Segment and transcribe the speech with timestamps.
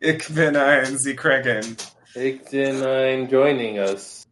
[0.00, 1.76] Ich bin ein Sie kriegen.
[2.14, 4.26] Ich bin ein joining us.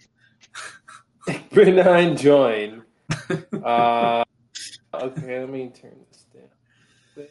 [1.26, 2.82] Ich bin ein join.
[3.52, 4.24] Uh,
[4.92, 7.26] okay, let me turn this down.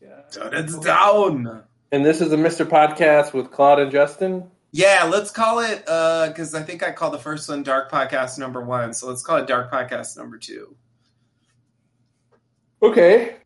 [0.00, 0.22] Yeah.
[0.30, 1.62] Turn it down.
[1.92, 2.64] And this is a Mr.
[2.64, 4.50] Podcast with Claude and Justin.
[4.72, 8.60] Yeah, let's call it because I think I called the first one Dark Podcast number
[8.60, 8.94] one.
[8.94, 10.76] So let's call it Dark Podcast number two.
[12.82, 13.36] Okay.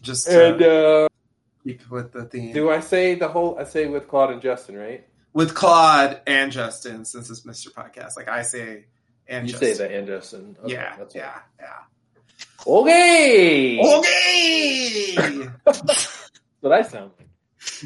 [0.00, 1.08] Just to And uh,
[1.66, 2.52] keep with the theme.
[2.52, 3.58] do I say the whole?
[3.58, 5.06] I say with Claude and Justin, right?
[5.32, 7.68] with Claude and Justin, since it's Mr.
[7.70, 8.16] Podcast.
[8.16, 8.84] Like I say,
[9.28, 9.74] and you Justin.
[9.74, 10.56] say that and Justin.
[10.62, 11.66] Okay, yeah, that's yeah, yeah.
[12.66, 13.80] Okay.
[13.80, 15.48] Okay.
[16.60, 17.28] What I sound like.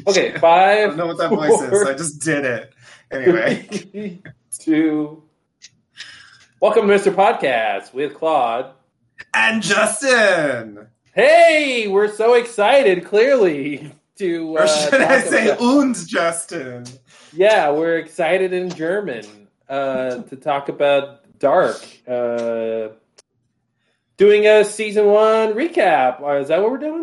[0.07, 0.87] Okay, I five.
[0.89, 1.81] don't know what that voice is.
[1.83, 2.73] So I just did it
[3.11, 3.55] anyway.
[3.91, 4.23] Three,
[4.59, 5.23] two.
[6.61, 7.13] Welcome to Mr.
[7.13, 8.71] Podcast with Claude.
[9.35, 14.55] and Justin, Hey, we're so excited, clearly, to.
[14.57, 16.85] or Uh, should I say, about- und Justin?
[17.33, 19.25] yeah, we're excited in German
[19.67, 21.83] uh, to talk about Dark.
[22.07, 22.89] Uh,
[24.17, 26.21] doing a season one recap.
[26.21, 27.01] Uh, is that what we're doing?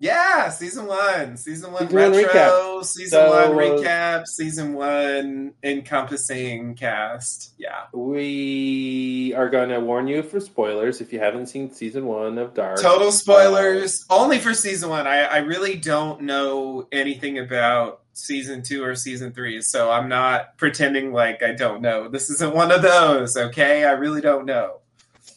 [0.00, 5.54] Yeah, season one, season one Season one retro, season So, one uh, recap, season one
[5.64, 7.52] encompassing cast.
[7.58, 12.38] Yeah, We are going to warn you for spoilers if you haven't seen season one
[12.38, 12.80] of Dark.
[12.80, 15.08] total spoilers only for season one.
[15.08, 20.56] I, I really don't know anything about season two or season three, so I'm not
[20.58, 22.08] pretending like I don't know.
[22.08, 23.84] This isn't one of those, okay?
[23.84, 24.78] I really don't know.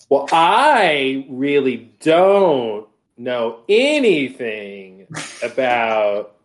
[0.09, 5.07] Well, I really don't know anything
[5.43, 6.35] about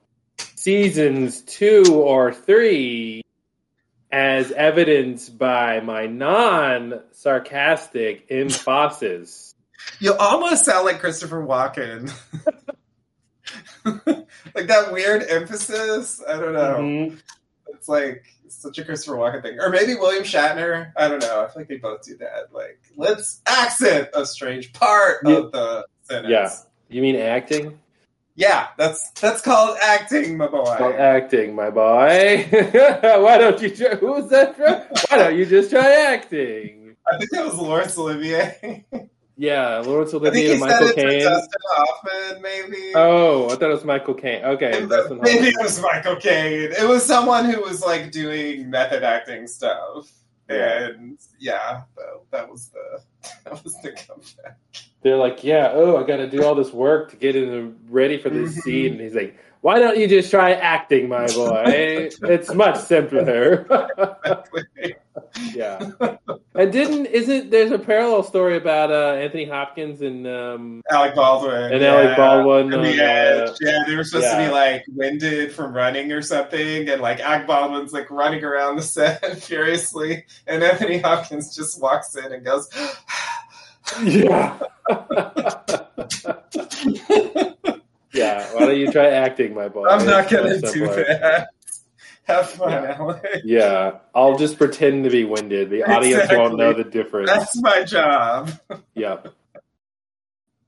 [0.57, 3.23] seasons two or three,
[4.11, 9.53] as evidenced by my non sarcastic emphasis.
[10.01, 12.11] You almost sound like Christopher Walken.
[13.85, 16.21] like that weird emphasis.
[16.27, 16.77] I don't know.
[16.81, 17.21] Mhm.
[17.69, 19.61] It's like such a Christopher Walken thing.
[19.61, 20.93] Or maybe William Shatner.
[20.97, 21.43] I don't know.
[21.45, 22.53] I feel like they both do that.
[22.53, 25.37] Like, let's accent a strange part Yeah.
[25.37, 26.31] of the sentence.
[26.31, 26.51] Yeah.
[26.89, 27.79] You mean acting?
[28.37, 30.71] Yeah, that's that's called acting, my boy.
[30.71, 32.47] Acting, my boy.
[32.53, 33.95] Why don't you try?
[33.97, 34.75] Who was that from?
[35.09, 36.97] Why don't you just try acting?
[37.11, 38.85] I think that was Laurence Olivier.
[39.39, 41.23] Yeah, Laurence Olivier and Michael Caine.
[41.23, 42.93] Dustin Hoffman, maybe.
[42.95, 44.43] Oh, I thought it was Michael Caine.
[44.43, 44.87] Okay,
[45.21, 46.73] Maybe it was Michael Caine.
[46.73, 50.11] It was someone who was like doing method acting stuff.
[50.49, 50.87] Yeah.
[50.89, 53.03] And yeah, that, that was the
[53.45, 54.59] that was the comeback.
[55.03, 57.73] They're like, yeah, oh, I got to do all this work to get in the,
[57.93, 58.63] ready for this Mhm.
[58.63, 58.93] scene.
[58.93, 61.65] And he's like, why don't you just try acting, my boy?
[62.23, 63.67] it's much simpler.
[65.55, 65.91] Yeah.
[66.57, 71.71] And didn't isn't there's a parallel story about uh, Anthony Hopkins and um, Alec Baldwin.
[71.71, 71.95] and yeah.
[71.95, 72.73] Alec Baldwin?
[72.73, 73.57] And the uh, edge.
[73.61, 77.47] Yeah, they were supposed to be like winded from running or something, and like Alec
[77.47, 82.71] Baldwin's like running around the set furiously, and Anthony Hopkins just walks in and goes,
[84.03, 84.59] yeah.
[88.13, 88.55] yeah.
[88.55, 89.89] Why don't you try acting, my boy?
[89.89, 91.05] "I'm not It's gonna much do simpler.
[91.05, 91.49] that."
[92.27, 92.97] Have fun, Yeah.
[92.99, 93.43] Alec.
[93.45, 95.71] Yeah, I'll just pretend to be winded.
[95.71, 97.31] The audience won't know the difference.
[97.31, 98.51] That's my job.
[98.95, 99.33] Yep.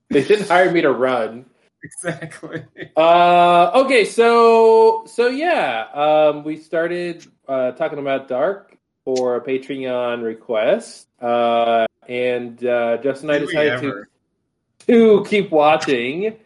[0.09, 1.45] They didn't hire me to run.
[1.83, 2.63] Exactly.
[2.95, 10.23] Uh, okay, so so yeah, um, we started uh, talking about Dark for a Patreon
[10.23, 14.03] request, uh, and uh, Justin and I decided to
[14.87, 16.37] to keep watching.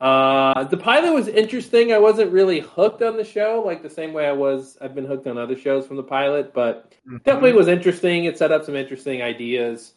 [0.00, 1.92] Uh, the pilot was interesting.
[1.92, 4.76] I wasn't really hooked on the show like the same way I was.
[4.80, 7.22] I've been hooked on other shows from the pilot, but Mhm.
[7.24, 8.24] definitely was interesting.
[8.24, 9.94] It set up some interesting ideas.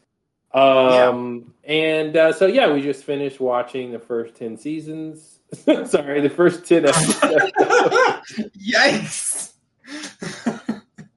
[0.54, 5.40] Um, and uh, so yeah, we just finished watching the first ten seasons.
[5.86, 7.52] Sorry, the first ten episodes.
[8.58, 9.54] Yikes!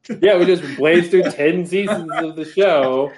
[0.20, 3.12] yeah, we just blazed through ten seasons of the show.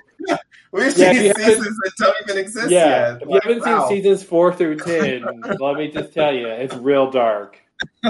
[0.75, 3.23] We've Yeah, seen if you haven't- seasons that don't even exist Yeah, yet.
[3.23, 3.89] if you haven't wow.
[3.89, 5.25] seen seasons four through ten,
[5.61, 7.59] let me just tell you, it's real dark.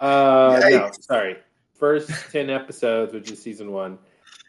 [0.00, 1.36] Uh, no, sorry.
[1.74, 3.98] First ten episodes, which is season one.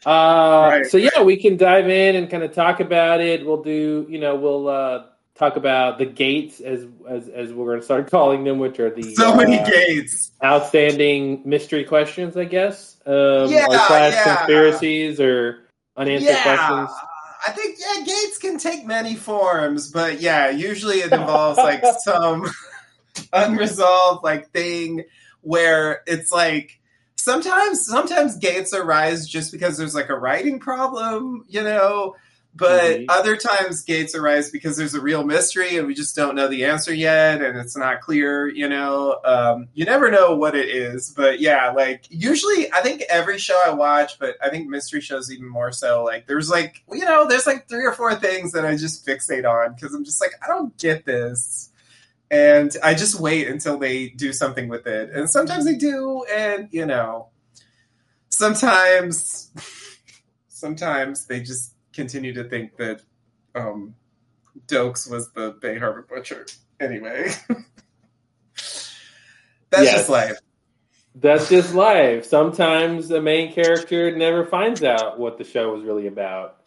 [0.05, 0.85] Uh, Right.
[0.85, 3.45] So yeah, we can dive in and kind of talk about it.
[3.45, 5.05] We'll do, you know, we'll uh,
[5.35, 8.89] talk about the gates as as as we're going to start calling them, which are
[8.89, 10.31] the so many uh, gates.
[10.43, 12.97] outstanding mystery questions, I guess.
[13.09, 14.35] Um, Yeah, or slash yeah.
[14.37, 15.65] conspiracies or
[15.97, 16.89] unanswered Yeah, questions.
[17.47, 22.45] I think yeah, gates can take many forms, but yeah, usually it involves like some
[23.33, 25.05] unresolved like thing
[25.41, 26.79] where it's like
[27.15, 32.15] sometimes sometimes gates arise just because there's like a writing problem, you know.
[32.55, 33.05] But Mhm.
[33.09, 36.65] other times gates arise because there's a real mystery and we just don't know the
[36.65, 39.19] answer yet and it's not clear, you know.
[39.23, 41.09] Um, you never know what it is.
[41.09, 45.31] But yeah, like usually I think every show I watch, but I think mystery shows
[45.31, 48.65] even more so, like there's like you know, there's like three or four things that
[48.65, 51.69] I just fixate on because I'm just like, I don't get this.
[52.31, 55.11] And I just wait until they do something with it.
[55.11, 57.29] And sometimes they do, and you know,
[58.29, 59.51] sometimes
[60.47, 63.01] sometimes they just continue to think that
[63.55, 63.95] um,
[64.67, 66.45] Doakes was the Bay Harbor Butcher.
[66.79, 67.31] Anyway,
[69.69, 69.93] that's Yes.
[69.97, 70.37] just life.
[71.15, 72.25] That's just life.
[72.25, 76.57] Sometimes the main character never finds out what the show was really about.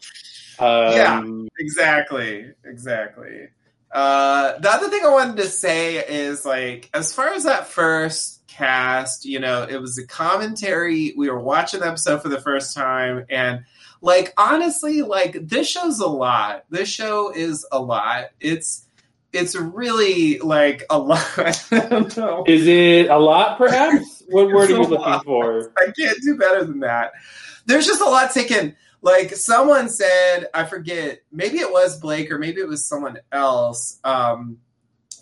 [0.59, 1.23] Um, Yeah.
[1.57, 3.47] Exactly, exactly.
[3.91, 8.41] Uh, the other thing I wanted to say is like, as far as that first
[8.47, 11.13] cast, you know, it was a commentary.
[11.15, 13.61] We were watching the episode for the first time, and
[14.03, 16.65] like, honestly, like this show's a lot.
[16.69, 18.25] This show is a lot.
[18.41, 18.85] It's
[19.31, 21.65] it's really like a lot.
[21.71, 22.43] I don't know.
[22.45, 24.21] Is it a lot, perhaps?
[24.29, 25.23] what word are you looking lot.
[25.23, 25.71] for?
[25.77, 27.13] I can't do better than that.
[27.65, 28.75] There's just a lot taken.
[29.01, 33.99] Like someone said, I forget, maybe it was Blake or maybe it was someone else.
[34.03, 34.57] Um,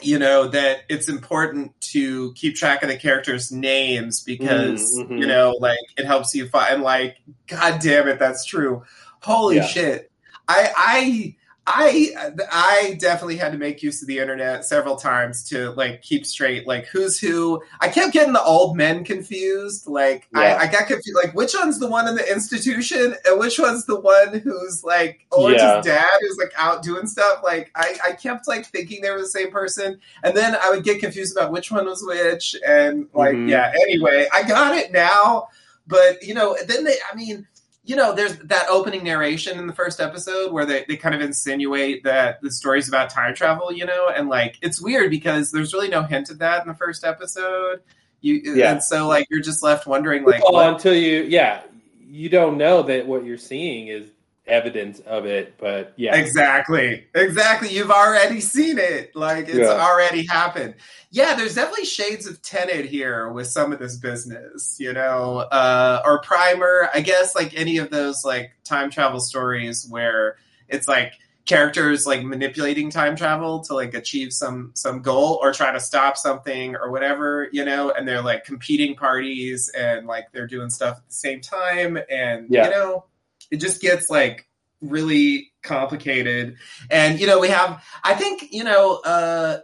[0.02, 5.20] you know that it's important to keep track of the characters' names because Mm, mhm.
[5.20, 6.82] you know, like it helps you find.
[6.84, 7.18] Like,
[7.48, 8.84] god damn it, that's true.
[9.22, 9.66] Holy Yeah.
[9.68, 10.12] shit!
[10.48, 11.36] I I.
[11.68, 12.10] I
[12.52, 16.66] I definitely had to make use of the internet several times to like keep straight
[16.66, 17.62] like who's who.
[17.80, 19.86] I kept getting the old men confused.
[19.86, 20.42] Like Yeah.
[20.42, 21.16] I, I got confused.
[21.24, 25.28] Like which one's the one in the institution and which one's the one who's like
[25.32, 25.82] Orange's Yeah.
[25.82, 27.42] dad who's like out doing stuff.
[27.44, 30.84] Like I, I kept like thinking they were the same person, and then I would
[30.84, 32.56] get confused about which one was which.
[32.66, 33.50] And like Mhm.
[33.50, 33.72] yeah.
[33.84, 35.48] Anyway, I got it now.
[35.88, 36.96] But you know, then they.
[37.12, 37.48] I mean
[37.84, 41.22] you know, there's that opening narration in the first episode where they, they kind of
[41.22, 45.74] insinuate that the story's about time travel, you know, and like it's weird because there's
[45.74, 47.82] really no hint of that in the first episode.
[48.22, 48.72] You Yeah.
[48.72, 51.64] and so like you're just left wondering like well, what, until you, yeah,
[52.00, 54.12] you don't know that what you're seeing is
[54.48, 57.06] evidence of it, but yeah, Exactly.
[57.14, 57.70] Exactly.
[57.70, 59.16] You've already seen it.
[59.16, 59.68] Like it's Yeah.
[59.80, 60.76] already happened.
[61.12, 66.02] Yeah, there's definitely shades of Tenet here with some of this business, you know, uh,
[66.06, 66.90] or Primer.
[66.94, 71.14] I guess like any of those like time travel stories where it's like
[71.46, 76.18] characters like manipulating time travel to like achieve some some goal or try to stop
[76.18, 80.98] something or whatever, you know, and they're like competing parties and like they're doing stuff
[80.98, 82.66] at the same time and Yeah.
[82.66, 83.06] you know,
[83.52, 84.48] it just gets like
[84.82, 86.56] really complicated.
[86.90, 89.60] And you know we have i think you know uh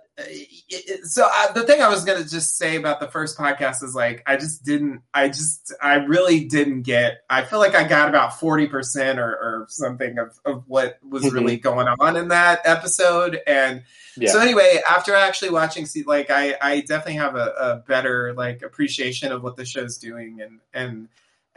[1.03, 3.93] so uh, the thing i was going to just say about the first podcast is
[3.95, 8.09] like i just didn't i just i really didn't get i feel like i got
[8.09, 11.31] about 40% or, or something of, of what was Mhm.
[11.33, 13.39] really going on in that episode.
[13.47, 13.83] And
[14.15, 18.33] yeah, so anyway, after actually watching, see, like I, I definitely have a, a better
[18.35, 21.07] like appreciation of what the show's doing, and and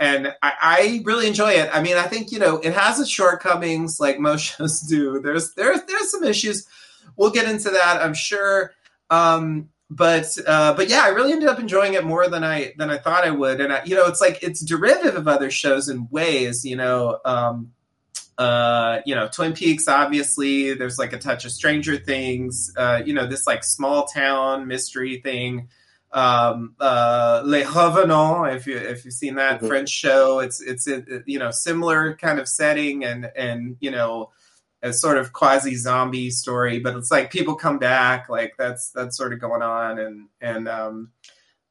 [0.00, 1.68] and I, I really enjoy it.
[1.72, 5.20] I mean, I think you know it has its shortcomings, like most shows do.
[5.20, 6.66] There's there's there's some issues.
[7.16, 8.72] We'll get into that, I'm sure.
[9.10, 12.90] Um, but uh, but yeah, I really ended up enjoying it more than I than
[12.90, 15.88] I thought I would, and I, you know, it's like it's derivative of other shows
[15.88, 16.64] in ways.
[16.64, 17.72] You know, um,
[18.38, 23.12] uh, you know, Twin Peaks, obviously, there's like a touch of Stranger Things, uh, you
[23.12, 25.68] know, this like small town mystery thing.
[26.12, 29.68] Um, uh, Les Revenants, if you if you've seen that Mhm.
[29.68, 34.30] French show, it's it's a, you know similar kind of setting and and you know
[34.82, 39.16] a sort of quasi zombie story, but it's like people come back, like that's that's
[39.16, 41.10] sort of going on, and and um,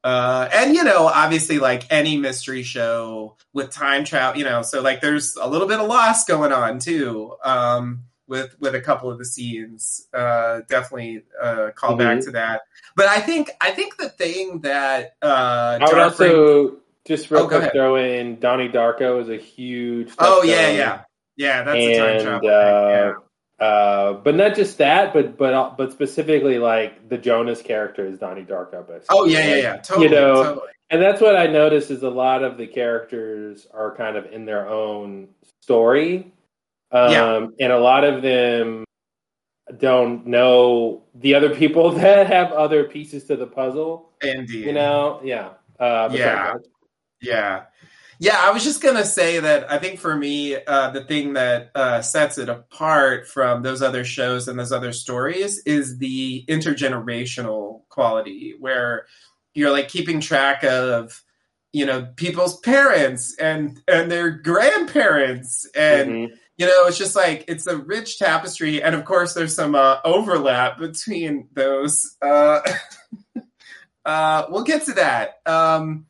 [0.03, 4.81] uh, and you know, obviously, like any mystery show with time travel, you know, so
[4.81, 9.11] like there's a little bit of Lost going on too, um, with with a couple
[9.11, 10.07] of the scenes.
[10.13, 12.25] Uh, definitely uh, call back Mhm.
[12.25, 12.61] to that.
[12.99, 16.77] But I think I think the thing that uh, I would also
[17.07, 20.11] just real Oh, quick throw in Donnie Darko is a huge.
[20.19, 21.01] oh yeah yeah
[21.37, 22.49] yeah that's a time and travel.
[22.49, 23.13] uh,
[23.61, 23.65] yeah.
[23.65, 28.43] uh, but not just that, but but but specifically like the Jonas character is Donnie
[28.43, 28.85] Darko.
[28.85, 29.07] Basically.
[29.09, 30.67] Oh yeah yeah yeah totally you know, totally.
[30.89, 34.43] and that's what I noticed is a lot of the characters are kind of in
[34.43, 35.29] their own
[35.63, 36.33] story,
[36.91, 37.47] um, Yeah.
[37.61, 38.83] and a lot of them
[39.77, 44.11] don't know the other people that have other pieces to the puzzle.
[44.21, 44.65] Indeed.
[44.65, 45.49] You know, yeah,
[45.79, 46.17] uh, Yeah.
[46.23, 46.61] sorry, go ahead.
[47.21, 47.63] Yeah.
[48.21, 51.71] Yeah, I was just gonna say that I think for me, uh, the thing that
[51.73, 57.83] uh, sets it apart from those other shows and those other stories is the intergenerational
[57.87, 59.05] quality, where
[59.53, 61.23] you're like keeping track of,
[61.71, 66.31] you know, people's parents and and their grandparents, and Mhm.
[66.59, 69.99] You know, it's just like it's a rich tapestry, and of course, there's some uh,
[70.03, 72.17] overlap between those.
[72.21, 72.59] Uh,
[74.05, 75.39] uh, we'll get to that.
[75.45, 76.07] Um,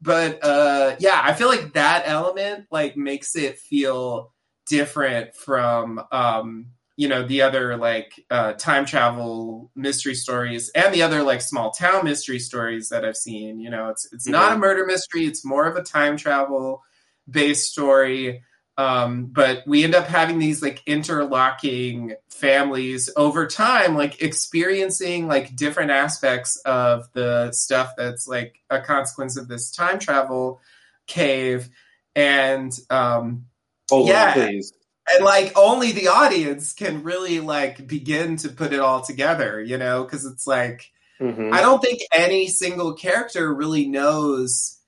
[0.00, 4.32] but uh, yeah, I feel like that element like makes it feel
[4.66, 6.66] different from um,
[6.96, 11.70] you know the other like uh, time travel mystery stories and the other like small
[11.70, 13.60] town mystery stories that I've seen.
[13.60, 14.32] You know, it's it's mm-hmm.
[14.32, 16.82] not a murder mystery; it's more of a time travel
[17.30, 18.42] based story.
[18.78, 25.54] Um, but we end up having these like interlocking families over time, like experiencing like
[25.54, 30.60] different aspects of the stuff that's like a consequence of this time travel
[31.06, 31.68] cave.
[32.16, 33.46] And um,
[33.90, 34.72] oh, yeah, please.
[35.14, 39.76] and like only the audience can really like begin to put it all together, you
[39.76, 41.52] know, because it's like mm-hmm.
[41.52, 44.78] I don't think any single character really knows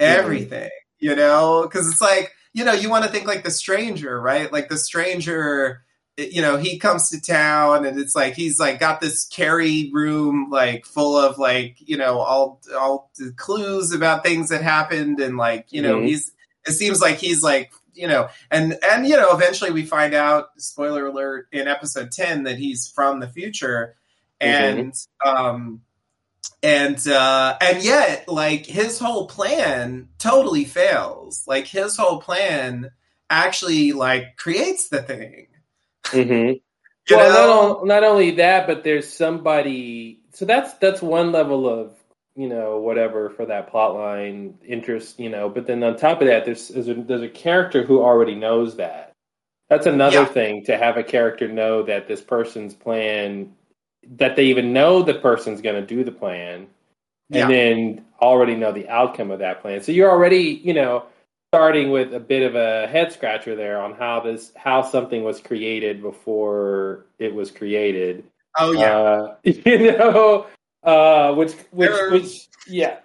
[0.00, 0.18] mm-hmm.
[0.18, 1.06] everything, mm-hmm.
[1.06, 4.50] you know, because it's like you know, you want to think like the stranger, right?
[4.52, 5.82] Like the stranger,
[6.16, 10.48] you know, he comes to town and it's like he's like got this carry room
[10.50, 15.36] like full of like, you know, all all the clues about things that happened and
[15.36, 16.06] like, you know, mm-hmm.
[16.06, 16.32] he's
[16.66, 20.48] it seems like he's like you know and and you know eventually we find out
[20.58, 23.94] spoiler alert in episode 10 that he's from the future
[24.40, 24.78] mm-hmm.
[24.78, 25.28] and mm-hmm.
[25.28, 25.80] um
[26.62, 31.44] and uh and yet like his whole plan totally fails.
[31.46, 32.90] Like his whole plan
[33.30, 35.46] actually like creates the thing.
[36.04, 36.54] Mm-hmm.
[37.14, 41.92] well not, not only that but there's somebody so that's that's one level of
[42.34, 45.48] you know whatever for that plot line interest you know.
[45.48, 48.76] But then on top of that there's there's a, there's a character who already knows
[48.76, 49.12] that.
[49.70, 50.26] That's another yeah.
[50.26, 53.54] thing to have a character know that this person's plan
[54.16, 56.66] that they even know the person's going to do the plan
[57.30, 57.48] and yeah.
[57.48, 59.82] then already know the outcome of that plan.
[59.82, 61.04] So you're already, you know,
[61.52, 65.40] starting with a bit of a head scratcher there on how this how something was
[65.40, 68.24] created before it was created.
[68.58, 68.96] Oh yeah.
[68.96, 70.46] Uh, you know,
[70.82, 72.98] uh, which which which yeah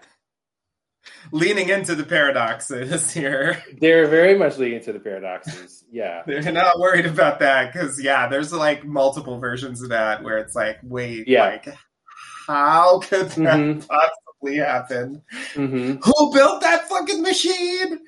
[1.31, 3.63] leaning into the paradoxes here.
[3.79, 5.83] They're very much leaning into the paradoxes.
[5.91, 6.23] Yeah.
[6.27, 10.55] They're not worried about that because, yeah, there's like multiple versions of that where it's
[10.55, 11.45] like, wait, yeah.
[11.45, 11.75] like,
[12.47, 13.79] how could that mm-hmm.
[13.79, 15.21] possibly happen?
[15.53, 15.97] Mm-hmm.
[16.03, 17.99] Who built that fucking machine?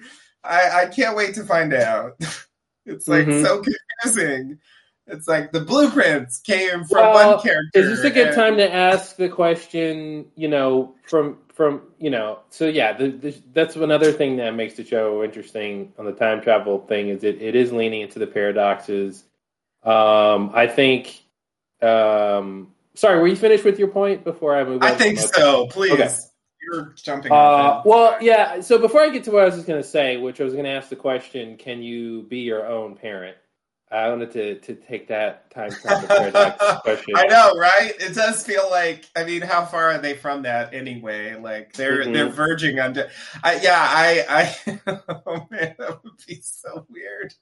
[0.43, 2.13] I, I can't wait to find out.
[2.85, 3.45] it's like mm-hmm.
[3.45, 4.59] so confusing.
[5.07, 7.79] It's like the blueprints came from well, one character.
[7.79, 8.35] Is this a good and...
[8.35, 10.27] time to ask the question?
[10.35, 14.75] You know, from from you know, so yeah, the, the, that's another thing that makes
[14.75, 18.27] the show interesting on the time travel thing is it, it is leaning into the
[18.27, 19.23] paradoxes.
[19.83, 21.21] Um, I think.
[21.81, 24.83] Um, sorry, were you finished with your point before I move?
[24.83, 25.67] I think so.
[25.67, 25.91] Please.
[25.93, 26.09] Okay.
[26.61, 27.31] You're jumping.
[27.31, 28.61] Uh, well, yeah.
[28.61, 30.53] So before I get to what I was just going to say, which I was
[30.53, 33.35] going to ask the question, can you be your own parent?
[33.91, 37.13] I wanted to, to take that time travel paradox question.
[37.15, 37.93] I know, right?
[37.99, 39.05] It does feel like.
[39.15, 41.35] I mean, how far are they from that anyway?
[41.35, 42.13] Like they're mm-hmm.
[42.13, 42.97] they're verging on.
[43.43, 44.81] I, yeah, I, I.
[45.25, 47.33] oh man, that would be so weird.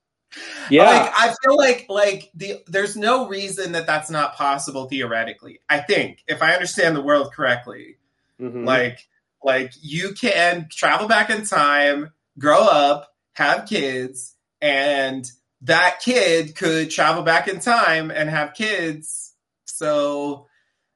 [0.70, 5.60] Yeah, like, I feel like like the there's no reason that that's not possible theoretically.
[5.70, 7.98] I think if I understand the world correctly,
[8.40, 8.66] mm-hmm.
[8.66, 9.08] like
[9.44, 15.30] like you can travel back in time, grow up, have kids, and
[15.62, 19.34] that kid could travel back in time and have kids.
[19.66, 20.48] So,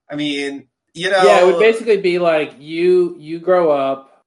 [0.10, 4.26] I mean, you know, yeah, it would basically be like you you grow up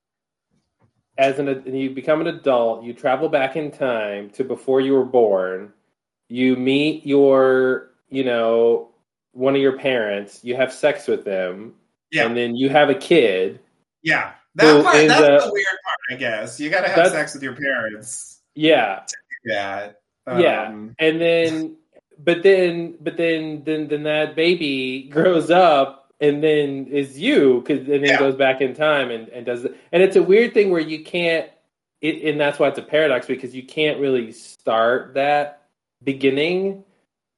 [1.19, 5.05] as an you become an adult, you travel back in time to before you were
[5.05, 5.73] born,
[6.29, 8.91] you meet your you know
[9.33, 11.75] one of your parents, you have sex with them,
[12.11, 12.27] yeah.
[12.27, 13.61] and then you have a kid.
[14.03, 16.59] Yeah, that part, that's a, the weird part, I guess.
[16.59, 18.41] You got to have sex with your parents.
[18.55, 19.03] Yeah.
[19.45, 19.93] Yeah.
[20.27, 21.77] Um, yeah, and then,
[22.19, 27.81] but then, but then, then, then that baby grows up and then is you because
[27.81, 28.19] and then yeah.
[28.19, 29.77] goes back in time and, and does it.
[29.93, 31.51] And it's a weird thing where you can't.
[32.03, 35.63] It, and that's why it's a paradox because you can't really start that
[36.05, 36.85] beginning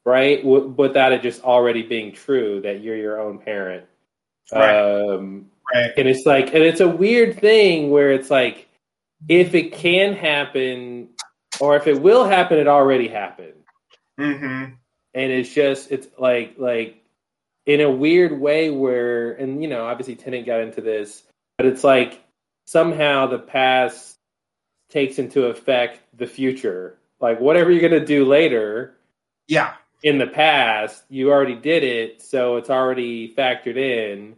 [0.04, 3.84] right w- without it just already being true that you're your own parent.
[4.52, 4.74] Right.
[4.74, 5.92] Um, right.
[5.96, 8.68] And it's like, and it's a weird thing where it's like,
[9.28, 11.10] if it can happen
[11.60, 13.54] or if it will happen, it already happened.
[14.18, 14.74] Mm-hmm.
[15.14, 17.02] And it's just it's like like
[17.66, 21.22] in a weird way where and you know obviously Tenet got into this,
[21.56, 22.22] but it's like
[22.66, 24.16] somehow the past
[24.90, 26.98] takes into effect the future.
[27.20, 28.96] Like whatever you're gonna do later,
[29.46, 34.36] yeah, in the past you already did it, so it's already factored in.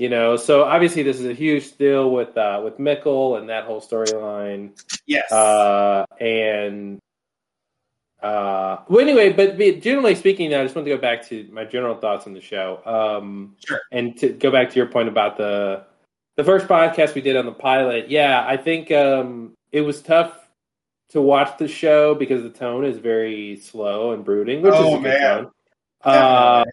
[0.00, 3.64] You know, so obviously this is a huge deal with uh, with Mikkel and that
[3.64, 4.70] whole storyline.
[5.06, 5.30] Yes.
[5.30, 6.98] Uh, and
[8.22, 11.64] Uh, well, anyway, but be- generally speaking, I just want to go back to my
[11.64, 12.80] general thoughts on the show.
[12.86, 13.80] Um, Sure.
[13.92, 15.84] And to go back to your point about the
[16.36, 20.32] the first podcast we did on the pilot, yeah, I think um, it was tough
[21.10, 24.94] to watch the show because the tone is very slow and brooding, which Oh, is
[24.94, 25.20] a good man.
[25.44, 25.50] tone.
[26.02, 26.64] Uh,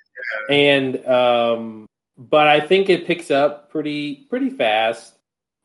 [0.49, 0.67] Definitely.
[0.67, 1.85] and um,
[2.29, 5.15] but I think it picks up pretty pretty fast.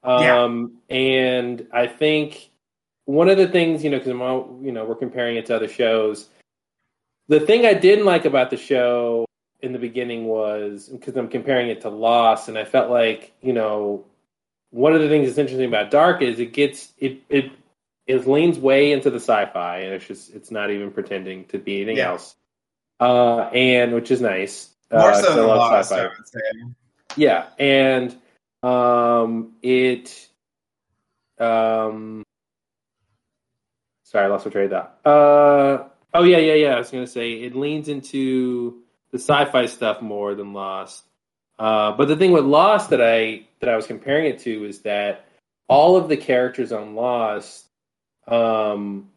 [0.02, 2.50] Um, and I think
[3.04, 5.68] one of the things you know because I'm you know we're comparing it to other
[5.68, 6.28] shows.
[7.28, 9.26] The thing I didn't like about the show
[9.60, 13.52] in the beginning was because I'm comparing it to Lost, and I felt like you
[13.52, 14.04] know
[14.70, 17.50] one of the things that's interesting about Dark is it gets it it
[18.06, 21.76] it leans way into the sci-fi, and it's just it's not even pretending to be
[21.78, 22.10] anything Yeah.
[22.10, 22.36] else,
[23.00, 24.75] uh, and which is nice.
[24.93, 26.02] More uh, so 'cause I than Lost, sci-fi.
[26.05, 26.40] I would say.
[27.16, 28.16] Yeah, and
[28.62, 30.28] um, it.
[31.38, 32.23] Um,
[34.05, 34.99] sorry, I lost my train of thought.
[35.05, 36.75] Uh, oh yeah, yeah, yeah.
[36.75, 41.05] I was gonna say it leans into the sci-fi stuff more than Lost.
[41.59, 44.81] Uh, but the thing with Lost that I that I was comparing it to is
[44.83, 45.26] that
[45.69, 47.66] all of the characters on Lost,
[48.28, 49.09] um,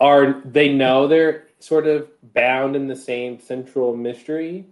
[0.00, 4.66] are they know they're sort of bound in the same central mystery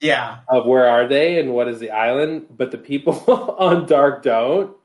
[0.00, 3.14] Yeah, of where are they and what is the island, but the people
[3.58, 4.76] on Dark don't.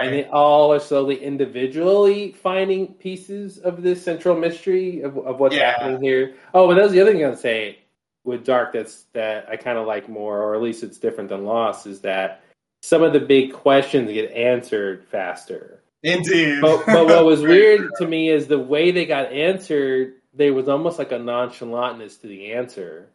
[0.00, 5.54] And they all are slowly individually finding pieces of this central mystery of, of what's
[5.54, 5.70] Yeah.
[5.78, 6.34] happening here.
[6.52, 7.78] Oh, but that was the other thing I was going to say
[8.24, 11.44] with Dark that's that I kind of like more, or at least it's different than
[11.44, 12.42] Lost, is that
[12.82, 15.80] some of the big questions get answered faster.
[16.02, 16.60] Indeed.
[16.60, 20.14] But, but what was weird to me is the way they got answered.
[20.36, 23.08] There was almost like a nonchalantness to the answer,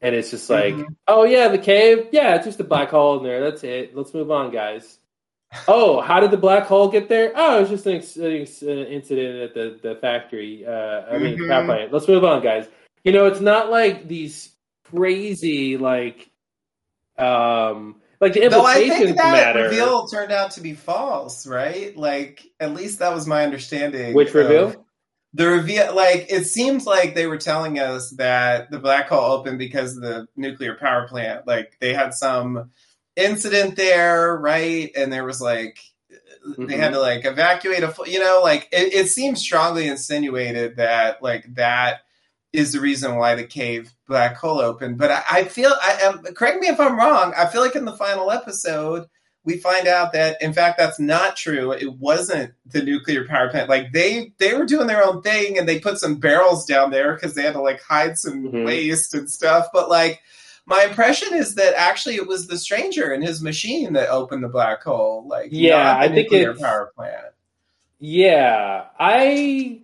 [0.00, 0.86] and it's just like, Mhm.
[1.08, 3.40] oh yeah, the cave, yeah, it's just a black hole in there.
[3.40, 3.96] That's it.
[3.96, 4.98] Let's move on, guys.
[5.68, 7.32] oh, how did the black hole get there?
[7.34, 8.16] Oh, it's just an, ex-
[8.62, 10.64] an incident at the the factory.
[10.66, 11.48] Uh, I mean, Mhm.
[11.48, 11.92] power plant.
[11.92, 12.68] Let's move on, guys.
[13.02, 14.54] You know, it's not like these
[14.84, 16.30] crazy like,
[17.18, 19.62] um, like the implications Though I think that matter.
[19.64, 21.96] reveal turned out to be false, right?
[21.96, 24.14] Like, at least that was my understanding.
[24.14, 24.84] Which of- reveal?
[25.34, 29.58] The reveal, like, it seems like they were telling us that the black hole opened
[29.58, 31.46] because of the nuclear power plant.
[31.46, 32.70] Like, they had some
[33.14, 34.90] incident there, right?
[34.96, 35.78] And there was like,
[36.56, 36.94] they had mm-hmm.
[36.94, 42.00] to like evacuate a, you know, like it, it seems strongly insinuated that like that
[42.52, 44.96] is the reason why the cave black hole opened.
[44.96, 47.34] But I, I feel, I am, correct me if I'm wrong.
[47.36, 49.06] I feel like in the final episode,
[49.48, 51.72] we find out that in fact that's not true.
[51.72, 53.68] It wasn't the nuclear power plant.
[53.68, 57.14] Like they they were doing their own thing and they put some barrels down there
[57.14, 58.66] because they had to like hide some Mhm.
[58.66, 59.68] waste and stuff.
[59.72, 60.20] But like
[60.66, 64.48] my impression is that actually it was the stranger and his machine that opened the
[64.48, 65.26] black hole.
[65.26, 67.24] Like Yeah, I think nuclear it's- power plant.
[67.98, 69.80] Yeah, I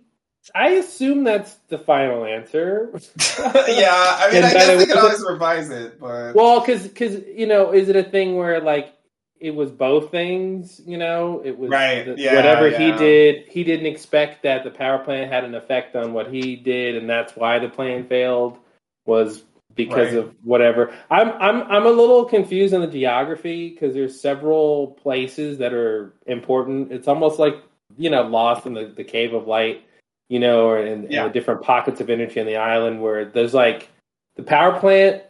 [0.53, 2.91] I assume that's the final answer.
[2.93, 2.99] yeah,
[3.41, 7.71] I mean, I guess they could always revise it, but Well, because because you know,
[7.73, 8.93] is it a thing where like
[9.39, 10.81] it was both things?
[10.85, 13.47] You know, it was Right, the- yeah, whatever he did.
[13.47, 17.09] He didn't expect that the power plant had an effect on what he did, and
[17.09, 18.57] that's why the plan failed.
[19.05, 19.43] Was
[19.75, 20.23] because Right.
[20.23, 20.93] of whatever.
[21.11, 26.13] I'm I'm I'm a little confused on the geography because there's several places that are
[26.25, 26.91] important.
[26.91, 27.55] It's almost like
[27.97, 29.83] you know, Lost in the, the cave of light,
[30.27, 33.53] you know, or in, in the different pockets of energy on the island where there's
[33.53, 33.89] like
[34.37, 35.21] the power plant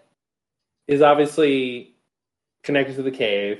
[0.88, 1.94] is obviously
[2.64, 3.60] connected to the cave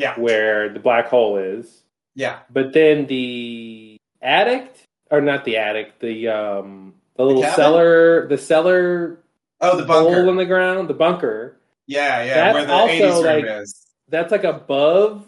[0.00, 1.82] yeah, where the black hole is,
[2.14, 7.56] yeah, but then the addict or not the addict, the um the little cabin?
[7.56, 9.20] cellar, the cellar
[9.60, 11.56] oh, the hole bunker, in the ground, the bunker.
[11.86, 13.86] yeah, yeah, That's where the also, '80s room like- is.
[14.08, 15.26] That's like above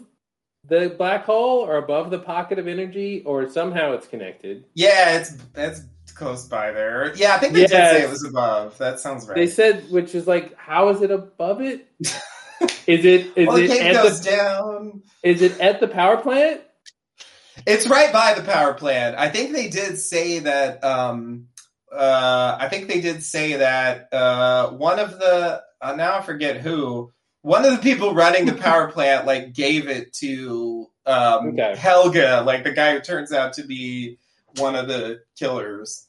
[0.67, 4.65] the black hole or above the pocket of energy, or somehow it's connected.
[4.73, 5.83] Yeah, it's it's
[6.13, 7.13] close by there.
[7.15, 8.77] Yeah, I think they did say it was above.
[8.77, 9.35] That sounds right.
[9.35, 11.87] They said, which is like, how is it above it?
[12.87, 15.03] Is it is well, the it at goes the down.
[15.23, 16.61] is it at the power plant?
[17.65, 19.17] It's right by the power plant.
[19.17, 20.83] I think they did say that.
[20.83, 21.47] Um,
[21.91, 26.61] uh, I think they did say that uh, one of the uh, now I forget
[26.61, 27.11] who.
[27.41, 31.75] One of the people running the power plant like gave it to um, Okay.
[31.77, 34.17] Helge, like the guy who turns out to be
[34.57, 36.07] one of the killers,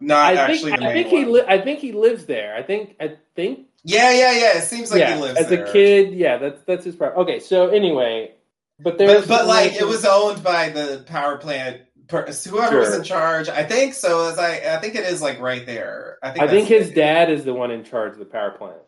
[0.00, 2.54] not I actually think the I think he li- I think he lives there.
[2.54, 4.58] I think I think yeah, yeah, yeah.
[4.58, 5.14] It seems like yeah.
[5.14, 5.64] he lives as there.
[5.64, 7.22] a kid, yeah, that's that's his problem.
[7.22, 8.32] Okay, so anyway,
[8.80, 11.82] but but, but like it was owned by the power plant.
[12.08, 14.28] Per, whoever was in charge, I think so.
[14.28, 16.18] As I, I think it is like right there.
[16.22, 16.44] I think.
[16.44, 18.78] I think his dad is the one in charge of the power plant.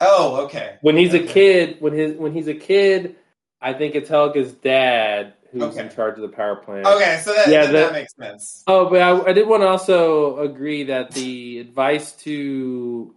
[0.00, 0.78] Oh, okay.
[0.80, 3.16] When he's a kid, when his when he's a kid,
[3.60, 5.80] I think it's Helge's dad who's Okay.
[5.80, 6.86] in charge of the power plant.
[6.86, 8.62] Okay, so that, Yeah, that, that makes sense.
[8.66, 13.14] Oh, but I, I did want to also agree that the advice to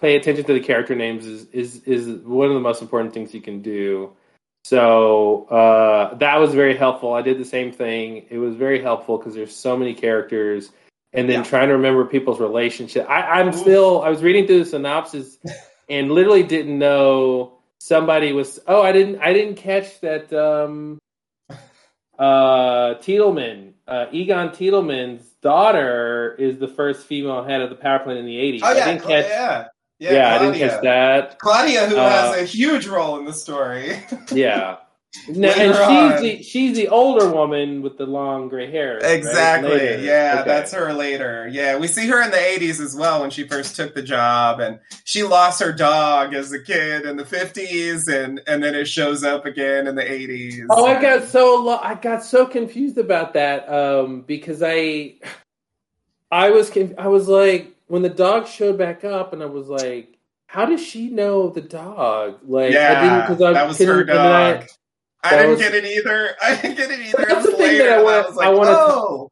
[0.00, 3.32] pay attention to the character names is is is one of the most important things
[3.34, 4.12] you can do.
[4.64, 7.12] So uh, that was very helpful.
[7.12, 8.24] I did the same thing.
[8.30, 10.70] It was very helpful because there's so many characters,
[11.12, 11.44] and then Yeah.
[11.44, 13.08] trying to remember people's relationship.
[13.08, 14.02] I, I'm still.
[14.02, 15.38] I was reading through the synopsis,
[15.88, 18.58] and literally didn't know somebody was.
[18.66, 19.20] Oh, I didn't.
[19.20, 20.32] I didn't catch that.
[20.32, 20.98] Um,
[22.18, 28.18] uh, Tiedemann, uh, Egon Tiedemann's daughter is the first female head of the power plant
[28.20, 28.60] in the 80s.
[28.62, 29.26] Oh I didn't catch.
[29.26, 29.66] yeah,
[30.04, 30.34] Yeah, yeah.
[30.34, 30.68] I didn't Claudia.
[30.68, 31.38] catch that.
[31.38, 33.98] Claudia, who Uh, has a huge role in the story.
[34.32, 34.76] Yeah.
[35.28, 38.98] No, and she's the she's the older woman with the long gray hair.
[39.00, 39.70] Exactly.
[39.70, 40.00] Later.
[40.02, 40.50] Yeah, Okay.
[40.50, 41.48] that's her later.
[41.52, 44.58] Yeah, we see her in the 80s as well when she first took the job
[44.58, 48.86] and she lost her dog as a kid in the 50s and and then it
[48.88, 50.66] shows up again in the 80s.
[50.68, 55.14] Oh, I got so lo- I got so confused about that um, because I
[56.32, 59.68] I was conf- I was like when the dog showed back up and I was
[59.68, 62.38] like, how does she know the dog?
[62.44, 64.66] Like, I didn't yeah, I that was her and then I- dog.
[65.22, 66.30] I, that didn't was- get it either.
[66.42, 67.24] I didn't get it either.
[67.28, 69.30] That's It the thing that I was like, I wanna oh.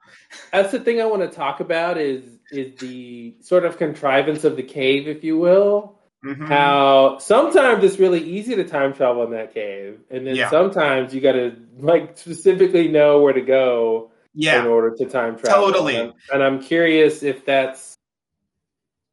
[0.50, 4.56] That's the thing I want to talk about is is the sort of contrivance of
[4.56, 5.98] the cave, if you will.
[6.24, 6.46] Mhm.
[6.48, 10.48] How sometimes it's really easy to time travel in that cave, and then Yeah.
[10.48, 15.66] sometimes you got to like specifically know where to go in order to time travel.
[15.66, 15.96] Totally.
[15.96, 17.91] and I'm, and I'm curious if that's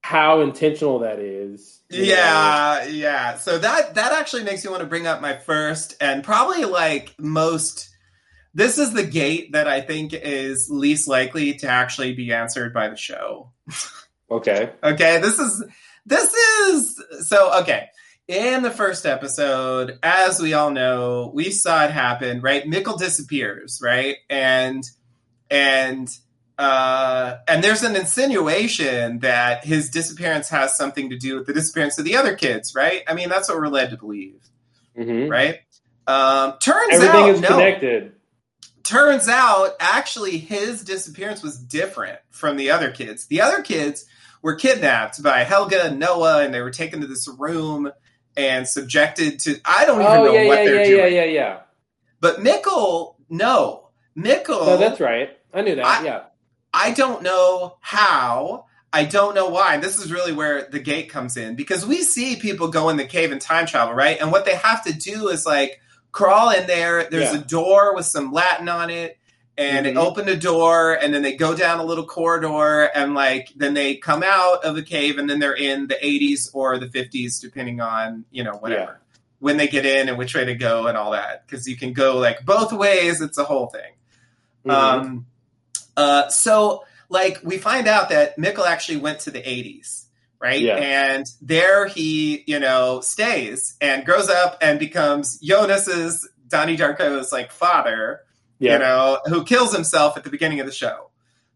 [0.09, 1.81] how intentional that is.
[1.87, 2.07] you know?
[2.07, 3.35] Yeah, yeah.
[3.37, 7.13] So that that actually makes me want to bring up my first and probably like
[7.19, 7.89] most
[8.55, 12.89] this is the gate that I think is least likely to actually be answered by
[12.89, 13.51] the show.
[14.31, 14.71] Okay.
[14.83, 15.63] Okay, this is
[16.07, 17.89] this is so okay.
[18.27, 22.63] In the first episode, as we all know, we saw it happen, right?
[22.63, 24.15] Mikkel disappears, right?
[24.27, 24.83] And
[25.51, 26.09] and
[26.59, 31.99] uh and there's an insinuation that his disappearance has something to do with the disappearance
[31.99, 33.03] of the other kids, right?
[33.07, 34.41] I mean, that's what we're led to believe,
[34.97, 35.59] hmm right?
[36.07, 38.13] Um turns Everything out is no connected.
[38.83, 43.27] turns out actually his disappearance was different from the other kids.
[43.27, 44.05] The other kids
[44.43, 47.91] were kidnapped by Helge and Noah and they were taken to this room
[48.37, 51.13] and subjected to I don't even Oh know yeah, what yeah, they're yeah, doing.
[51.15, 51.59] yeah, yeah, yeah.
[52.21, 53.89] But Mikkel, no.
[54.17, 55.37] Mikkel No, that's right.
[55.53, 55.85] I knew that.
[55.85, 56.23] I- yeah.
[56.73, 58.65] I don't know how.
[58.91, 59.75] I don't know why.
[59.75, 62.97] And this is really where the gate comes in because we see people go in
[62.97, 64.17] the cave and time travel, right?
[64.19, 65.79] And what they have to do is like
[66.11, 67.07] crawl in there.
[67.09, 67.39] There's Yeah.
[67.39, 69.17] a door with some Latin on it,
[69.57, 69.89] and Mhm.
[69.91, 73.75] it opened a door, and then they go down a little corridor, and like then
[73.75, 77.39] they come out of the cave, and then they're in the 80s or the 50s,
[77.39, 79.01] depending on you know whatever
[79.39, 81.45] when they get in and which way to go and all that.
[81.45, 83.21] Because you can go like both ways.
[83.21, 83.91] It's a whole thing.
[84.65, 84.71] Mhm.
[84.73, 85.25] Um,
[85.99, 90.05] uh, so, like, we find out that Mikkel actually went to the 80s,
[90.39, 90.61] right?
[90.61, 90.75] Yeah.
[90.75, 97.51] And there he, you know, stays and grows up and becomes Jonas's, Donnie Darko's, like,
[97.51, 98.21] father,
[98.59, 98.73] yeah.
[98.73, 101.07] you know, who kills himself at the beginning of the show.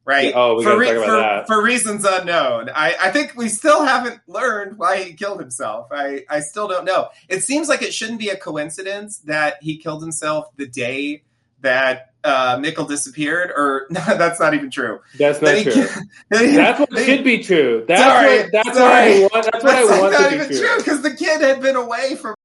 [0.06, 0.34] Right.
[0.36, 1.48] Oh, we for, gotta talk about for, that.
[1.48, 2.70] for reasons unknown.
[2.76, 5.88] I, I think we still haven't learned why he killed himself.
[5.94, 7.08] I, I still don't know.
[7.30, 11.24] It seems like it shouldn't be a coincidence that he killed himself the day
[11.64, 15.00] that uh, Mikkel disappeared, or no, that's not even true.
[15.18, 15.88] That's not Then he- true.
[16.30, 17.84] That's what then- should be true.
[17.88, 19.24] That's Sorry, what that's sorry.
[19.24, 19.52] what I want.
[19.52, 20.78] That's what I want not to even be true true.
[20.78, 22.36] because the kid had been away from.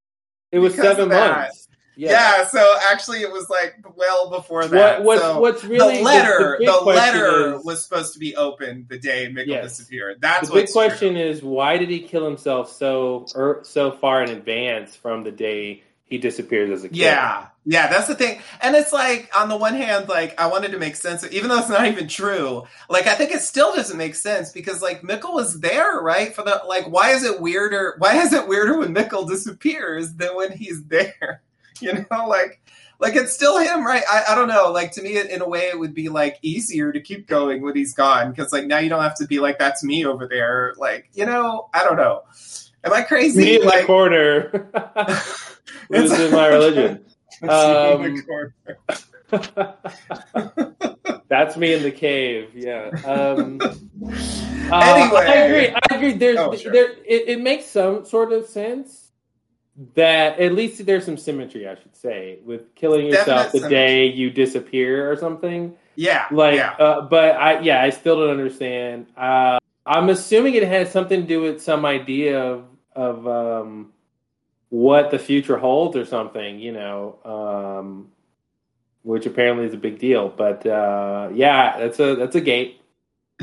[0.50, 1.66] It was seven months.
[1.96, 2.46] Yeah.
[2.46, 5.02] so actually, it was like well before that.
[5.02, 8.34] What what's so what's really the letter, the, the, letter is- was supposed to be
[8.36, 9.76] opened the day Mikkel Yes.
[9.78, 10.18] disappeared.
[10.20, 10.82] That's the big what's true.
[10.82, 15.32] question is why did he kill himself so er, so far in advance from the
[15.32, 16.96] day he disappears as a kid?
[16.96, 18.40] Yeah, yeah, that's the thing.
[18.62, 21.50] And it's like, on the one hand, like, I wanted to make sense, of, even
[21.50, 25.02] though it's not even true, like, I think it still doesn't make sense because, like,
[25.02, 26.34] Mikkel was there, right?
[26.34, 27.96] For the, like, why is it weirder?
[27.98, 31.42] Why is it weirder when Mikkel disappears than when he's there?
[31.80, 32.60] You know, like,
[32.98, 34.02] like it's still him, right?
[34.10, 34.72] I, I don't know.
[34.72, 37.76] Like, to me, in a way, it would be, like, easier to keep going when
[37.76, 40.74] he's gone because, like, now you don't have to be like, that's me over there.
[40.76, 42.24] Like, you know, I don't know.
[42.82, 43.44] Am I crazy?
[43.44, 44.70] Me in the corner.
[45.90, 47.04] Losing my religion.
[47.42, 48.52] It's me in Um.
[51.28, 52.50] That's me in the cave.
[52.54, 52.88] Yeah.
[53.04, 53.68] Um, uh,
[54.72, 55.20] Anyway.
[55.20, 55.68] I agree.
[55.90, 56.12] I agree.
[56.14, 56.72] There's Oh, sure.
[56.72, 56.90] there.
[57.04, 59.10] It, it makes some sort of sense
[59.94, 64.06] that at least there's some symmetry, I should say, with killing yourself Definite the day
[64.06, 65.76] you disappear or something.
[65.94, 66.72] Yeah, Like, yeah.
[66.78, 69.06] uh, but I yeah, I still don't understand.
[69.16, 73.92] Uh, I'm assuming it has something to do with some idea of of um,
[74.70, 76.58] what the future holds or something.
[76.58, 78.08] You know, um,
[79.02, 80.28] which apparently is a big deal.
[80.28, 82.80] But uh, yeah, that's a that's a gate.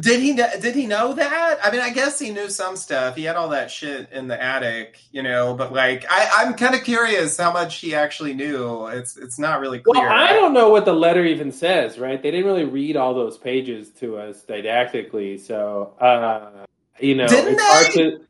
[0.02, 1.58] Did he did he know that?
[1.64, 3.16] I mean, I guess he knew some stuff.
[3.16, 5.54] He had all that shit in the attic, you know.
[5.54, 8.88] But like, I, I'm kind of curious how much he actually knew.
[8.88, 10.04] It's it's not really clear.
[10.04, 12.22] Well, I don't know what the letter even says, right?
[12.22, 16.66] They didn't really read all those pages to us didactically, so uh,
[17.00, 18.18] you know, Didn't it's hard they?
[18.18, 18.26] to.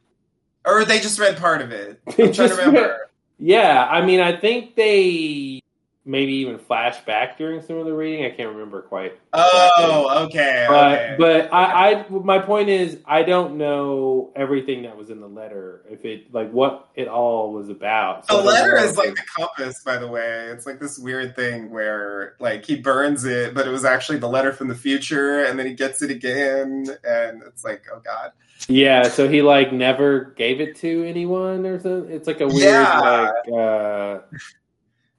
[0.65, 1.99] Or they just read part of it.
[2.07, 2.95] I'm trying to just read-
[3.39, 5.61] Yeah, I mean, I think they
[6.07, 8.25] maybe even flash back during some of the reading.
[8.25, 9.19] I can't remember quite.
[9.33, 11.15] Oh, okay, But okay.
[11.17, 15.83] but I, I my point is I don't know everything that was in the letter.
[15.89, 18.27] If it like what it all was about.
[18.27, 20.45] The So don't letter is like the compass, by the way.
[20.51, 24.29] It's like this weird thing where like he burns it, but it was actually the
[24.29, 28.31] letter from the future, and then he gets it again, and it's like, oh god.
[28.67, 29.03] yeah.
[29.09, 32.11] So he like never gave it to anyone or something.
[32.11, 32.99] It's like a weird Yeah.
[32.99, 34.19] like uh,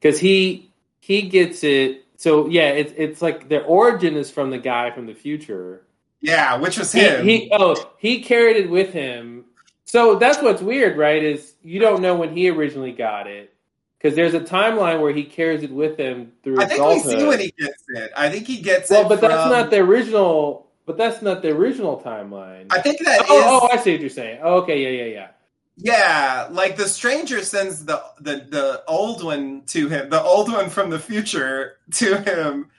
[0.00, 0.72] because he
[1.06, 2.04] he gets it.
[2.16, 5.82] So yeah, it's it's like their origin is from the guy from the future.
[6.20, 7.24] Yeah, which was He, him.
[7.24, 9.44] he oh he carried it with him.
[9.84, 11.22] So that's what's weird, right?
[11.22, 13.54] Is you don't know when he originally got it
[13.98, 16.60] because there's a timeline where he carries it with him through.
[16.60, 18.10] I think we see when he gets it.
[18.16, 19.08] I think he gets Well, it.
[19.08, 20.66] Well, but that's not the original.
[20.86, 22.66] But that's not the original timeline.
[22.70, 23.44] I think that oh, is.
[23.46, 24.40] oh, oh, I see what you're saying.
[24.42, 25.28] Oh, okay, yeah, yeah, yeah.
[25.76, 30.70] Yeah, like the stranger sends the, the the old one to him, the old one
[30.70, 32.70] from the future to him.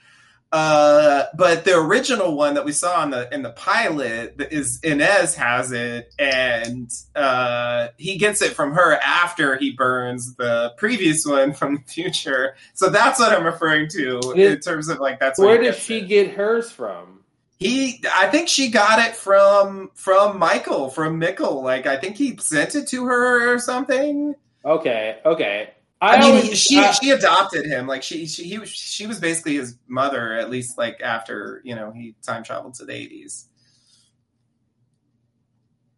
[0.50, 5.34] Uh, but the original one that we saw in the in the pilot is Ines
[5.34, 11.52] has it, and uh, he gets it from her after he burns the previous one
[11.52, 12.56] from the future.
[12.72, 15.98] So that's what I'm referring to in terms of like that's Where he did she
[15.98, 16.08] it.
[16.08, 17.20] get hers from?
[17.58, 21.62] He, I think she got it from from Michael from Mikkel.
[21.62, 24.34] Like I think he sent it to her or something.
[24.64, 25.70] Okay, okay.
[26.00, 27.88] I, I, mean, always, he, she I- she adopted him.
[27.88, 30.78] Like she she he was she was basically his mother at least.
[30.78, 33.48] Like after you know he time traveled to the eighties.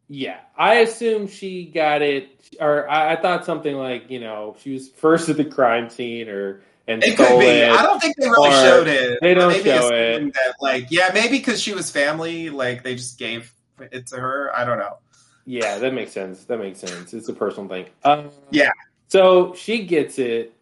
[0.09, 2.29] yeah, I assume she got it,
[2.61, 6.29] or I, I thought something like you know she was first at the crime scene,
[6.29, 7.47] or and It could be.
[7.47, 7.71] it.
[7.71, 9.19] I don't think they really showed it.
[9.23, 12.51] they don't maybe show assumed That, like yeah, maybe because she was family.
[12.51, 14.51] Like they just gave it to her.
[14.55, 14.99] I don't know.
[15.47, 16.45] Yeah, that makes sense.
[16.45, 17.15] That makes sense.
[17.15, 17.87] It's a personal thing.
[18.05, 18.71] Um, Yeah.
[19.09, 20.53] So she gets it.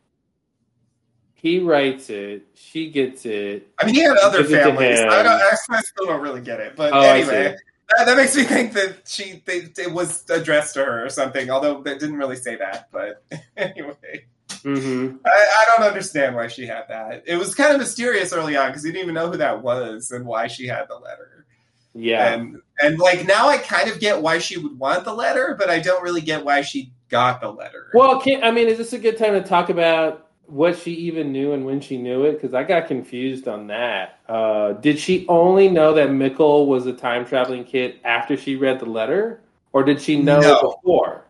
[1.35, 2.47] He writes it.
[2.55, 3.69] She gets it.
[3.79, 4.99] I mean, he had other it families.
[5.01, 5.41] I don't.
[5.71, 6.75] I still don't really get it.
[6.75, 7.55] But Oh, anyway,
[7.97, 11.49] that, that makes me think that she they, it was addressed to her or something.
[11.51, 12.89] Although they didn't really say that.
[12.91, 13.23] But
[13.57, 14.27] anyway,
[14.63, 17.23] hmm I, I don't understand why she had that.
[17.27, 20.11] It was kind of mysterious early on because you didn't even know who that was
[20.11, 21.47] and why she had the letter.
[21.95, 22.33] Yeah.
[22.33, 25.71] And and like now I kind of get why she would want the letter, but
[25.71, 27.91] I don't really get why she got the letter.
[27.95, 31.33] Well, can, I mean, is this a good time to talk about what she even
[31.33, 32.35] knew and when she knew it?
[32.35, 34.21] Because I got confused on that.
[34.29, 38.79] Uh, did she only know that Mikkel was a time traveling kid after she read
[38.79, 39.41] the letter,
[39.73, 40.55] or did she know No.
[40.55, 41.25] it before?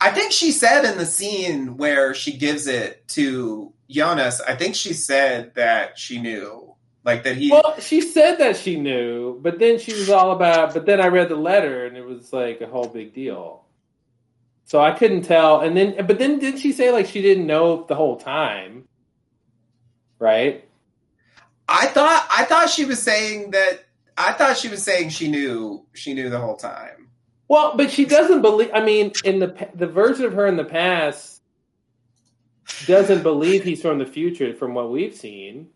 [0.00, 4.74] I think she said in the scene where she gives it to Jonas, I think
[4.74, 6.74] she said that she knew.
[7.04, 10.74] Like that he Well, she said that she knew, but then she was all about.
[10.74, 13.64] But then I read the letter, and it was like a whole big deal.
[14.64, 15.60] So I couldn't tell.
[15.60, 18.88] And then, but then did she say like she didn't know the whole time?
[20.18, 20.68] Right?
[21.68, 25.86] I thought I thought she was saying that I thought she was saying she knew
[25.94, 27.07] she knew the whole time.
[27.48, 28.70] Well, but she doesn't believe.
[28.74, 31.42] I mean, in the the version of her in the past
[32.86, 35.68] doesn't believe he's from the future, from what we've seen.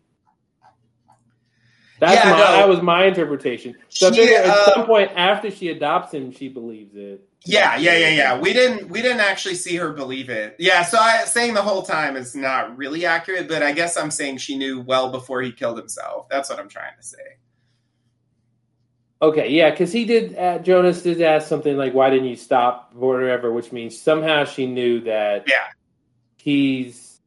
[1.99, 2.51] That's Yeah, my no.
[2.51, 3.75] that was my interpretation.
[3.89, 7.21] So I She, figure at uh, some point after she adopts him, she believes it.
[7.45, 8.39] Yeah, yeah, yeah, yeah.
[8.39, 10.55] We didn't we didn't actually see her believe it.
[10.59, 14.11] Yeah, so I saying the whole time is not really accurate, but I guess I'm
[14.11, 16.27] saying she knew well before he killed himself.
[16.29, 17.17] That's what I'm trying to say.
[19.23, 20.37] Okay, yeah, because he did.
[20.37, 24.43] Uh, Jonas did ask something like, "Why didn't you stop?" or whatever, which means somehow
[24.43, 25.45] she knew that.
[25.47, 25.65] Yeah.
[26.35, 27.21] He's,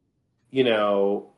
[0.51, 1.31] you know,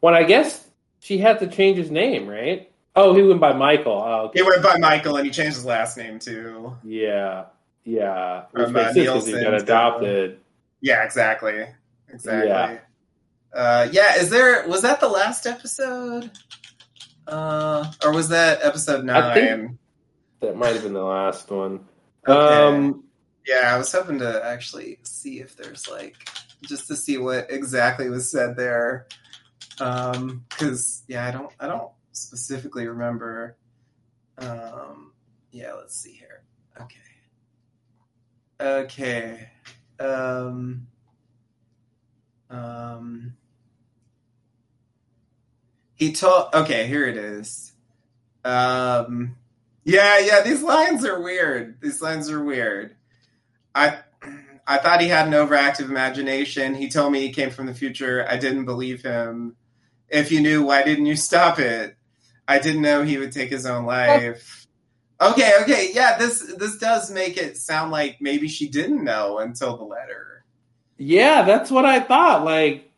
[0.00, 2.70] when I guess she had to change his name, right?
[2.94, 3.92] Oh, he went by Michael.
[3.92, 4.40] Oh, okay.
[4.40, 6.76] He went by Michael and he changed his last name too.
[6.84, 7.46] Yeah,
[7.84, 8.44] yeah.
[8.50, 10.40] Which From, makes uh, he got adopted.
[10.82, 11.64] Yeah, exactly.
[12.12, 12.48] Exactly.
[12.50, 12.78] Yeah.
[13.54, 16.30] Uh, yeah, is there was that the last episode?
[17.30, 19.22] Uh, or was that episode nine?
[19.22, 19.78] I think-
[20.40, 21.86] That might have been the last one.
[22.26, 22.54] Okay.
[22.76, 23.04] Um,
[23.46, 26.16] Yeah, I was hoping to actually see if there's like
[26.66, 29.06] just to see what exactly was said there.
[29.80, 33.56] Um, because yeah, I don't I don't specifically remember.
[34.38, 35.12] Um,
[35.52, 36.42] yeah, let's see here.
[36.80, 36.96] Okay.
[38.60, 39.48] Okay.
[39.98, 40.86] Um.
[42.50, 43.34] Um.
[46.00, 46.52] He told.
[46.54, 47.72] Okay, here it is.
[48.42, 49.36] Um,
[49.84, 50.40] yeah, yeah.
[50.42, 51.80] These lines are weird.
[51.82, 52.96] These lines are weird.
[53.74, 53.98] I
[54.66, 56.74] I thought he had an overactive imagination.
[56.74, 58.26] He told me he came from the future.
[58.28, 59.56] I didn't believe him.
[60.08, 61.96] If you knew, why didn't you stop it?
[62.48, 64.66] I didn't know he would take his own life.
[65.20, 66.16] Okay, okay, yeah.
[66.16, 70.44] This this does make it sound like maybe she didn't know until the letter.
[70.96, 72.44] Yeah, that's what I thought.
[72.44, 72.89] Like,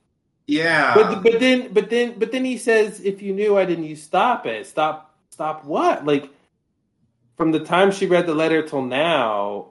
[0.46, 3.85] Yeah, but but then but then but then he says, "If you knew, why didn't
[3.85, 4.66] you stop it?
[4.66, 6.05] Stop stop what?
[6.05, 6.28] Like,
[7.37, 9.68] from the time she read the letter till now,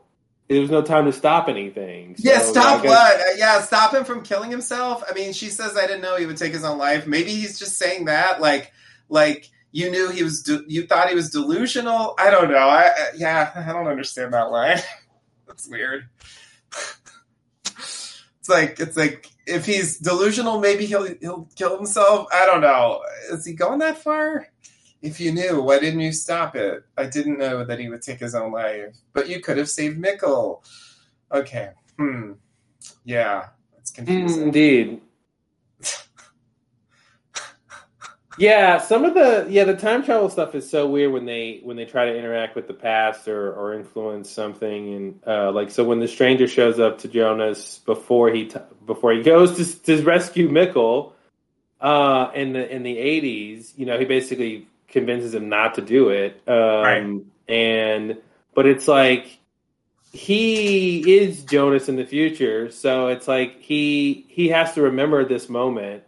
[0.47, 2.15] there was no time to stop anything.
[2.15, 2.39] So, yeah.
[2.39, 3.19] Stop I guess- what?
[3.19, 5.03] Uh, Yeah, stop him from killing himself.
[5.09, 7.05] I mean, she says I didn't know he would take his own life.
[7.05, 8.71] Maybe he's just saying that, like,
[9.09, 10.41] like you knew he was.
[10.43, 12.15] De- you thought he was delusional.
[12.17, 12.57] I don't know.
[12.57, 14.79] I uh, yeah, I don't understand that line.
[15.47, 16.07] That's weird.
[18.39, 22.27] It's like it's like if he's delusional, maybe he'll he'll kill himself.
[22.33, 23.01] I don't know.
[23.31, 24.47] Is he going that far?
[25.01, 26.83] If you knew, why didn't you stop it?
[26.95, 29.99] I didn't know that he would take his own life, but you could have saved
[29.99, 30.63] Mikkel.
[31.31, 31.71] Okay.
[31.97, 32.33] Hmm.
[33.03, 33.47] Yeah,
[33.79, 34.41] it's Mm, confusing.
[34.43, 35.01] indeed.
[38.41, 41.77] Yeah, some of the yeah the time travel stuff is so weird when they when
[41.77, 45.83] they try to interact with the past or or influence something and uh, like so
[45.83, 50.03] when the stranger shows up to Jonas before he t- before he goes to to
[50.03, 51.13] rescue Mikkel
[51.81, 56.09] uh, in the in the eighties, you know, he basically convinces him not to do
[56.09, 57.21] it, um, Right.
[57.47, 58.17] and
[58.55, 59.37] but it's like
[60.13, 65.47] he is Jonas in the future, so it's like he he has to remember this
[65.47, 66.03] moment.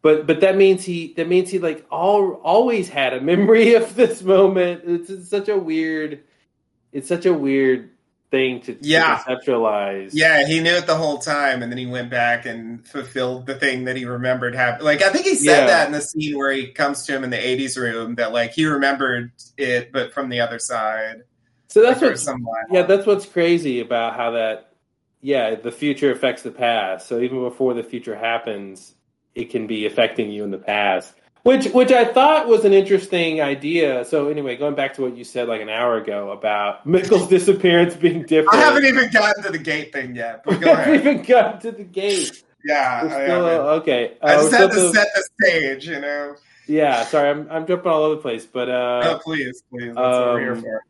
[0.00, 3.94] But but that means he that means he like all always had a memory of
[3.96, 4.82] this moment.
[4.84, 6.20] It's, it's such a weird
[6.92, 7.90] it's such a weird
[8.30, 9.18] thing to, to Yeah.
[9.18, 10.10] conceptualize.
[10.12, 13.54] Yeah, he knew it the whole time, and then he went back and fulfilled the
[13.54, 14.84] thing that he remembered happened.
[14.84, 15.66] Like I think he said Yeah.
[15.66, 18.52] that in the scene where he comes to him in the '80s room that like
[18.52, 21.22] he remembered it, but from the other side.
[21.68, 24.72] So that's Like, what yeah, that's what's crazy about how that
[25.20, 27.08] yeah, the future affects the past.
[27.08, 28.94] So even before the future happens,
[29.34, 31.14] it can be affecting you in the past.
[31.44, 34.04] Which which I thought was an interesting idea.
[34.04, 37.94] So anyway, going back to what you said like an hour ago about Mikkel's disappearance
[37.96, 38.54] being different.
[38.54, 41.72] I haven't even gotten to the gate thing yet, but go haven't even gotten to
[41.72, 42.42] the gate.
[42.64, 43.66] Yeah, We're I, still, haven't.
[43.82, 44.16] okay.
[44.20, 46.34] I Uh, just had to set the stage, you know.
[46.66, 49.96] Yeah, sorry, I'm I'm jumping all over the place, but uh, oh, please, please, that's
[49.96, 50.82] what we're here um, for.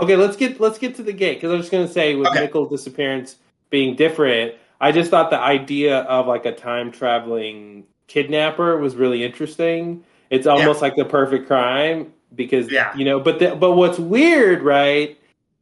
[0.00, 2.14] Okay, let's get let's get to the gate because I was just going to say
[2.14, 2.46] with Okay.
[2.46, 3.36] Mikkel's disappearance
[3.70, 9.22] being different, I just thought the idea of like a time traveling kidnapper was really
[9.24, 10.04] interesting.
[10.30, 12.96] It's almost like the perfect crime because Yeah.
[12.96, 15.18] you know, but the, but what's weird, right,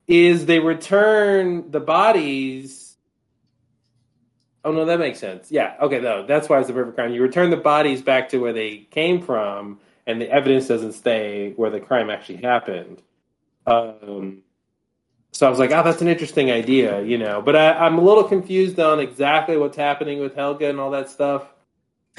[0.07, 2.97] is they return the bodies.
[4.65, 5.51] Oh no, that makes sense.
[5.51, 7.13] Yeah, okay, no, that's why it's the perfect crime.
[7.13, 11.53] You return the bodies back to where they came from, and the evidence doesn't stay
[11.57, 13.03] where the crime actually happened.
[13.67, 14.43] Um,
[15.39, 17.41] so I was like, oh, that's an interesting idea, you know.
[17.41, 21.11] But I, I'm a little confused on exactly what's happening with Helge and all that
[21.11, 21.43] stuff.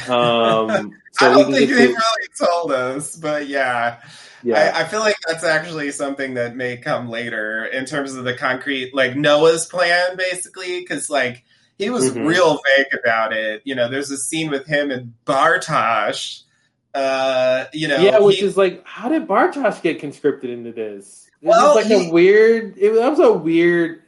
[0.08, 3.98] Um, so I don't think they to- really told us, but yeah.
[4.42, 8.24] yeah, I, I feel like that's actually something that may come later in terms of
[8.24, 11.44] the concrete, like Noah's plan, basically, because like
[11.78, 12.26] he was Mhm.
[12.26, 13.64] real vague about it.
[13.66, 16.44] You know, there's a scene with him and Bartosz.
[16.94, 21.29] Uh, you know, yeah, which he- is like, how did Bartosz get conscripted into this?
[21.42, 22.78] It Well, was like he- a weird.
[22.78, 24.02] It was, that was a weird.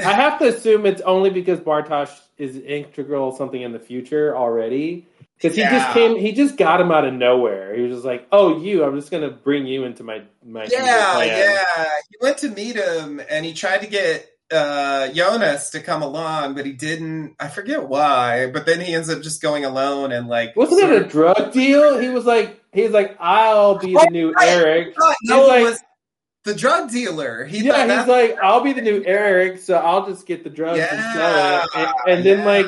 [0.00, 5.06] I have to assume it's only because Bartosz is integral something in the future already.
[5.40, 7.74] Because he just came, he just got him out of nowhere.
[7.74, 8.84] He was just like, "Oh, you!
[8.84, 11.84] I'm just gonna bring you into my my yeah, plan." yeah.
[12.10, 16.54] He went to meet him and he tried to get uh Jonas to come along,
[16.54, 17.34] but he didn't.
[17.38, 18.50] I forget why.
[18.52, 21.98] But then he ends up just going alone and like Wasn't it a drug deal?
[21.98, 24.34] He was like, he's like, "I'll be the Oh, new.
[24.40, 24.88] Eric."
[25.20, 25.80] He's Noah like- was
[26.48, 27.44] the drug dealer.
[27.44, 30.80] He yeah, he's like, I'll be the new Eric, so I'll just get the drugs
[30.80, 31.68] and sell it.
[31.76, 32.44] And, and then Yeah.
[32.44, 32.66] like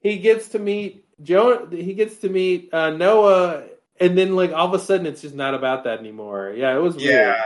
[0.00, 1.66] he gets to meet Joe.
[1.70, 3.64] He gets to meet uh, Noah,
[4.00, 6.52] and then like all of a sudden it's just not about that anymore.
[6.56, 7.10] Yeah, it was weird.
[7.10, 7.42] Yeah.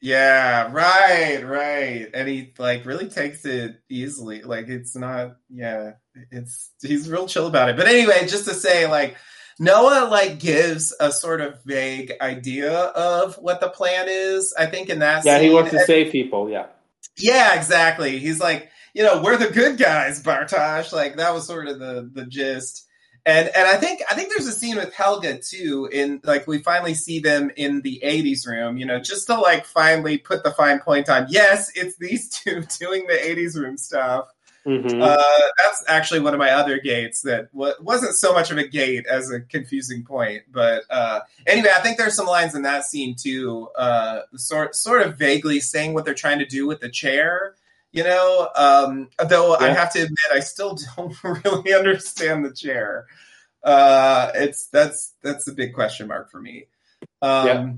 [0.00, 2.08] Yeah, right, right.
[2.14, 4.42] And he like really takes it easily.
[4.42, 5.94] Like it's not yeah,
[6.30, 7.76] it's he's real chill about it.
[7.76, 9.16] But anyway, just to say like
[9.58, 14.54] Noah like gives a sort of vague idea of what the plan is.
[14.58, 16.48] I think in that Yeah, he wants to save people.
[16.48, 16.66] Yeah,
[17.16, 18.18] yeah, exactly.
[18.18, 20.92] He's like, you know, we're the good guys, Bartosz.
[20.92, 22.84] Like that was sort of the the gist.
[23.26, 25.88] And and I think I think there's a scene with Helge too.
[25.92, 28.78] In like we finally see them in the '80s room.
[28.78, 31.26] You know, just to like finally put the fine point on.
[31.28, 34.28] Yes, it's these two doing the '80s room stuff.
[34.68, 35.02] Mhm.
[35.02, 35.16] Uh,
[35.64, 39.06] that's actually one of my other gates that w- wasn't so much of a gate
[39.06, 40.42] as a confusing point.
[40.52, 45.02] But uh, anyway, I think there's some lines in that scene too, uh, sort sort
[45.02, 47.54] of vaguely saying what they're trying to do with the chair.
[47.92, 53.06] You know, um, though I have to admit, I still don't really understand the chair.
[53.64, 56.66] Uh, it's that's that's a big question mark for me.
[57.22, 57.72] Um, Yeah.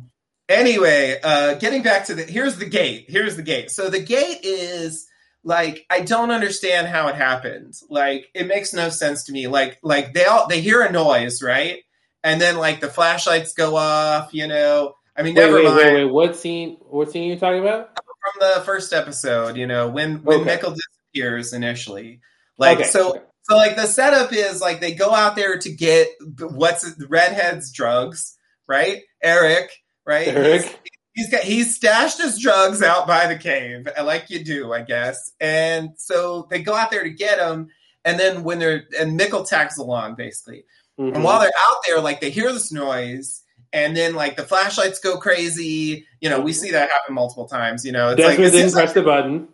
[0.48, 3.04] Anyway, uh, getting back to the here's the gate.
[3.08, 3.70] Here's the gate.
[3.70, 5.06] So the gate is
[5.44, 7.74] like I don't understand how it happened.
[7.88, 9.46] Like it makes no sense to me.
[9.46, 11.78] Like like they all they hear a noise, right?
[12.22, 14.94] And then like the flashlights go off, you know.
[15.16, 16.12] I mean, Wait, never wait, mind wait, wait.
[16.12, 16.76] What scene?
[16.80, 17.90] What scene are you talking about?
[18.20, 20.58] from the first episode, you know, when when Okay.
[20.58, 22.20] Mikkel disappears initially.
[22.58, 23.20] Like Okay, so okay.
[23.42, 27.72] so like the setup is like they go out there to get what's it, redhead's
[27.72, 28.36] drugs,
[28.68, 29.00] right?
[29.22, 29.70] Eric,
[30.06, 30.28] right?
[30.28, 30.78] Eric.
[31.12, 34.82] He's, got he's stashed his drugs out by the cave, uh, like you do, I
[34.82, 35.32] guess.
[35.40, 37.68] And so they go out there to get him,
[38.04, 40.64] and then when they're and Mikkel tags along basically.
[40.98, 41.14] Mhm.
[41.16, 43.42] And while they're out there, like they hear this noise,
[43.72, 46.06] and then like the flashlights go crazy.
[46.20, 47.84] You know, we see that happen multiple times.
[47.84, 49.48] You know, it's like it didn't seems press like the button.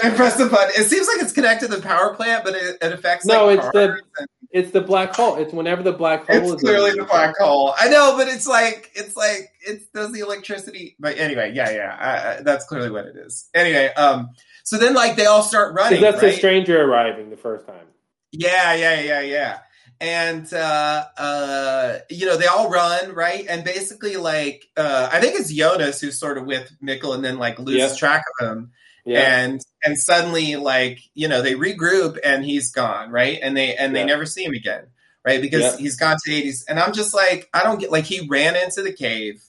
[0.00, 0.72] doesn't press the button.
[0.78, 3.58] It seems like it's connected to the power plant, but it, it affects No, like,
[3.58, 5.36] it's the- and- It's the black hole.
[5.36, 6.52] It's whenever the black hole is.
[6.52, 6.96] it's clearly in.
[6.96, 7.74] the black hole.
[7.78, 10.94] I know, but it's like it's like it does the electricity.
[11.00, 13.48] But anyway, yeah, yeah, I, I, that's clearly what it is.
[13.54, 14.30] Anyway, um,
[14.62, 16.00] so then like they all start running.
[16.00, 16.36] that's the right?
[16.36, 17.86] stranger arriving the first time.
[18.30, 19.58] Yeah, yeah, yeah, yeah.
[20.00, 23.46] And uh uh you know, they all run, right?
[23.48, 27.38] And basically like uh I think it's Jonas who's sort of with Mikkel and then
[27.38, 27.96] like loses Yeah.
[27.96, 28.72] track of him.
[29.04, 29.20] Yeah.
[29.42, 33.38] And and suddenly like, you know, they regroup and he's gone, right?
[33.42, 34.86] And they and they never see him again.
[35.24, 35.40] Right?
[35.40, 35.76] Because Yeah.
[35.76, 36.64] he's gone to the 80s.
[36.68, 39.42] And I'm just like, I don't get like he ran into the cave.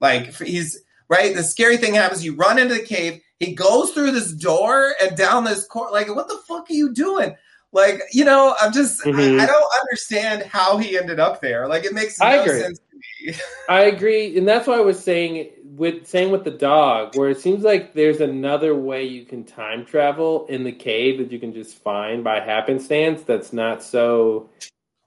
[0.00, 0.78] Like he's
[1.08, 4.92] right, the scary thing happens, you run into the cave, he goes through this door
[5.00, 7.36] and down this court like what the fuck are you doing?
[7.72, 9.38] Like, you know, I'm just, Mhm.
[9.38, 11.68] I, I don't understand how he ended up there.
[11.68, 12.80] Like, it makes no sense.
[13.68, 17.40] I agree, and that's why I was saying with saying with the dog, where it
[17.40, 21.52] seems like there's another way you can time travel in the cave that you can
[21.52, 23.22] just find by happenstance.
[23.22, 24.48] That's not so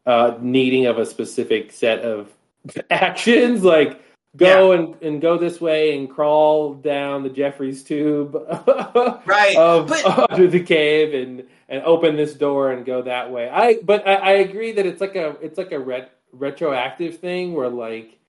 [0.06, 2.30] uh, needing of a specific set of
[2.90, 4.02] actions, like
[4.36, 8.36] go and, and go this way and crawl down the Jefferies tube
[9.26, 9.56] Right.
[9.58, 13.50] of But- under the cave and and open this door and go that way.
[13.50, 17.54] I but I, I agree that it's like a it's like a ret, retroactive thing
[17.54, 18.20] where like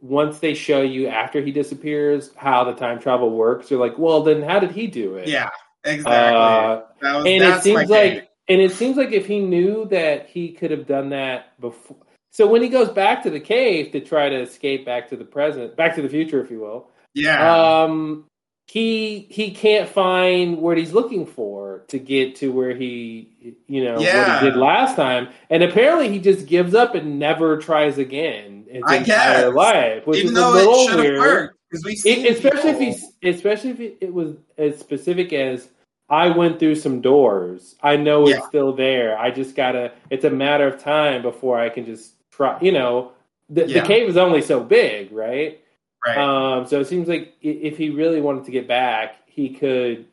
[0.00, 4.22] once they show you after he disappears how the time travel works, you're like, well,
[4.22, 5.28] then how did he do it?
[5.28, 5.50] yeah,
[5.84, 6.12] exactly.
[6.12, 10.52] Uh, was, and it seems like and it seems like if he knew that he
[10.52, 11.96] could have done that before
[12.30, 15.24] so when he goes back to the cave to try to escape back to the
[15.24, 17.82] present back to the future if you will yeah.
[17.84, 18.24] um
[18.66, 23.28] he he can't find what he's looking for to get to where he
[23.66, 24.34] you know Yeah.
[24.36, 28.64] what he did last time and apparently he just gives up and never tries again
[28.70, 29.04] his I entire
[29.50, 29.54] guess.
[29.54, 31.58] life which Even is a little it should have weird worked.
[31.70, 35.68] Because we've seen it, especially if people- he's, especially if it, was as specific as
[36.08, 37.74] I went through some doors.
[37.82, 39.18] I know it's still there.
[39.18, 39.90] I just gotta.
[40.10, 42.58] It's a matter of time before I can just try.
[42.60, 43.10] You know,
[43.48, 43.80] the, Yeah.
[43.80, 45.60] the cave is only so big, right?
[46.06, 46.18] Right.
[46.18, 50.06] Um, so it seems like if he really wanted to get back, he could.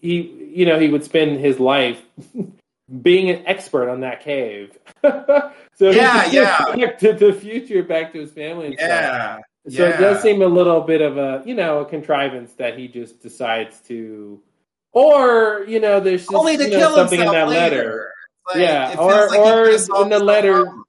[0.00, 2.00] He, you know, he would spend his life
[3.02, 4.78] being an expert on that cave.
[5.02, 5.50] so
[5.90, 6.92] Yeah, yeah.
[6.98, 8.66] to the future, back to his family.
[8.68, 8.88] And stuff.
[8.88, 9.38] yeah.
[9.70, 12.86] So it does seem a little bit of a you know a contrivance that he
[12.88, 14.40] just decides to,
[14.92, 17.76] or you know there's just Only to you know, kill something in that later.
[17.76, 18.12] letter.
[18.46, 20.84] Like, Yeah, or- or in the letter- problem.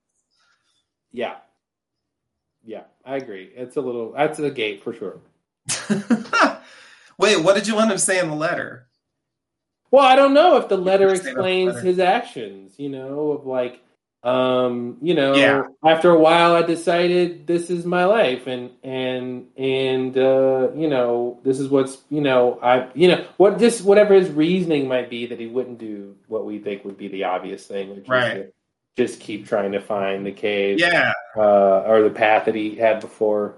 [1.11, 1.35] Yeah, yeah,
[3.09, 3.49] I agree.
[3.55, 5.19] It's a little that's a gate for sure.
[7.17, 8.87] Wait, what did you want him to say in the letter?
[9.91, 11.87] Well, I don't know if the letter the explains letter.
[11.87, 12.75] his actions.
[12.77, 13.81] You know, of like,
[14.23, 15.63] um, you know, Yeah.
[15.83, 21.39] after a while, I decided this is my life, and and and uh, you know,
[21.43, 25.25] this is what's you know, I you know, what just whatever his reasoning might be
[25.25, 28.51] that he wouldn't do what we think would be the obvious thing, which Right.
[28.99, 31.13] Just keep trying to find the cave, Yeah.
[31.37, 33.55] uh, or the path that he had before.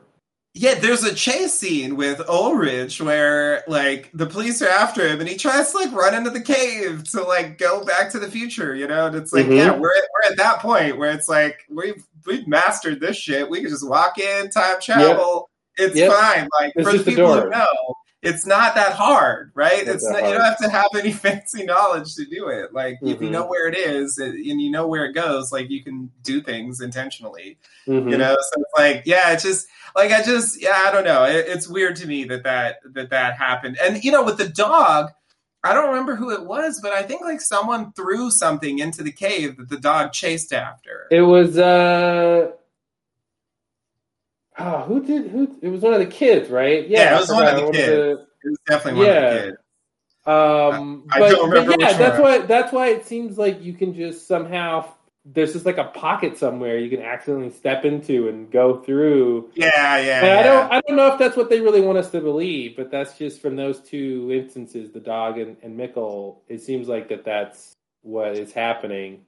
[0.54, 5.30] Yeah, there's a chase scene with Ulrich where like the police are after him and
[5.30, 8.76] he tries to like run into the cave to like go back to the future,
[8.76, 9.08] you know?
[9.08, 9.56] And it's like, Mhm.
[9.56, 13.50] yeah, we're at, we're at that point where it's like we've we've mastered this shit.
[13.50, 15.50] We can just walk in, time travel.
[15.78, 16.12] It's Yep.
[16.12, 16.50] fine.
[16.60, 19.88] Like It's for the people who know, it's not that hard, right?
[19.88, 22.74] It's that not, you don't have to have any fancy knowledge to do it.
[22.74, 25.84] Like if you know where it is and you know where it goes, like you
[25.84, 27.58] can do things intentionally
[27.88, 28.12] Mhm.
[28.12, 29.66] you know so it's like yeah it's just
[29.96, 33.10] like i just yeah i don't know it, it's weird to me that that that
[33.10, 35.10] that happened and you know with the dog
[35.64, 39.12] I don't remember who it was, but I think like someone threw something into the
[39.12, 41.06] cave that the dog chased after.
[41.12, 42.52] It was uh
[44.58, 46.88] oh, who did who it was one of the kids, right?
[46.88, 48.22] Yeah, it was one of the kids.
[48.44, 49.58] It was definitely one of the kids.
[50.24, 52.42] Um, I but, don't remember yeah, that's one.
[52.42, 54.88] why that's why it seems like you can just somehow
[55.26, 59.50] there's just like a pocket somewhere you can accidentally step into and go through.
[59.56, 60.24] Yeah, yeah.
[60.24, 62.76] And I don't I don't know if that's what they really want us to believe,
[62.76, 66.38] but that's just from those two instances, the dog and, and Mikkel.
[66.48, 69.26] It seems like that that's what is happening.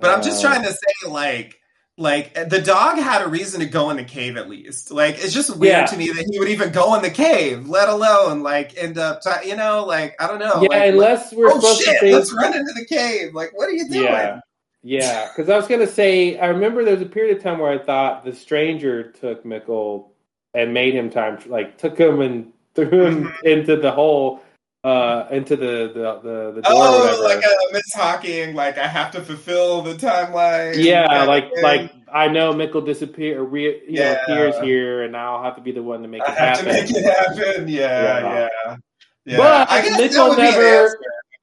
[0.00, 1.60] But I'm just Uh, trying to say, like,
[1.98, 4.90] like the dog had a reason to go in the cave at least.
[4.90, 5.86] Like, it's just weird Yeah.
[5.86, 9.20] to me that he would even go in the cave, let alone like end up,
[9.22, 10.62] ti- you know, like I don't know.
[10.62, 13.34] Yeah, like, unless we're oh supposed shit, to think let's run into the cave.
[13.34, 14.04] Like, what are you doing?
[14.04, 14.40] Yeah.
[14.84, 17.70] Yeah, because I was gonna say, I remember there was a period of time where
[17.70, 20.06] I thought the stranger took Mikkel
[20.54, 23.42] and made him time, like took him and threw him Mhm.
[23.44, 24.42] into the hole,
[24.84, 26.72] uh, into the the the, the door.
[26.72, 30.74] or Oh, like a Miss Hawking, like I have to fulfill the timeline.
[30.82, 31.62] yeah, like thing.
[31.62, 34.22] like I know Mikkel disappear, re, you know, Yeah.
[34.22, 36.64] appears here, and I'll have to be the one to make I it have happen.
[36.66, 37.68] to make it happen.
[37.68, 38.48] Yeah, Yeah.
[38.66, 38.76] yeah.
[39.24, 39.36] yeah.
[39.36, 40.96] But I guess that Mitchell would be an never- answer.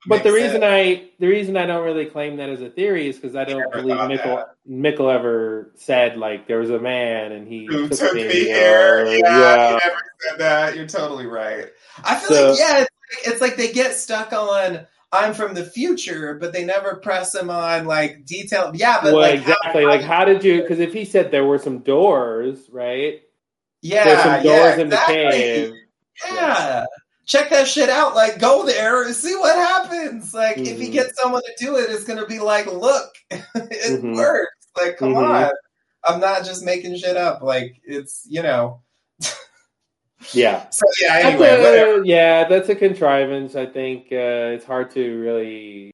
[0.07, 0.63] But the reason sense.
[0.63, 3.69] I the reason I don't really claim that as a theory is because I don't
[3.71, 4.45] believe Mikkel.
[4.67, 8.29] Mikkel ever said like there was a man and he who took, took me, me
[8.29, 9.05] or- here.
[9.05, 9.65] Yeah, yeah.
[9.67, 10.75] you never said that.
[10.77, 11.67] You're totally right.
[12.05, 12.89] I feel So- like yeah, it's
[13.25, 17.49] it's like they get stuck on I'm from the future, but they never press them
[17.49, 18.71] on like detail.
[18.75, 19.85] Yeah, but well, like how- exactly.
[19.85, 20.61] like, how did you?
[20.61, 23.21] Because if he said there were some doors, right?
[23.81, 25.73] yeah, There's some doors yeah, in the cave.
[26.31, 26.85] Yeah.
[27.25, 28.13] Check that shit out.
[28.15, 30.33] Like, go there and see what happens.
[30.33, 30.93] Like, if he Mhm.
[30.93, 34.15] gets someone to do it, it's going to be like, look, it Mhm.
[34.15, 34.51] works.
[34.77, 35.45] Like, come Mhm.
[35.45, 35.51] on.
[36.03, 37.41] I'm not just making shit up.
[37.43, 38.81] Like, it's, you know.
[40.33, 40.65] Yeah.
[40.71, 43.55] So, yeah, That's a- yeah, that's a contrivance.
[43.55, 45.91] I think uh, it's hard to really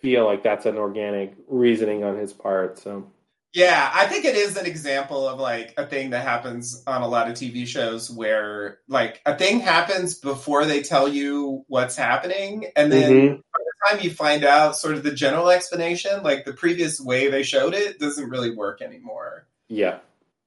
[0.00, 2.78] feel like that's an organic reasoning on his part.
[2.78, 3.06] So
[3.54, 7.08] Yeah, I think it is an example of like a thing that happens on a
[7.08, 12.66] lot of TV shows where like a thing happens before they tell you what's happening,
[12.76, 13.36] and then Mhm.
[13.36, 17.28] by the time you find out sort of the general explanation, like the previous way
[17.30, 19.46] they showed it doesn't really work anymore.
[19.68, 19.98] yeah,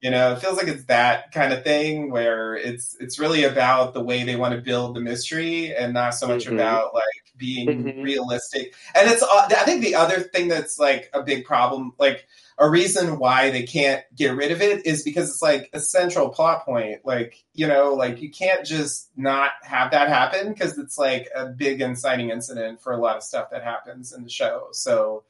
[0.05, 3.95] You know, it feels like it's that kind of thing where it's it's really about
[3.95, 6.53] the way they want to build the mystery and not so much Mhm.
[6.53, 8.03] about like being Mhm.
[8.03, 8.75] realistic.
[8.93, 12.27] And it's uh, I think the other thing that's like a big problem, like
[12.59, 16.29] a reason why they can't get rid of it is because it's like a central
[16.29, 17.03] plot point.
[17.03, 21.47] Like, you know, like you can't just not have that happen because it's like a
[21.47, 24.67] big inciting incident for a lot of stuff that happens in the show.
[24.71, 25.23] So,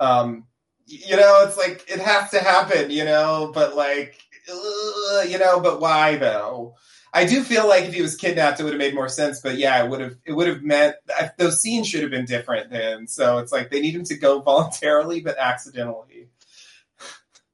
[0.00, 0.48] um,
[0.86, 4.20] you know, it's like it has to happen, you know, but like,
[4.50, 6.74] ugh, you know, but why though?
[7.12, 9.40] I do feel like if he was kidnapped, it would have made more sense.
[9.40, 10.16] But yeah, it would have.
[10.26, 10.96] It would have meant
[11.38, 13.06] those scenes should have been different then.
[13.06, 16.28] So it's like they need him to go voluntarily, but accidentally.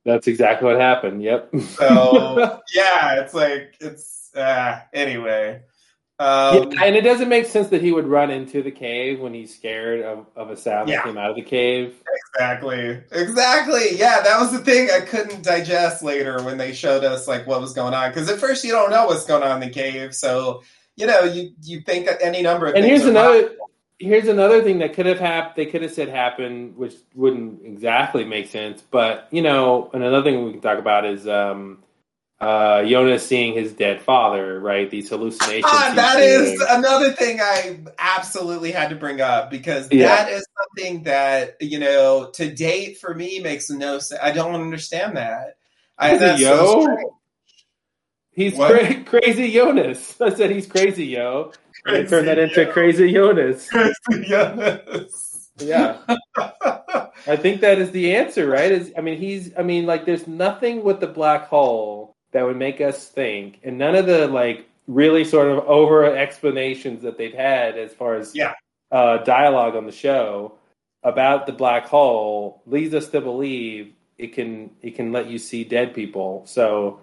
[0.05, 1.23] that's exactly what happened.
[1.23, 1.55] Yep.
[1.77, 5.63] So yeah, it's like it's uh, anyway.
[6.23, 9.35] Um, yeah, and it doesn't make sense that he would run into the cave when
[9.35, 10.97] he's scared of, of a sound Yeah.
[10.97, 11.95] that came out of the cave.
[12.35, 13.01] Exactly.
[13.11, 13.97] Exactly.
[13.97, 17.61] Yeah, that was the thing I couldn't digest later when they showed us like what
[17.61, 20.15] was going on because at first you don't know what's going on in the cave,
[20.15, 20.63] so
[20.97, 23.01] you know you you think any number of And things.
[23.01, 23.71] here's another possible.
[23.99, 25.55] here's another thing that could have happened.
[25.57, 28.83] They could have said happened, which wouldn't exactly make sense.
[28.91, 31.79] But you know, and another thing we can talk about is um,
[32.43, 34.59] uh, Jonas seeing his dead father.
[34.61, 35.65] Right, these hallucinations.
[35.71, 36.59] He's that seeing.
[36.69, 40.09] another thing I absolutely had to bring up because Yeah.
[40.09, 44.21] that is something that you know to date for me makes no sense.
[44.23, 45.57] I don't understand that.
[45.99, 46.85] I, Crazy, that's yo.
[46.85, 47.19] so.
[48.35, 50.19] He's cra- crazy Jonas.
[50.21, 51.53] I said he's crazy, yo.
[51.85, 52.73] And they turned that Crazy, into yo.
[52.73, 53.69] crazy Jonas.
[54.27, 55.51] yes.
[55.59, 55.99] Yeah.
[57.27, 58.73] I think that is the answer, right?
[58.73, 62.57] Is I mean, he's I mean, like, there's nothing with the black hole that would
[62.57, 67.33] make us think, and none of the like really sort of over explanations that they've
[67.35, 68.55] had as far as Yeah.
[68.91, 70.55] uh, dialogue on the show
[71.05, 75.65] about the black hole leads us to believe it can it can let you see
[75.65, 76.43] dead people.
[76.47, 77.01] So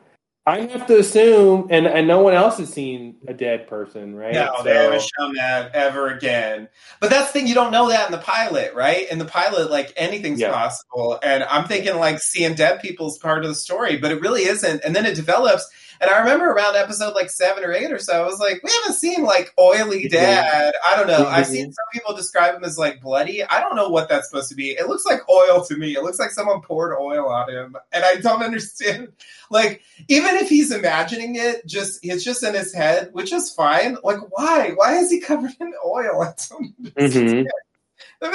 [0.49, 4.33] I have to assume, and and no one else has seen a dead person, right?
[4.33, 6.67] No, so, they haven't shown that ever again.
[6.99, 9.09] But that's the thing, you don't know that in the pilot, right?
[9.11, 10.51] In the pilot, like anything's Yeah.
[10.51, 11.19] possible.
[11.21, 14.81] And I'm thinking like seeing dead people's part of the story, but it really isn't.
[14.83, 15.69] And then it develops.
[16.01, 18.71] And I remember around episode like seven or eight or so, I was like, we
[18.81, 20.73] haven't seen like oily dad.
[20.87, 21.25] I don't know.
[21.27, 21.71] I've seen mm-hmm.
[21.71, 23.43] some people describe him as like bloody.
[23.43, 24.69] I don't know what that's supposed to be.
[24.69, 25.95] It looks like oil to me.
[25.95, 27.75] It looks like someone poured oil on him.
[27.91, 29.09] And I don't understand.
[29.49, 33.97] Like, even if he's imagining it, just it's just in his head, which is fine.
[34.03, 34.71] Like, why?
[34.75, 36.21] Why is he covered in oil?
[36.23, 36.73] I don't.
[36.79, 37.47] That makes mm-hmm.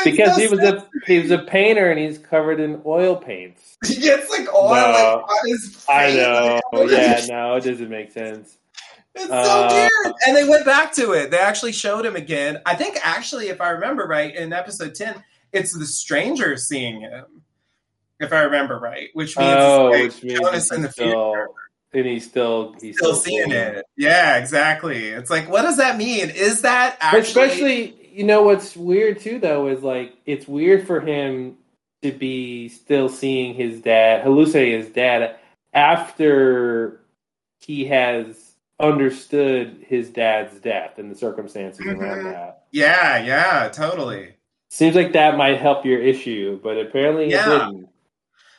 [0.04, 0.82] Because no he was sense.
[0.82, 3.76] a he was a painter and he's covered in oil paints.
[3.86, 4.74] He gets like oil No.
[4.92, 5.86] like on his face.
[5.88, 6.60] I know.
[6.72, 8.56] Like, Yeah, no, it doesn't make sense.
[9.14, 10.14] It's Uh, so weird.
[10.26, 11.30] And they went back to it.
[11.30, 12.60] They actually showed him again.
[12.66, 17.24] I think actually, if I remember right, in episode ten, it's the stranger seeing him.
[18.20, 21.48] If I remember right, which means Oh, it's which means Jonas in the still, future
[21.92, 23.84] and he's still he's still seeing it.
[23.96, 25.08] Yeah, exactly.
[25.08, 26.30] It's like, what does that mean?
[26.30, 27.20] Is that But actually?
[27.20, 31.56] especially, you know, what's weird too, though, is like it's weird for him
[32.02, 35.36] to be still seeing his dad, hallucinating his dad
[35.72, 37.00] after
[37.60, 42.32] he has understood his dad's death and the circumstances around Mhm.
[42.32, 42.64] that.
[42.72, 44.34] yeah, yeah, totally.
[44.70, 47.46] Seems like that might help your issue, but apparently Yeah.
[47.68, 47.88] it didn't.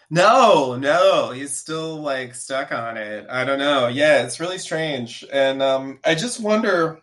[0.10, 3.26] No, no, he's still like stuck on it.
[3.30, 3.88] I don't know.
[3.88, 7.02] Yeah, it's really strange, and um, I just wonder.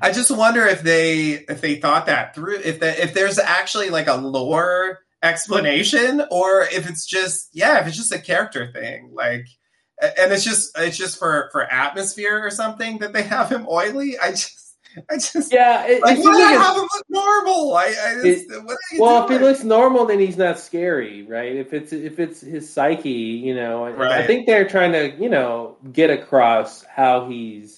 [0.00, 2.60] I just wonder if they if they thought that through.
[2.64, 7.86] If that if there's actually like a lore explanation, or if it's just yeah, if
[7.86, 9.46] it's just a character thing, like,
[10.00, 14.18] and it's just it's just for for atmosphere or something that they have him oily.
[14.18, 14.68] I just
[15.10, 17.74] I just Yeah, it, like it why like have him look normal?
[17.74, 21.56] I, I just, you well, if he looks normal, then he's not scary, right?
[21.56, 25.28] If it's if it's his psyche, you know, and I think they're trying to, you
[25.28, 27.77] know, get across how he's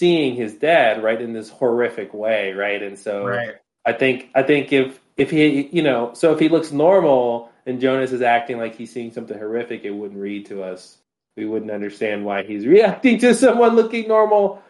[0.00, 2.82] seeing his dad, right, in this horrific way, right?
[2.82, 3.56] And so right.
[3.86, 7.80] I think I think if if he, you know, so if he looks normal and
[7.80, 10.96] Jonas is acting like he's seeing something horrific, it wouldn't read to us.
[11.36, 14.62] We wouldn't understand why he's reacting to someone looking normal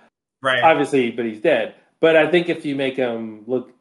[0.43, 0.63] Right.
[0.63, 1.75] obviously, but he's dead.
[2.01, 3.73] But I think if you make him look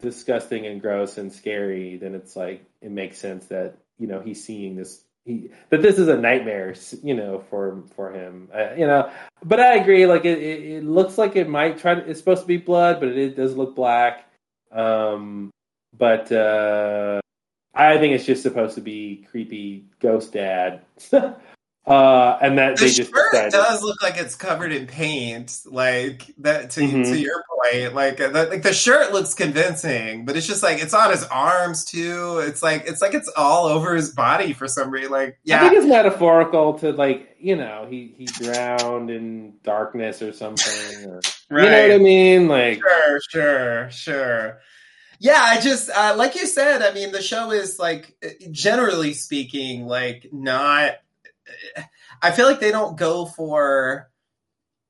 [0.00, 4.42] disgusting and gross and scary, then it's like it makes sense that you know he's
[4.42, 5.02] seeing this.
[5.28, 9.10] He, that this is a nightmare, you know, for for him, uh, you know.
[9.44, 10.06] But I agree.
[10.06, 11.96] Like it, it, it looks like it might try.
[11.96, 14.24] To, it's supposed to be blood, but it does look black.
[14.72, 15.50] Um,
[15.98, 17.20] but uh,
[17.74, 20.80] I think it's just supposed to be creepy ghost dad.
[21.88, 25.60] uh, and that the they just shirt decided- does look like it's covered in paint,
[25.66, 26.70] like that.
[26.70, 27.04] To, Mhm.
[27.04, 30.82] to your point, like uh, the, like the shirt looks convincing, but it's just like
[30.82, 32.38] it's on his arms too.
[32.40, 35.10] It's like it's like it's all over his body for some reason.
[35.10, 40.20] Like yeah, I think it's metaphorical to like you know he he drowned in darkness
[40.22, 41.20] or something, or
[41.50, 41.64] right.
[41.64, 42.48] you know what I mean?
[42.48, 44.58] Like Sure, sure, sure.
[45.20, 46.80] Yeah, I just uh, like you said.
[46.80, 48.14] I mean, the show is like,
[48.52, 50.92] generally speaking, like not.
[52.22, 54.10] I feel like they don't go for.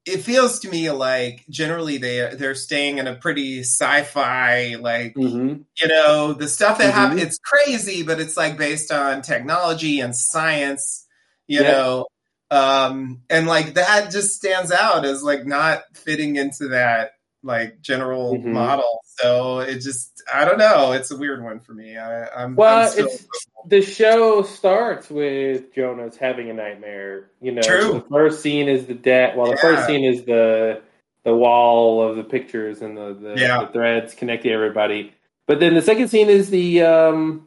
[0.07, 5.65] It feels to me like generally they they're staying in a pretty sci-fi like mhm.
[5.81, 6.97] you know the stuff that Mhm.
[6.97, 7.23] happens.
[7.23, 11.07] It's crazy, but it's like based on technology and science.
[11.47, 11.73] You Yeah.
[11.73, 12.07] know,
[12.51, 18.37] um, and like that just stands out as like not fitting into that like general
[18.39, 18.45] Mhm.
[18.53, 19.01] model.
[19.21, 20.93] So it just I don't know.
[20.93, 21.97] It's a weird one for me.
[21.97, 23.27] I, I'm Well, I'm still- it's
[23.67, 27.31] the show starts with Jonas having a nightmare.
[27.41, 27.93] You know, True.
[27.95, 29.37] the first scene is the dead.
[29.37, 29.61] Well, the Yeah.
[29.61, 30.83] first scene is the
[31.25, 33.61] the wall of the pictures and the the, Yeah.
[33.65, 35.13] the threads connecting everybody.
[35.47, 37.47] But then the second scene is the um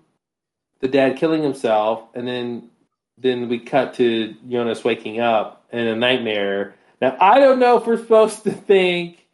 [0.79, 2.69] the dad killing himself, and then
[3.17, 6.73] then we cut to Jonas waking up in a nightmare.
[7.01, 9.25] Now I don't know if we're supposed to think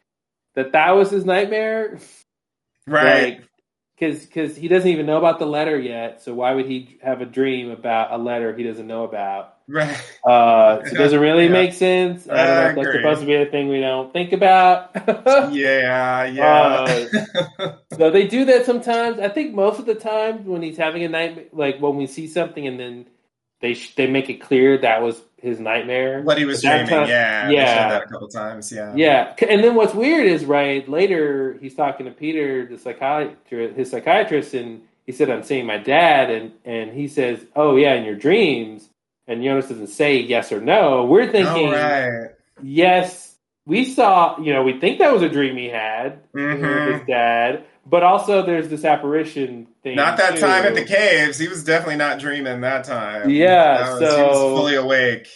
[0.54, 1.98] that that was his nightmare,
[2.88, 3.42] right.
[3.98, 6.22] Because because he doesn't even know about the letter yet.
[6.22, 9.56] So why would he have a dream about a letter he doesn't know about?
[9.68, 9.98] right.
[10.24, 11.48] Uh, so it doesn't really Yeah.
[11.48, 12.28] make sense.
[12.28, 14.90] I don't I know if that's supposed to be a thing we don't think about.
[15.52, 16.84] Yeah, yeah.
[17.96, 19.18] so they do that sometimes.
[19.18, 22.26] I think most of the time when he's having a nightmare, like when we see
[22.26, 23.06] something and then
[23.60, 26.22] they sh- they make it clear that was his nightmare.
[26.22, 26.86] what he was dreaming.
[26.86, 27.88] time- yeah, yeah.
[27.90, 28.72] that a couple times.
[28.72, 33.76] Yeah, Yeah, and then what's weird is right later he's talking to Peter, the psychiatrist,
[33.76, 37.94] his psychiatrist, and he said, "I'm seeing my dad," and and he says, "Oh yeah,
[37.94, 38.88] in your dreams."
[39.28, 41.04] And Jonas doesn't say yes or no.
[41.04, 42.30] We're thinking All right.
[42.62, 43.36] yes.
[43.66, 46.92] We saw, you know, we think that was a dream he had with Mhm.
[46.94, 49.96] his dad, but also there's this apparition thing.
[49.96, 50.40] Not that too.
[50.40, 51.38] time at the caves.
[51.38, 53.30] He was definitely not dreaming that time.
[53.30, 55.28] Yeah, That was- he was so- fully awake.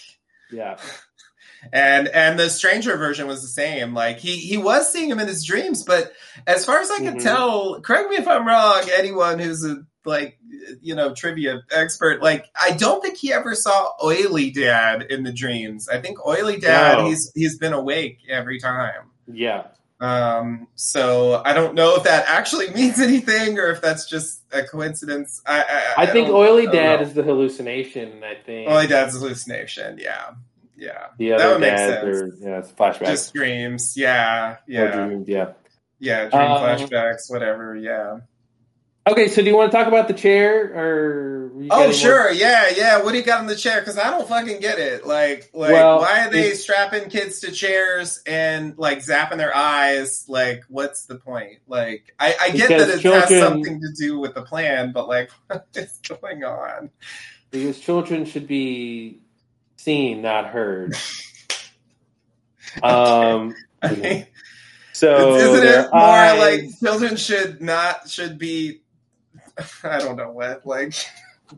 [0.51, 0.77] Yeah,
[1.73, 3.95] And and the stranger version was the same.
[3.95, 6.13] Like he he was seeing him in his dreams, but
[6.47, 7.23] as far as I can Mhm.
[7.23, 8.83] tell, correct me if I'm wrong.
[8.99, 10.39] Anyone who's a like
[10.81, 15.33] you know trivia expert, like I don't think he ever saw Oily Dad in the
[15.33, 15.89] dreams.
[15.89, 17.07] I think Oily Dad No.
[17.07, 19.11] he's he's been awake every time.
[19.33, 19.69] yeah.
[20.03, 24.65] Um, so I don't know if that actually means anything or if that's just a
[24.65, 25.41] coincidence.
[25.47, 28.25] I I, I think oily I dad is the hallucination.
[28.25, 29.99] I think Oily dad's hallucination.
[29.99, 30.33] Yeah,
[30.77, 31.07] yeah.
[31.19, 32.35] the that other would make sense.
[32.41, 33.07] yeah, it's flashbacks.
[33.07, 33.95] Just dreams.
[33.97, 35.53] Yeah, yeah, dreams, yeah.
[36.01, 36.29] yeah.
[36.29, 37.31] Dream Um, flashbacks.
[37.31, 37.77] Whatever.
[37.77, 38.19] Yeah.
[39.05, 41.51] Okay, so do you want to talk about the chair or?
[41.71, 43.03] Oh any more- sure, yeah, yeah.
[43.03, 43.81] What do you got in the chair?
[43.81, 45.05] Because I don't fucking get it.
[45.07, 50.25] Like, like, Well, why are they strapping kids to chairs and like zapping their eyes?
[50.29, 51.59] Like, what's the point?
[51.67, 55.09] Like, I, I get that it children- has something to do with the plan, but
[55.09, 56.91] like, what is going on?
[57.51, 59.21] Because children should be
[59.77, 60.97] seen, not heard.
[62.83, 64.27] Um, I mean,
[64.95, 68.81] so isn't it more eyes- like children should not should be?
[69.85, 70.67] I don't know what.
[70.67, 70.95] Like,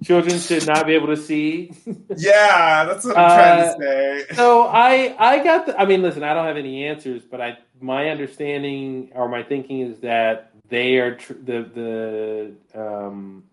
[0.04, 1.72] children should not be able to see?
[2.16, 4.34] yeah, that's what I'm trying Uh, to say.
[4.36, 7.58] so I I got the I mean listen I don't have any answers but I
[7.80, 13.44] my understanding or my thinking is that they are tr- the the um,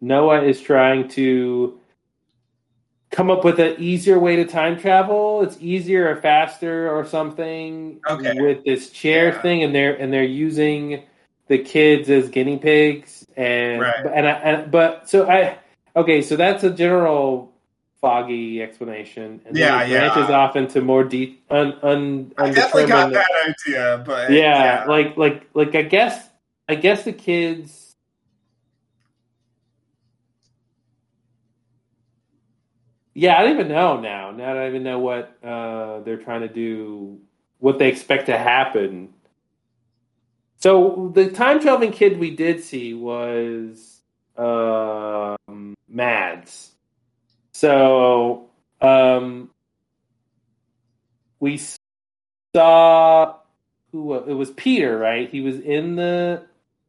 [0.00, 1.78] Noah is trying to
[3.10, 8.00] come up with an easier way to time travel it's easier or faster or something
[8.08, 8.32] Okay.
[8.40, 9.42] with this chair Yeah.
[9.42, 11.02] thing and they're and they're using
[11.48, 14.06] the kids as guinea pigs and Right.
[14.14, 15.58] and, I, and but so I
[15.96, 17.52] okay so that's a general
[18.00, 20.36] foggy explanation and Yeah, then it branches yeah.
[20.36, 25.48] off into more deep un, un, I definitely got that idea, but yeah, like like
[25.54, 26.28] like I guess
[26.68, 27.82] I guess the kids
[33.14, 34.30] Yeah, I don't even know now.
[34.30, 37.18] Now I don't even know what uh, they're trying to do,
[37.58, 39.12] what they expect to happen.
[40.62, 44.00] So the time traveling kid we did see was
[44.36, 46.70] um, Mads.
[47.50, 48.48] So
[48.80, 49.50] um,
[51.40, 51.60] we
[52.54, 53.38] saw
[53.90, 55.28] who it was Peter, right?
[55.28, 56.44] He was in the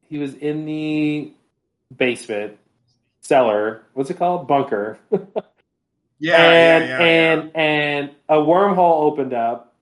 [0.07, 1.33] he was in the
[1.97, 2.59] basement
[3.21, 3.81] cellar.
[3.95, 4.47] What's it called?
[4.47, 4.99] Bunker.
[6.19, 9.72] yeah, and yeah, yeah, and and a wormhole opened up.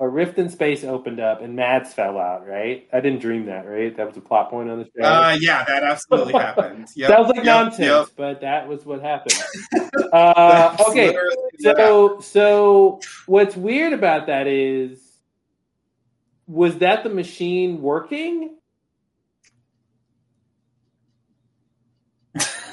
[0.00, 2.46] A rift in space opened up, and Mads fell out.
[2.46, 2.88] Right?
[2.92, 3.66] I didn't dream that.
[3.66, 3.96] Right?
[3.96, 4.90] That was a plot point on the show.
[4.98, 5.20] yeah.
[5.20, 6.88] Uh, yeah, that absolutely happened.
[6.94, 8.08] Yep, Sounds like yep, nonsense, yep.
[8.16, 9.42] but that was what happened.
[10.12, 11.78] uh, okay, literally what happened.
[11.78, 15.00] so so what's weird about that is,
[16.46, 18.54] was that the machine working?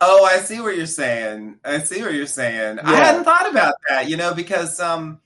[0.00, 1.58] oh, I see what you're saying.
[1.64, 2.78] I see what you're saying.
[2.80, 5.20] I hadn't thought about that, you know, because um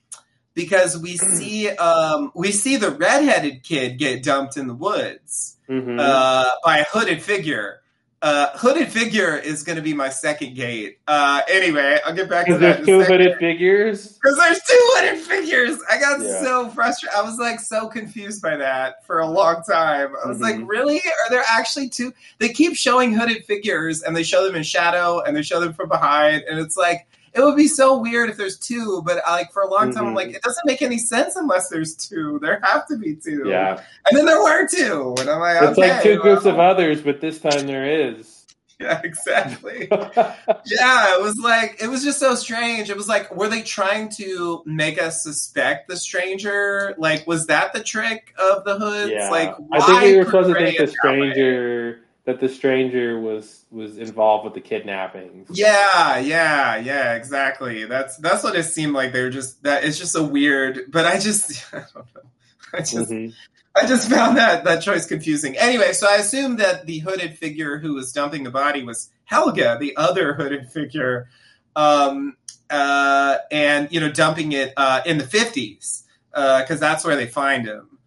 [0.57, 5.99] because we see um we see the redheaded kid get dumped in the woods Mm-hmm.
[5.99, 7.81] uh by a hooded figure.
[8.21, 10.97] Uh hooded figure is gonna be my second gate.
[11.07, 12.77] Uh anyway, I'll get back to that.
[12.77, 14.13] there's two hooded figures.
[14.13, 15.77] Because there's two hooded figures.
[15.91, 16.41] I got Yeah.
[16.41, 17.15] so frustrated.
[17.15, 20.13] I was like so confused by that for a long time.
[20.23, 20.41] I was Mhm.
[20.41, 20.97] like, really?
[20.99, 22.11] Are there actually two?
[22.39, 25.73] They keep showing hooded figures and they show them in shadow and they show them
[25.73, 26.43] from behind.
[26.49, 27.05] And it's like,
[27.37, 30.05] it would be so weird if there's two, but I, like for a long time,
[30.07, 30.15] I'm Mhm.
[30.15, 32.39] like, it doesn't make any sense unless there's two.
[32.41, 33.43] There have to be two.
[33.45, 33.79] Yeah,
[34.09, 35.15] And then there were two.
[35.19, 35.89] And I'm like, it's okay.
[35.91, 38.33] like two groups well, of others, but this time there is.
[38.79, 39.87] Yeah, exactly.
[39.91, 42.91] Yeah, it was like it was just so strange.
[42.91, 46.93] It was like, were they trying to make us suspect the stranger?
[46.99, 49.11] Like, was that the trick of the hoods?
[49.11, 53.63] yeah, Like, I think we were supposed to think the stranger that the stranger was
[53.71, 55.47] was involved with the kidnappings.
[55.49, 57.85] Yeah, yeah, yeah, exactly.
[57.85, 59.13] That's that's what it seemed like.
[59.13, 59.85] They were just that.
[59.85, 60.91] It's just a weird.
[60.91, 62.21] But I just, I don't know.
[62.73, 63.33] I just, Mhm.
[63.77, 65.57] I just found that that choice confusing.
[65.57, 69.79] Anyway, so I assume that the hooded figure who was dumping the body was Helge,
[69.79, 71.29] the other hooded figure,
[71.77, 72.35] um,
[72.69, 76.03] uh, and you know, dumping it uh, in the fifties
[76.33, 77.99] because that's where they find him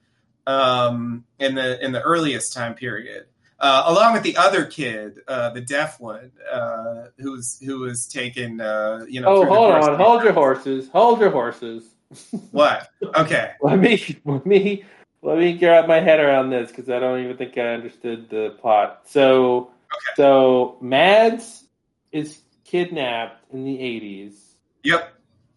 [0.46, 3.24] um, in the in the earliest time period.
[3.60, 8.06] Uh, along with the other kid, uh, the deaf one, uh, who was who was
[8.06, 9.28] taken, uh, you know.
[9.28, 11.84] Oh, hold on, hold your horses, hold your horses.
[12.50, 12.88] What?
[13.14, 13.52] Okay.
[13.60, 14.84] Let me let me
[15.22, 18.56] let me get my head around this because I don't even think I understood the
[18.60, 19.02] plot.
[19.04, 19.70] So
[20.16, 21.64] so Mads
[22.10, 25.12] is kidnapped in the eighties Yep.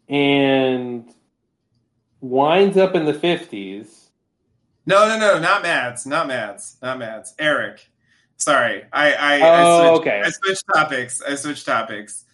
[0.10, 1.12] and
[2.22, 4.10] winds up in the fifties.
[4.86, 7.34] No, no, no, not Mads, not Mads, not Mads.
[7.40, 7.90] Eric.
[8.44, 10.22] Sorry, I, I, Oh, I switched, okay.
[10.26, 11.22] I switched topics.
[11.22, 12.26] I switched topics.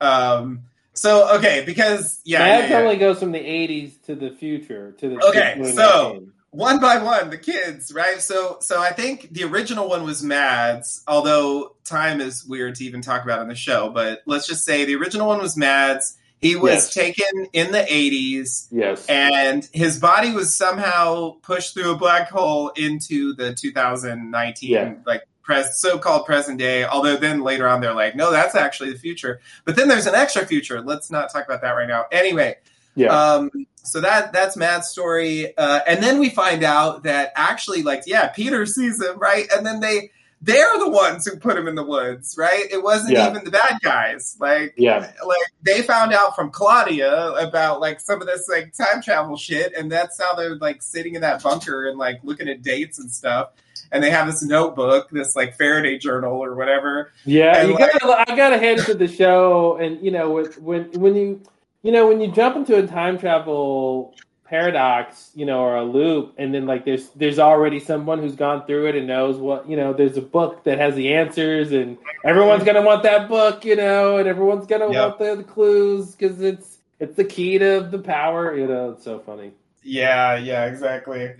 [0.00, 0.62] Um.
[0.92, 2.94] So okay, because yeah, that yeah, yeah.
[2.96, 7.36] goes from the eighties to the future to the Okay, so- one by one, the
[7.36, 8.18] kids, right?
[8.18, 13.02] So, so I think the original one was Mads, although time is weird to even
[13.02, 13.90] talk about on the show.
[13.90, 16.16] But let's just say the original one was Mads.
[16.40, 16.94] He He was Yes.
[16.94, 19.04] taken in the 80s, Yes.
[19.06, 24.94] and his body was somehow pushed through a black hole into the 2019 Yeah.
[25.04, 28.98] like pres- so-called present day although then later on they're like no that's actually the
[28.98, 32.54] future but then there's an extra future let's not talk about that right now anyway
[32.96, 33.08] yeah.
[33.08, 33.50] um,
[33.82, 38.28] so that that's Matt's story, uh, and then we find out that actually, like, yeah,
[38.28, 39.46] Peter sees him, right?
[39.54, 40.10] And then they
[40.42, 42.64] they're the ones who put him in the woods, right?
[42.70, 43.30] It wasn't Yeah.
[43.30, 45.10] even the bad guys, like, Yeah.
[45.24, 49.72] like they found out from Claudia about like some of this like time travel shit,
[49.74, 53.10] and that's how they're like sitting in that bunker and like looking at dates and
[53.10, 53.50] stuff.
[53.92, 57.12] And they have this notebook, this like Faraday journal or whatever.
[57.24, 58.24] Yeah, And you gotta.
[58.30, 61.40] I gotta it to the show, and you know, with, when when you
[61.82, 64.14] you know when you jump into a time travel
[64.44, 68.64] paradox, you know, or a loop, and then like there's there's already someone who's gone
[68.66, 69.92] through it and knows what you know.
[69.92, 74.18] There's a book that has the answers, and everyone's gonna want that book, you know,
[74.18, 75.06] and everyone's gonna Yeah.
[75.06, 78.56] want the, the clues because it's it's the key to the power.
[78.56, 79.52] You know, it's so funny.
[79.82, 81.32] Yeah, yeah, exactly.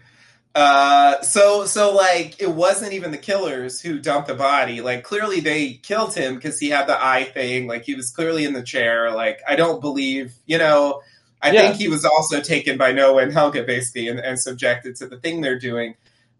[0.56, 4.80] Uh, so so like it wasn't even the killers who dumped the body.
[4.80, 7.66] Like clearly they killed him because he had the eye thing.
[7.66, 9.10] Like he was clearly in the chair.
[9.10, 11.02] Like I don't believe, you know.
[11.42, 11.60] I Yeah.
[11.60, 15.18] think he was also taken by Noah and Helge basically and, and subjected to the
[15.18, 15.94] thing they're doing.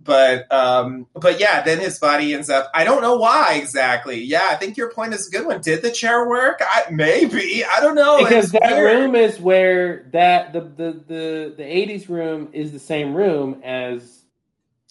[0.06, 2.70] But um, but yeah, then his body ends up.
[2.74, 4.22] I don't know why exactly.
[4.22, 5.60] Yeah, I think your point is a good one.
[5.60, 6.60] Did the chair work?
[6.62, 7.64] I, maybe.
[7.64, 8.22] I don't know.
[8.22, 9.02] because that weird.
[9.02, 14.15] room is where that the the the the eighties room is the same room as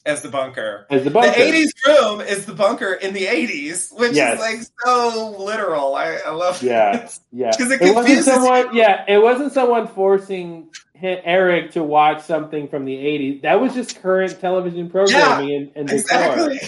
[0.06, 0.86] as the bunker.
[0.90, 1.32] as the bunker.
[1.32, 4.36] The '80s room is the bunker in the '80s, which Yes.
[4.36, 5.96] is like so literal.
[5.96, 6.96] I, I love Yeah.
[7.06, 7.20] it.
[7.32, 8.76] Yeah, 'Cause it it wasn't someone.
[8.76, 10.70] Yeah, it wasn't someone forcing
[11.02, 13.42] Eric to watch something from the '80s.
[13.42, 16.00] That was just current television programming and, and decor.
[16.00, 16.60] Exactly.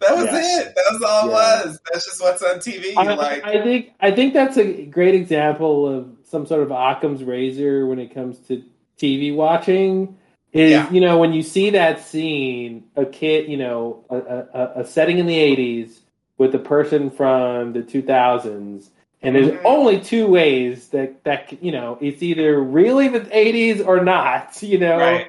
[0.00, 0.60] That was Yeah.
[0.60, 0.74] it.
[0.76, 1.80] That was all it was.
[1.92, 2.94] That's just what's on TV.
[2.96, 7.24] I, like, I think I think that's a great example of some sort of Occam's
[7.24, 8.62] razor when it comes to
[8.98, 10.16] TV watching.
[10.58, 10.90] Is Yeah.
[10.92, 15.18] you know when you see that scene, a kid, you know, a, a, a setting
[15.18, 16.00] in the '80s
[16.38, 18.90] with a person from the 2000s,
[19.22, 19.62] and there's Mhm.
[19.64, 24.58] only two ways that that you know it's either really the '80s or not.
[24.62, 25.28] You know, right.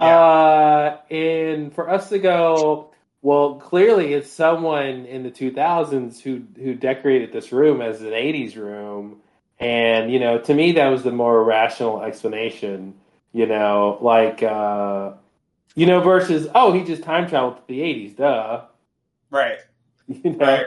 [0.00, 6.74] uh, and for us to go, well, clearly it's someone in the 2000s who who
[6.74, 9.18] decorated this room as an 80s room,
[9.60, 12.94] and you know, to me that was the more rational explanation.
[13.38, 15.12] You know, like uh,
[15.76, 18.62] you know, versus oh, he just time traveled to the 80s, duh.
[19.30, 19.60] Right.
[20.08, 20.66] You know, Right.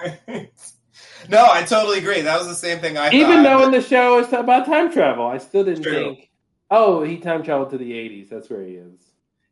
[0.00, 0.50] Right.
[1.28, 2.22] no, I totally agree.
[2.22, 3.42] That was the same thing I even thought.
[3.42, 5.92] though in the show it's about time travel, I still didn't True.
[5.92, 6.30] think,
[6.70, 8.30] oh, he time traveled to the 80s.
[8.30, 8.98] That's where he is.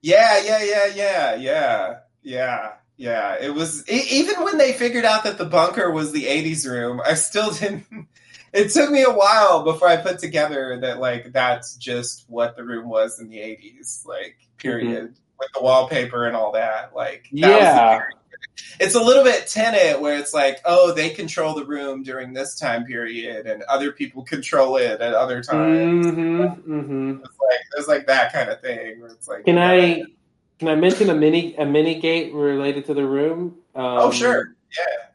[0.01, 3.37] Yeah, yeah, yeah, yeah, yeah, yeah, yeah.
[3.43, 7.03] It was even when they figured out that the bunker was the '80s room.
[7.05, 7.85] I still didn't.
[8.55, 12.65] It took me a while before I put together that like that's just what the
[12.65, 16.95] room was in the '80s, like period, with the wallpaper and all that.
[16.95, 18.03] Like that was the Yeah.
[18.79, 22.59] It's a little bit Tenet where it's like, oh, they control the room during this
[22.59, 26.07] time period, and other people control it at other times.
[26.07, 26.73] Mm-hmm.
[26.73, 27.11] Mm-hmm.
[27.25, 30.05] It's like there's like that kind of thing where it's like, Can I
[30.61, 33.57] can I mention a mini a mini gate related to the room?
[33.75, 34.55] Um, Oh, sure.
[34.79, 35.07] Yeah.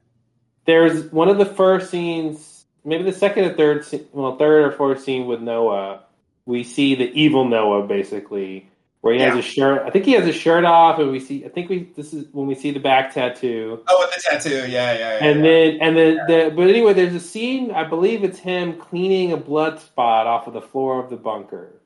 [0.65, 2.58] There's one of the first scenes,
[2.89, 6.01] maybe the second or third, scene, well, third or fourth scene with Noah.
[6.45, 8.67] We see the evil Noah basically,
[9.01, 9.83] where he has a shirt.
[9.85, 11.45] I think he has a shirt off, and we see.
[11.45, 13.83] I think we this is when we see the back tattoo.
[13.87, 15.25] Oh, with the tattoo, yeah, yeah, yeah.
[15.25, 15.51] And yeah.
[15.51, 17.71] then, and then, the, but anyway, there's a scene.
[17.71, 21.78] I believe it's him cleaning a blood spot off of the floor of the bunker.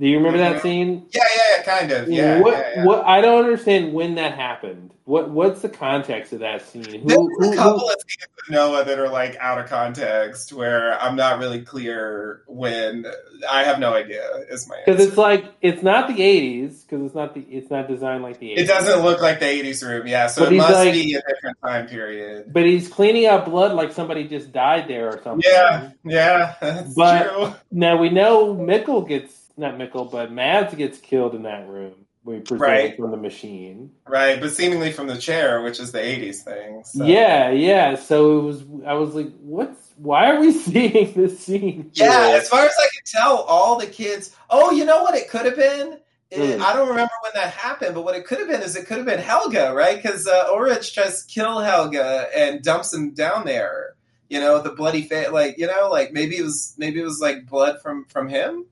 [0.00, 0.62] Do you remember that Mhm.
[0.62, 1.06] scene?
[1.12, 2.40] yeah, yeah, yeah, kind of, yeah.
[2.40, 2.52] what?
[2.54, 2.84] yeah, yeah.
[2.84, 3.04] What?
[3.06, 4.90] I don't understand when that happened.
[5.04, 5.30] What?
[5.30, 6.84] What's the context of that scene?
[6.84, 7.06] Who?
[7.08, 10.52] There's who- a who- couple of scenes with Noah that are like out of context
[10.52, 13.04] where I'm not really clear when.
[13.50, 14.22] I have no idea.
[14.48, 16.82] Is my Because it's like it's not the '80s.
[16.88, 17.40] Because it's not the.
[17.50, 18.58] It's not designed like the '80s.
[18.60, 20.28] It doesn't look like the '80s room, yeah.
[20.28, 22.52] So But it must like- be a different time period.
[22.52, 25.42] But he's cleaning up blood like somebody just died there or something.
[25.44, 27.54] Yeah, yeah, that's But- true.
[27.72, 31.94] Now we know Mikkel gets not Mikkel, but Mads gets killed in that room.
[32.24, 32.96] We present Right.
[32.96, 33.90] from the machine.
[34.06, 36.82] Right, but seemingly from the chair, which is the '80s thing.
[36.84, 37.04] So.
[37.04, 37.96] Yeah, yeah.
[37.96, 38.62] So it was.
[38.86, 39.92] I was like, "What's?
[39.96, 43.86] Why are we seeing this scene?" Yeah, as far as I can tell, all the
[43.88, 44.36] kids.
[44.50, 45.98] Oh, you know what it could have been?
[46.30, 46.62] It- Hmm.
[46.62, 48.96] I don't remember when that happened, but what it could have been is it could
[48.98, 49.96] have been Helge, right?
[50.00, 53.96] Because uh, Ulrich tries to kill Helge and dumps him down there.
[54.30, 57.20] You know, the bloody face, like you know, like maybe it was maybe it was
[57.20, 58.64] like blood from from him.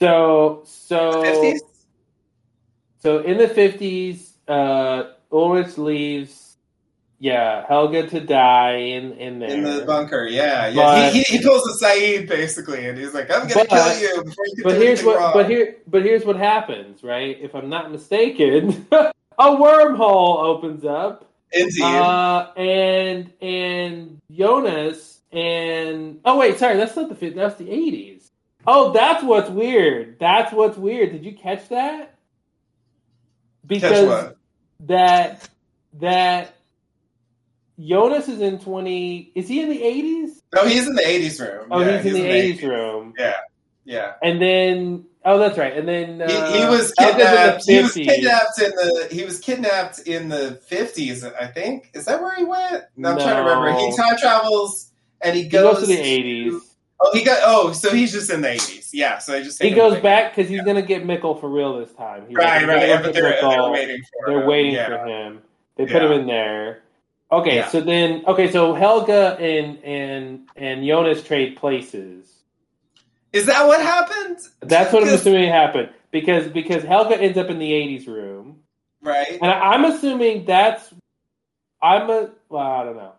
[0.00, 1.62] So, so, Fifties.
[3.00, 6.48] so in the fifties, uh, Ulrich leaves
[7.20, 9.50] yeah, Helge to die in in there.
[9.50, 10.24] in the bunker.
[10.26, 10.74] Yeah, yeah.
[10.74, 13.98] But- he, he, he pulls a Sayid basically, and he's like, "I'm gonna But- kill
[14.00, 17.02] you before you can but do here's what wrong." but here but here's what happens,
[17.02, 17.36] right?
[17.40, 21.24] If I'm not mistaken, a wormhole opens up.
[21.52, 21.82] Indeed.
[21.82, 28.17] Uh, and and Jonas and oh wait, sorry, that's not the that's the eighties.
[28.70, 30.18] Oh, that's what's weird.
[30.20, 31.12] That's what's weird.
[31.12, 32.00] Did you catch that?
[32.00, 34.36] Catch Because what?
[34.80, 35.48] that
[35.94, 36.54] that
[37.80, 39.32] Jonas is in twenty.
[39.34, 40.42] Is he in the eighties?
[40.54, 41.68] No, he's in the '80s room.
[41.70, 43.14] Oh, Yeah, he's, in the eighties room.
[43.18, 43.36] Yeah,
[43.86, 44.12] yeah.
[44.22, 45.74] And then oh, that's right.
[45.74, 47.66] And then he, uh, he was kidnapped.
[47.70, 49.08] in He the was kidnapped in the.
[49.10, 51.34] He was kidnapped in the '50s.
[51.40, 51.90] I think.
[51.94, 52.84] Is that where he went?
[52.98, 53.80] No, I'm trying to remember.
[53.80, 54.90] He time travels
[55.22, 56.67] and he He goes, goes to the eighties.
[57.00, 57.38] Oh, he got.
[57.44, 58.90] Oh, so he's just in the '80s.
[58.92, 59.18] Yeah.
[59.18, 62.24] So I just He goes back because he's gonna get Mikkel for real this time.
[62.26, 62.88] He's Right, right.
[62.88, 64.26] Yeah, but they're, they're waiting for.
[64.30, 64.46] They're him.
[64.48, 64.88] waiting yeah.
[64.88, 65.42] for him.
[65.76, 66.06] They put Yeah.
[66.06, 66.82] him in there.
[67.30, 67.68] Okay, Yeah.
[67.68, 72.24] so then okay, so Helge and and and Jonas trade places.
[73.32, 74.38] Is that what happened?
[74.60, 78.60] That's what I'm assuming happened because because Helge ends up in the '80s room,
[79.02, 79.38] Right.
[79.40, 80.92] and I'm assuming that's
[81.82, 83.12] I'm a well, I don't know.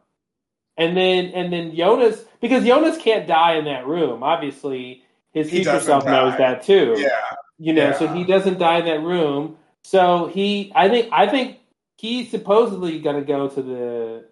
[0.79, 4.23] And then and then Jonas because Jonas can't die in that room.
[4.23, 6.95] Obviously, his He future self knows that too.
[6.97, 7.09] Yeah.
[7.57, 9.57] You know, so he doesn't die in that room.
[9.83, 11.59] So he, I think, I think
[11.97, 14.25] he's supposedly going to go to the.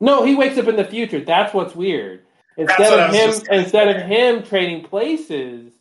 [0.00, 1.20] No, he wakes up in the future.
[1.20, 2.22] That's what's weird.
[2.56, 3.96] Instead of him, instead say.
[3.96, 5.72] of him trading places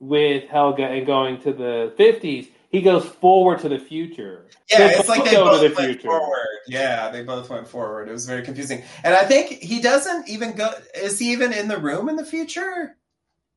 [0.00, 4.46] with Helge and going to the fifties, he goes forward to the future.
[4.70, 6.08] Yeah, They it's like they go to both the went future.
[6.08, 6.46] forward.
[6.66, 8.08] Yeah, they both went forward.
[8.08, 8.82] It was very confusing.
[9.02, 10.70] And I think he doesn't even go.
[10.94, 12.94] Is he even in the room in the future,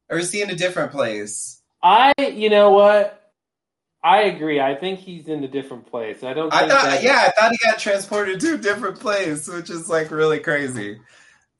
[0.09, 1.61] or is he in a different place?
[1.83, 3.17] I, you know what?
[4.03, 4.59] I agree.
[4.59, 6.23] I think he's in a different place.
[6.23, 6.51] I don't.
[6.53, 9.89] I thought, that- yeah, I thought he got transported to a different place, which is
[9.89, 10.99] like really crazy.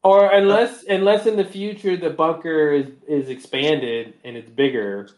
[0.04, 5.10] Or unless unless in the future the bunker is, is expanded and it's bigger.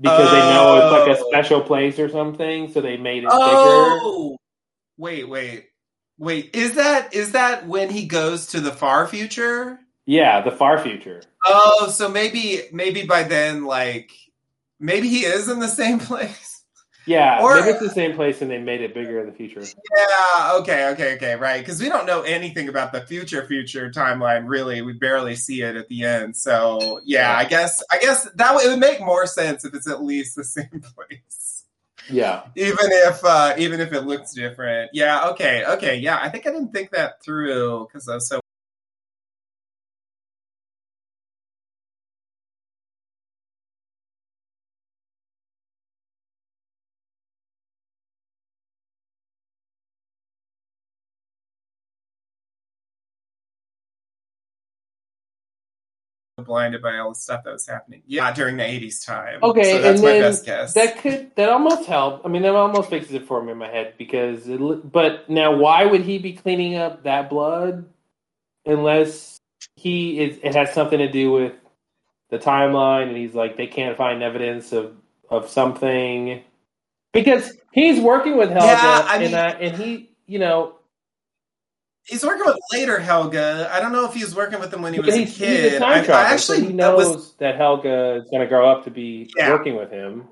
[0.00, 1.28] Because they know it's like a Oh.
[1.30, 3.34] special place or something, so they made it bigger.
[3.34, 4.36] Oh,
[4.96, 5.66] wait, wait,
[6.18, 6.54] wait.
[6.54, 9.80] Is that is that when he goes to the far future?
[10.06, 11.22] Yeah, the far future.
[11.44, 14.12] Oh, so maybe maybe by then, like
[14.78, 16.57] maybe he is in the same place.
[17.08, 19.62] Yeah, Or- maybe it's the same place and they made it bigger in the future.
[19.62, 20.52] Yeah.
[20.60, 20.88] Okay.
[20.90, 21.14] Okay.
[21.14, 21.34] Okay.
[21.36, 21.58] Right.
[21.60, 24.44] Because we don't know anything about the future future timeline.
[24.46, 26.36] Really, we barely see it at the end.
[26.36, 29.88] So yeah, I guess I guess that would, it would make more sense if it's
[29.88, 31.64] at least the same place,
[32.10, 32.42] Yeah.
[32.54, 34.90] even if uh, even if it looks different.
[34.92, 35.28] Yeah.
[35.30, 35.64] Okay.
[35.64, 35.96] Okay.
[35.96, 36.18] Yeah.
[36.20, 38.40] I think I didn't think that through because I was so.
[56.44, 58.02] Blinded by all the stuff that was happening.
[58.06, 59.40] Yeah, during the '80s time.
[59.42, 60.74] Okay, so that's and my then best guess.
[60.74, 62.22] That could that almost help.
[62.24, 64.48] I mean, that almost fixes it for me in my head because.
[64.48, 64.58] It,
[64.92, 67.86] but now, why would he be cleaning up that blood
[68.64, 69.40] unless
[69.74, 70.38] he is?
[70.42, 71.54] It has something to do with
[72.30, 74.94] the timeline, and he's like they can't find evidence of
[75.30, 76.42] of something
[77.12, 80.77] because he's working with Helge, Yeah, I and mean- I, and he, you know,
[82.08, 83.36] He's working with later Helge.
[83.36, 85.72] I don't know if he's working with him when he was a kid.
[85.72, 88.46] he's a I, I so actually he that knows was that Helge is going to
[88.46, 89.50] grow up to be Yeah.
[89.50, 90.28] working with him.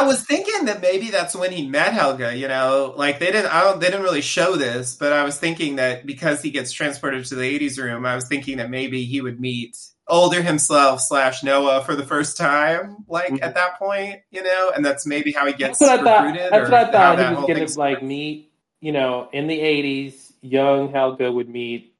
[0.00, 2.34] I was thinking that maybe that's when he met Helge.
[2.36, 3.54] You know, like they didn't.
[3.54, 3.78] I don't.
[3.80, 7.34] They didn't really show this, but I was thinking that because he gets transported to
[7.36, 9.76] the '80s room, I was thinking that maybe he would meet
[10.08, 13.42] older himself slash Noah for the first time, like Mhm.
[13.42, 14.20] at that point.
[14.32, 16.24] You know, and that's maybe how he gets That's what I thought.
[16.26, 16.52] recruited.
[16.52, 18.50] That's or what I thought he was going to like meet.
[18.80, 21.94] You know, in the '80s, young Helge would meet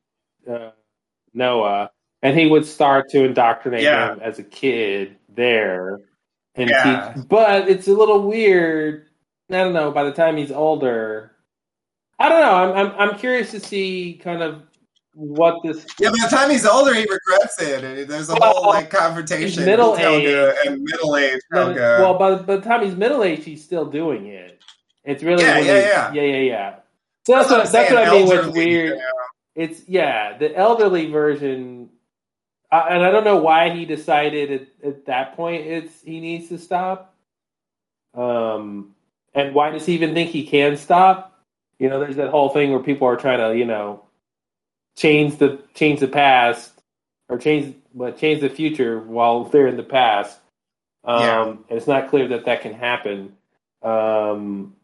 [0.51, 0.71] uh,
[1.35, 1.91] Noah,
[2.23, 4.13] and he would start to indoctrinate Yeah.
[4.13, 6.01] him as a kid there.
[6.55, 7.13] And Yeah.
[7.15, 9.07] teach, but it's a little weird.
[9.51, 9.91] I don't know.
[9.91, 11.33] By the time he's older,
[12.19, 12.53] I don't know.
[12.53, 14.63] I'm I'm, I'm curious to see kind of
[15.15, 15.85] what this.
[15.99, 17.85] Yeah, by the time he's older, he regrets it.
[17.85, 20.59] And there's a Well, whole like confrontation middle aged.
[20.67, 21.77] and middle aged Helge.
[21.77, 24.56] Well, by, the- by the time he's middle aged, he's still doing it.
[25.07, 26.13] It's really Yeah, yeah, yeah.
[26.13, 26.75] yeah, yeah, yeah.
[27.27, 28.27] So that's, what, that's what I mean.
[28.27, 28.99] What's weird?
[29.55, 31.89] It's yeah, the elderly version,
[32.71, 36.59] and I don't know why he decided at, at that point it's he needs to
[36.59, 37.15] stop.
[38.15, 38.95] Um,
[39.35, 41.41] and why does he even think he can stop?
[41.79, 44.03] You know, there's that whole thing where people are trying to you know
[44.97, 46.73] change the change the past
[47.29, 50.39] or change but change the future while they're in the past.
[51.05, 51.49] Um, Yeah.
[51.49, 53.37] and it's not clear that that can happen.
[53.83, 54.76] Um,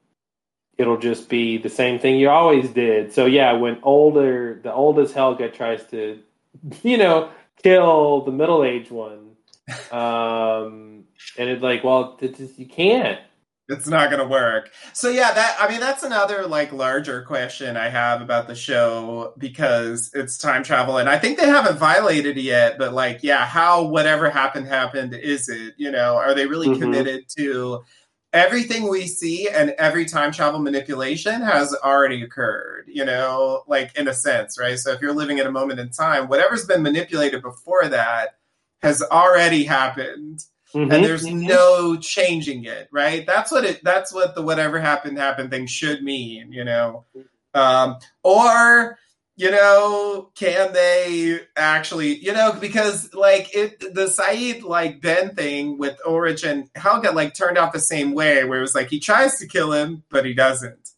[0.79, 3.13] it'll just be the same thing you always did.
[3.13, 6.21] So yeah, when older, the oldest Helge tries to,
[6.83, 7.31] you know,
[7.63, 9.37] kill the middle aged one,
[9.93, 11.05] um,
[11.39, 13.21] and it's like, well, it's just, you can't.
[13.69, 14.71] It's not going to work.
[14.93, 19.35] So yeah, that I mean that's another like larger question I have about the show
[19.39, 23.47] because it's time travel and I think they haven't violated it yet, but like yeah,
[23.47, 26.83] how whatever happened happened is it, you know, are they really mm-hmm.
[26.83, 27.85] committed to
[28.33, 34.09] everything we see and every time travel manipulation has already occurred, you know, like in
[34.09, 34.79] a sense, right?
[34.79, 38.37] So if you're living in a moment in time, whatever's been manipulated before that
[38.83, 41.47] has already happened Mm-hmm, and there's mm-hmm.
[41.47, 43.27] no changing it, right?
[43.27, 43.85] That's what it.
[43.85, 47.05] That's what the whatever happened happened thing should mean, you know.
[47.53, 48.99] Um, or
[49.37, 55.79] you know, can they actually, you know, because like it, the Sayid like Ben thing
[55.79, 59.01] with Ulrich and Helge like turned out the same way, where it was like he
[59.01, 60.91] tries to kill him, but he doesn't,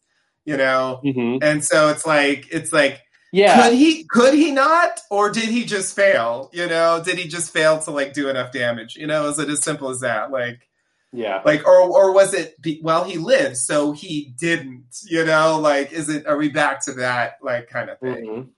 [0.43, 1.37] you know, mm-hmm.
[1.41, 3.01] and so it's like it's like
[3.35, 3.63] yeah.
[3.63, 6.49] Could he could he not or did he just fail?
[6.53, 8.95] You know, did he just fail to like do enough damage?
[8.95, 10.31] You know, is it as simple as that?
[10.31, 10.61] Like
[11.15, 11.41] yeah.
[11.43, 15.91] Like or or was it be, well he lived so he didn't, you know, like
[15.91, 18.25] is it are we back to that like kind of thing?
[18.25, 18.49] Mm-hmm.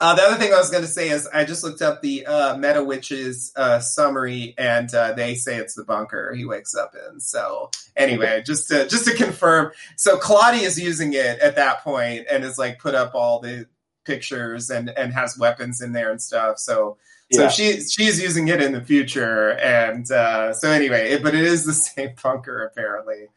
[0.00, 2.26] Uh, the other thing I was going to say is I just looked up the
[2.26, 7.20] uh, Metawitches uh, summary, and uh, they say it's the bunker he wakes up in.
[7.20, 12.26] So anyway, just to just to confirm, so Claudia is using it at that point
[12.30, 13.66] and is like put up all the
[14.04, 16.58] pictures and and has weapons in there and stuff.
[16.58, 16.98] So
[17.34, 17.48] so yeah.
[17.48, 21.64] she she's using it in the future, and uh, so anyway, it, but it is
[21.64, 23.28] the same bunker apparently.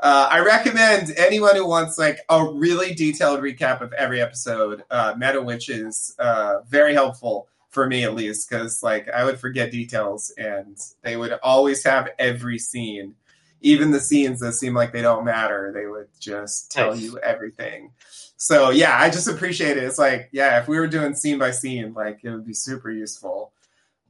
[0.00, 4.82] Uh, I recommend anyone who wants like a really detailed recap of every episode.
[4.90, 9.38] Uh, Meta Witch is uh, very helpful for me at least because like I would
[9.38, 13.14] forget details, and they would always have every scene,
[13.60, 15.72] even the scenes that seem like they don't matter.
[15.74, 17.02] They would just tell nice.
[17.02, 17.92] you everything.
[18.36, 19.84] So yeah, I just appreciate it.
[19.84, 22.90] It's like yeah, if we were doing scene by scene, like it would be super
[22.90, 23.52] useful.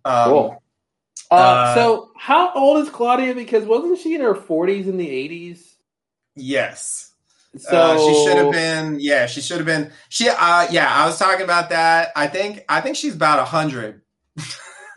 [0.05, 0.63] Um, cool.
[1.31, 3.35] Uh, uh, so how old is Claudia?
[3.35, 5.77] Because wasn't she in her forties in the eighties?
[6.35, 7.13] Yes.
[7.59, 8.99] So uh, she should have been.
[9.01, 9.93] Yeah, she should have been.
[10.09, 10.29] She.
[10.29, 12.11] Uh, yeah, I was talking about that.
[12.15, 12.65] I think.
[12.69, 14.03] I think she's about a hundred.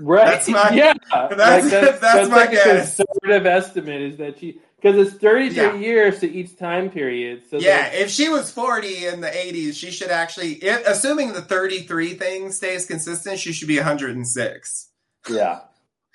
[0.02, 0.26] Right.
[0.28, 0.70] that's my.
[0.70, 0.94] Yeah.
[1.12, 2.96] That's, like that's, that's, that's, my like guess.
[2.96, 5.76] conservative estimate is that she because it's 33 yeah.
[5.76, 7.44] years to each time period.
[7.50, 11.42] So yeah, if she was 40 in the 80s, she should actually, if, assuming the
[11.42, 14.90] 33 thing stays consistent, she should be 106.
[15.30, 15.60] Yeah.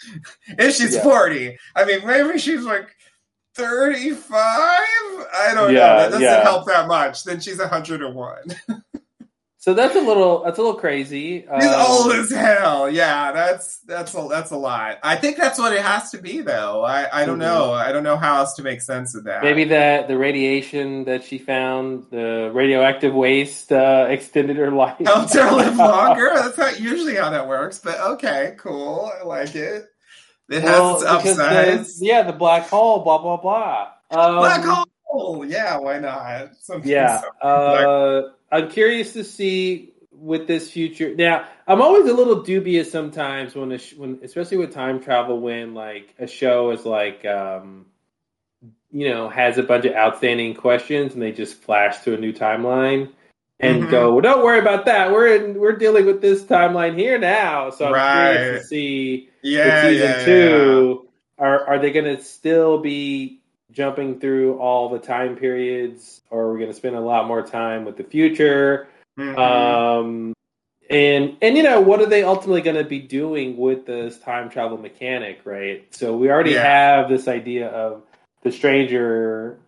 [0.46, 1.02] if she's yeah.
[1.02, 2.88] 40, I mean, maybe she's like
[3.54, 4.30] 35.
[4.32, 5.96] I don't yeah, know.
[5.96, 7.24] That doesn't help that much.
[7.24, 8.36] Then she's 101.
[9.64, 11.40] So that's a little that's a little crazy.
[11.40, 12.90] He's um, old as hell.
[12.90, 14.98] Yeah, that's that's a that's a lot.
[15.02, 16.84] I think that's what it has to be, though.
[16.84, 17.48] I I don't mm-hmm.
[17.48, 17.72] know.
[17.72, 19.42] I don't know how else to make sense of that.
[19.42, 24.98] Maybe that the radiation that she found, the radioactive waste, uh, extended her life.
[25.02, 26.30] Helped her live longer.
[26.34, 27.78] that's not usually how that works.
[27.78, 29.10] But okay, cool.
[29.18, 29.86] I like it.
[30.50, 32.00] It well, has its upsides.
[32.00, 33.02] The, yeah, the black hole.
[33.02, 33.88] Blah blah blah.
[34.10, 35.46] Um, black hole.
[35.46, 36.54] Yeah, why not?
[36.56, 37.22] Something, yeah.
[37.22, 41.14] Something uh, I'm curious to see with this future.
[41.14, 45.40] Now, I'm always a little dubious sometimes when, a sh- when especially with time travel,
[45.40, 47.86] when like a show is like, um,
[48.90, 52.32] you know, has a bunch of outstanding questions and they just flash to a new
[52.32, 53.10] timeline
[53.60, 53.90] and mm-hmm.
[53.90, 55.10] go, well, don't worry about that.
[55.10, 57.70] We're in, we're dealing with this timeline here now.
[57.70, 58.32] So I'm right.
[58.32, 61.00] curious to see yeah, season yeah, two.
[61.02, 61.10] Yeah.
[61.36, 63.40] Are are they going to still be
[63.74, 67.84] jumping through all the time periods, or we're going to spend a lot more time
[67.84, 68.88] with the future.
[69.18, 69.38] Mm-hmm.
[69.38, 70.34] Um,
[70.90, 74.50] and and you know what are they ultimately going to be doing with this time
[74.50, 75.86] travel mechanic, right?
[75.94, 76.62] So we already yeah.
[76.62, 78.02] have this idea of
[78.42, 79.58] the stranger,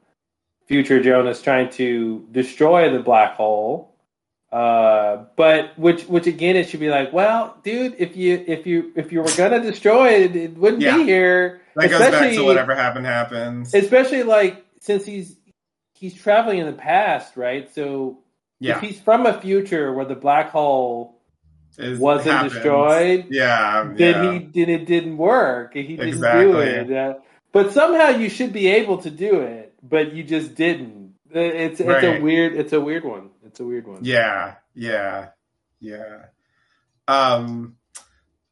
[0.67, 3.96] future Jonas trying to destroy the black hole.
[4.53, 8.93] Uh, but which which again it should be like, well, dude, if you if you
[8.95, 10.97] if you were gonna destroy it, it wouldn't yeah.
[10.97, 11.63] be here.
[11.75, 13.75] That goes back to whatever happened happens.
[13.75, 15.37] Especially like since he's
[15.95, 17.73] he's traveling in the past, right?
[17.75, 18.21] So
[18.61, 18.77] yeah.
[18.77, 21.21] if he's from a future where the black hole
[21.77, 22.53] Is, wasn't happens.
[22.53, 24.33] destroyed, yeah, then yeah.
[24.33, 25.75] he did it didn't work.
[25.75, 26.53] He didn't exactly.
[26.53, 26.93] do it.
[26.93, 27.15] Uh,
[27.53, 31.15] but somehow you should be able to do it, but you just didn't.
[31.31, 33.31] It's it's a weird it's a weird one.
[33.57, 34.01] It's a weird one.
[34.05, 35.29] Yeah, yeah,
[35.81, 36.27] yeah.
[37.09, 37.77] Um,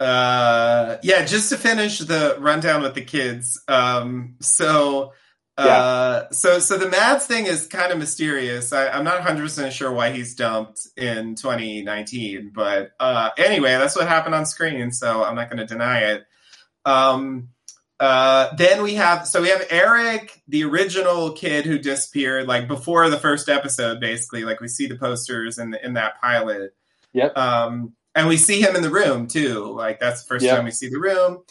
[0.01, 3.63] uh, yeah, just to finish the rundown with the kids.
[3.69, 5.13] Um, so,
[5.59, 6.23] uh, yeah.
[6.31, 8.73] so, so the Mads thing is kind of mysterious.
[8.73, 13.97] I, am not 100 percent sure why he's dumped in 2019, but uh, anyway, that's
[13.97, 14.91] what happened on screen.
[14.91, 16.25] So I'm not going to deny it.
[16.87, 17.51] Um,
[18.01, 23.09] uh, then we have so we have Eric, the original kid who disappeared like before
[23.09, 24.45] the first episode, basically.
[24.45, 26.75] Like we see the posters in the, in that pilot.
[27.13, 27.37] Yep.
[27.39, 29.65] Um, and we see him in the room too.
[29.73, 30.57] Like that's the first Yep.
[30.57, 31.43] time we see the room.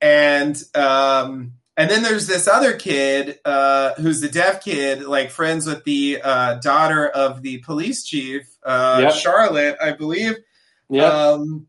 [0.00, 5.66] And um, and then there's this other kid uh, who's the deaf kid, like friends
[5.66, 9.14] with the uh, daughter of the police chief, uh, Yep.
[9.14, 10.36] Charlotte, I believe
[10.90, 11.12] Yep.
[11.12, 11.66] um,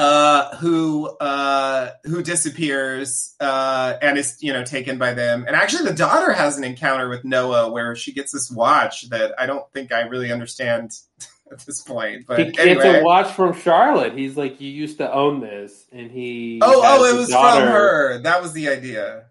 [0.00, 5.44] uh, who uh, who disappears uh, and is you know taken by them.
[5.46, 9.34] And actually, the daughter has an encounter with Noah where she gets this watch that
[9.38, 10.92] I don't think I really understand
[11.52, 12.24] at this point.
[12.26, 14.16] But he gets anyway, a watch from Charlotte.
[14.16, 16.60] He's like, "You used to own this," and he.
[16.62, 18.18] oh oh, it was daughter- from her.
[18.22, 19.26] That was the idea.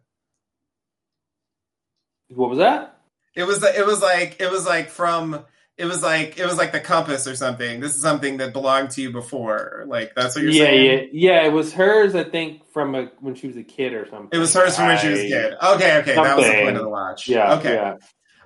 [2.28, 2.96] What was that?
[3.34, 5.46] It was it was like it was like from.
[5.80, 7.80] It was like it was like the compass or something.
[7.80, 9.86] This is something that belonged to you before.
[9.88, 11.10] Like that's what you're yeah, saying.
[11.14, 11.46] yeah, yeah.
[11.48, 14.30] It was hers, I think, from a, when she was a kid or something.
[14.32, 15.54] It was hers from when she was a I- kid.
[15.76, 17.28] Okay, okay, that was the point of the watch.
[17.30, 17.56] Yeah.
[17.56, 17.74] Okay.
[17.76, 17.96] Yeah.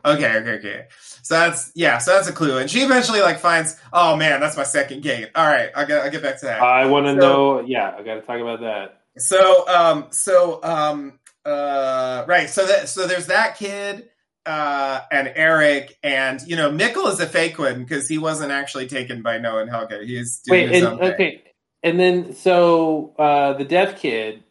[0.06, 0.86] Okay, okay, okay.
[1.24, 2.58] So that's yeah, so that's a clue.
[2.58, 5.30] And she eventually like finds, oh man, that's my second gate.
[5.34, 6.62] All right, I'll get I'll get back to that.
[6.62, 7.60] I want to So- know.
[7.66, 9.00] Yeah, I got to talk about that.
[9.18, 14.10] so um so um uh right, so that so there's that kid
[14.46, 18.88] uh and Eric and you know Mikkel is a fake one because he wasn't actually
[18.88, 20.06] taken by Noah and Helge.
[20.06, 21.12] He's doing Wait, his and, own thing.
[21.14, 21.44] okay,
[21.82, 24.44] and then so uh, the deaf kid,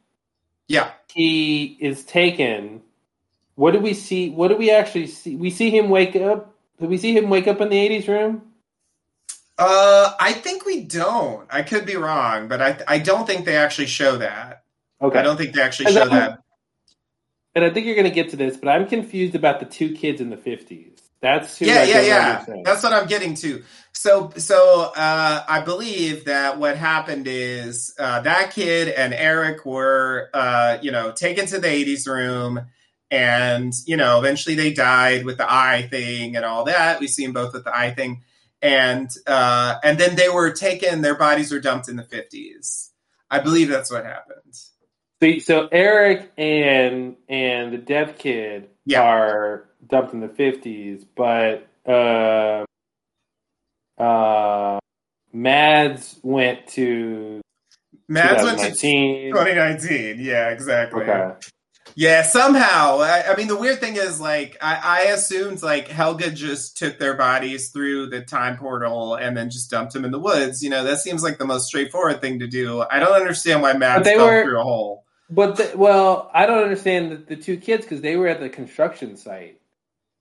[0.68, 0.90] Yeah.
[1.12, 2.80] he is taken.
[3.54, 4.30] What do we see?
[4.30, 5.36] What do we actually see?
[5.36, 6.54] We see him wake up.
[6.80, 8.42] Did we see him wake up in the '80s room?
[9.58, 11.46] Uh I think we don't.
[11.50, 14.64] I could be wrong, but I I don't think they actually show that.
[15.02, 16.38] Okay, I don't think they actually show that.
[17.54, 19.94] And I think you're going to get to this, but I'm confused about the two
[19.94, 21.00] kids in the '50s.
[21.20, 22.30] That's who yeah, I yeah, yeah.
[22.30, 22.66] understand.
[22.66, 23.62] That's what I'm getting to.
[23.92, 30.30] So, so uh, I believe that what happened is uh, that kid and Eric were,
[30.34, 32.62] uh, you know, taken to the '80s room,
[33.10, 36.98] and you know, eventually they died with the eye thing and all that.
[36.98, 38.24] We see them both with the eye thing,
[38.60, 41.02] and uh, and then they were taken.
[41.02, 42.88] Their bodies were dumped in the '50s.
[43.30, 44.54] I believe that's what happened.
[45.22, 49.02] So, so Eric and and the deaf kid Yeah.
[49.02, 52.64] are dumped in the fifties, but uh,
[54.02, 54.80] uh,
[55.32, 57.40] Mads went to
[58.08, 59.30] Mads went to 2019.
[59.32, 60.16] 2019.
[60.18, 61.02] Yeah, exactly.
[61.04, 61.34] Okay,
[61.94, 62.98] Yeah, somehow.
[63.00, 66.98] I, I mean, the weird thing is, like, I, I assumed like Helge just took
[66.98, 70.62] their bodies through the time portal and then just dumped them in the woods.
[70.64, 72.84] You know, that seems like the most straightforward thing to do.
[72.90, 75.01] I don't understand why Mads But they fell were- through a hole.
[75.34, 78.50] But the, well, I don't understand the, the two kids because they were at the
[78.50, 79.60] construction site,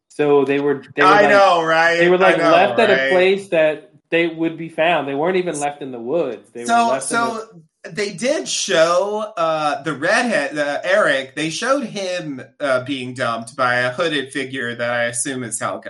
[0.07, 0.83] so they were.
[0.95, 1.97] They were I like, know, right?
[1.97, 5.07] They were like know, left at a place that they would be found.
[5.07, 6.49] They weren't even left in the woods.
[6.51, 7.61] They were So, left in the, so
[7.91, 11.35] they did show uh, the redhead, uh, Eric.
[11.35, 15.87] They showed him uh, being dumped by a hooded figure that I assume is Helge.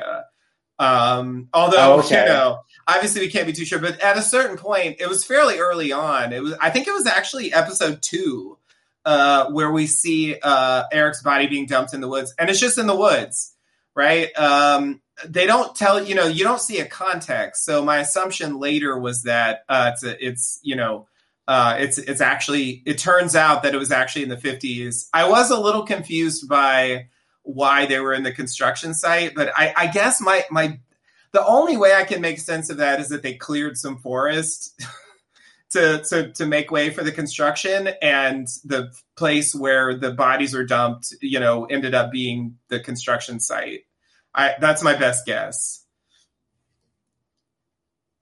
[0.79, 2.21] Um, although Oh, okay.
[2.21, 5.23] you know, obviously we can't be too sure, but at a certain point, it was
[5.23, 6.33] fairly early on.
[6.33, 8.57] It was, I think, it was actually episode two
[9.05, 12.77] uh, where we see uh, Eric's body being dumped in the woods, and it's just
[12.77, 13.55] in the woods,
[13.95, 14.31] right?
[14.37, 17.65] Um, they don't tell you know you don't see a context.
[17.65, 21.07] So my assumption later was that uh, it's a, it's you know
[21.47, 25.07] uh, it's it's actually it turns out that it was actually in the 50s.
[25.13, 27.07] I was a little confused by
[27.43, 30.79] why they were in the construction site, but I, I guess my my
[31.31, 34.81] the only way I can make sense of that is that they cleared some forest
[35.73, 40.65] to to to make way for the construction, and the place where the bodies are
[40.65, 43.81] dumped, you know, ended up being the construction site.
[44.35, 45.85] I that's my best guess.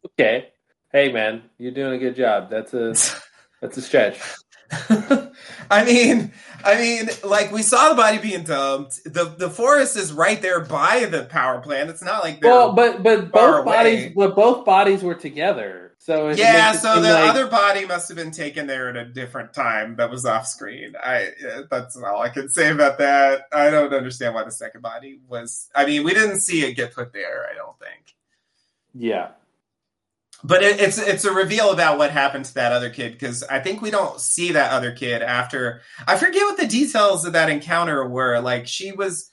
[0.06, 0.50] okay.
[0.92, 2.50] Hey man, you're doing a good job.
[2.50, 2.94] That's a
[3.62, 4.20] that's a stretch.
[5.72, 6.32] I mean,
[6.64, 9.00] I mean, like we saw the body being dumped.
[9.06, 11.90] The the forest is right there by the power plant.
[11.90, 14.14] It's not like Well, but but both bodies, away.
[14.16, 15.89] but both bodies were together.
[16.02, 16.72] So yeah.
[16.72, 20.10] So the like- other body must have been taken there at a different time that
[20.10, 20.96] was off screen.
[21.02, 21.32] I
[21.70, 23.44] that's all I can say about that.
[23.52, 25.70] I don't understand why the second body was.
[25.76, 27.48] I mean, we didn't see it get put there.
[27.52, 28.16] I don't think.
[28.96, 29.32] yeah.
[30.42, 33.60] But it, it's it's a reveal about what happened to that other kid because I
[33.60, 35.82] think we don't see that other kid after.
[36.08, 38.40] I forget what the details of that encounter were.
[38.40, 39.32] Like she was,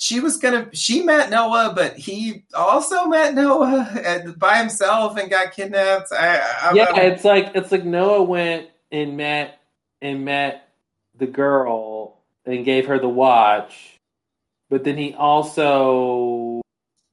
[0.00, 5.28] she was gonna she met Noah, but he also met Noah and by himself and
[5.28, 6.12] got kidnapped.
[6.12, 9.60] I, yeah, I'm- it's like it's like Noah went and met
[10.00, 10.68] and met
[11.16, 13.96] the girl and gave her the watch,
[14.70, 16.60] but then he also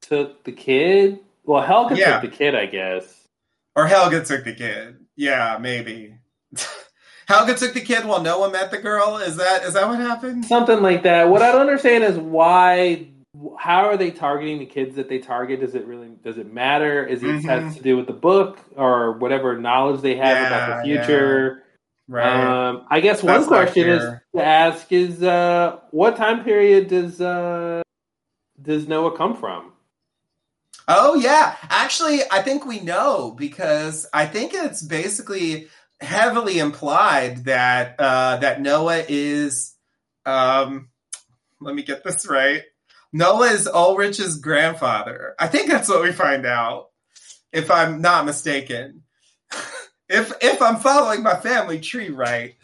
[0.03, 1.19] took the kid.
[1.43, 2.19] Well, Helge Yeah.
[2.21, 3.23] took the kid, I guess.
[3.75, 4.97] or Helge took the kid.
[5.15, 6.15] Yeah, maybe.
[7.27, 9.17] Helge took the kid while Noah met the girl.
[9.17, 10.45] Is that is that what happened?
[10.45, 11.29] Something like that.
[11.29, 13.07] What I don't understand is why.
[13.59, 15.59] How are they targeting the kids that they target?
[15.59, 16.09] Does it really?
[16.23, 17.05] Does it matter?
[17.05, 17.43] Is it Mhm.
[17.45, 21.63] has to do with the book or whatever knowledge they have about the future?
[22.07, 22.69] Right.
[22.69, 24.03] Um, I guess one That's not question is
[24.35, 27.81] to ask is uh, what time period does uh,
[28.61, 29.73] does Noah come from?
[30.87, 35.67] Oh yeah, actually, I think we know because I think it's basically
[36.01, 39.75] heavily implied that uh, that Noah is.
[40.25, 40.89] Um,
[41.61, 42.63] let me get this right.
[43.13, 45.35] Noah is Ulrich's grandfather.
[45.39, 46.89] I think that's what we find out,
[47.53, 49.03] if I'm not mistaken.
[50.09, 52.55] if if I'm following my family tree right.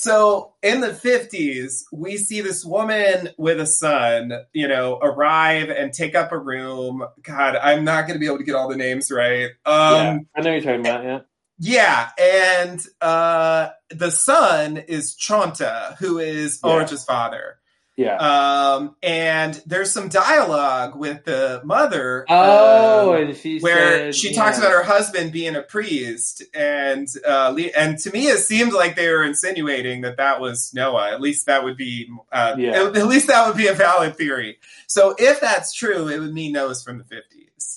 [0.00, 5.92] So in the 50s, we see this woman with a son, you know, arrive and
[5.92, 7.04] take up a room.
[7.20, 9.50] God, I'm not going to be able to get all the names right.
[9.66, 11.02] yeah, Um, I know you're talking about.
[11.02, 11.20] Yeah,
[11.58, 12.10] yeah.
[12.20, 16.70] and uh, the son is Tronte, who is Yeah.
[16.70, 17.56] Ulrich's father.
[17.96, 18.16] yeah.
[18.16, 22.24] Um, and there's some dialogue with the mother.
[22.28, 24.40] oh, um, and she where said, she yeah.
[24.40, 28.94] talks about her husband being a priest, and uh, and to me it seemed like
[28.94, 31.10] they were insinuating that that was Noah.
[31.10, 32.84] At least that would be, uh, Yeah.
[32.84, 34.58] at, at least that would be a valid theory.
[34.86, 37.67] So if that's true, it would mean Noah's from the fifties.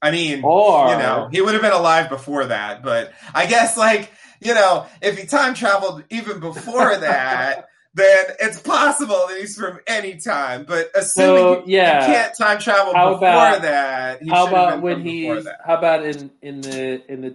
[0.00, 3.76] I mean, Or you know, he would have been alive before that, but I guess
[3.76, 4.10] like
[4.40, 7.66] you know, if he time traveled even before that.
[7.94, 12.00] Then it's possible that he's from any time, but assuming So, yeah.
[12.06, 15.26] you can't time travel How before about- that, he how about when he?
[15.26, 17.30] how about in in the in the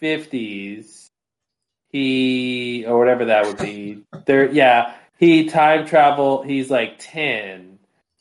[0.00, 1.10] 2050s
[1.92, 7.69] he or whatever that would be there yeah he time travel he's like 10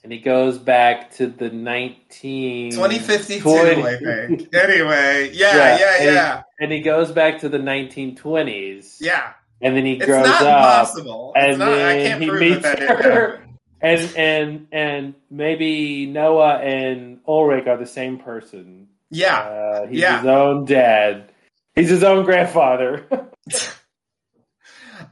[0.09, 4.55] and he goes back to the 19 2052, 20 I think.
[4.55, 9.33] Anyway, yeah, Yeah, yeah, and he- yeah, and he goes back to the 1920s yeah.
[9.61, 11.33] and then he It's grows not up impossible.
[11.35, 13.45] It's and not, I then can't he prove meets that that her
[13.81, 20.17] and and and maybe Noah and Ulrich are the same person Yeah, Uh, he's Yeah.
[20.21, 21.29] his own dad.
[21.75, 23.05] He's his own grandfather.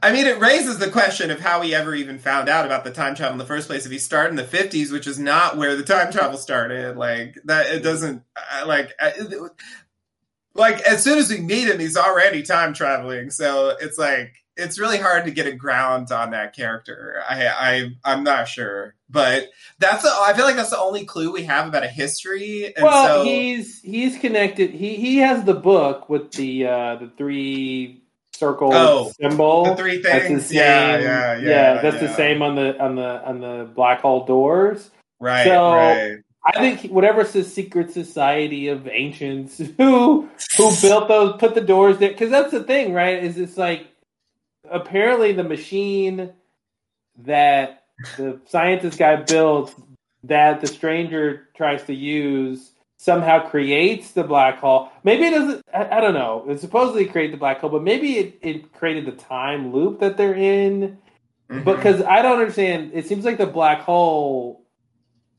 [0.02, 2.90] I mean, it raises the question of how he ever even found out about the
[2.92, 3.84] time travel in the first place.
[3.86, 7.36] If he started in the 50s, which is not where the time travel started, like
[7.44, 8.22] that, it doesn't
[8.66, 8.92] like.
[9.00, 9.52] it-
[10.54, 13.30] Like as soon as we meet him, he's already time traveling.
[13.30, 17.22] So it's like it's really hard to get a ground on that character.
[17.28, 21.32] I, I I'm not sure, but that's the, I feel like that's the only clue
[21.32, 22.74] we have about a history.
[22.74, 24.70] And well, so, he's he's connected.
[24.70, 28.02] He he has the book with the uh, the three
[28.38, 29.64] circle Oh, symbol.
[29.64, 30.46] the three That's the things.
[30.46, 30.56] same.
[30.56, 31.80] Yeah, yeah, yeah.
[31.82, 34.90] that's the same on the on the on the black hole doors.
[35.20, 36.18] Right, So- right.
[36.44, 41.98] I think whatever's the secret society of ancients who who built those, put the doors
[41.98, 43.22] there, because that's the thing, right?
[43.22, 43.86] Is it's like
[44.70, 46.32] apparently the machine
[47.24, 47.82] that
[48.16, 49.74] the scientist guy built
[50.24, 54.90] that the stranger tries to use somehow creates the black hole.
[55.04, 55.64] Maybe it doesn't.
[55.72, 56.44] I, I don't know.
[56.48, 60.16] It supposedly create the black hole, but maybe it, it created the time loop that
[60.16, 60.98] they're in
[61.50, 61.64] Mhm.
[61.64, 62.90] because I don't understand.
[62.92, 64.64] It seems like the black hole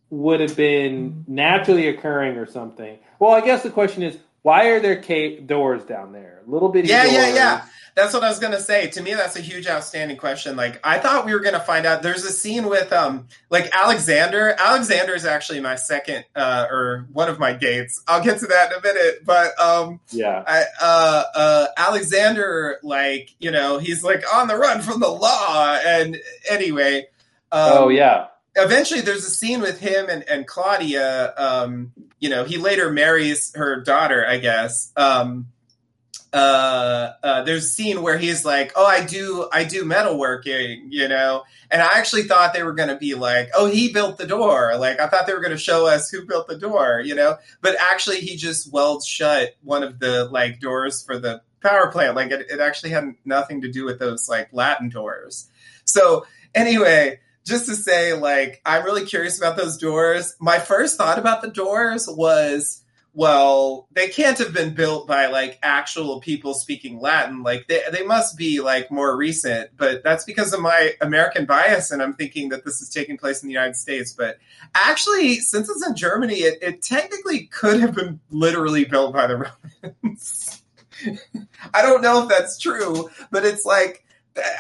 [0.09, 2.97] would have been naturally occurring or something.
[3.19, 6.41] Well, I guess the question is, why are there ca- doors down there?
[6.47, 7.13] A little bitty Yeah, doors.
[7.13, 7.61] yeah, yeah.
[7.99, 8.87] That's what I was gonna say.
[8.91, 10.55] To me, that's a huge outstanding question.
[10.55, 12.01] Like, I thought we were gonna find out.
[12.01, 14.55] There's a scene with um, like Alexander.
[14.57, 18.01] Alexander is actually my second, uh, or one of my dates.
[18.07, 19.25] I'll get to that in a minute.
[19.25, 20.43] But um, Yeah.
[20.47, 25.77] I, uh, uh, Alexander, like, you know, he's like on the run from the law.
[25.85, 26.17] And
[26.49, 27.07] anyway,
[27.51, 28.27] um, oh yeah.
[28.55, 31.33] eventually there's a scene with him and, and Claudia.
[31.35, 34.93] Um, you know, he later marries her daughter, I guess.
[34.95, 35.47] Um,
[36.31, 41.07] uh, uh, there's a scene where he's like, "Oh, I do, I do metalworking," you
[41.07, 44.27] know, and I actually thought they were going to be like, "Oh, he built the
[44.27, 47.15] door." Like I thought they were going to show us who built the door, you
[47.15, 51.91] know, but actually he just welds shut one of the like doors for the power
[51.91, 52.15] plant.
[52.15, 55.49] Like it, it actually had nothing to do with those like Latin doors.
[55.85, 60.35] So anyway, just to say, like, I'm really curious about those doors.
[60.39, 62.83] My first thought about the doors was,
[63.19, 67.43] well, they can't have been built by like actual people speaking Latin.
[67.43, 71.91] Like they they must be like more recent, but that's because of my American bias,
[71.91, 74.13] and I'm thinking that this is taking place in the United States.
[74.13, 74.37] But
[74.73, 79.51] actually, since it's in Germany, it, it technically could have been literally built by the
[79.83, 80.63] Romans.
[81.73, 84.05] I don't know if that's true, but it's like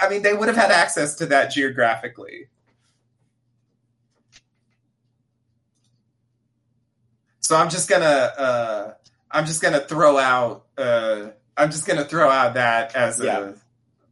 [0.01, 2.49] I mean, they would have had access to that geographically.
[7.49, 8.93] So I'm just gonna uh,
[9.31, 13.51] I'm just gonna throw out uh, I'm just gonna throw out that as a Yeah.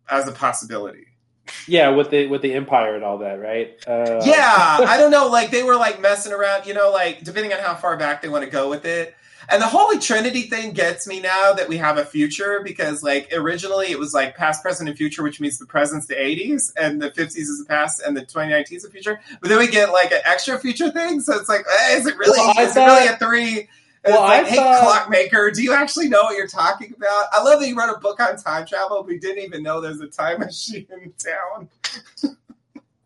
[0.09, 1.05] as a possibility.
[1.67, 3.75] Yeah, with the with the Empire and all that, right?
[3.85, 5.27] Uh, yeah, I don't know.
[5.27, 8.27] Like they were like messing around, you know, like depending on how far back they
[8.27, 9.13] want to go with it.
[9.49, 13.31] And the Holy Trinity thing gets me now that we have a future because like
[13.33, 17.01] originally it was like past, present, and future, which means the present's the 80s and
[17.01, 19.21] the 50s is the past and the 2019 is the future.
[19.39, 22.17] But then we get like an extra future thing, so it's like, eh, is it
[22.17, 22.37] really?
[22.37, 23.69] Well, is it really a three?
[24.03, 26.93] And Well, it's like, I hey, thought- clockmaker, do you actually know what you're talking
[26.95, 27.25] about?
[27.31, 29.79] I love that you wrote a book on time travel, but you didn't even know
[29.81, 31.69] there's a time machine in town.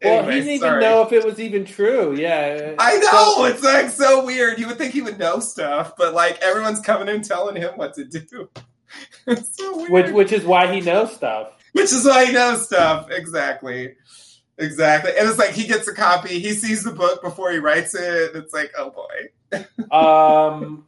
[0.03, 2.15] Well, Anyway, he didn't even know if it was even true.
[2.15, 4.57] Yeah, I So- know it's like so weird.
[4.60, 7.94] You would think he would know stuff, but like everyone's coming in telling him what
[7.95, 8.49] to do.
[9.28, 9.91] it's so weird.
[9.91, 11.53] which which is why he knows stuff.
[11.73, 13.10] Which is why he knows stuff.
[13.11, 13.95] Exactly.
[14.57, 15.11] Exactly.
[15.18, 18.36] And it's like he gets a copy, he sees the book before he writes it.
[18.36, 19.64] It's like, oh boy.
[19.91, 20.86] Um,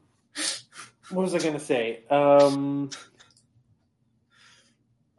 [1.09, 2.03] what was I going to say?
[2.09, 2.89] Um,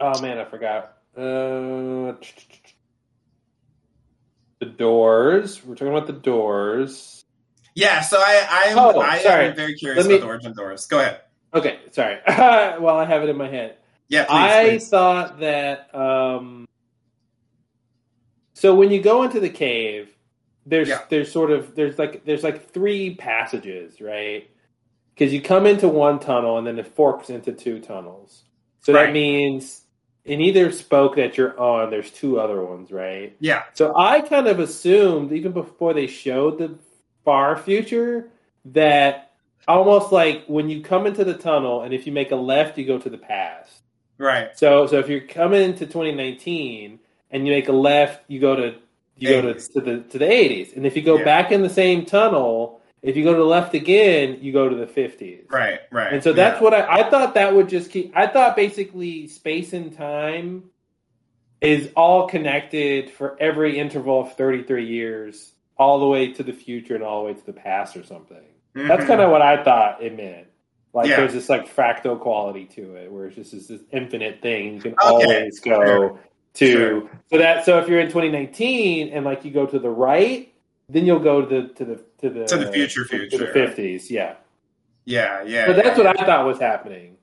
[0.00, 0.98] oh man, I forgot.
[1.16, 2.14] Uh,
[4.64, 5.64] the doors.
[5.64, 7.24] We're talking about the doors.
[7.74, 9.46] Yeah, so I I am Oh, I sorry.
[9.48, 10.86] am very curious me- about the origin of doors.
[10.86, 11.20] Go ahead.
[11.52, 12.18] Okay, sorry.
[12.28, 13.76] well, I have it in my head.
[14.08, 14.32] Yeah, please.
[14.34, 14.88] I please.
[14.88, 15.94] thought that.
[15.94, 16.66] Um,
[18.54, 20.08] so when you go into the cave,
[20.66, 21.00] there's Yeah.
[21.10, 24.48] there's sort of there's like there's like three passages, right?
[25.14, 28.42] Because you come into one tunnel and then it forks into two tunnels.
[28.80, 29.06] So Right.
[29.06, 29.82] that means
[30.24, 33.36] in either spoke that you're on, there's two other ones, right?
[33.40, 33.64] Yeah.
[33.74, 36.78] So I kind of assumed, even before they showed the
[37.24, 38.30] far future,
[38.66, 39.32] that
[39.68, 42.86] almost like when you come into the tunnel and if you make a left, you
[42.86, 43.80] go to the past.
[44.16, 44.56] Right.
[44.56, 48.76] So so if you're coming into 2019 and you make a left, you go to
[49.16, 49.72] you go to, 80s.
[49.74, 51.24] to the to the 80s, and if you go Yeah.
[51.24, 54.74] back in the same tunnel, if you go to the left again, you go to
[54.74, 55.50] the 50s.
[55.52, 55.78] Right.
[55.92, 56.12] Right.
[56.12, 56.64] And so that's Yeah.
[56.64, 58.12] what I, I thought that would just keep.
[58.16, 60.64] I thought basically space and time
[61.60, 66.94] is all connected for every interval of 33 years, all the way to the future
[66.94, 68.42] and all the way to the past or something.
[68.74, 69.08] That's Mhm.
[69.08, 70.46] kind of what I thought it meant.
[70.94, 71.16] Like Yeah.
[71.18, 74.74] there's this like fractal quality to it, where it's just this, this infinite thing.
[74.74, 75.08] You can Okay.
[75.08, 76.20] always go Sure.
[76.54, 77.10] to Sure.
[77.30, 80.48] so that so if you're in 2019 and like you go to the right,
[80.88, 83.52] then you'll go to the to the to the To the future to the future.
[83.52, 84.10] 50s.
[84.10, 84.34] Yeah.
[85.04, 85.42] Yeah.
[85.44, 85.66] Yeah.
[85.66, 87.16] So that's yeah, what I thought was happening.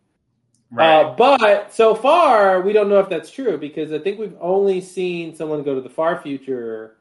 [0.71, 1.01] Right.
[1.01, 4.79] Uh, but so far, we don't know if that's true because I think we've only
[4.79, 6.95] seen someone go to the far future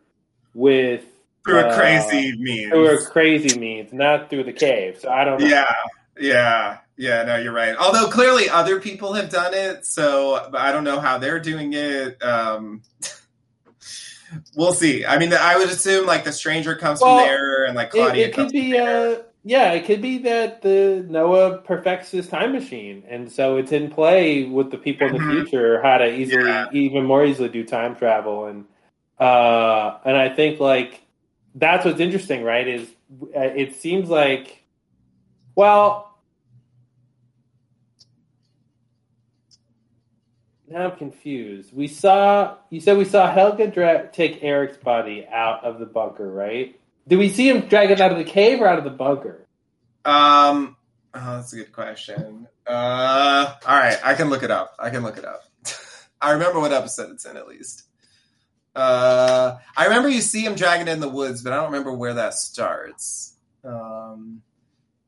[0.55, 1.05] with
[1.47, 2.71] through a uh, crazy means.
[2.71, 4.99] through a crazy means, not through the cave.
[4.99, 5.47] So I don't know.
[5.47, 5.73] Yeah,
[6.19, 7.23] yeah, yeah.
[7.23, 7.77] No, you're right.
[7.77, 12.21] Although clearly other people have done it, so I don't know how they're doing it.
[12.25, 12.83] Um,
[14.55, 15.05] we'll see.
[15.05, 18.27] I mean, I would assume like the stranger comes Well, from there, and like Claudia
[18.29, 19.11] it comes could be, from there.
[19.11, 23.73] uh, yeah, it could be that the Noah perfects his time machine, and so it's
[23.73, 25.43] in play with the people in the Mhm.
[25.49, 26.67] future how to easily, Yeah.
[26.73, 28.65] even more easily, do time travel, and
[29.19, 31.03] uh, and I think like
[31.55, 32.67] that's what's interesting, right?
[32.69, 32.89] Is
[33.37, 34.63] uh, it seems like,
[35.57, 36.10] well.
[40.71, 41.77] Now I'm confused.
[41.77, 46.31] We saw you said we saw Helge dra- take Eric's body out of the bunker,
[46.31, 46.79] right?
[47.09, 49.45] Did we see him drag it out of the cave or out of the bunker?
[50.05, 50.77] Um,
[51.13, 52.47] oh, that's a good question.
[52.65, 54.77] Uh, all right, I can look it up.
[54.79, 55.43] I can look it up.
[56.21, 57.83] I remember what episode it's in at least.
[58.77, 61.93] Uh, I remember you see him dragging it in the woods, but I don't remember
[61.93, 63.35] where that starts.
[63.65, 64.43] Um,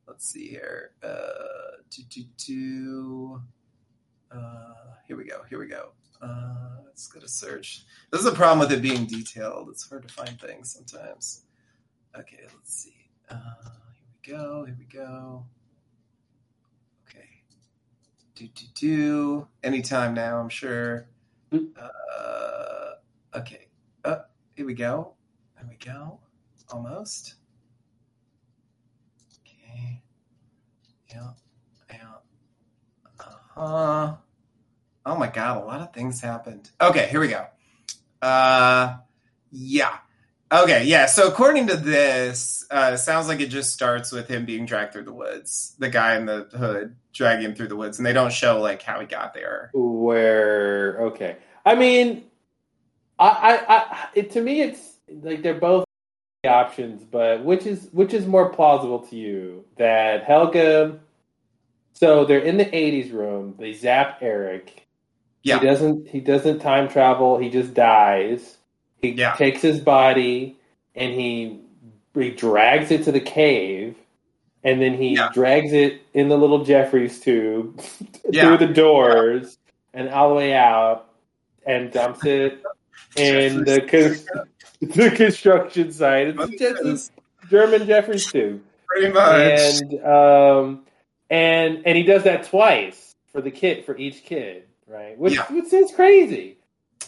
[0.07, 0.91] let's see here.
[1.01, 3.41] Uh, do, do, do.
[4.33, 4.73] Uh,
[5.07, 5.41] here we go.
[5.49, 5.91] Here we go.
[6.21, 7.85] Uh, let's go to search.
[8.11, 9.69] This is a problem with it being detailed.
[9.69, 11.43] It's hard to find things sometimes.
[12.17, 12.95] Okay, let's see.
[13.29, 13.35] Uh,
[14.25, 14.65] here we go.
[14.65, 15.45] Here we go.
[17.07, 17.27] Okay.
[18.35, 19.47] Do do do.
[19.63, 21.07] Anytime now, I'm sure.
[21.51, 22.91] Uh,
[23.35, 23.67] okay.
[24.05, 24.19] Uh,
[24.55, 25.13] here we go.
[25.57, 26.19] There we go.
[26.71, 27.35] Almost.
[29.41, 30.01] Okay.
[31.09, 31.31] Yeah.
[33.55, 34.15] Uh.
[35.05, 36.69] Oh my god, a lot of things happened.
[36.79, 37.45] Okay, here we go.
[38.21, 38.97] Uh,
[39.51, 39.97] yeah.
[40.51, 41.07] Okay, yeah.
[41.07, 45.05] So according to this, uh, sounds like it just starts with him being dragged through
[45.05, 45.75] the woods.
[45.79, 48.81] The guy in the hood dragging him through the woods, and they don't show like
[48.81, 49.71] how he got there.
[49.73, 52.25] Where okay, I mean,
[53.19, 54.79] I, I, I it, to me it's
[55.21, 55.85] like they're both
[56.45, 60.99] options, but which is which is more plausible to you that Helge?
[62.03, 63.55] So they're in the '80s room.
[63.57, 64.85] They zap Eric.
[65.41, 65.59] Yeah.
[65.61, 66.09] He doesn't.
[66.09, 67.37] He doesn't time travel.
[67.37, 68.57] He just dies.
[69.01, 69.35] He Yeah.
[69.35, 70.57] takes his body
[70.95, 71.59] and he
[72.13, 73.95] he drags it to the cave,
[74.65, 75.29] and then he Yeah.
[75.33, 77.79] drags it in the little Jefferies tube
[78.29, 78.43] Yeah.
[78.57, 79.57] through the doors
[79.93, 81.05] and all the way out,
[81.65, 82.61] and dumps it
[83.15, 84.45] in the con-
[84.81, 86.35] the construction site.
[86.37, 89.81] It's just a German Jefferies tube, Pretty much.
[89.81, 90.82] and um,
[91.33, 95.17] and and he does that twice for the kid for each kid, right?
[95.17, 95.51] Which Yeah.
[95.51, 96.57] which is crazy.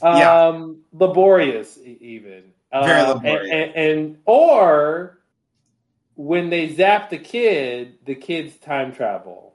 [0.02, 0.64] Um, Yeah.
[0.94, 2.52] laborious even.
[2.74, 3.52] Very Uh, laborious.
[3.52, 5.20] And, and, and or
[6.16, 9.54] when they zap the kid, the kid's time travel.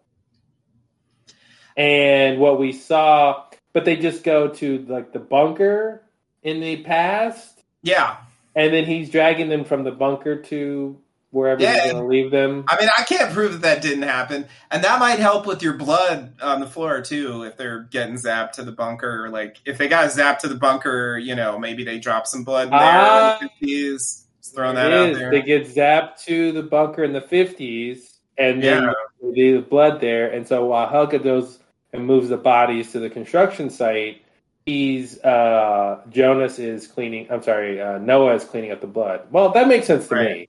[1.76, 6.02] And what we saw, but they just go to like the bunker
[6.42, 8.18] in the past, yeah.
[8.54, 10.98] and then he's dragging them from the bunker to
[11.30, 12.64] wherever Yeah, he's going to leave them.
[12.68, 15.74] I mean, I can't prove that that didn't happen, and that might help with your
[15.74, 17.44] blood on the floor too.
[17.44, 20.54] If they're getting zapped to the bunker, or like if they got zapped to the
[20.56, 22.80] bunker, you know, maybe they drop some blood in there.
[22.82, 23.38] Ah.
[23.40, 24.24] in the 50s.
[24.42, 25.18] Just throwing that out is.
[25.18, 25.30] there.
[25.30, 28.92] They get zapped to the bunker in the fifties, and then Yeah.
[29.32, 30.30] the blood there.
[30.32, 31.58] And so while Helge goes
[31.92, 34.22] and moves the bodies to the construction site,
[34.66, 37.26] he's uh, Jonas is cleaning.
[37.30, 39.22] I'm sorry, uh, Noah is cleaning up the blood.
[39.30, 40.48] Well, that makes sense to me.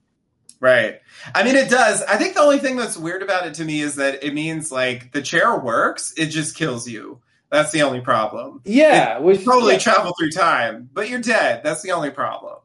[0.61, 1.01] Right.
[1.33, 2.03] I mean, it does.
[2.03, 4.71] I think the only thing that's weird about it to me is that it means
[4.71, 7.19] like the chair works, it just kills you.
[7.49, 8.61] That's the only problem.
[8.63, 11.63] Yeah, which Totally yeah, travel through time, but you're dead.
[11.63, 12.57] That's the only problem.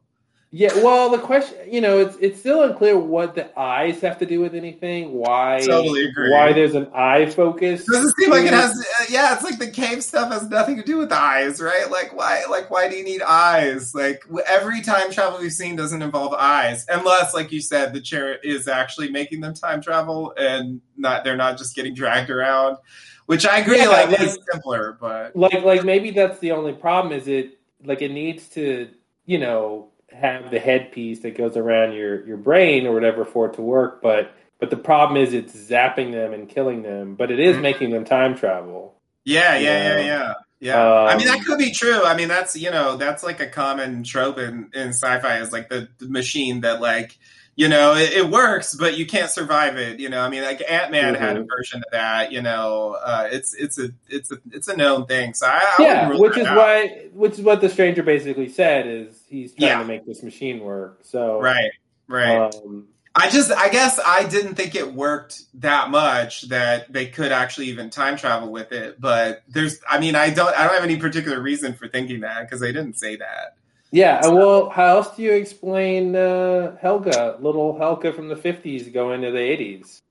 [0.58, 0.72] Yeah.
[0.82, 4.40] Well, the question, you know, it's it's still unclear what the eyes have to do
[4.40, 5.12] with anything.
[5.12, 5.60] Why?
[5.62, 6.30] Totally agree.
[6.30, 7.84] Why there's an eye focus?
[7.84, 8.70] Doesn't seem like it has.
[8.70, 11.90] Uh, yeah, it's like the cave stuff has nothing to do with the eyes, right?
[11.90, 12.44] Like why?
[12.48, 13.94] Like why do you need eyes?
[13.94, 18.38] Like every time travel we've seen doesn't involve eyes, unless, like you said, the chair
[18.38, 22.78] is actually making them time travel and not they're not just getting dragged around.
[23.26, 26.72] Which I agree, Yeah, like like- is simpler, but like like maybe that's the only
[26.72, 28.88] problem is it like it needs to
[29.26, 29.90] you know
[30.20, 34.00] have the headpiece that goes around your your brain or whatever for it to work
[34.02, 37.62] but but the problem is it's zapping them and killing them but it is Mhm.
[37.62, 38.94] making them time travel
[39.24, 39.98] Yeah, yeah, Yeah.
[39.98, 40.34] yeah, yeah.
[40.60, 40.82] Yeah.
[41.06, 42.02] I mean, Um, that could be true.
[42.04, 45.52] I mean, that's, you know, that's like a common trope in, in sci fi is
[45.52, 47.18] like the, the machine that, like,
[47.56, 49.98] you know, it, it works, but you can't survive it.
[50.00, 51.48] You know, I mean, like Ant Man had a Mhm.
[51.48, 52.32] version of that.
[52.32, 55.34] You know, uh, it's it's a it's a it's a known thing.
[55.34, 56.56] So I, I yeah which is out.
[56.56, 59.78] why which is what the stranger basically said is he's trying Yeah.
[59.78, 61.70] to make this machine work so right,
[62.08, 62.52] right.
[62.54, 62.88] um,
[63.18, 67.68] I just, I guess, I didn't think it worked that much that they could actually
[67.68, 69.00] even time travel with it.
[69.00, 72.42] But there's, I mean, I don't, I don't have any particular reason for thinking that
[72.42, 73.56] because they didn't say that.
[73.92, 77.06] yeah and well how else do you explain uh, helge
[77.40, 80.02] little helge from the 50s going to the 80s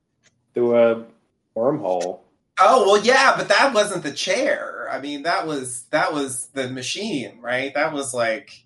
[0.54, 1.06] through a
[1.56, 2.22] wormhole
[2.60, 4.88] Oh well, yeah, but that wasn't the chair.
[4.90, 7.74] I mean, that was that was the machine, right?
[7.74, 8.65] That was like,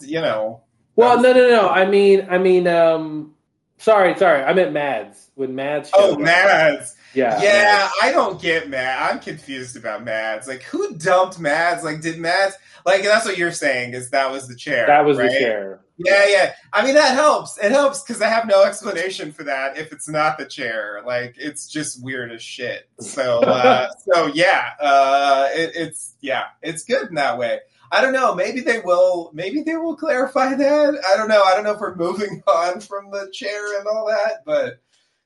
[0.00, 0.62] you know.
[0.96, 1.68] Well, no, no, no.
[1.68, 3.34] I mean, I mean, um,
[3.78, 4.42] sorry, sorry.
[4.42, 5.90] I meant Mads when Mads.
[5.94, 6.20] Oh, up.
[6.20, 6.96] Mads.
[7.14, 9.10] Yeah, Yeah, I don't get Mad.
[9.10, 10.46] I'm confused about Mads.
[10.46, 11.82] Like, who dumped Mads?
[11.82, 12.54] Like, did Mads?
[12.86, 14.86] Like, that's what you're saying is that was the chair.
[14.86, 15.30] that was right?
[15.30, 15.80] the chair.
[15.96, 16.52] Yeah, yeah.
[16.72, 17.58] I mean, that helps.
[17.58, 21.02] It helps because I have no explanation for that if it's not the chair.
[21.04, 22.88] Like, it's just weird as shit.
[23.00, 27.58] So, uh, so yeah, uh, it, it's yeah, it's good in that way.
[27.92, 28.34] I don't know.
[28.34, 29.30] Maybe they will.
[29.34, 31.04] Maybe they will clarify that.
[31.12, 31.42] I don't know.
[31.42, 34.80] I don't know if we're moving on from the chair and all that, but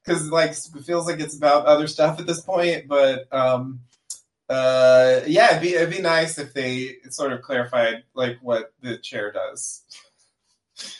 [0.05, 2.89] because like it feels like it's about other stuff at this point.
[2.89, 3.81] But um,
[4.49, 8.99] uh, yeah, it'd be it'd be nice if they sort of clarified like what the
[8.99, 9.83] chair does.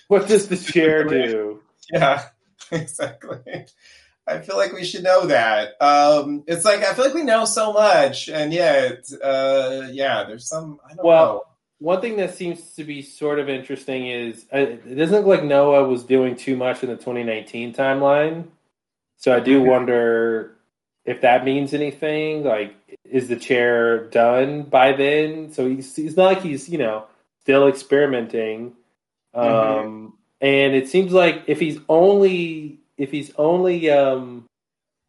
[0.09, 1.63] What does the chair do?
[1.93, 2.25] Yeah,
[2.71, 3.67] exactly.
[4.27, 5.81] I feel like we should know that.
[5.83, 10.47] Um, it's like I feel like we know so much, and yet, uh, yeah, there's
[10.49, 10.81] some.
[10.85, 11.43] I don't Well, know.
[11.85, 15.45] One thing that seems to be sort of interesting is uh, it doesn't look like
[15.45, 18.47] Noah was doing too much in the 2019 timeline.
[19.19, 20.57] So I do wonder
[21.05, 22.43] if that means anything.
[22.43, 22.75] Like,
[23.05, 25.53] is the chair done by then?
[25.53, 27.05] So he's, not like he's, you know,
[27.43, 28.73] still experimenting.
[29.35, 30.13] Um, Mhm.
[30.41, 34.47] and it seems like if he's only if he's only um,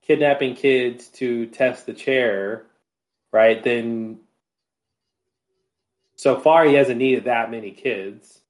[0.06, 2.66] kidnapping kids to test the chair,
[3.32, 3.64] right?
[3.64, 4.20] Then
[6.16, 8.42] so far he hasn't needed that many kids.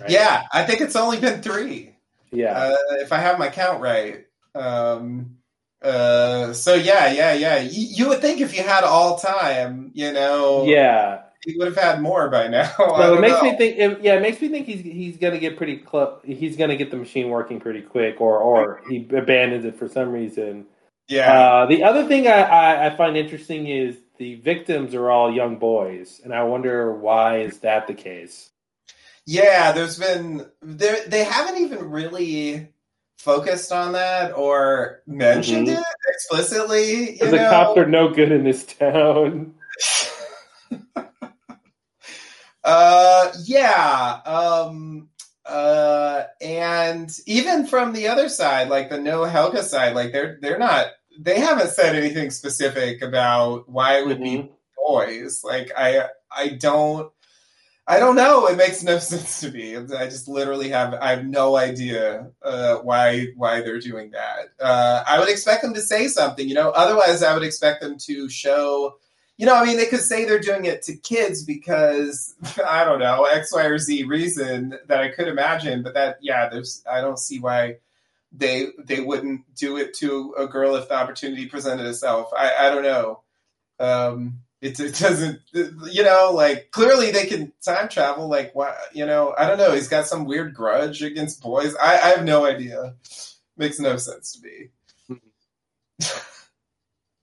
[0.00, 0.10] right?
[0.10, 1.94] Yeah, I think it's only been three,
[2.30, 4.26] yeah, uh, if I have my count right.
[4.54, 5.36] Um,
[5.82, 7.60] uh, so yeah, yeah, yeah.
[7.60, 11.22] You, you would think if you had all time, you know, yeah.
[11.44, 12.70] you would have had more by now.
[12.78, 13.42] So it makes know.
[13.42, 13.78] me think.
[13.78, 16.20] It, yeah, it makes me think he's he's gonna get pretty close.
[16.24, 20.10] He's gonna get the machine working pretty quick, or or he abandons it for some
[20.10, 20.66] reason.
[21.08, 25.30] Yeah, Uh, the other thing I, I, I find interesting is the victims are all
[25.32, 28.50] young boys, and I wonder why is that the case?
[29.26, 31.06] Yeah, there's been there.
[31.06, 32.68] They haven't even really
[33.18, 35.78] focused on that or mentioned Mhm.
[35.78, 37.16] it explicitly.
[37.16, 37.50] The know?
[37.50, 39.54] cops are no good in this town.
[42.66, 44.20] Uh, yeah.
[44.24, 45.10] Um,
[45.46, 50.58] uh, and even from the other side, like the no Helge side, like they're they're
[50.58, 50.86] not.
[51.18, 54.50] They haven't said anything specific about why it would be Mhm.
[54.76, 55.44] boys.
[55.44, 57.12] Like I I don't
[57.86, 58.46] I don't know.
[58.46, 59.76] It makes no sense to me.
[59.76, 64.48] I just literally have I have no idea uh, why why they're doing that.
[64.60, 66.70] Uh, I would expect them to say something, you know.
[66.70, 68.96] Otherwise, I would expect them to show.
[69.36, 72.34] You know, I mean, they could say they're doing it to kids because
[72.66, 75.82] I don't know X, Y, or Z reason that I could imagine.
[75.82, 77.78] But that, yeah, there's I don't see why
[78.32, 82.30] they they wouldn't do it to a girl if the opportunity presented itself.
[82.36, 83.20] I I don't know.
[83.80, 88.28] Um, it, it doesn't, you know, like clearly they can time travel.
[88.28, 89.72] Like, why, you know, I don't know.
[89.72, 91.74] He's got some weird grudge against boys.
[91.76, 92.94] I, I have no idea.
[93.58, 95.20] Makes no sense to me.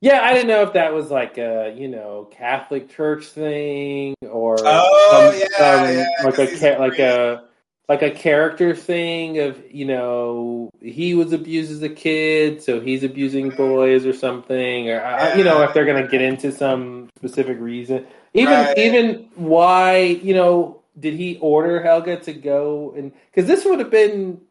[0.02, 4.58] Yeah, I didn't know if that was like a you know Catholic Church thing or
[4.60, 7.44] Oh, yeah, yeah, like a he's ca- a like a
[7.88, 13.04] like a character thing of you know he was abused as a kid, so he's
[13.04, 13.58] abusing mm-hmm.
[13.58, 18.08] boys or something, or I- you know if they're gonna get into some specific reason,
[18.34, 18.78] even Right.
[18.80, 23.92] even why you know did he order Helge to go and because this would have
[23.92, 24.42] been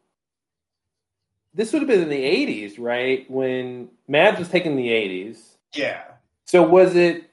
[1.53, 3.29] this would have been in the 80s, right?
[3.29, 5.37] When Mads was taken in the 80s.
[5.73, 6.01] Yeah.
[6.45, 7.29] So was it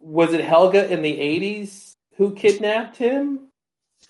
[0.00, 3.48] was it Helge in the 80s who kidnapped him?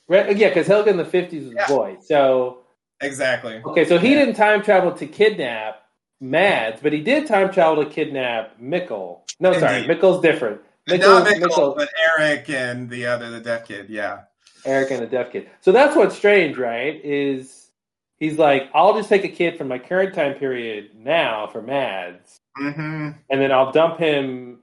[0.08, 0.26] Right?
[0.28, 1.64] Oh, yeah, because Helge in the 50s was Yeah.
[1.64, 1.96] a boy.
[2.02, 2.58] So
[3.00, 3.62] Exactly.
[3.64, 4.20] okay, so he Yeah.
[4.20, 5.82] didn't time travel to kidnap
[6.20, 9.20] Mads, but he did time travel to kidnap Mikkel.
[9.40, 9.98] No, sorry, Indeed.
[9.98, 10.60] Mikkel's different.
[10.86, 13.90] Not Mikkel, Mikkel, Mikkel, but Erik and the other, the deaf kid.
[13.90, 14.20] Yeah.
[14.64, 15.48] Erik and the deaf kid.
[15.60, 17.00] So that's what's strange, right?
[17.04, 17.65] Is
[18.18, 22.38] he's like, I'll just take a kid from my current time period now for Mads,
[22.58, 23.10] Mm-hmm.
[23.30, 24.60] and then I'll dump him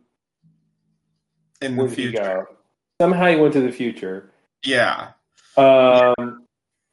[1.62, 2.48] In the he future.
[3.02, 4.32] Somehow he went to the future.
[4.66, 5.10] Yeah.
[5.58, 6.46] Um,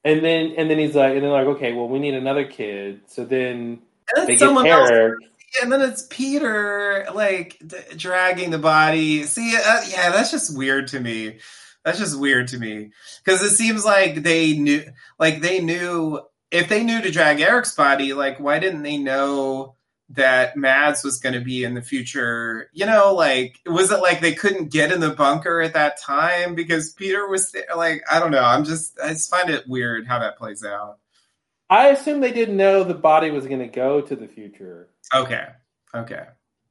[0.05, 3.01] and then and then he's like, and then like, okay, well, we need another kid.
[3.07, 3.81] So then
[4.17, 5.19] And they get someone else Erik.
[5.63, 9.23] and then it's Peter like d- dragging the body.
[9.25, 11.39] See, uh, yeah, that's just weird to me.
[11.85, 12.91] That's just weird to me
[13.25, 14.83] because it seems like they knew,
[15.19, 16.21] like they knew
[16.51, 19.75] if they knew to drag Erik's body, like why didn't they know
[20.13, 22.69] that Mads was going to be in the future?
[22.73, 26.55] You know, like was it like they couldn't get in the bunker at that time
[26.55, 27.65] because Peter was there?
[27.77, 28.43] Like I don't know.
[28.45, 30.99] I'm just I just find it weird how that plays out.
[31.69, 35.47] I assume they didn't know the body was going to go to the future, Okay,
[35.95, 36.25] okay.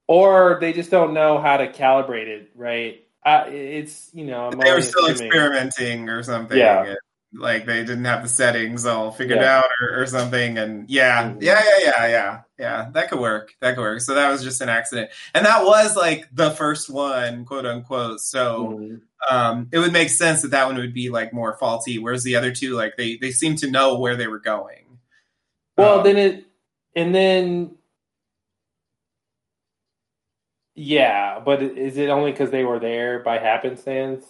[0.08, 2.52] or they just don't know how to calibrate it.
[2.54, 3.06] Right?
[3.26, 5.28] Uh, it's you know, I'm they were still assuming.
[5.28, 6.58] experimenting or something.
[6.58, 6.96] Yeah.
[7.34, 9.60] Like they didn't have the settings all figured Yeah.
[9.60, 10.58] out or, or something.
[10.58, 12.90] And yeah, yeah, yeah, yeah, yeah, yeah.
[12.94, 13.54] That could work.
[13.62, 14.02] That could work.
[14.02, 18.20] So that was just an accident, and that was like the first one, quote unquote.
[18.22, 19.02] So Mhm.
[19.30, 22.36] um, it would make sense that that one would be like more faulty, whereas the
[22.36, 24.86] other two, like they they seem to know where they were going.
[25.78, 26.46] Well, Um, then it,
[26.96, 27.76] and then,
[30.76, 34.26] yeah, but is it only because they were there by happenstance,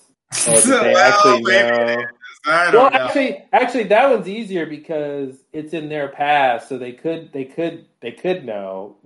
[0.48, 2.06] or did they actually know?
[2.50, 3.06] I Well, don't know.
[3.06, 7.86] actually, actually, that one's easier because it's in their past, so they could, they could,
[8.02, 8.98] they could know,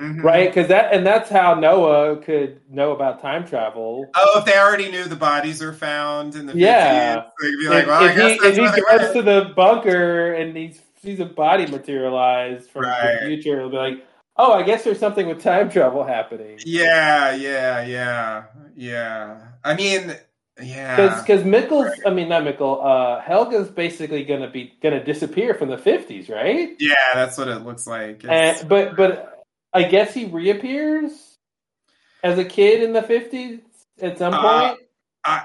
[0.00, 0.22] Mhm.
[0.24, 0.48] right?
[0.48, 4.10] Because that, and that's how Noah could know about time travel.
[4.14, 7.16] Oh, if they already knew the bodies were found in the Yeah.
[7.16, 9.52] 50s, they'd be like, if, well, I if guess he, if he goes to the
[9.54, 13.20] bunker and he sees a body materialize from Right.
[13.20, 14.04] the future, he'll be like,
[14.36, 19.36] "Oh, I guess there's something with time travel happening." Yeah, yeah, yeah, yeah.
[19.64, 20.14] I mean,
[20.62, 21.20] yeah.
[21.20, 25.78] Because Mikkel's, I mean not Mikkel, uh, Helge's basically gonna be gonna disappear from the
[25.78, 26.74] fifties, right?
[26.78, 28.24] Yeah, that's what it looks like.
[28.28, 31.12] And but but I guess he reappears
[32.22, 33.60] as a kid in the fifties
[34.00, 34.80] at some Uh, point.
[35.24, 35.42] I,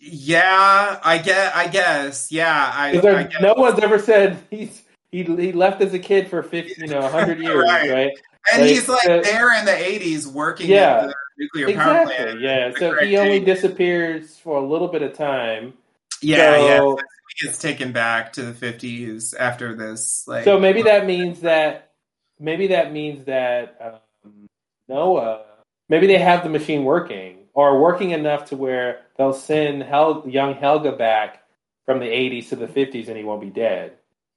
[0.00, 1.54] yeah, I get.
[1.54, 2.32] I guess.
[2.32, 2.96] Yeah, I.
[2.98, 3.42] there- I guess.
[3.42, 4.82] no one's ever said he's
[5.12, 7.90] he he left as a kid for fifty, you know, hundred years, Right.
[7.90, 8.10] right?
[8.52, 10.98] And like, he's like uh, there in the '80s working Yeah.
[10.98, 12.14] at the nuclear power Exactly.
[12.16, 12.40] plant.
[12.40, 12.72] Yeah.
[12.78, 15.74] So he only disappears for a little bit of time.
[16.22, 16.76] Yeah, yeah.
[16.78, 16.98] so,
[17.38, 20.26] He gets taken back to the 50s after this.
[20.26, 21.90] Like, So maybe that means that
[22.38, 24.48] maybe that means that um,
[24.88, 25.44] Noah
[25.88, 30.54] maybe they have the machine working or working enough to where they'll send Hel- young
[30.54, 31.42] Helge back
[31.84, 33.92] from the 80s to the 50s and he won't be dead.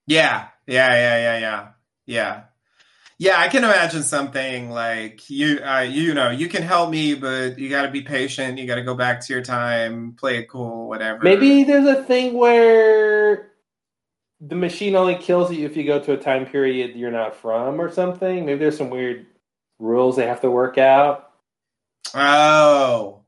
[0.07, 1.67] Yeah, yeah, yeah, yeah, yeah,
[2.05, 2.41] yeah.
[3.19, 7.59] Yeah, I can imagine something like you, uh, you know, you can help me, but
[7.59, 8.57] you got to be patient.
[8.57, 11.21] You got to go back to your time, play it cool, whatever.
[11.21, 13.51] Maybe there's a thing where
[14.39, 17.81] the machine only kills you if you go to a time period you're not from
[17.81, 18.45] or something.
[18.45, 19.25] Maybe there's some weird
[19.79, 21.31] rules they have to work out.
[22.13, 23.19] Oh.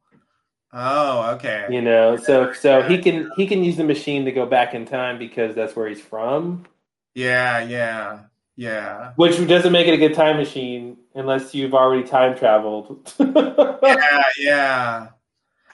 [0.71, 1.67] Oh, okay.
[1.69, 4.85] You know, so so he can he can use the machine to go back in
[4.85, 6.65] time because that's where he's from.
[7.13, 8.19] Yeah, yeah,
[8.55, 9.13] yeah.
[9.15, 13.11] Which doesn't make it a good time machine unless you've already time traveled.
[13.19, 15.07] yeah, yeah.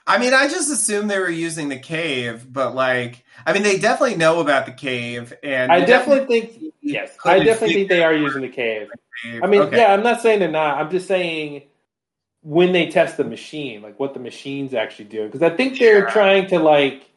[0.06, 3.78] I mean, I just assumed they were using the cave, but like, I mean, they
[3.78, 8.14] definitely know about the cave, and I definitely think yes, I definitely think they are
[8.14, 8.88] using the cave.
[9.22, 9.42] cave.
[9.44, 9.76] I mean, Okay.
[9.76, 10.78] yeah, I'm not saying they're not.
[10.78, 11.64] I'm just saying
[12.42, 16.04] when they test the machine, like what the machine's actually doing, because I think they're
[16.04, 16.10] Yeah.
[16.10, 17.10] trying to like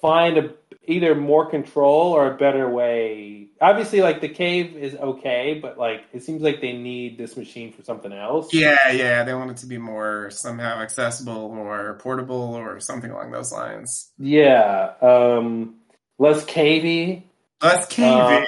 [0.00, 0.54] find a
[0.86, 3.48] either more control or a better way.
[3.60, 7.72] Obviously, like the cave is okay, but like it seems like they need this machine
[7.72, 8.52] for something else.
[8.52, 13.30] Yeah, yeah, they want it to be more somehow accessible or portable or something along
[13.30, 14.10] those lines.
[14.18, 15.76] Yeah, um,
[16.18, 17.24] less cavey.
[17.62, 18.44] Less cavey.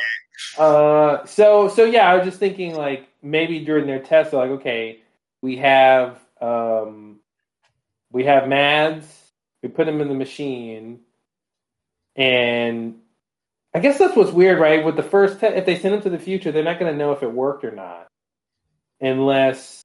[0.59, 4.61] Uh, so so yeah, I was just thinking like maybe during their test, they're like,
[4.61, 5.01] okay,
[5.43, 7.21] we have um,
[8.11, 9.07] we have Mads,
[9.63, 11.01] we put him in the machine,
[12.17, 12.97] and
[13.75, 14.85] I guess that's what's weird, right?
[14.85, 16.99] With the first test, if they send him to the future, they're not going to
[16.99, 18.07] know if it worked or not,
[19.01, 19.83] unless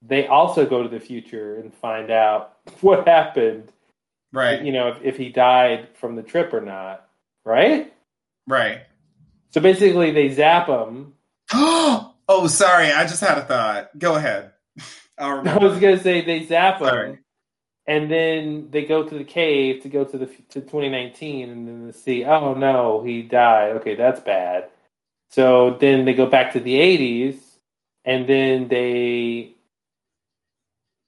[0.00, 3.70] they also go to the future and find out what happened.
[4.32, 7.06] right, You know, if, if he died from the trip or not,
[7.44, 7.92] right?
[8.46, 8.80] right.
[9.50, 11.12] So basically, they zap him.
[11.52, 13.98] oh, sorry, I just had a thought.
[13.98, 14.52] Go ahead.
[15.18, 17.18] I was gonna say they zap him, Sorry.
[17.92, 21.86] And then they go to the cave to go to the to 2019, and then
[21.86, 23.76] they see, oh no, he died.
[23.76, 24.70] Okay, that's bad.
[25.28, 27.36] So then they go back to the 80s,
[28.06, 29.56] and then they.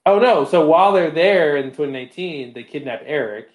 [0.04, 0.44] Oh no!
[0.44, 3.48] So while they're there in 2019, they kidnap Erik,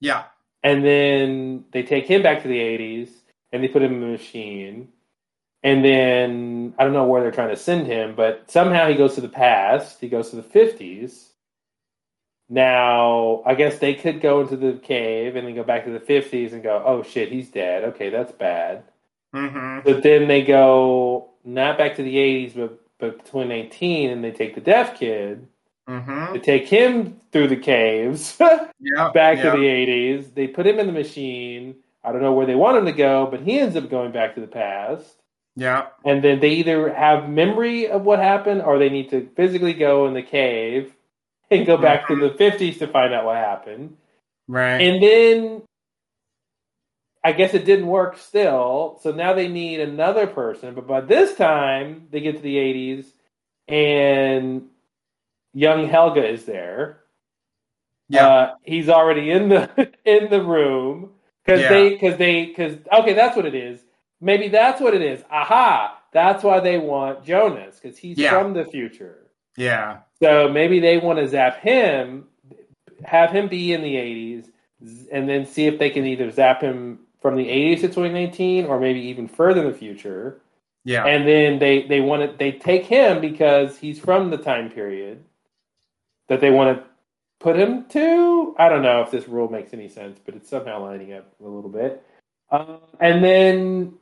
[0.00, 0.24] Yeah,
[0.62, 3.08] and then they take him back to the 80s,
[3.50, 4.88] and they put him in a machine.
[5.62, 9.14] And then I don't know where they're trying to send him, but somehow he goes
[9.14, 10.02] to the past.
[10.02, 11.30] He goes to the 50s.
[12.48, 16.00] Now, I guess they could go into the cave and then go back to the
[16.00, 17.84] 50s and go, oh shit, he's dead.
[17.84, 18.84] Okay, that's bad.
[19.32, 24.30] hmm But then they go not back to the 80s, but, but 2019, and they
[24.32, 25.48] take the deaf kid.
[25.88, 28.38] hmm They take him through the caves.
[28.80, 29.44] Yeah, back yeah.
[29.44, 30.34] to the 80s.
[30.34, 31.76] They put him in the machine.
[32.04, 34.34] I don't know where they want him to go, but he ends up going back
[34.34, 35.16] to the past.
[35.56, 39.72] Yeah, And then they either have memory of what happened or they need to physically
[39.74, 40.94] go in the cave
[41.50, 43.96] and go back to the 50s to find out what happened.
[44.48, 44.86] right.
[44.86, 45.62] And then
[47.24, 48.98] I guess it didn't work still.
[49.02, 50.74] So now they need another person.
[50.74, 53.06] But by this time, they get to the 80s
[53.68, 54.64] and
[55.54, 57.00] young Helge is there.
[58.08, 61.12] yeah, Uh, he's already in the in the room
[61.44, 61.68] because Yeah.
[61.68, 63.80] they because they because okay, that's what it is.
[64.20, 65.22] Maybe that's what it is.
[65.30, 66.00] Aha!
[66.12, 68.30] That's why they want Jonas because he's Yeah.
[68.30, 69.23] from the future.
[69.56, 72.26] Yeah, So maybe they want to zap him,
[73.04, 74.48] have him be in the '80s,
[75.12, 78.80] and then see if they can either zap him from the '80s to 2019 or
[78.80, 80.40] maybe even further in the future.
[80.84, 81.04] yeah.
[81.06, 85.24] And then they they want to they take him because he's from the time period
[86.28, 86.84] that they want to
[87.40, 88.54] put him to.
[88.58, 91.48] I don't know if this rule makes any sense, but it's somehow lining up a
[91.48, 92.04] little bit.
[92.50, 93.94] Um, and then,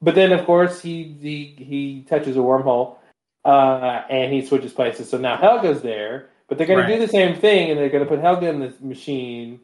[0.00, 2.96] but then of course he he he touches a wormhole
[3.44, 5.08] uh, and he switches places.
[5.10, 6.88] So now Helge's there, but they're going Right.
[6.88, 9.60] to do the same thing, and they're going to put Helge in the machine.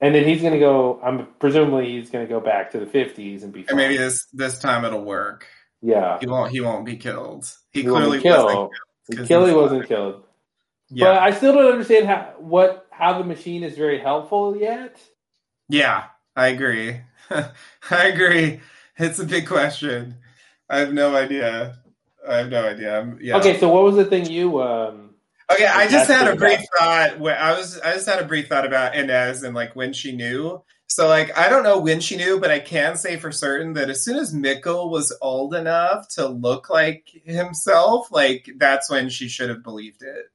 [0.00, 1.00] And then he's going to go.
[1.02, 3.64] I'm presumably he's going to go back to the 50s and be.
[3.68, 5.46] and maybe this this time it'll work.
[5.80, 6.18] yeah.
[6.20, 6.50] He won't.
[6.50, 7.44] He won't be killed.
[7.70, 8.46] He, He clearly be killed.
[8.46, 8.72] wasn't.
[9.18, 9.88] 'cause Killy he's wasn't alive.
[9.88, 10.24] killed.
[10.90, 15.00] But I still don't understand how what how the machine is very helpful yet.
[15.68, 16.04] yeah.
[16.34, 16.96] I agree.
[17.30, 18.60] I agree.
[18.98, 20.16] It's a big question.
[20.68, 21.76] I have no idea.
[22.28, 23.00] I have no idea.
[23.00, 23.36] I'm, yeah.
[23.38, 25.12] Okay, so what was the thing you um
[25.52, 27.18] Okay, I just had a brief thought.
[27.18, 30.12] Where I was, I just had a brief thought about Ines and like when she
[30.12, 30.62] knew.
[30.86, 33.90] So like, I don't know when she knew, but I can say for certain that
[33.90, 39.28] as soon as Mikkel was old enough to look like himself, like that's when she
[39.28, 40.26] should have believed it.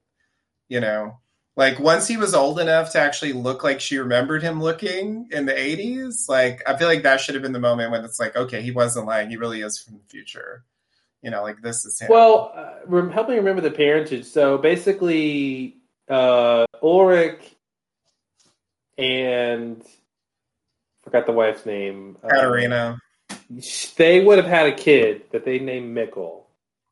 [0.68, 1.18] You know,
[1.56, 5.46] like once he was old enough to actually look like she remembered him looking in
[5.46, 8.36] the '80s, like I feel like that should have been the moment when it's like,
[8.36, 10.64] okay, he wasn't lying; he really is from the future.
[11.22, 12.08] You know, like this is him.
[12.10, 14.24] well uh, help me remember the parentage.
[14.26, 15.76] So basically
[16.08, 17.40] uh Ulrich
[18.96, 19.82] and
[21.02, 22.16] forgot the wife's name.
[22.22, 22.96] uh,
[23.96, 26.42] they would have had a kid that they named Mikkel.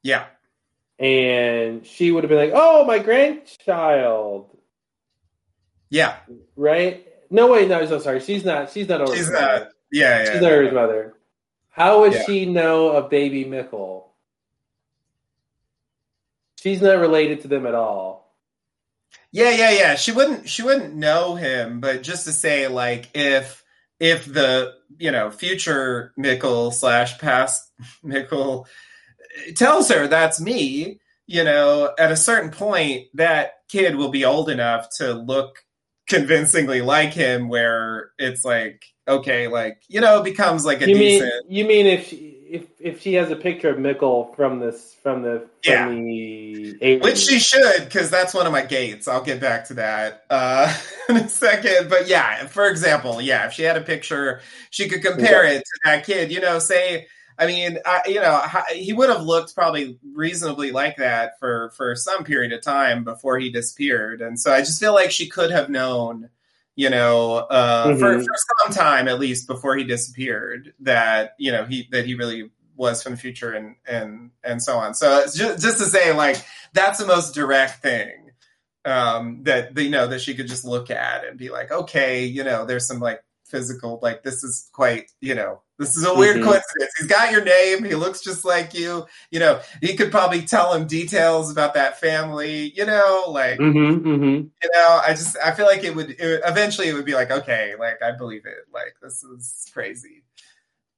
[0.02, 0.26] Yeah.
[0.98, 4.56] And she would have been like, "Oh, my grandchild."
[5.90, 6.16] Yeah.
[6.56, 7.06] right?
[7.30, 8.20] No, wait, no, so sorry.
[8.20, 8.70] She's not.
[8.72, 9.06] She's not.
[9.14, 9.68] She's not.
[9.92, 10.32] Yeah, yeah.
[10.32, 11.14] She's Uri's mother.
[11.68, 12.22] How would Yeah.
[12.24, 14.04] she know of baby Mikkel?
[16.66, 18.34] She's not related to them at all.
[19.30, 19.94] Yeah, yeah, yeah.
[19.94, 23.62] She wouldn't she wouldn't know him, but just to say, like, if
[24.00, 27.70] if the you know future Mikkel slash past
[28.04, 28.66] Mikkel
[29.54, 30.98] tells her that's me,
[31.28, 35.58] you know, at a certain point, that kid will be old enough to look
[36.08, 40.96] convincingly like him, where it's like, okay, like you know, it becomes like a You
[40.96, 41.48] mean decent.
[41.48, 42.12] you mean if
[42.48, 45.88] if if she has a picture of Mikkel from this from the from Yeah.
[45.88, 47.02] the 80s.
[47.02, 49.08] Which she should, because that's one of my gates.
[49.08, 50.74] I'll get back to that uh,
[51.08, 51.88] in a second.
[51.88, 54.40] But yeah, for example, yeah, if she had a picture,
[54.70, 56.30] she could compare it to that kid.
[56.32, 57.06] You know, say,
[57.38, 58.42] I mean, I, you know,
[58.72, 63.38] he would have looked probably reasonably like that for for some period of time before
[63.38, 66.30] he disappeared, and so I just feel like she could have known.
[66.76, 68.24] You know, uh, for Mhm.
[68.24, 68.34] for
[68.64, 73.02] some time at least before he disappeared, that you know he that he really was
[73.02, 74.94] from the future and and and so on.
[74.94, 76.36] So just just to say, like
[76.74, 78.30] that's the most direct thing
[78.84, 82.44] um, that you know that she could just look at and be like, okay, you
[82.44, 86.38] know, there's some like physical, like this is quite, you know, this is a weird
[86.38, 86.44] Mhm.
[86.44, 86.92] coincidence.
[86.98, 87.84] He's got your name.
[87.84, 89.06] He looks just like you.
[89.30, 92.72] You know, he could probably tell him details about that family.
[92.74, 94.24] You know, like Mm-hmm, mm-hmm.
[94.62, 97.30] you know, I just I feel like it would, it eventually it would be like,
[97.30, 98.64] okay, like I believe it.
[98.72, 100.24] Like this is crazy.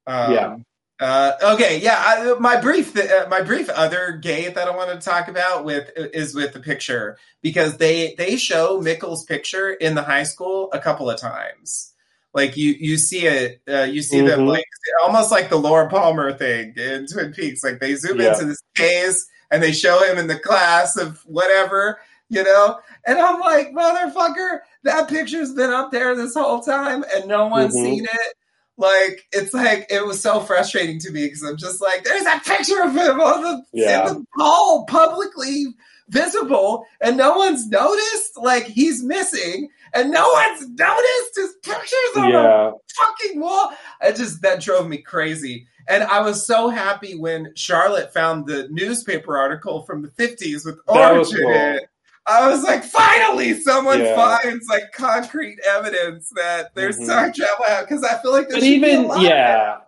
[0.07, 0.57] Um, Yeah.
[1.01, 1.79] Uh, okay.
[1.79, 1.95] Yeah.
[1.97, 5.93] I, my brief, uh, my brief other gate that I wanted to talk about with
[5.97, 10.81] is with the picture because they they show Mikkel's picture in the high school a
[10.81, 11.95] couple of times.
[12.35, 14.49] Like you you see it, uh, you see them Mhm.
[14.49, 14.65] like
[15.03, 17.65] almost like the Laura Palmer thing in Twin Peaks.
[17.65, 18.33] Like they zoom Yeah.
[18.35, 21.99] into this case and they show him in the class of whatever,
[22.29, 22.79] you know.
[23.07, 27.75] And I'm like, motherfucker, that picture's been up there this whole time and no one's
[27.75, 27.83] Mhm.
[27.83, 28.35] seen it.
[28.77, 32.45] Like it's like it was so frustrating to me because I'm just like, there's that
[32.45, 34.05] picture of him on the, Yeah.
[34.05, 35.67] the hall publicly
[36.09, 38.37] visible, and no one's noticed.
[38.37, 43.73] Like he's missing, and no one's noticed his pictures on the fucking wall.
[44.03, 45.67] It just that drove me crazy.
[45.89, 50.79] And I was so happy when Charlotte found the newspaper article from the 50s with
[50.87, 51.89] Orange in it.
[52.27, 54.15] I was like, finally, someone Yeah.
[54.15, 57.07] finds like concrete evidence that there's Mhm.
[57.07, 59.79] time travel out because I feel like But even yeah,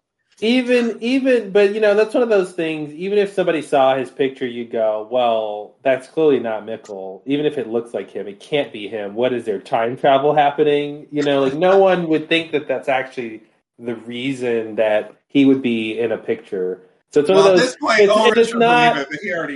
[0.43, 2.93] even even but you know that's one of those things.
[2.95, 7.23] Even if somebody saw his picture, you go, well, that's clearly not Mikkel.
[7.27, 9.15] Even if it looks like him, it can't be him.
[9.15, 11.07] What is there time travel happening?
[11.11, 13.43] You know, like no one would think that that's actually
[13.79, 16.83] the reason that he would be in a picture.
[17.13, 17.61] So it's one Well, those.
[17.61, 19.09] this point, it's- it's not- it,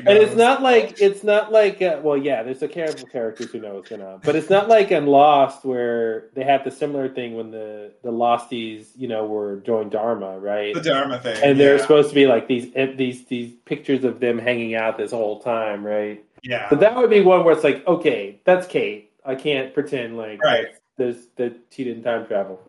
[0.04, 0.12] but.
[0.12, 2.42] And it's not like it's not like uh, well, yeah.
[2.42, 5.64] There's a couple characters who know what's going on, but it's not like in Lost
[5.64, 10.36] where they had the similar thing when the the Losties, you know, were joined Dharma,
[10.40, 10.74] right?
[10.74, 11.36] the Dharma thing.
[11.44, 14.98] and they're supposed to be like these eh, these these pictures of them hanging out
[14.98, 16.24] this whole time, right?
[16.42, 16.68] yeah.
[16.70, 19.10] So that would be one where it's like, okay, that's Kate.
[19.24, 20.66] I can't pretend like Right.
[20.98, 22.60] there's that she didn't time travel.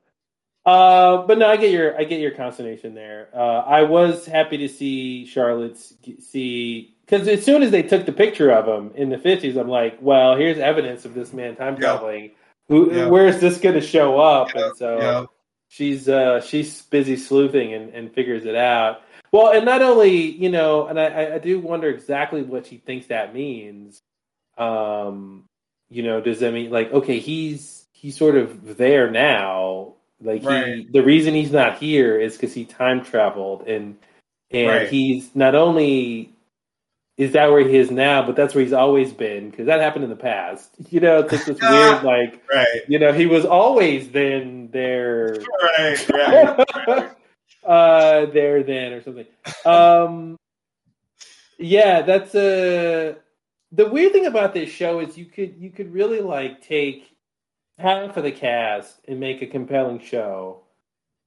[0.65, 3.29] Uh, but no, I get your I get your consternation there.
[3.33, 8.11] Uh, I was happy to see Charlotte's see because as soon as they took the
[8.11, 11.73] picture of him in the fifties, I'm like, well, here's evidence of this man time
[11.75, 11.79] Yeah.
[11.79, 12.31] traveling.
[12.67, 13.07] Who, Yeah.
[13.09, 14.55] where is this going to show up?
[14.55, 15.25] Yeah, And so yeah.
[15.67, 19.01] she's uh she's busy sleuthing and, and figures it out.
[19.31, 22.77] Well, and not only you know, and I- I, I do wonder exactly what she
[22.77, 24.01] thinks that means.
[24.57, 25.43] Um,
[25.89, 29.94] you know, does that mean like okay, he's he's sort of there now?
[30.21, 30.93] Like he, Right.
[30.93, 33.97] the reason he's not here is because he time traveled, and
[34.51, 34.87] and Right.
[34.89, 36.31] he's not only
[37.17, 40.03] is that where he is now, but that's where he's always been because that happened
[40.03, 40.75] in the past.
[40.89, 42.81] You know, it's like this weird like Right.
[42.87, 45.43] you know he was always then there
[45.77, 46.09] Right.
[46.09, 46.65] Right.
[46.87, 47.11] right.
[47.65, 49.25] uh there then or something
[49.65, 50.37] um
[51.57, 53.15] yeah that's a
[53.71, 57.14] the weird thing about this show is you could you could really like take
[57.77, 60.61] half of the cast and make a compelling show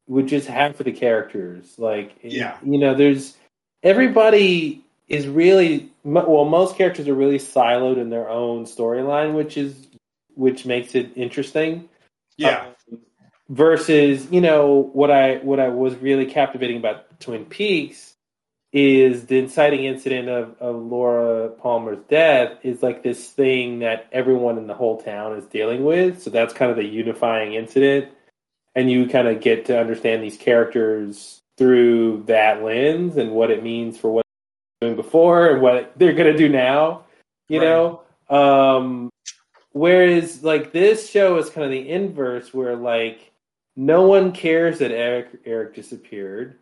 [0.06, 2.56] with just half of the characters like Yeah.
[2.62, 3.36] you know there's
[3.82, 9.88] everybody is really well most characters are really siloed in their own storyline which is
[10.34, 11.88] which makes it interesting
[12.36, 12.68] Yeah.
[12.90, 12.98] um,
[13.48, 18.14] versus, you know, what I what I was really captivating about Twin Peaks
[18.72, 24.58] is the inciting incident of, of Laura Palmer's death is like this thing that everyone
[24.58, 26.22] in the whole town is dealing with.
[26.22, 28.08] So that's kind of the unifying incident.
[28.74, 33.62] And you kind of get to understand these characters through that lens and what it
[33.62, 34.24] means for what
[34.80, 37.04] they're doing before and what they're going to do now,
[37.48, 37.66] you Right.
[37.66, 38.02] know?
[38.28, 39.10] Um,
[39.72, 43.30] Whereas, like this show is kind of the inverse, where like
[43.76, 46.58] no one cares that Erik Erik disappeared.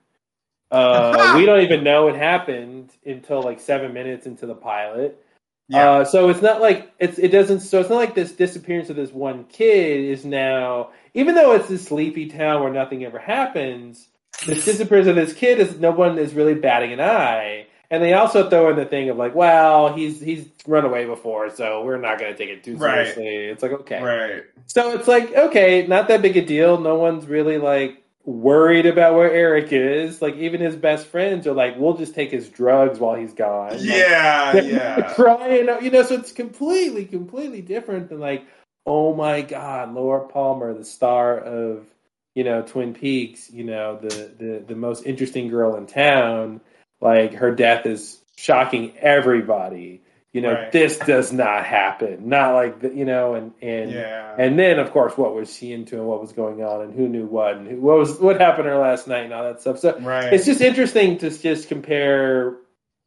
[0.70, 5.22] Uh, we don't even know what happened until like seven minutes into the pilot.
[5.68, 5.90] Yeah.
[5.92, 7.60] Uh, so it's not like it's it doesn't.
[7.60, 11.68] So it's not like this disappearance of this one kid is now, even though it's
[11.68, 14.08] this sleepy town where nothing ever happens.
[14.46, 17.66] This disappearance of this kid is no one is really batting an eye.
[17.90, 21.50] And they also throw in the thing of like, well, he's he's run away before,
[21.50, 23.16] so we're not going to take it too Right.
[23.16, 23.26] seriously.
[23.28, 24.44] It's like okay, Right.
[24.66, 26.80] so it's like okay, not that big a deal.
[26.80, 30.20] No one's really like worried about where Erik is.
[30.20, 33.70] Like even his best friends are like, we'll just take his drugs while he's gone.
[33.70, 35.00] Like, Yeah, yeah.
[35.14, 36.02] crying you know.
[36.02, 38.44] So it's completely, completely different than like,
[38.84, 41.86] oh my god, Laura Palmer, the star of
[42.34, 46.60] you know Twin Peaks, you know the the the most interesting girl in town.
[47.00, 50.02] Like her death is shocking everybody.
[50.36, 50.70] You know, Right.
[50.70, 52.28] this does not happen.
[52.28, 54.34] Not like the, you know, and and Yeah.
[54.38, 57.08] and then of course, what was she into and what was going on and who
[57.08, 59.78] knew what and who, what was what happened her last night and all that stuff.
[59.78, 60.30] So right.
[60.34, 62.56] it's just interesting to just compare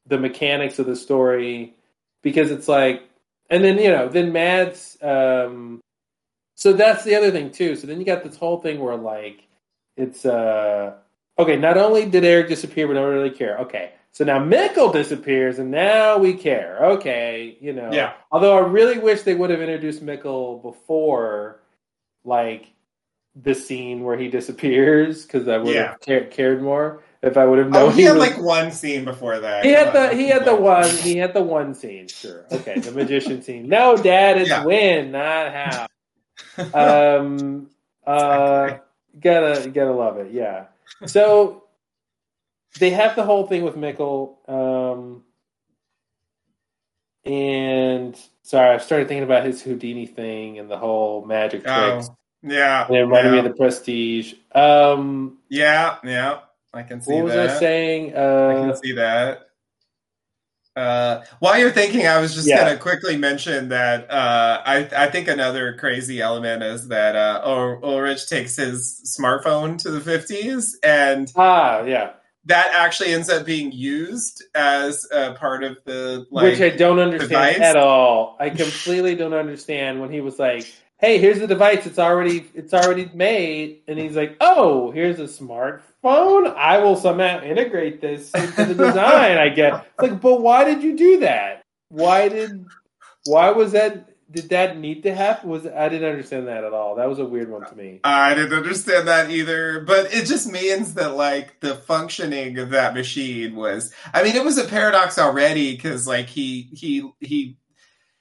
[0.08, 1.76] the mechanics of the story
[2.24, 3.04] because it's like
[3.52, 5.80] and then you know then mads um
[6.56, 9.48] so that's the other thing too so then you got this whole thing where like
[9.98, 10.96] it's uh
[11.38, 15.60] okay not only did erik disappear we don't really care okay so now Mikkel disappears
[15.60, 18.14] and now we care okay you know Yeah.
[18.32, 21.60] although i really wish they would have introduced Mikkel before
[22.24, 22.74] like
[23.36, 25.92] the scene where he disappears because i would Yeah.
[25.92, 28.72] have ca- cared more if i would have known oh, he had was- like one
[28.72, 29.64] scene before that.
[29.64, 32.92] he had the he had the one he had the one scene sure okay the
[32.92, 34.66] magician scene no dad it's Yeah.
[34.66, 35.88] win not how
[36.74, 37.70] um
[38.06, 38.78] uh
[39.20, 40.66] gotta gotta love it yeah
[41.06, 41.64] so
[42.78, 45.24] they have the whole thing with Mikkel um
[47.26, 52.12] and sorry I started thinking about his Houdini thing and the whole magic Oh, tricks
[52.44, 52.88] yeah.
[52.88, 56.40] and it reminded me of the Prestige um Yeah, yeah.
[56.74, 57.50] I can see what was that.
[57.50, 58.16] I saying
[58.48, 59.50] I uh can see that.
[60.76, 62.58] Uh, while you're thinking, I was just Yeah.
[62.66, 67.42] gonna quickly mention that uh, I I think another crazy element is that uh,
[67.84, 72.14] Ulrich takes his smartphone to the 50s, and ah yeah
[72.46, 76.44] that actually ends up being used as a part of the like.
[76.44, 77.60] which I don't understand device?
[77.60, 78.38] at all.
[78.40, 80.66] I completely don't understand when he was like,
[80.98, 81.86] "Hey, here's the device.
[81.86, 86.56] It's already it's already made," and he's like, "Oh, here's a smartphone.
[86.56, 90.82] I will somehow integrate this into the design." I get it's like, but why did
[90.82, 91.62] you do that?
[91.90, 92.66] Why did
[93.26, 94.09] why was that?
[94.32, 95.50] Did that need to happen?
[95.50, 96.96] Was I didn't understand that at all.
[96.96, 98.00] That was a weird one to me.
[98.04, 102.94] I didn't understand that either, but it just means that like the functioning of that
[102.94, 103.92] machine was.
[104.14, 107.58] I mean, it was a paradox already because like he he he.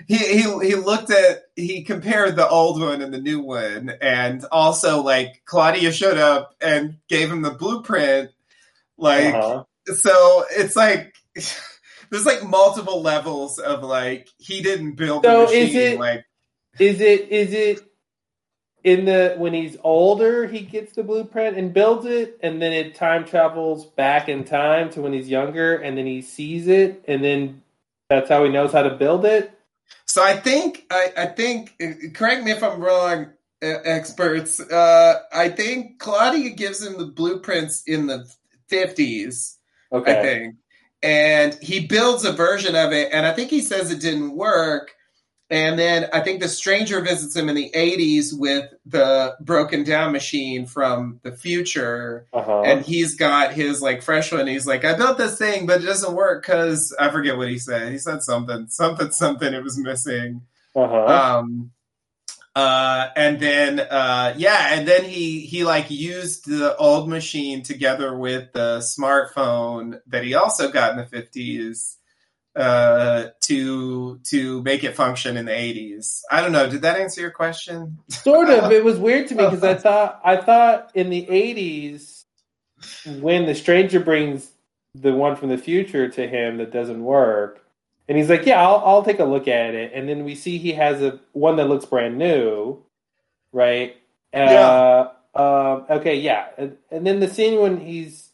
[0.07, 4.45] He, he he looked at he compared the old one and the new one and
[4.49, 8.29] also like Claudia showed up and gave him the blueprint
[8.97, 9.63] like Uh-huh.
[9.93, 11.13] so it's like
[12.09, 16.25] there's like multiple levels of like he didn't build So the is machine it- like
[16.79, 17.85] Is it is it
[18.83, 22.95] in the when he's older he gets the blueprint and builds it and then it
[22.95, 27.21] time travels back in time to when he's younger and then he sees it and
[27.23, 27.61] then
[28.09, 29.51] that's how he knows how to build it?
[30.05, 31.77] So I think I, I think
[32.13, 33.27] correct me if I'm wrong,
[33.61, 34.59] experts.
[34.59, 38.25] Uh, I think Claudia gives him the blueprints in the
[38.67, 39.57] fifties.
[39.91, 40.21] I Okay.
[40.21, 40.55] think,
[41.01, 44.91] and he builds a version of it, and I think he says it didn't work.
[45.51, 50.11] And then I think the stranger visits him in the '80s with the broken down
[50.11, 52.61] machine from the future, Uh-huh.
[52.61, 54.45] and he's got his like fresh one.
[54.45, 57.57] He's like, I built this thing, but it doesn't work because I forget what he
[57.57, 57.91] said.
[57.91, 59.51] He said something, something, something.
[59.51, 60.41] It was missing.
[60.75, 61.39] uh-huh.
[61.39, 61.71] Um,
[62.59, 68.17] uh, and then uh, yeah, and then he he like used the old machine together
[68.17, 71.95] with the smartphone that he also got in the fifties
[72.55, 76.67] uh to to make it function in the 80s i don't know.
[76.67, 77.99] Did that answer your question?
[78.09, 78.71] Sort of.
[78.79, 82.25] It was weird to me because I thought I thought in the 80s
[83.21, 84.51] when the stranger brings
[84.95, 87.63] the one from the future to him that doesn't work
[88.09, 89.91] and he's like yeah I'll, I'll take a look at it.
[89.93, 92.83] And then we see he has a one that looks brand new
[93.53, 93.95] right?
[94.33, 96.47] Uh, um, okay yeah.
[96.57, 98.31] And, and then the scene when he's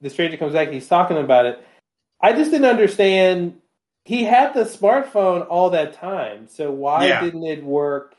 [0.00, 1.62] the stranger comes back he's talking about it.
[2.20, 3.60] I just didn't understand
[4.04, 7.20] he had the smartphone all that time so why Yeah.
[7.20, 8.14] didn't it work?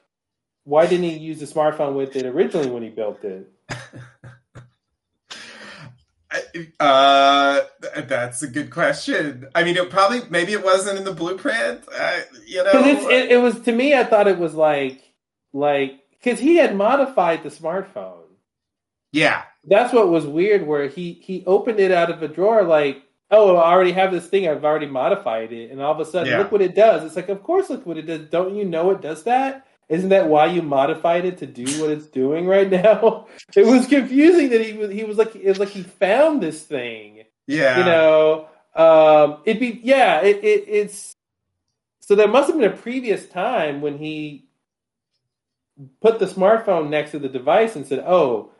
[0.66, 3.52] Why didn't he use the smartphone with it originally when he built it
[6.80, 7.62] uh
[8.06, 11.84] that's a good question i mean it probably maybe it wasn't in the blueprint
[12.46, 15.02] you know it's it, it was to me i thought it was like
[15.54, 18.24] like because he had modified the smartphone.
[19.12, 20.68] Yeah, That's what was weird.
[20.68, 23.02] Where he he opened it out of a drawer, like,
[23.32, 24.48] oh, I already have this thing.
[24.48, 26.38] I've already modified it, and all of a sudden, Yeah.
[26.40, 27.04] look what it does.
[27.04, 28.30] It's like, of course, look what it does.
[28.30, 29.66] Don't you know it does that?
[29.90, 33.28] Isn't that why you modified it to do what it's doing right now?
[33.56, 36.64] It was confusing that he was he was like it was like he found this
[36.64, 37.24] thing.
[37.48, 37.80] yeah.
[37.80, 40.22] You know, um, it'd be yeah.
[40.22, 41.16] It, it it's
[42.00, 44.48] so there must have been a previous time when he
[46.02, 48.52] put the smartphone next to the device and said, "Oh,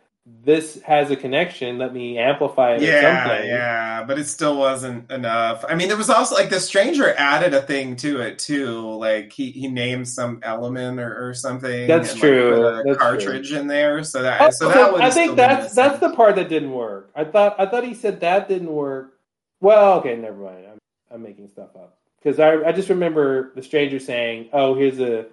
[0.44, 1.78] this has a connection.
[1.78, 5.64] Let me amplify it." yeah, yeah, but it still wasn't enough.
[5.68, 8.90] I mean, there was also like the stranger added a thing to it too.
[8.96, 11.88] Like he he named some element or, or something.
[11.88, 12.56] That's and, true.
[12.58, 14.96] Like, That's cartridge in there, so that Oh, so that.
[14.96, 17.12] I think that's that's the part that didn't work.
[17.16, 19.20] I thought I thought he said that didn't work.
[19.62, 20.66] Well, okay, never mind.
[20.72, 20.78] I'm
[21.12, 25.28] I'm making stuff up because I I just remember the stranger saying, "Oh, here's a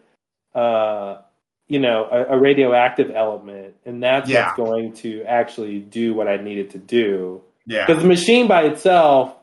[0.56, 1.23] uh,
[1.68, 4.47] you know a, a radioactive element, and that's Yeah.
[4.47, 8.64] what's going to actually do what I needed to do." yeah Because the machine by
[8.64, 9.34] itself,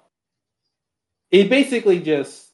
[1.31, 2.47] it basically just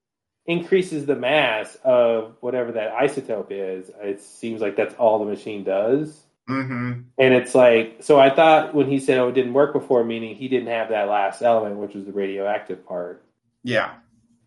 [0.46, 3.91] increases the mass of whatever that isotope is.
[4.02, 6.20] It seems like that's all the machine does.
[6.48, 10.04] hmm And it's like, so I thought when he said, oh, it didn't work before,
[10.04, 13.24] meaning he didn't have that last element, which was the radioactive part,
[13.64, 13.91] Yeah,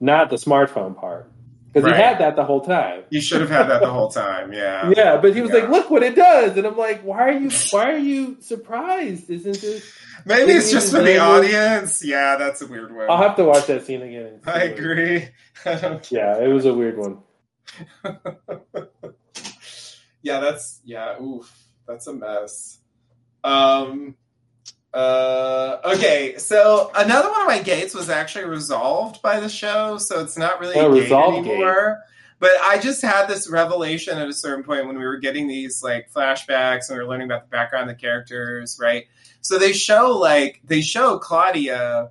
[0.00, 1.30] not the smartphone part.
[1.72, 1.96] Because Right.
[1.96, 3.04] he had that the whole time.
[3.08, 4.52] you should have had that the whole time.
[4.52, 5.60] Yeah, Yeah, but he was Yeah.
[5.60, 6.56] like, look what it does.
[6.58, 9.30] And I'm like, why are you, why are you surprised?
[9.30, 9.90] Isn't this,
[10.26, 12.04] maybe it's just for the audience.
[12.04, 13.10] Yeah, that's a weird one.
[13.10, 14.40] I'll have to watch that scene again.
[14.46, 15.28] I agree.
[15.64, 17.18] I Yeah, it was a weird one.
[20.22, 21.50] yeah, that's yeah, oof.
[21.86, 22.78] That's a mess.
[23.44, 24.16] Um
[24.94, 30.20] uh okay, so another one of my gates was actually resolved by the show, so
[30.20, 32.00] it's not really Oh, a gate anymore.
[32.38, 35.80] But I just had this revelation at a certain point when we were getting these
[35.82, 39.06] like flashbacks and we were learning about the background of the characters, right?
[39.42, 42.10] So they show like they show Claudia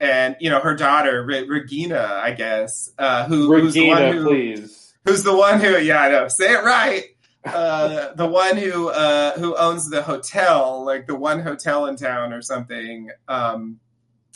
[0.00, 4.24] and you know her daughter Re- Regina, I guess, uh, who who's the one who
[4.24, 4.94] please.
[5.04, 7.04] who's the one who yeah I know say it right
[7.44, 12.32] uh, the one who uh, who owns the hotel like the one hotel in town
[12.32, 13.78] or something um,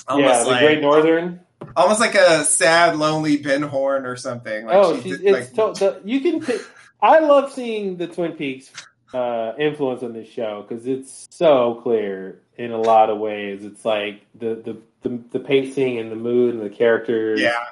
[0.08, 1.40] Yeah, almost the like Great Northern.
[1.76, 5.56] almost like a sad lonely Ben Horne or something like oh, she she's, did, it's
[5.56, 6.40] like, to, the, you can.
[6.40, 6.60] Pick,
[7.00, 8.72] I love seeing the Twin Peaks
[9.14, 13.64] uh, influence on this show because it's so clear in a lot of ways.
[13.64, 17.40] It's like the the the, the pacing and the mood and the characters.
[17.40, 17.66] yeah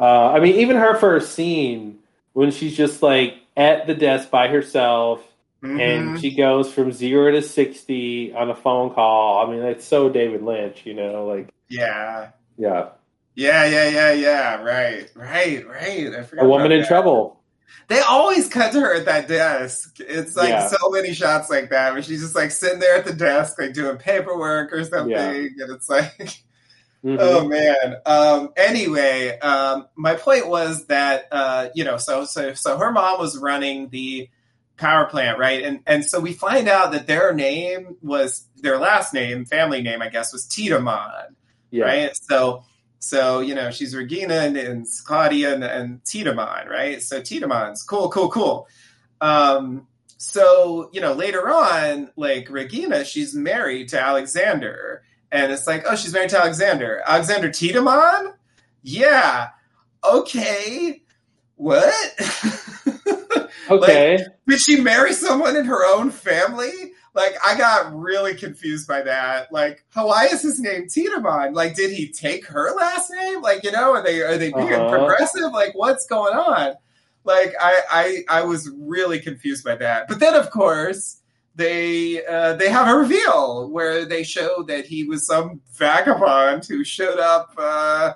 [0.00, 1.98] Uh, I mean, even her first scene
[2.32, 5.22] when she's just like at the desk by herself
[5.62, 5.80] Mhm.
[5.80, 9.46] and she goes from zero to sixty on a phone call.
[9.46, 12.88] I mean, it's so David Lynch, you know, like yeah yeah,
[13.34, 16.88] yeah yeah yeah yeah right right right I forgot a woman in that.
[16.88, 17.36] trouble.
[17.88, 19.96] They always cut to her at that desk.
[20.00, 20.68] It's like Yeah.
[20.68, 23.72] so many shots like that where she's just like sitting there at the desk, like
[23.74, 25.30] doing paperwork or something, Yeah.
[25.30, 26.12] and it's like,
[27.04, 27.16] Mhm.
[27.18, 27.96] oh man.
[28.04, 33.18] Um, anyway, um, my point was that uh, you know, so so so her mom
[33.18, 34.28] was running the
[34.76, 35.62] power plant, right?
[35.62, 40.02] And and so we find out that their name was their last name, family name,
[40.02, 41.36] I guess, was Tiedemann
[41.70, 42.16] yeah, right?
[42.16, 42.64] So,
[42.98, 47.02] so you know, she's Regina and, and Claudia and, and Tiedemann, right?
[47.02, 48.68] So Tiedemann's cool, cool, cool.
[49.20, 49.86] Um,
[50.16, 55.02] so you know, later on, like Regina, she's married to Alexander,
[55.32, 57.02] and it's like, oh, she's married to Alexander.
[57.06, 58.34] Alexander Tiedemann?
[58.82, 59.48] Yeah.
[60.04, 61.02] Okay.
[61.56, 61.94] What?
[63.70, 64.18] okay.
[64.48, 66.72] Did she marry someone in her own family?
[67.12, 69.52] Like, I got really confused by that.
[69.52, 71.54] Like, why is his name Tiedemann?
[71.54, 73.42] Like, did he take her last name?
[73.42, 74.90] Like, you know, are they are they being Uh-huh.
[74.96, 75.52] progressive?
[75.52, 76.74] Like, what's going on?
[77.24, 80.08] Like, I, I I was really confused by that.
[80.08, 81.19] But then, of course,
[81.60, 86.84] they uh, they have a reveal where they show that he was some vagabond who
[86.84, 87.54] showed up.
[87.56, 88.14] Uh,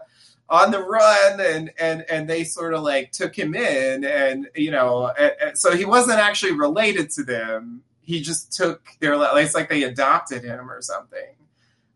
[0.49, 4.71] on the run and and and they sort of like took him in and you
[4.71, 9.55] know and, and so he wasn't actually related to them he just took their it's
[9.55, 11.35] like they adopted him or something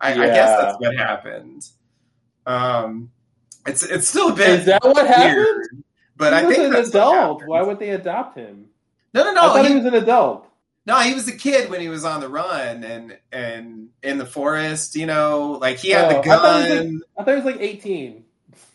[0.01, 1.69] i, I guess that's what happened
[2.47, 3.11] um
[3.67, 5.85] it's it's still a bit Is that what happened?
[6.17, 7.45] but he i was think an adult.
[7.45, 8.67] Why would they adopt him?
[9.13, 10.48] no no no I thought he, he, was an adult.
[10.89, 14.27] No he was a kid when he was on the run and and in the
[14.27, 17.31] forest you know like he had Oh, the I thought he was gun I thought
[17.31, 18.25] he was like eighteen.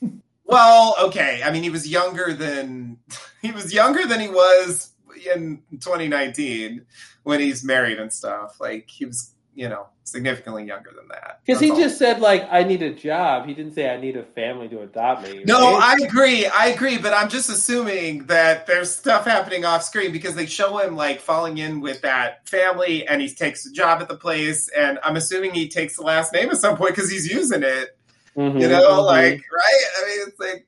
[0.45, 1.41] Well, okay.
[1.44, 2.98] I mean, he was younger than
[3.41, 4.91] he was younger than he was
[5.34, 6.85] in 2019
[7.23, 8.60] when he's married and stuff.
[8.60, 11.40] Like he was you know, significantly younger than that.
[11.46, 11.78] Because he all.
[11.78, 14.82] just said like, "I need a job." He didn't say, "I need a family to
[14.82, 15.98] adopt me." No, right?
[16.00, 16.46] I agree.
[16.48, 20.78] I agree, but I'm just assuming that there's stuff happening off screen because they show
[20.78, 24.70] him like falling in with that family and he takes a job at the place
[24.78, 27.98] and I'm assuming he takes the last name at some point because he's using it.
[28.38, 29.06] Mhm, You know, mhm.
[29.06, 29.84] like right?
[30.00, 30.66] I mean, it's like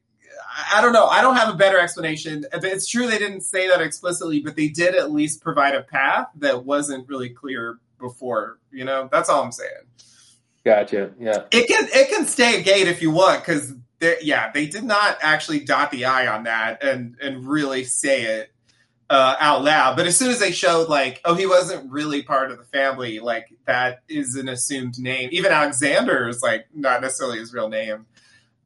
[0.72, 1.08] I don't know.
[1.08, 2.46] I don't have a better explanation.
[2.54, 6.28] It's true they didn't say that explicitly, but they did at least provide a path
[6.38, 8.60] that wasn't really clear before.
[8.72, 9.72] You know, that's all I'm saying.
[10.64, 11.12] gotcha.
[11.20, 11.44] Yeah.
[11.52, 13.74] It can it can stay a gate if you want because
[14.22, 18.52] yeah, they did not actually dot the i on that and and really say it
[19.10, 19.96] uh, out loud.
[19.96, 23.20] But as soon as they showed like, oh, he wasn't really part of the family,
[23.20, 25.30] like that is an assumed name.
[25.32, 28.06] Even Alexander is like not necessarily his real name.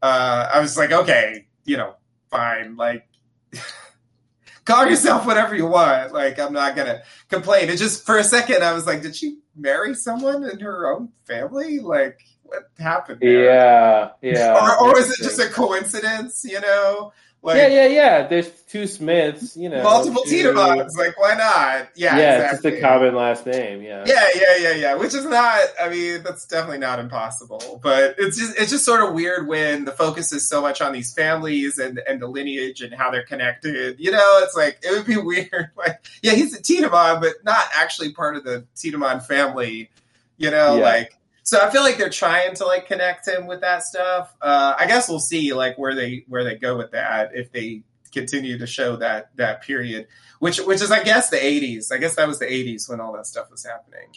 [0.02, 1.96] Uh, I was like, okay, you know,
[2.32, 3.08] fine, like.
[4.66, 6.14] Call yourself whatever you want.
[6.14, 7.70] Like, I'm not gonna complain.
[7.70, 11.10] It just for a second, I was like, did she marry someone in her own
[11.26, 11.80] family?
[11.80, 13.20] Like, what happened?
[13.22, 13.46] There?
[13.46, 14.10] Yeah.
[14.22, 14.78] Yeah.
[14.80, 16.44] Or, or is it just a coincidence?
[16.44, 18.28] You know, like yeah, yeah, yeah.
[18.28, 19.82] There's two Smiths, you know.
[19.82, 20.98] multiple two- Tiedemanns.
[20.98, 21.90] Like, why not?
[21.95, 22.72] Yeah, Yeah, it's exactly.
[22.72, 23.82] just a common last name.
[23.82, 24.03] Yeah.
[24.06, 24.95] Yeah, yeah, yeah, yeah.
[24.95, 25.60] Which is not.
[25.82, 27.80] I mean, that's definitely not impossible.
[27.82, 30.91] But it's just it's just sort of weird when the focus is so much on
[30.91, 33.99] these families and and the lineage and how they're connected.
[33.99, 35.70] You know, it's like it would be weird.
[35.78, 39.90] Like, yeah, he's a Tiedemann, but not actually part of the Tiedemann family.
[40.38, 40.84] You know, Yeah.
[40.84, 41.16] like.
[41.49, 44.35] So I feel like they're trying to like connect him with that stuff.
[44.39, 47.81] Uh, I guess we'll see like where they where they go with that if they
[48.13, 50.05] continue to show that that period,
[50.38, 51.91] which which is I guess the 80s.
[51.91, 54.09] I guess that was the 80s when all that stuff was happening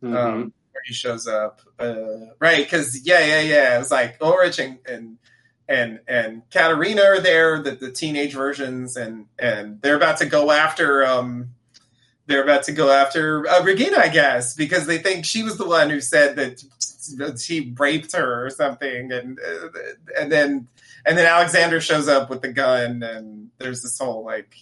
[0.00, 0.16] Mhm.
[0.16, 2.64] um, where he shows up, uh, right?
[2.64, 3.80] Because yeah, yeah, yeah.
[3.80, 5.18] It's like Ulrich and and
[5.68, 10.52] and and Katharina are there, the, the teenage versions, and and they're about to go
[10.52, 11.04] after.
[11.04, 11.48] Um,
[12.28, 15.64] they're about to go after uh, Regina, I guess, because they think she was the
[15.66, 16.60] one who said that
[17.38, 19.68] she raped her or something, and uh,
[20.18, 20.68] and then
[21.04, 24.54] and then Alexander shows up with the gun, and there's this whole like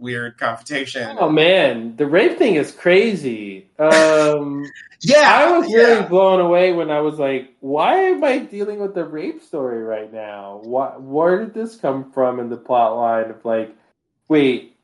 [0.00, 1.16] weird confrontation.
[1.20, 3.70] Oh man, the rape thing is crazy.
[3.78, 4.64] Um,
[5.00, 6.08] yeah, I was really yeah.
[6.08, 10.12] blown away when I was like, "Why am I dealing with the rape story right
[10.12, 10.60] now?
[10.64, 13.74] Why, where did this come from in the plot line of like,
[14.28, 14.76] wait,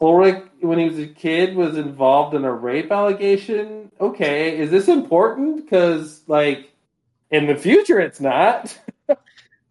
[0.00, 3.90] Ulrich when he was a kid was involved in a rape allegation?
[4.02, 5.64] Okay, is this important?
[5.64, 6.72] Because like
[7.30, 8.76] in the future, it's not.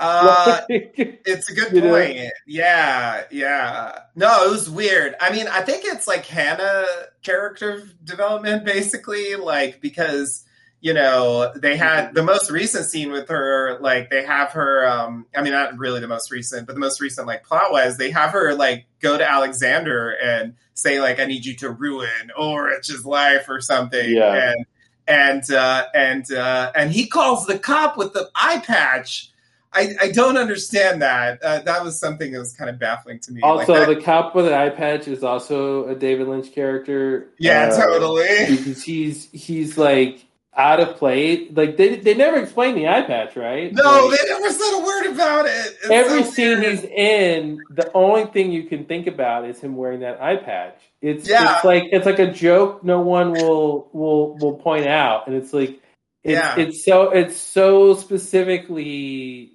[0.03, 1.91] Uh, It's a good You know?
[1.91, 2.31] point.
[2.47, 3.99] Yeah, yeah.
[4.15, 5.13] No, it was weird.
[5.21, 6.87] I mean, I think it's like Hannah
[7.21, 10.43] character development, basically, like because
[10.81, 13.77] you know they had the most recent scene with her.
[13.79, 14.85] Like they have her.
[14.87, 17.97] um I mean, not really the most recent, but the most recent like plot wise,
[17.97, 22.31] they have her like go to Alexander and say like, "I need you to ruin
[22.37, 24.09] Ulrich's life" or something.
[24.09, 24.51] Yeah.
[24.53, 24.65] And
[25.07, 29.27] and uh, and uh, and he calls the cop with the eye patch.
[29.73, 31.41] I, I don't understand that.
[31.41, 33.41] Uh, that was something that was kind of baffling to me.
[33.41, 37.29] Like also, that- the cop with an eye patch is also a David Lynch character.
[37.39, 38.47] yeah, Uh, totally.
[38.57, 40.25] because he's he's like
[40.55, 41.47] out of play.
[41.49, 43.71] Like they they never explain the eye patch, right?
[43.73, 45.77] No, Like, they never said a word about it.
[45.83, 49.75] It's every so scene he's in, the only thing you can think about is him
[49.75, 50.77] wearing that eye patch.
[51.01, 51.55] It's Yeah.
[51.55, 55.53] it's like it's like a joke no one will will will point out, and it's
[55.53, 55.79] like
[56.23, 56.55] it's Yeah.
[56.57, 59.53] it's so it's so specifically.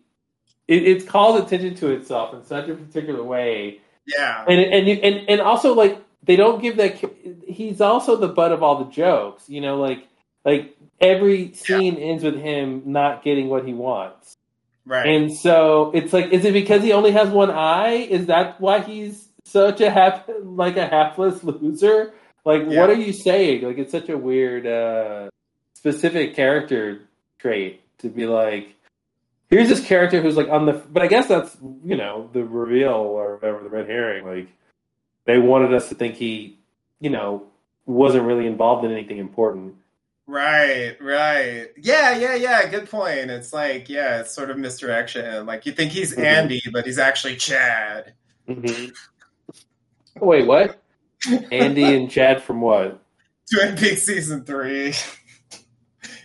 [0.69, 4.95] It, it calls attention to itself in such a particular way, yeah, and and you,
[4.95, 6.97] and and also like they don't give that.
[7.47, 9.77] He's also the butt of all the jokes, you know.
[9.77, 10.09] Like
[10.45, 14.37] like every scene ends with him not getting what he wants,
[14.85, 15.07] right.
[15.07, 17.95] and so it's like, is it because he only has one eye?
[18.11, 22.15] Is that why he's such a half like a hapless loser?
[22.45, 22.81] Like, Yeah.
[22.81, 23.63] what are you saying?
[23.63, 25.29] Like, it's such a weird, uh,
[25.75, 27.03] specific character
[27.39, 28.75] trait to be like.
[29.49, 32.91] Here's this character who's like on the, but I guess that's you know the reveal
[32.95, 34.27] or whatever the red herring.
[34.27, 34.49] Like
[35.25, 36.59] they wanted us to think he,
[37.01, 37.45] you know,
[37.85, 39.77] wasn't really involved in anything important.
[40.27, 41.69] Right, right.
[41.77, 42.67] Yeah, yeah, yeah.
[42.69, 43.31] Good point.
[43.31, 45.47] It's like, yeah, it's sort of misdirection.
[45.47, 46.25] Like you think he's Mhm.
[46.25, 48.13] Andy, but he's actually Chad.
[48.49, 48.87] Mm-hmm.
[50.25, 50.81] Wait, what?
[51.53, 53.01] Andy and Chad from what?
[53.53, 54.95] Twin Peaks season three.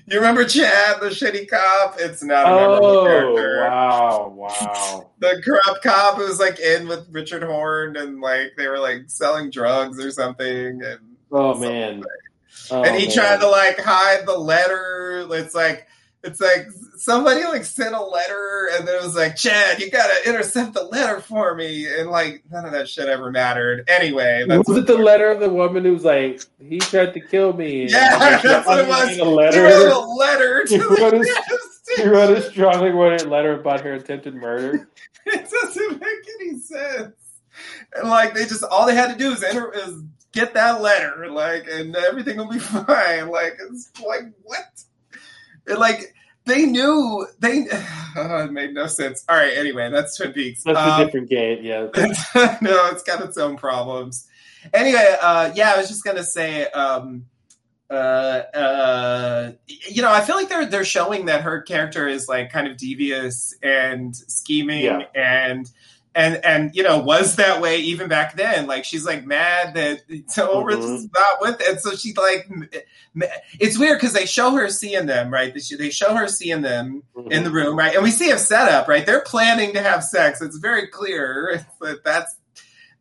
[0.07, 1.95] you remember Chad, the shitty cop?
[1.99, 3.61] It's not a memorable Oh, character.
[3.69, 5.09] wow, wow.
[5.19, 9.03] The corrupt cop who was like in with Richard Horne and like they were like
[9.07, 10.99] selling drugs or something and
[11.31, 12.03] Oh Something man.
[12.69, 13.15] Oh, and he man.
[13.15, 15.27] tried to like hide the letter.
[15.31, 15.87] It's like
[16.23, 16.67] it's like
[16.97, 20.83] somebody like sent a letter and then it was like, Chad, you gotta intercept the
[20.83, 21.87] letter for me.
[21.87, 23.89] And like none of that shit ever mattered.
[23.89, 27.53] Anyway, was it the letter of the woman who was like, he tried to kill
[27.53, 27.87] me?
[27.89, 29.17] Yeah, that's what it was.
[29.17, 29.67] A letter.
[29.67, 31.59] He wrote a letter to He wrote, the
[31.97, 34.87] a, he wrote a strongly worded letter about her attempted murder.
[35.23, 37.13] It doesn't make any sense.
[37.93, 40.01] And like they just all they had to do is enter is
[40.31, 43.29] get that letter, like, and everything will be fine.
[43.29, 44.65] Like it's like what?
[45.67, 46.13] It, like
[46.45, 47.67] they knew they
[48.15, 49.23] oh, it made no sense.
[49.29, 50.63] All right, anyway, that's Twin Peaks.
[50.63, 51.81] That's Um, a different game, yeah.
[52.61, 54.27] no, it's got its own problems.
[54.73, 57.25] Anyway, uh, yeah, I was just gonna say, um,
[57.89, 62.51] uh, uh, you know, I feel like they're they're showing that her character is like
[62.51, 65.01] kind of devious and scheming Yeah.
[65.15, 65.69] and.
[66.13, 68.67] And and you know was that way even back then?
[68.67, 70.01] Like she's like mad that
[70.37, 71.09] Ulrich Mhm.
[71.13, 72.49] not with it, so she like
[73.59, 75.53] it's weird because they show her seeing them right.
[75.53, 77.93] They They show her seeing them, in the room, right?
[77.95, 79.05] And we see a setup, right?
[79.05, 80.41] They're planning to have sex.
[80.41, 82.35] It's very clear that that's.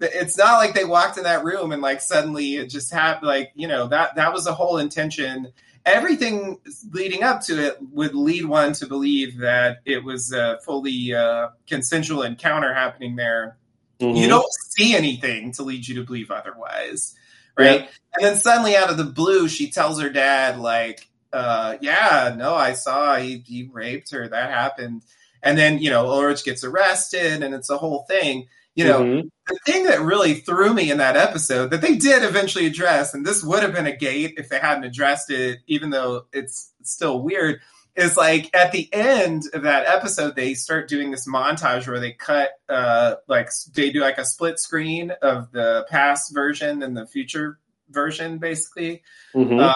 [0.03, 3.27] It's not like they walked in that room and like suddenly it just happened.
[3.27, 5.53] Like you know that that was the whole intention.
[5.91, 6.59] Everything
[6.93, 11.49] leading up to it would lead one to believe that it was a fully uh,
[11.67, 13.57] consensual encounter happening there.
[14.01, 14.17] Mhm.
[14.17, 17.15] You don't see anything to lead you to believe otherwise,
[17.59, 17.89] right?
[18.15, 22.55] And then suddenly, out of the blue, she tells her dad, like, uh, "Yeah, no,
[22.55, 24.27] I saw he, he raped her.
[24.29, 25.03] That happened."
[25.43, 28.49] And then you know Ulrich gets arrested, and it's a whole thing.
[28.77, 29.23] You know, Mhm.
[29.49, 33.27] the thing that really threw me in that episode that they did eventually address, and
[33.27, 37.21] this would have been a gate if they hadn't addressed it, even though it's still
[37.21, 37.61] weird,
[37.97, 42.13] is like at the end of that episode, they start doing this montage where they
[42.13, 47.07] cut, uh, like they do like a split screen of the past version and the
[47.07, 47.59] future
[47.91, 49.03] version, basically
[49.35, 49.61] Mhm.
[49.61, 49.75] Uh,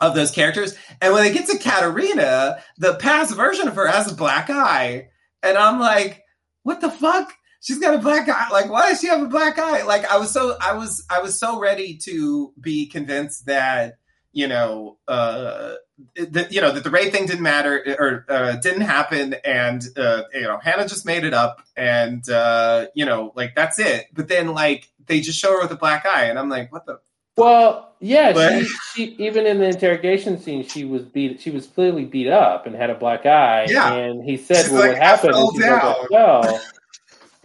[0.00, 0.74] of those characters.
[1.02, 5.08] And when they get to Katharina, the past version of her has a black eye.
[5.42, 6.22] And I'm like,
[6.62, 7.32] what the fuck?
[7.60, 8.48] She's got a black eye.
[8.50, 9.82] Like, why does she have a black eye?
[9.84, 13.98] Like, I was so, I was, I was so ready to be convinced that,
[14.32, 15.74] you know, uh,
[16.14, 20.24] that you know that the rape thing didn't matter or uh, didn't happen, and uh,
[20.34, 24.06] you know Hannah just made it up, and uh, you know like that's it.
[24.12, 26.84] But then like they just show her with a black eye, and I'm like, what
[26.86, 27.00] the
[27.36, 31.40] Well, yeah, But- she, she even in the interrogation scene, she was beat.
[31.40, 33.66] She was clearly beat up and had a black eye.
[33.68, 33.94] Yeah.
[33.94, 36.60] and he said, She's "Well, like, what happened?" "I And she's like, fell "I fell."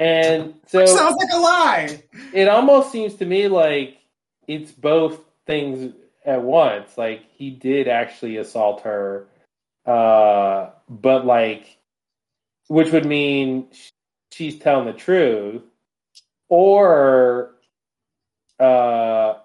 [0.01, 2.03] And so sounds like a lie.
[2.33, 3.99] it almost seems to me like
[4.47, 5.93] it's both things
[6.25, 6.97] at once.
[6.97, 9.27] Like he did actually assault her,
[9.85, 11.77] uh, but like,
[12.67, 13.67] which would mean
[14.31, 15.61] she's telling the truth,
[16.49, 17.51] or,
[18.59, 19.35] uh,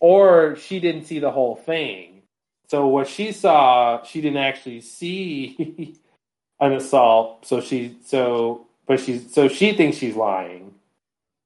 [0.00, 2.22] or she didn't see the whole thing.
[2.68, 6.00] So what she saw, she didn't actually see
[6.60, 7.46] an assault.
[7.46, 10.74] So she so but she's so she thinks she's lying,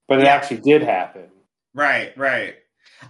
[0.09, 0.35] but it Yeah.
[0.35, 1.31] actually did happen.
[1.75, 2.55] Right, right.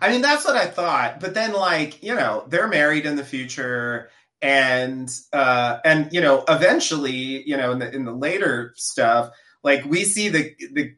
[0.02, 1.20] I mean, that's what I thought.
[1.20, 4.10] But then, like, you know, they're married in the future,
[4.42, 9.30] and uh, and you know, eventually, you know, in the in the later stuff,
[9.62, 10.96] like we see the the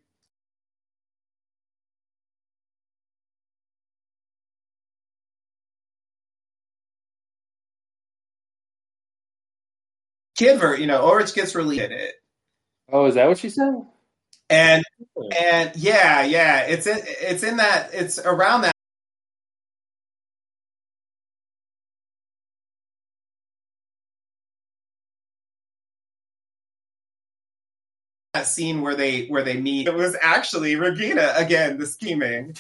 [10.39, 11.91] kid you know, Ulrich gets released.
[12.93, 13.75] Oh, is that what she said?
[14.51, 14.85] And
[15.19, 15.29] oh.
[15.41, 18.73] and yeah, yeah, it's in it's in that it's around that
[28.35, 29.89] that scene where they where they meet.
[29.89, 32.57] It was actually Regina again, the scheming.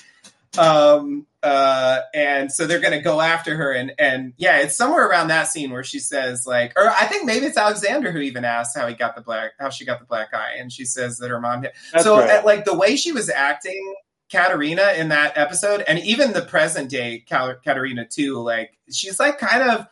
[0.58, 5.28] Um uh and so they're gonna go after her and and yeah, it's somewhere around
[5.28, 8.76] that scene where she says like or I think maybe it's Alexander who even asked
[8.76, 11.30] how he got the black how she got the black eye and she says that
[11.30, 12.30] her mom hit so right.
[12.30, 13.94] uh, like the way she was acting
[14.30, 19.38] Katharina in that episode and even the present day Cal- Katharina too like she's like
[19.38, 19.86] kind of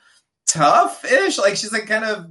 [0.46, 2.26] tough-ish like she's like kind of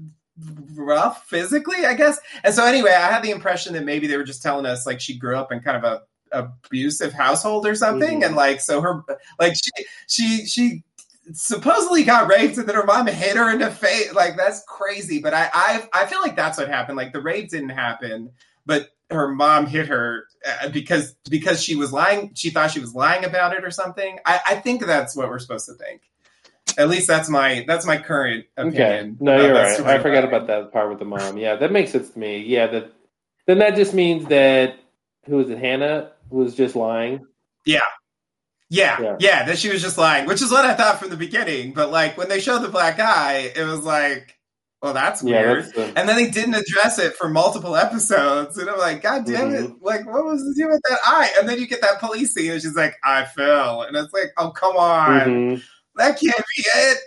[0.76, 4.23] rough physically I guess and so anyway I had the impression that maybe they were
[4.23, 6.01] just telling us like she grew up in kind of a
[6.34, 8.26] abusive household or something Mhm.
[8.27, 9.03] and like so her
[9.39, 10.84] like she she she
[11.31, 15.19] supposedly got raped and then her mom hit her in the face like that's crazy
[15.19, 18.30] but I, I i feel like that's what happened like the rape didn't happen
[18.65, 22.93] but her mom hit her uh, because because she was lying she thought she was
[22.93, 26.01] lying about it or something i i think that's what we're supposed to think
[26.77, 28.68] at least that's my that's my current Okay.
[28.69, 29.80] opinion No, you're right.
[29.81, 31.38] I forgot about that part with the mom.
[31.38, 32.39] Yeah, that makes sense to me.
[32.39, 32.91] Yeah, that
[33.45, 34.80] then that just means that
[35.26, 35.60] who is it?
[35.60, 37.26] Hannah was just lying.
[37.65, 37.80] Yeah.
[38.69, 39.18] Yeah.
[39.19, 41.73] yeah, that she was just lying, which is what I thought from the beginning.
[41.73, 44.35] But like when they showed the black eye, it was like,
[44.81, 45.64] well, that's Yeah, weird.
[45.65, 48.57] that's the- and then they didn't address it for multiple episodes.
[48.57, 49.72] And I'm like, God damn it.
[49.81, 51.30] Like, what was the deal with that eye?
[51.39, 53.84] And then you get that police scene and she's like, I fell.
[53.84, 55.19] And it's like, oh, come on.
[55.22, 55.64] Mhm.
[55.95, 56.97] That can't be it.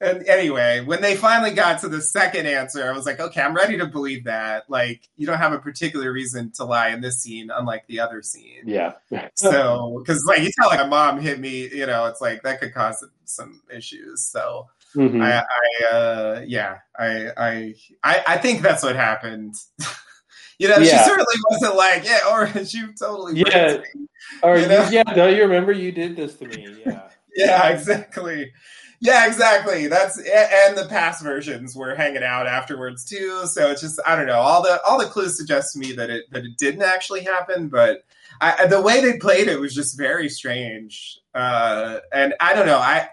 [0.00, 3.54] And anyway, when they finally got to the second answer, I was like, okay, I'm
[3.54, 4.70] ready to believe that.
[4.70, 8.22] Like, you don't have a particular reason to lie in this scene, unlike the other
[8.22, 8.62] scene.
[8.66, 8.92] Yeah.
[9.34, 12.60] So, because like you tell, like, my mom hit me, you know, it's like that
[12.60, 14.22] could cause some issues.
[14.22, 15.22] So, Mhm.
[15.22, 19.54] I, I uh, yeah, I, I, I, I think that's what happened.
[20.58, 23.78] you know, she certainly wasn't like, yeah, or she totally, Yeah.
[23.94, 24.06] me.
[24.42, 24.88] Or you know?
[24.90, 26.82] yeah, don't you remember you did this to me?
[26.86, 27.02] Yeah.
[27.36, 28.52] yeah, exactly.
[29.00, 29.86] Yeah, exactly.
[29.86, 33.46] That's and the past versions were hanging out afterwards too.
[33.46, 34.40] So it's just I don't know.
[34.40, 37.68] All the all the clues suggest to me that it that it didn't actually happen,
[37.68, 38.04] but
[38.40, 41.20] I, the way they played it was just very strange.
[41.34, 42.78] Uh, and I don't know.
[42.78, 43.08] I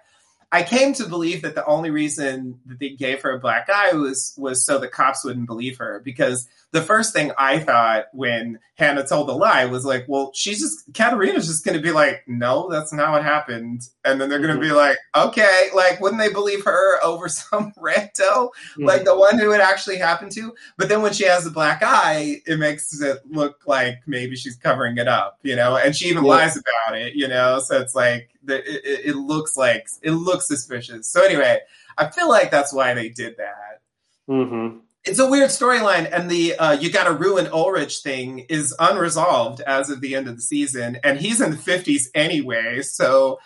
[0.52, 3.94] I came to believe that the only reason that they gave her a black eye
[3.94, 8.60] was was so the cops wouldn't believe her because the first thing I thought when
[8.76, 12.24] Hannah told the lie was like, well, she's just Katharina's just going to be like,
[12.28, 16.22] no, that's not what happened, and then they're going to be like, okay, like wouldn't
[16.22, 18.50] they believe her over some rando,
[18.84, 20.54] like the one who it actually happened to?
[20.78, 24.58] But then when she has the black eye, it makes it look like maybe she's
[24.58, 26.30] covering it up, you know, and she even Yeah.
[26.30, 27.60] lies about it, you know.
[27.60, 31.10] So it's like the, it, it it looks like it looks suspicious.
[31.10, 31.60] So anyway,
[31.98, 33.82] I feel like that's why they did that
[34.28, 38.76] hmm it's a weird storyline, and the uh, you got to ruin Ulrich thing is
[38.80, 42.82] unresolved as of the end of the season, and he's in the fifties anyway.
[42.82, 43.40] So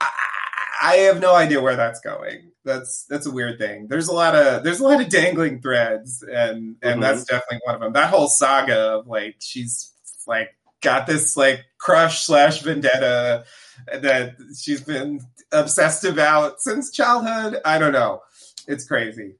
[0.00, 0.08] I,
[0.82, 2.52] I have no idea where that's going.
[2.64, 3.86] That's that's a weird thing.
[3.88, 7.02] There's a lot of there's a lot of dangling threads, and and Mhm.
[7.02, 7.92] that's definitely one of them.
[7.94, 9.92] That whole saga of like she's
[10.26, 10.50] like
[10.82, 13.44] got this like crush slash vendetta
[13.92, 15.20] that she's been
[15.52, 17.60] obsessed about since childhood.
[17.64, 18.22] I don't know.
[18.66, 19.36] It's crazy.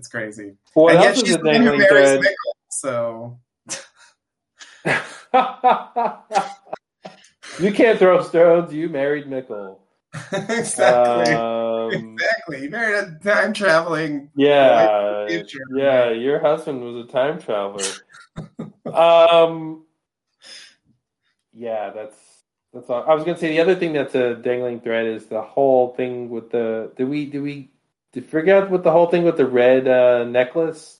[0.00, 2.34] It's crazy What and yet she's a the one who dangling marries thread?
[2.70, 3.38] So
[7.60, 8.72] you can't throw stones.
[8.72, 9.78] You married Mikkel.
[10.32, 12.62] exactly, Um, exactly.
[12.62, 14.30] You married a time traveling.
[14.34, 15.58] yeah, future.
[15.74, 16.10] yeah.
[16.10, 17.84] Your husband was a time traveler.
[18.92, 19.84] um,
[21.52, 22.16] yeah, that's
[22.72, 23.04] that's all.
[23.06, 26.30] I was gonna say the other thing that's a dangling thread is the whole thing
[26.30, 26.90] with the.
[26.96, 27.26] Did we?
[27.26, 27.70] Did we?
[28.12, 30.98] Did you forget what the whole thing with the red uh, necklace?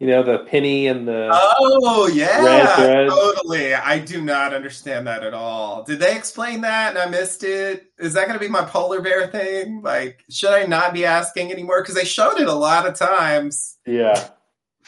[0.00, 1.30] You know, the penny and the.
[1.32, 3.08] Oh Red yeah, thread.
[3.08, 3.74] totally.
[3.74, 5.84] I do not understand that at all.
[5.84, 7.86] Did they explain that and I missed it?
[7.98, 9.82] Is that going to be my polar bear thing?
[9.82, 11.80] Like, should I not be asking anymore?
[11.80, 13.78] Because they showed it a lot of times.
[13.86, 14.28] yeah,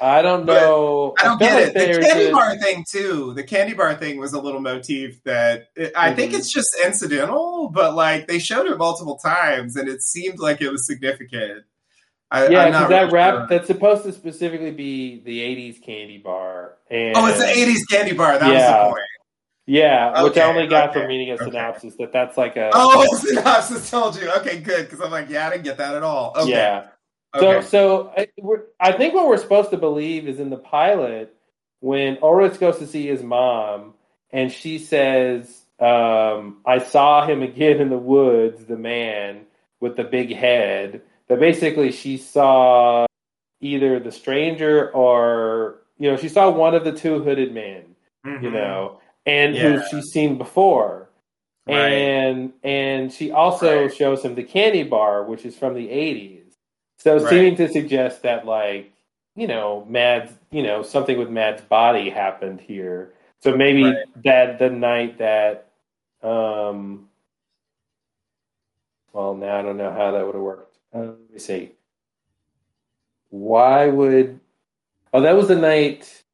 [0.00, 1.14] I don't But know.
[1.18, 1.94] I don't felt get like it.
[1.94, 3.32] The candy a- bar thing too.
[3.34, 6.38] The candy bar thing was a little motif that it, I think Mhm.
[6.38, 10.70] it's just incidental, but like they showed it multiple times and it seemed like it
[10.70, 11.64] was significant.
[12.30, 13.46] I, Yeah, because that really rap sure.
[13.48, 16.72] that's supposed to specifically be the '80s candy bar.
[16.90, 18.36] And Oh, it's an '80s candy bar.
[18.38, 18.78] That was Yeah.
[18.82, 19.02] the point.
[19.68, 21.44] Yeah, which I only got from reading a okay.
[21.46, 24.30] synopsis that that's like a Oh, synopsis told you.
[24.38, 24.84] Okay, good.
[24.86, 26.34] Because I'm like, yeah, I didn't get that at all.
[26.36, 26.50] Okay.
[26.50, 26.86] yeah.
[27.36, 27.60] Okay.
[27.62, 28.28] So, so I,
[28.80, 31.34] I think what we're supposed to believe is in the pilot
[31.80, 33.94] when Ulrich goes to see his mom,
[34.30, 39.42] and she says, um, "I saw him again in the woods, the man
[39.80, 43.06] with the big head." That basically she saw
[43.60, 47.82] either the stranger or you know she saw one of the two hooded men,
[48.24, 48.52] you Mhm.
[48.52, 49.62] know, and Yeah.
[49.62, 51.08] who she's seen before.
[51.66, 51.90] Right.
[51.92, 53.94] And and she also Right.
[53.94, 56.45] shows him the candy bar, which is from the eighties.
[57.06, 57.30] So Right.
[57.30, 58.92] seeming to suggest that like,
[59.36, 63.12] you know, Mads' you know, something with Mads' body happened here.
[63.40, 64.24] So maybe Right.
[64.24, 65.68] that the night that
[66.24, 67.08] um
[69.12, 70.78] well now I don't know how that would have worked.
[70.92, 71.72] Uh, let me see.
[73.30, 74.40] Why would
[75.12, 76.24] Oh that was the night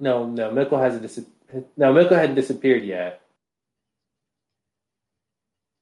[0.00, 1.26] no, no, Mikkel hasn't dis-
[1.76, 3.22] no, Mikkel hadn't disappeared yet.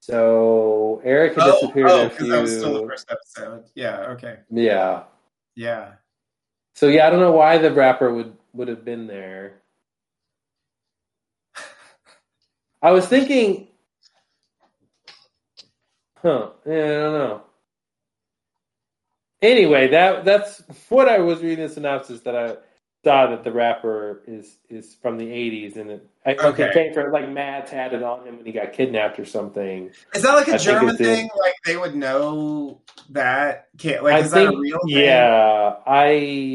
[0.06, 3.64] So Erik had Oh, disappeared oh, a 'cause that was still the first episode.
[3.74, 3.98] Yeah.
[4.10, 4.38] Okay.
[4.50, 5.02] Yeah.
[5.56, 5.94] Yeah.
[6.76, 9.62] So yeah, I don't know why the wrapper would would have been there.
[12.82, 13.66] I was thinking,
[16.22, 16.50] huh?
[16.64, 17.42] Yeah, I don't know.
[19.42, 22.56] Anyway, that that's what I was reading the synopsis that I
[23.06, 26.46] saw that the wrapper is is from the '80s and it, I, okay.
[26.48, 26.64] Okay.
[26.64, 29.92] it came from like Matt had it on him when he got kidnapped or something.
[30.12, 31.28] Is that like a I German thing?
[31.38, 32.80] Like they would know
[33.10, 33.68] that?
[33.78, 35.04] Can't like I is think, that a real thing?
[35.04, 36.06] yeah, I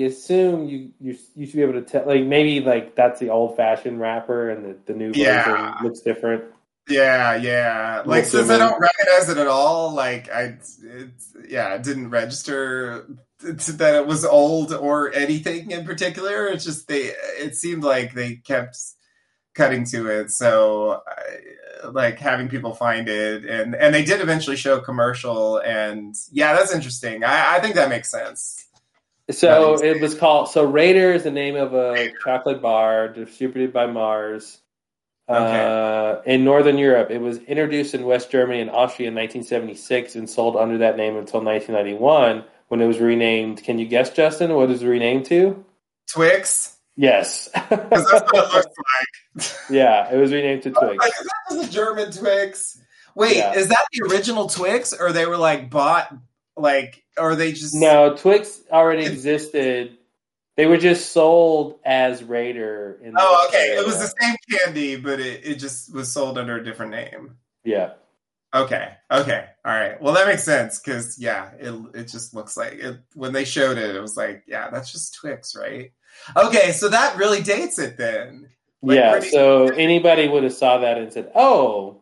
[0.05, 2.05] assume you, you you should be able to tell.
[2.05, 5.45] Like maybe like that's the old fashioned wrapper, and the, the new Yeah.
[5.45, 6.43] version looks different.
[6.89, 8.03] Yeah, yeah.
[8.05, 13.07] Like since I don't recognize it at all, like I, it's yeah, it didn't register
[13.41, 16.47] that it was old or anything in particular.
[16.47, 17.13] It's just they.
[17.39, 18.77] It seemed like they kept
[19.53, 20.31] cutting to it.
[20.31, 21.01] So,
[21.89, 26.53] like having people find it, and and they did eventually show a commercial, and yeah,
[26.53, 27.23] that's interesting.
[27.23, 28.65] I, I think that makes sense.
[29.29, 30.49] So it was called.
[30.49, 34.59] So Raider is the name of a chocolate bar distributed by Mars.
[35.29, 35.63] Okay.
[35.63, 40.29] Uh, in Northern Europe, it was introduced in West Germany and Austria in 1976 and
[40.29, 43.61] sold under that name until 1991 when it was renamed.
[43.61, 45.65] Can you guess, Justin, what is it renamed to?
[46.09, 46.77] Twix.
[46.95, 47.49] Yes.
[47.53, 47.69] Because
[48.09, 48.75] that's what it looks
[49.35, 49.69] like.
[49.69, 51.03] yeah, it was renamed to oh, Twix.
[51.03, 52.81] Like, that was a German Twix.
[53.13, 53.55] Wait, Yeah.
[53.55, 56.15] is that the original Twix, or they were like bought,
[56.55, 59.97] like, or they just No, Twix already existed.
[60.55, 62.99] They were just sold as Raider.
[63.03, 63.65] In Oh, the okay.
[63.77, 67.35] It was the same candy, but it, it just was sold under a different name.
[67.65, 67.95] Yeah.
[68.53, 68.93] Okay.
[69.09, 69.45] Okay.
[69.63, 70.01] All right.
[70.01, 73.77] Well, that makes sense because yeah, it it just looks like it when they showed
[73.77, 75.91] it, it was like yeah, that's just Twix, right?
[76.35, 78.49] Okay, so that really dates it then.
[78.81, 79.11] Like, yeah.
[79.11, 82.01] pretty- So anybody would have saw that and said, "Oh,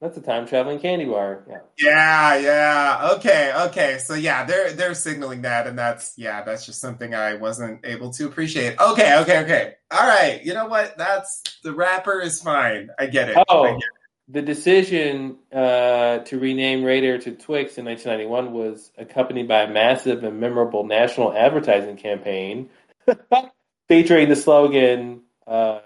[0.00, 1.58] that's a time traveling candy bar." Yeah.
[1.78, 3.08] Yeah, yeah.
[3.16, 3.98] Okay, okay.
[3.98, 8.10] So yeah, they're they're signaling that, and that's yeah, that's just something I wasn't able
[8.12, 8.78] to appreciate.
[8.78, 9.74] Okay, okay, okay.
[9.90, 10.40] All right.
[10.44, 10.98] You know what?
[10.98, 12.90] That's the wrapper is fine.
[12.98, 13.36] I get it.
[13.38, 13.84] I Oh, get it.
[14.30, 20.22] The decision uh, to rename Raider to Twix in 1991 was accompanied by a massive
[20.22, 22.70] and memorable national advertising campaign
[23.88, 25.22] featuring the slogan.
[25.46, 25.80] Uh,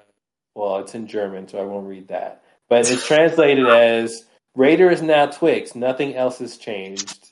[0.54, 2.42] well, it's in German, so I won't read that.
[2.68, 5.74] But it's translated as "Raider is now Twix.
[5.74, 7.30] Nothing else has changed."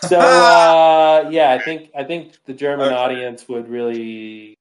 [0.00, 2.94] So uh, yeah, I think I think the German Okay.
[2.94, 4.58] audience would really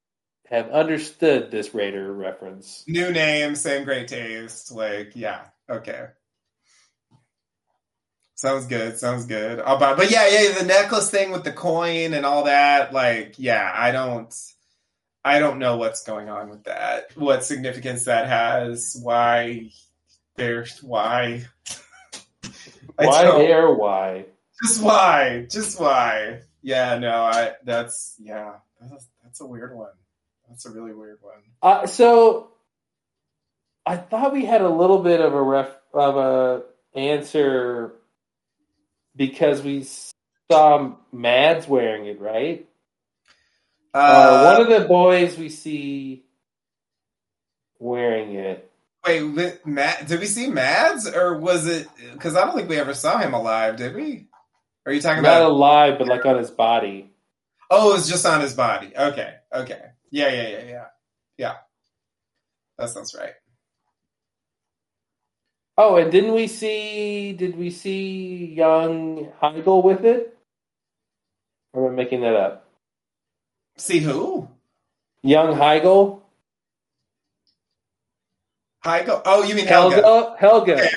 [0.50, 2.84] have understood this Raider reference.
[2.88, 4.72] New name, same great taste.
[4.72, 6.08] Like, yeah, okay.
[8.34, 8.98] Sounds good.
[8.98, 9.60] Sounds good.
[9.60, 9.94] I'll buy.
[9.96, 12.94] But yeah, yeah, the necklace thing with the coin and all that.
[12.94, 14.34] Like, yeah, I don't,
[15.24, 17.16] I don't know what's going on with that.
[17.16, 18.98] What significance that has?
[19.04, 19.70] Why?
[20.36, 21.46] There's why?
[22.96, 23.74] Why there?
[23.74, 24.26] Why?
[24.64, 25.46] Just why?
[25.50, 26.42] Just why?
[26.62, 27.54] Yeah, no, I.
[27.64, 28.54] That's yeah.
[28.82, 29.92] That's, that's a weird one.
[30.50, 31.42] That's a really weird one.
[31.62, 32.52] Uh, so
[33.86, 36.64] I thought we had a little bit of a ref of a
[37.00, 37.94] answer
[39.16, 39.86] because we
[40.52, 42.68] saw Mads wearing it, right?
[43.94, 46.24] Uh, one of the boys we see
[47.80, 48.70] wearing it.
[49.06, 51.88] Wait, Matt, did we see Mads or was it?
[52.14, 54.28] Because I don't think we ever saw him alive, did we?
[54.86, 55.52] Are you talking Not about?
[55.52, 57.12] alive, but like on his body.
[57.70, 58.92] Oh, it was just on his body.
[58.98, 60.86] Okay, okay, yeah, yeah, yeah, yeah,
[61.38, 61.56] yeah.
[62.78, 63.34] That sounds right.
[65.78, 67.34] Oh, and didn't we see?
[67.34, 70.38] Did we see young Heigl with it?
[71.74, 72.68] Or am I making that up?
[73.78, 74.50] See who?
[75.24, 76.22] Young Heigl,
[78.84, 79.22] Heigl?
[79.26, 79.96] Oh, you mean Helge?
[79.96, 80.90] Helge, Helge.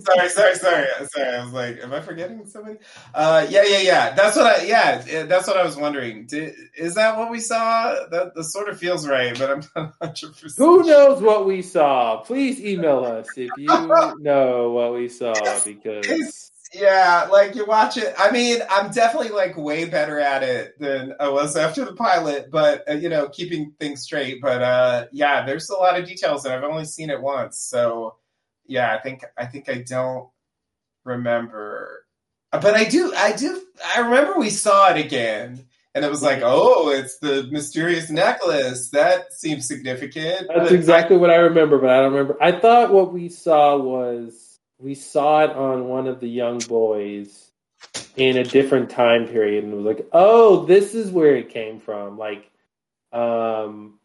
[0.00, 1.36] sorry, sorry, sorry, sorry.
[1.36, 2.78] I was like, am I forgetting somebody?
[3.14, 4.14] Uh, yeah, yeah, yeah.
[4.14, 4.64] That's what I.
[4.64, 6.26] Yeah, that's what I was wondering.
[6.26, 7.94] Did, is that what we saw?
[8.10, 10.56] That, that sort of feels right, but I'm not hundred percent.
[10.58, 12.22] Who knows what we saw?
[12.22, 13.68] Please email us if you
[14.18, 15.32] know what we saw
[15.64, 18.14] because It's, yeah, like you watch it.
[18.18, 22.50] I mean, I'm definitely like way better at it than I was after the pilot,
[22.50, 24.40] but uh, you know, keeping things straight.
[24.42, 28.16] But uh, yeah, there's a lot of details that I've only seen it once, so
[28.66, 30.28] yeah, I think I think I don't
[31.04, 32.04] remember,
[32.52, 33.12] but I do.
[33.16, 33.62] I do.
[33.96, 35.64] I remember we saw it again.
[35.94, 38.90] And it was like, oh, it's the mysterious necklace.
[38.90, 40.46] That seems significant.
[40.46, 42.36] that's But exactly what I remember, but I don't remember.
[42.40, 44.47] I thought what we saw was
[44.78, 47.50] we saw it on one of the young boys
[48.16, 52.18] in a different time period and was like, "Oh, this is where it came from."
[52.18, 52.50] Like
[53.12, 53.98] um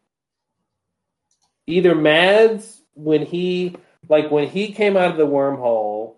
[1.67, 3.75] either Mads when he
[4.09, 6.15] like when he came out of the wormhole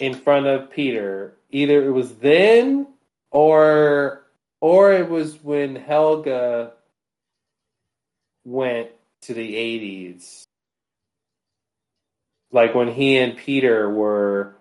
[0.00, 2.86] in front of Peter, either it was then
[3.30, 4.26] or
[4.60, 6.70] or it was when Helge
[8.44, 8.88] went
[9.22, 10.47] to the 80s.
[12.52, 14.54] Like when he and Peter were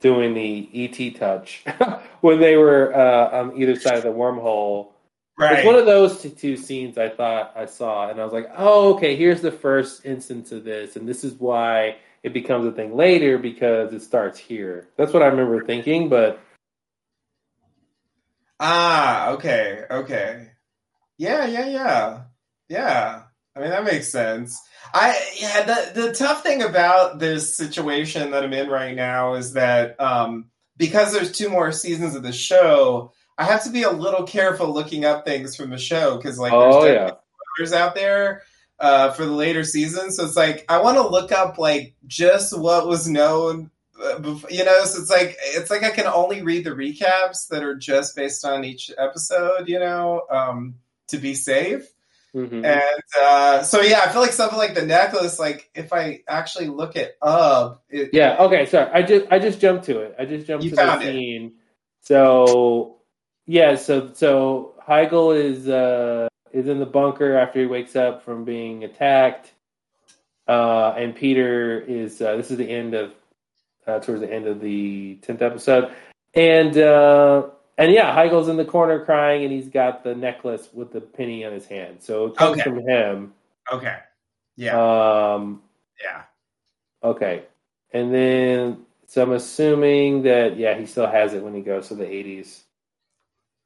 [0.00, 1.64] doing the ET touch,
[2.20, 4.92] when they were uh, on either side of the wormhole.
[5.38, 5.58] right.
[5.58, 8.50] It's one of those two, two scenes I thought I saw, and I was like,
[8.56, 12.72] oh, okay, here's the first instance of this, and this is why it becomes a
[12.72, 14.88] thing later because it starts here.
[14.96, 16.40] That's what I remember thinking, but
[18.62, 20.50] Ah, okay, okay.
[21.16, 22.22] Yeah, yeah, yeah.
[22.68, 23.19] Yeah.
[23.56, 24.60] I mean that makes sense.
[24.94, 29.52] I yeah, the the tough thing about this situation that I'm in right now is
[29.54, 33.90] that um because there's two more seasons of the show, I have to be a
[33.90, 36.82] little careful looking up things from the show because like Oh,
[37.58, 37.84] there's yeah.
[37.84, 38.42] out there
[38.78, 40.16] uh, for the later seasons.
[40.16, 43.70] So it's like I want to look up like just what was known.
[44.02, 44.18] uh,
[44.48, 47.76] You know, so it's like it's like I can only read the recaps that are
[47.76, 49.68] just based on each episode.
[49.68, 50.76] You know, um,
[51.08, 51.86] to be safe.
[52.34, 52.64] Mhm.
[52.64, 55.38] And uh, so yeah, I feel like something like the necklace.
[55.38, 58.36] Like if I actually look it up, it, Yeah.
[58.40, 58.66] Okay.
[58.66, 58.90] Sorry.
[58.92, 60.14] I just I just jumped to it.
[60.18, 61.02] I just jumped to the it.
[61.02, 61.54] scene.
[62.02, 62.98] So
[63.46, 63.74] yeah.
[63.76, 68.84] So so Heigl is uh is in the bunker after he wakes up from being
[68.84, 69.52] attacked.
[70.46, 73.12] Uh, and Peter is uh, this is the end of
[73.86, 75.92] uh, towards the end of the tenth episode,
[76.34, 77.46] and uh,
[77.80, 81.44] and yeah, Heigl's in the corner crying, and he's got the necklace with the penny
[81.44, 81.98] on his hand.
[82.00, 82.62] So it comes Okay.
[82.62, 83.32] from him.
[83.72, 83.96] Okay.
[84.56, 85.32] Yeah.
[85.34, 85.62] Um,
[86.02, 86.22] yeah.
[87.02, 87.44] Okay.
[87.92, 91.94] And then, so I'm assuming that, yeah, he still has it when he goes to
[91.94, 92.62] the 80s.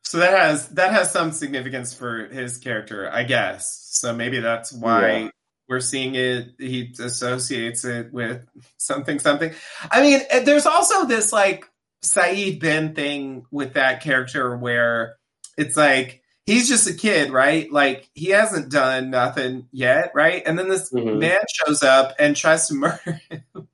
[0.02, 3.88] So that has that has some significance for his character, I guess.
[3.92, 5.28] So maybe that's why Yeah.
[5.68, 6.54] we're seeing it.
[6.58, 8.46] He associates it with
[8.76, 9.52] something, something.
[9.90, 11.68] I mean, there's also this like
[12.04, 15.16] Sayid Ben thing with that character where
[15.56, 17.70] it's like he's just a kid, right?
[17.72, 20.42] Like he hasn't done nothing yet, right?
[20.44, 21.18] And then this Mhm.
[21.18, 23.68] man shows up and tries to murder him,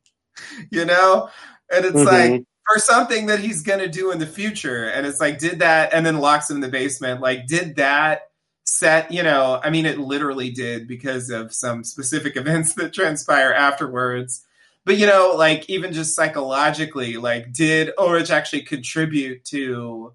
[0.70, 1.28] you know?
[1.73, 2.07] And it's Mhm.
[2.07, 4.85] like for something that he's going to do in the future.
[4.85, 7.20] And it's like, did that, and then locks him in the basement.
[7.20, 8.23] Like, did that
[8.65, 13.52] set, you know, I mean, it literally did because of some specific events that transpire
[13.52, 14.44] afterwards.
[14.86, 20.12] But, you know, like, even just psychologically, like, did Ulrich actually contribute to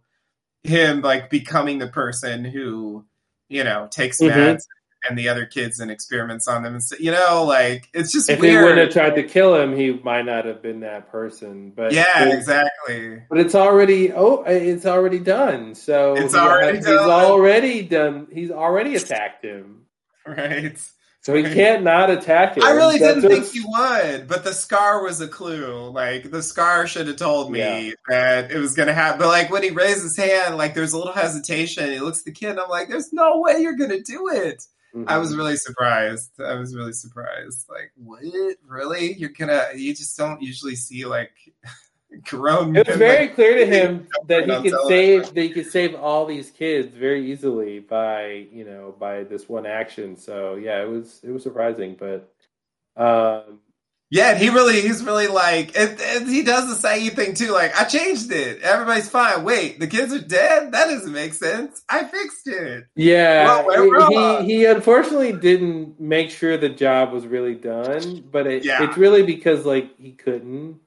[0.64, 3.06] him, like, becoming the person who,
[3.48, 4.30] you know, takes Mhm.
[4.30, 4.68] Mads
[5.08, 6.74] and the other kids and experiments on them?
[6.74, 9.76] And so, you know, like, it's just If he wouldn't have tried to kill him,
[9.76, 11.72] he might not have been that person.
[11.76, 13.22] But yeah, exactly.
[13.30, 15.76] But it's already oh, it's already done.
[15.76, 17.08] So It's already he's done.
[17.08, 18.28] already done.
[18.34, 19.82] He's already attacked him.
[20.28, 20.76] Right.
[21.26, 22.62] So he can't not attack him.
[22.64, 25.90] I really That's didn't think he would, but the scar was a clue.
[25.90, 27.58] Like the scar should have told me
[27.88, 27.94] Yeah.
[28.08, 29.18] that it was going to happen.
[29.22, 31.90] But like when he raised his hand, like there's a little hesitation.
[31.92, 34.28] He looks at the kid, and I'm like, "There's no way you're going to do
[34.30, 34.66] it."
[34.96, 35.06] Mhm.
[35.08, 36.30] I was really surprised.
[36.40, 37.66] I was really surprised.
[37.70, 38.22] Like, what?
[38.68, 39.14] Really?
[39.16, 39.70] You're gonna?
[39.76, 41.32] You just don't usually see like
[42.24, 42.76] grown.
[42.76, 45.96] It was very like, clear to him that he could save that he could save
[45.96, 50.16] all these kids very easily by you know by this one action.
[50.18, 52.32] So yeah, it was it was surprising, but
[52.98, 53.60] um,
[54.12, 57.52] Yeah, he really, he's really like, and, and he does the same thing too.
[57.52, 58.62] Like, I changed it.
[58.62, 59.44] Everybody's fine.
[59.44, 60.72] Wait, the kids are dead?
[60.72, 61.84] That doesn't make sense.
[61.90, 62.86] I fixed it.
[62.96, 68.48] yeah, Well, we're he he unfortunately didn't make sure the job was really done, but
[68.48, 68.84] it, Yeah.
[68.84, 70.80] it's really because like he couldn't.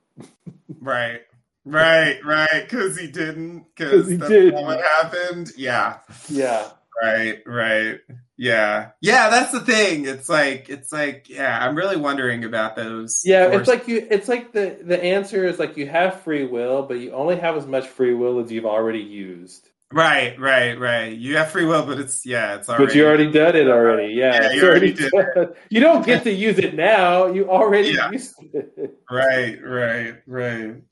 [0.81, 1.20] Right.
[1.65, 2.62] Right, right.
[2.62, 3.66] Because he didn't.
[3.77, 4.55] Because he didn't.
[4.55, 5.53] what happened.
[5.57, 5.99] Yeah.
[6.28, 6.69] Yeah,
[7.02, 7.99] Right, right.
[8.36, 8.91] Yeah.
[9.01, 10.07] Yeah, that's the thing.
[10.07, 13.23] It's like, it's like, yeah, I'm really wondering about those.
[13.25, 13.49] yeah.
[13.52, 14.07] It's like you.
[14.10, 17.57] It's like the the answer is like you have free will, but you only have
[17.57, 19.68] as much free will as you've already used.
[19.91, 21.12] Right, right, right.
[21.17, 22.86] You have free will, but it's, yeah, it's already.
[22.86, 24.12] But you already done it already.
[24.12, 25.55] Yeah, Yeah, you already did done.
[25.70, 27.26] You don't get to use it now.
[27.26, 28.10] You already Yeah.
[28.10, 28.94] used it.
[29.10, 30.83] Right, right, right.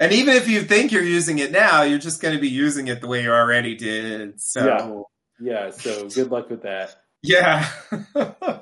[0.00, 2.88] And even if you think you're using it now, you're just going to be using
[2.88, 4.40] it the way you already did.
[4.40, 5.06] So,
[5.40, 5.70] Yeah.
[5.70, 6.96] So good luck with that.
[7.22, 7.68] yeah.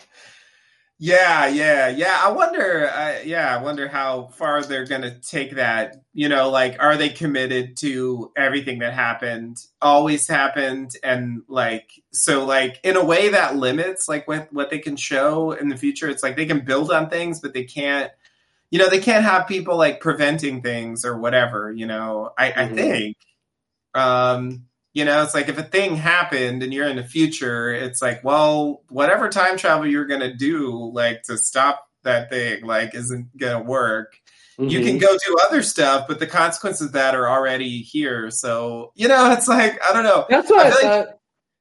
[1.01, 2.18] yeah, yeah, yeah.
[2.20, 6.02] I wonder, uh, yeah, I wonder how far they're going to take that.
[6.12, 10.93] You know, like, are they committed to everything that happened, always happened?
[11.05, 15.52] And, like, so, like, in a way that limits, like, what, what they can show
[15.52, 16.09] in the future.
[16.09, 18.10] It's like they can build on things, but they can't
[18.70, 22.67] you know they can't have people like preventing things or whatever you know i, I
[22.67, 22.75] Mhm.
[22.75, 23.17] think
[23.94, 24.67] um
[24.99, 28.25] you know it's like if a thing happened and you're in the future it's like
[28.25, 33.62] well whatever time travel you're gonna do like to stop that thing like isn't gonna
[33.62, 34.18] work.
[34.59, 35.01] You can Mhm.
[35.01, 38.31] go do other stuff but the consequences of that are already here.
[38.33, 40.27] So you know it's like i don't know.
[40.28, 41.09] That's what I, I feel like-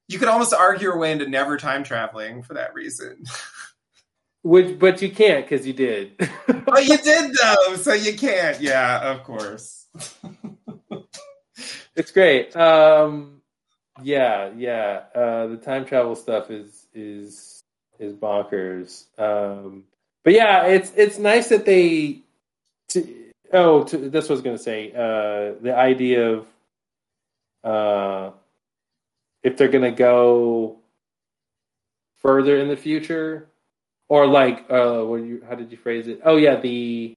[0.08, 3.22] you could almost argue your way into never time traveling for that reason.
[4.42, 6.16] Which, but you can't because you did.
[6.46, 8.60] but you did though so you can't.
[8.60, 9.86] Yeah of course
[11.98, 12.56] it's great.
[12.56, 13.42] Um,
[14.02, 15.02] yeah, yeah.
[15.14, 17.62] Uh, the time travel stuff is is
[17.98, 19.06] is bonkers.
[19.18, 19.84] Um,
[20.24, 22.20] but yeah, it's it's nice that they.
[22.90, 23.06] To,
[23.52, 23.96] oh, to,
[24.30, 24.92] I was going to say.
[24.92, 26.46] Uh, the idea of
[27.64, 28.30] uh,
[29.42, 30.78] if they're going to go
[32.22, 33.48] further in the future,
[34.08, 35.42] or like, uh, what you?
[35.48, 36.20] How did you phrase it?
[36.24, 37.14] Oh yeah, the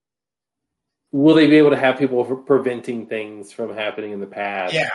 [1.11, 4.73] will they be able to have people preventing things from happening in the past?
[4.73, 4.89] Yeah.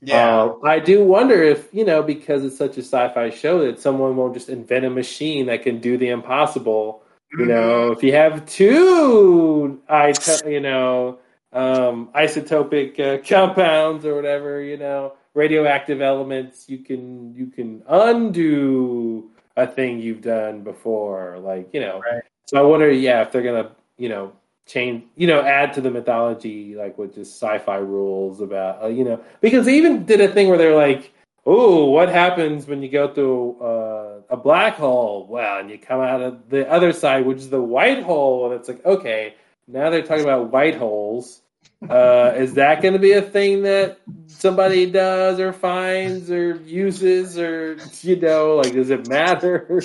[0.00, 0.42] Yeah.
[0.42, 3.80] Uh, I do wonder if, you know, because it's such a sci fi show that
[3.80, 7.02] someone won't just invent a machine that can do the impossible.
[7.32, 7.48] You Mm-hmm.
[7.48, 11.18] know, if you have two, ito- you know,
[11.52, 19.30] um, isotopic uh, compounds or whatever, you know, radioactive elements, you can you can undo
[19.56, 22.00] a thing you've done before, like you know.
[22.00, 22.22] Right.
[22.46, 24.32] So I wonder, yeah, if they're gonna, you know,
[24.68, 29.02] change, you know, add to the mythology, like with just sci-fi rules about, uh, you
[29.02, 31.12] know, because they even did a thing where they're like,
[31.46, 35.26] oh, what happens when you go through uh, a black hole?
[35.28, 38.60] Well, and you come out of the other side, which is the white hole, and
[38.60, 39.34] it's like, okay,
[39.66, 41.40] now they're talking about white holes.
[41.88, 47.38] Uh, is that going to be a thing that somebody does or finds or uses
[47.38, 49.80] or you know, like, does it matter?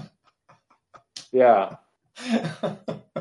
[1.32, 1.76] yeah.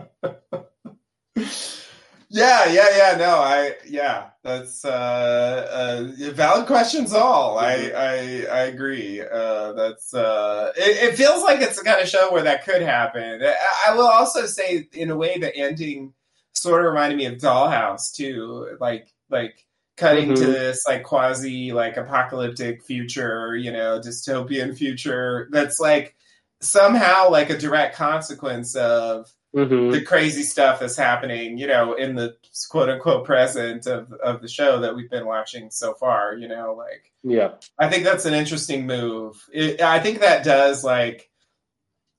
[2.30, 3.16] yeah, yeah, yeah.
[3.18, 7.14] No, I yeah, that's uh, uh valid questions.
[7.14, 9.22] All I I I agree.
[9.22, 12.82] Uh, that's uh, it, it feels like it's the kind of show where that could
[12.82, 13.42] happen.
[13.44, 13.56] I,
[13.90, 16.14] I will also say, in a way, the ending
[16.54, 18.78] sort of reminded me of Dollhouse too.
[18.80, 19.66] Like like
[19.98, 20.54] cutting to Mhm.
[20.54, 26.16] this like quasi like apocalyptic future, you know, dystopian future that's like
[26.62, 32.16] somehow like a direct consequence of hmm the crazy stuff that's happening, you know, in
[32.16, 32.38] the
[32.70, 36.76] quote unquote present of of the show that we've been watching so far, you know,
[36.76, 37.54] like Yeah.
[37.80, 39.44] I think that's an interesting move.
[39.52, 41.30] It, I think that does like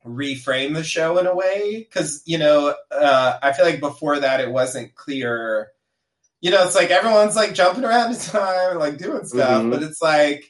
[0.04, 4.40] reframe the show in a way because you know uh, I feel like before that
[4.40, 5.68] it wasn't clear.
[6.40, 9.70] You know, it's like everyone's like jumping around in time, like doing stuff, Mhm.
[9.70, 10.49] but it's like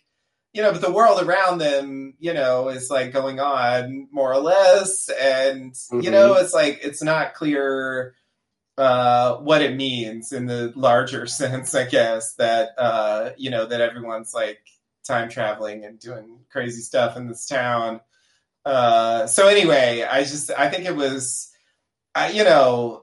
[0.52, 4.40] you know, but the world around them, you know, is like going on more or
[4.40, 8.14] less, and you know, it's like it's not clear
[8.76, 13.80] uh, what it means in the larger sense, I guess that uh, you know that
[13.80, 14.60] everyone's like
[15.06, 18.00] time traveling and doing crazy stuff in this town.
[18.64, 21.50] Uh, so anyway, I just I think it was,
[22.14, 23.02] I, you know,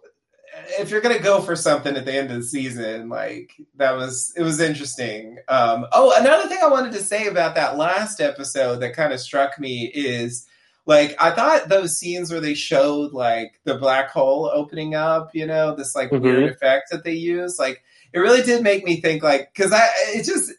[0.80, 4.34] if you're gonna go for something at the end of the season, like that was
[4.36, 5.38] it was interesting.
[5.48, 9.20] Um, oh, another thing I wanted to say about that last episode that kind of
[9.20, 10.46] struck me is
[10.86, 15.46] like I thought those scenes where they showed like the black hole opening up, you
[15.46, 16.22] know, this like Mhm.
[16.22, 19.88] weird effect that they use, like it really did make me think like because I
[20.14, 20.52] it just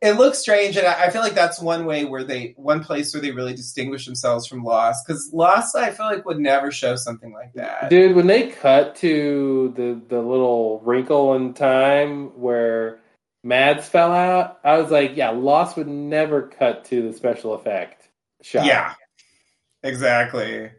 [0.00, 3.12] it looks strange and I, I feel like that's one way where they one place
[3.12, 6.96] where they really distinguish themselves from Lost because Lost I feel like would never show
[6.96, 7.90] something like that.
[7.90, 13.00] Dude, when they cut to the the little wrinkle in time where
[13.44, 18.08] Mads fell out, I was like, yeah, Lost would never cut to the special effect
[18.42, 18.66] shot.
[18.66, 18.94] Yeah,
[19.82, 20.70] exactly.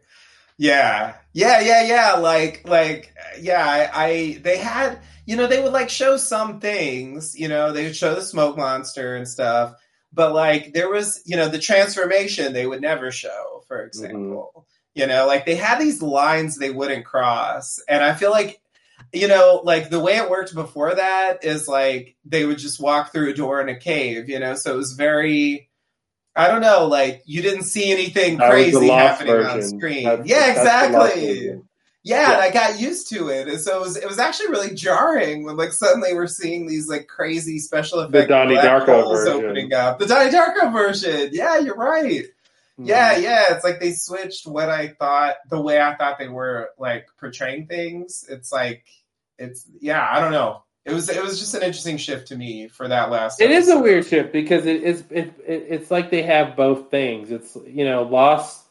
[0.58, 2.12] Yeah, yeah, yeah, yeah.
[2.14, 3.64] Like, like, yeah.
[3.64, 7.38] I, I, they had, you know, they would like show some things.
[7.38, 9.74] You know, they would show the smoke monster and stuff.
[10.12, 13.62] But like, there was, you know, the transformation they would never show.
[13.68, 18.30] For example, you know, like they had these lines they wouldn't cross, and I feel
[18.30, 18.60] like.
[19.12, 23.10] You know, like the way it worked before that is like they would just walk
[23.10, 25.68] through a door in a cave, you know, so it was very
[26.36, 30.04] I don't know, like you didn't see anything That crazy happening on screen.
[30.04, 31.60] That's- yeah, that's exactly.
[32.02, 32.32] Yeah, Yeah.
[32.34, 35.44] and I got used to it, and so it was it was actually really jarring
[35.44, 39.44] when like suddenly we're seeing these like crazy special effect Donnie black Darko version.
[39.44, 39.98] opening up.
[39.98, 41.30] The Donnie Darko version.
[41.32, 42.24] Yeah, you're right.
[42.82, 43.22] Yeah, Mm-hmm.
[43.22, 43.44] yeah.
[43.54, 47.66] It's like they switched what I thought the way I thought they were like portraying
[47.66, 48.24] things.
[48.30, 48.84] It's like
[49.38, 50.62] it's yeah, I don't know.
[50.86, 53.38] It was it was just an interesting shift to me for that last.
[53.42, 56.90] It is a weird shift because it is it, it it's like they have both
[56.90, 57.30] things.
[57.30, 58.64] It's you know Lost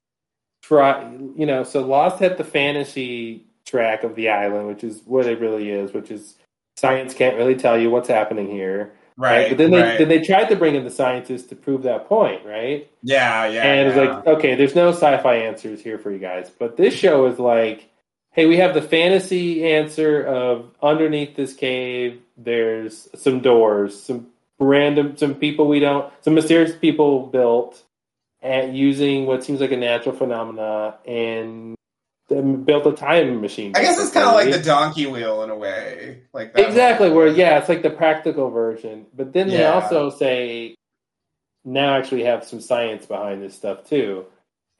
[0.69, 5.25] try you know so Lost had the fantasy track of the island, which is what
[5.25, 6.35] it really is, which is
[6.77, 8.93] science can't really tell you what's happening here.
[9.17, 9.49] right.
[9.49, 9.97] But then they right.
[9.97, 12.89] then they tried to bring in the scientists to prove that point, right?
[13.03, 13.63] yeah, yeah.
[13.63, 14.15] and it's yeah.
[14.15, 17.89] like, okay, there's no sci-fi answers here for you guys, but this show is like,
[18.31, 24.27] hey, we have the fantasy answer of underneath this cave, there's some doors, some
[24.59, 27.83] random, some people we don't, some mysterious people built,
[28.41, 31.75] and using what seems like a natural phenomena, and
[32.29, 33.73] built a time machine.
[33.75, 37.09] I guess it's kind of like the donkey wheel in a way, like that exactly
[37.09, 37.17] one.
[37.17, 40.75] where yeah, it's like the practical version, but then they also say
[41.65, 44.25] now actually have some science behind this stuff too,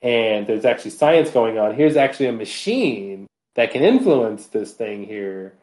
[0.01, 1.75] and there's actually science going on.
[1.75, 5.53] Here's actually a machine that can influence this thing here.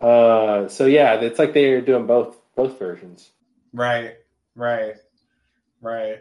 [0.00, 3.30] Uh, so yeah, it's like they're doing both both versions.
[3.72, 4.16] Right,
[4.54, 4.96] right,
[5.80, 6.18] right.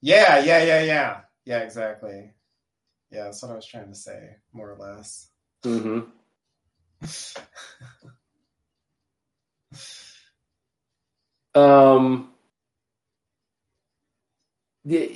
[0.00, 1.58] Yeah, yeah, yeah, yeah, yeah.
[1.60, 2.32] Exactly.
[3.10, 5.28] Yeah, that's what I was trying to say, more or less.
[5.64, 6.00] hmm
[11.54, 12.30] Um.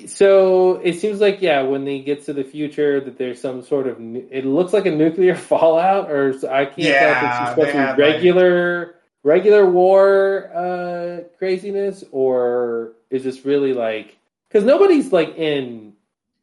[0.09, 3.87] So it seems like yeah, when they get to the future, that there's some sort
[3.87, 7.71] of it looks like a nuclear fallout, or i can't tell if Yeah, it's supposed
[7.71, 8.95] to be like- regular
[9.25, 14.19] regular war uh, craziness, or is this really like
[14.53, 15.95] because nobody's like in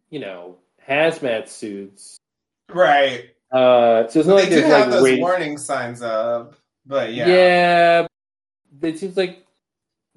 [0.09, 0.57] you know
[0.87, 2.17] hazmat suits,
[2.73, 3.25] Right.
[3.51, 6.55] uh, so it's not They like do there's have like those warning signs up,
[6.85, 7.27] but yeah.
[7.27, 8.07] yeah.
[8.81, 9.45] It seems like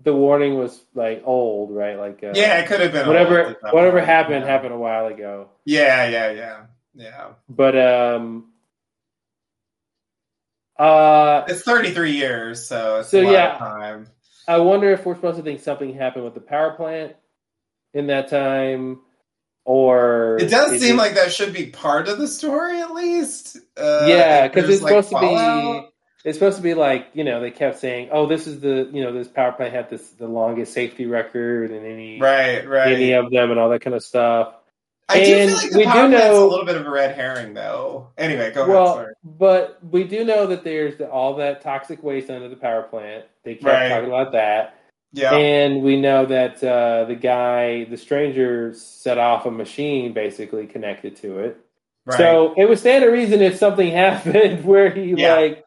[0.02, 1.98] the warning was like old, right?
[1.98, 4.06] Like uh, Yeah, it could have been whatever old whatever point.
[4.06, 4.50] happened Yeah.
[4.50, 5.48] happened a while ago.
[5.64, 6.60] Yeah, yeah, yeah,
[6.94, 7.28] yeah.
[7.48, 8.52] But um,
[10.78, 13.52] uh, It's 33 years, so it's So, a lot yeah.
[13.52, 14.06] of time.
[14.48, 17.14] I wonder if we're supposed to think something happened with the power plant
[17.94, 19.00] in that time,
[19.64, 23.58] or It does seem like that should be part of the story, at least.
[23.76, 25.88] Uh, yeah, because it's like, supposed to be.
[26.24, 29.02] It's supposed to be like you know they kept saying, "Oh, this is the you
[29.02, 32.92] know this power plant had this the longest safety record in any Right, right.
[32.92, 34.54] any of them and all that kind of stuff."
[35.08, 37.14] I do feel like the we power do know- a little bit of a red
[37.16, 38.08] herring, though.
[38.16, 39.14] Anyway, go well, ahead.
[39.24, 43.24] But we do know that there's the, all that toxic waste under the power plant.
[43.44, 43.88] They kept Right.
[43.88, 44.76] talking about that,
[45.12, 50.66] Yeah, and we know that uh, the guy, the stranger, set off a machine basically
[50.66, 51.58] connected to it.
[52.06, 52.16] right.
[52.16, 55.34] So it would stand to reason if something happened where he Yeah.
[55.36, 55.64] like,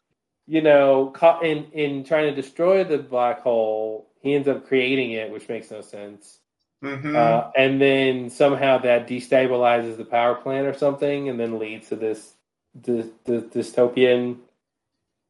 [0.47, 5.11] you know, caught in in trying to destroy the black hole, he ends up creating
[5.11, 6.39] it, which makes no sense.
[6.83, 7.15] Mhm.
[7.15, 11.95] Uh, and then somehow that destabilizes the power plant or something, and then leads to
[11.95, 12.33] this
[12.75, 14.37] this dystopian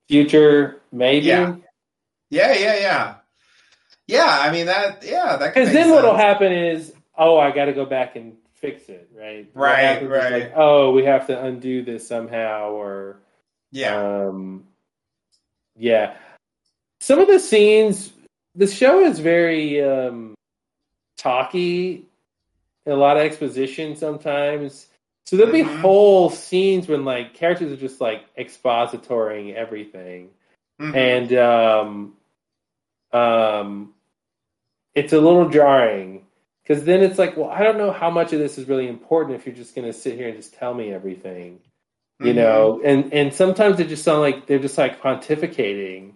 [0.08, 1.28] future, maybe.
[1.28, 1.56] Yeah.
[2.30, 3.16] yeah, yeah, yeah.
[4.08, 5.04] Yeah, I mean that.
[5.04, 5.54] Yeah, that.
[5.54, 9.50] Because then what'll happen is, oh, I got to go back and fix it, right?
[9.54, 10.32] Right, right.
[10.44, 13.18] Like, oh, we have to undo this somehow, or
[13.72, 14.66] Yeah, Um,
[15.76, 16.16] yeah.
[17.02, 18.14] Some of the scenes,
[18.56, 20.34] the show is very um,
[21.18, 22.06] talky,
[22.86, 24.88] a lot of exposition sometimes.
[25.26, 25.82] So there'll be Mhm.
[25.82, 30.30] whole scenes when like characters are just like expositoring everything,
[30.80, 30.96] Mhm.
[30.96, 32.18] and um,
[33.12, 33.95] um,
[34.96, 36.24] it's a little jarring.
[36.64, 39.36] Because then it's like, well, I don't know how much of this is really important
[39.36, 41.60] if you're just going to sit here and just tell me everything
[42.20, 42.36] you Mhm.
[42.36, 42.82] know?
[42.84, 46.14] And and sometimes they just sound like they're just like pontificating.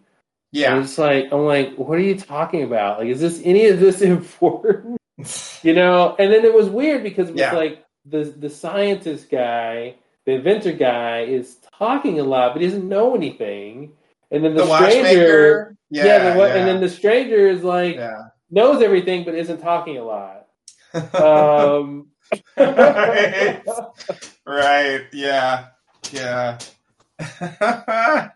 [0.51, 2.99] Yeah, and it's like i'm like what are you talking about?
[2.99, 4.97] Like is this any of this important?
[5.63, 6.15] You know?
[6.17, 7.51] And then it was weird because it was Yeah.
[7.53, 12.87] like the the scientist guy the inventor guy is talking a lot but he doesn't
[12.87, 13.91] know anything.
[14.31, 15.75] And then the, the stranger.
[15.89, 18.29] Yeah, yeah, the, yeah, and then the stranger is like yeah.
[18.49, 20.47] Knows everything but isn't talking a lot
[21.15, 22.07] um
[22.57, 23.63] Right.
[24.45, 25.05] right.
[25.11, 25.67] Yeah.
[26.11, 26.59] Yeah.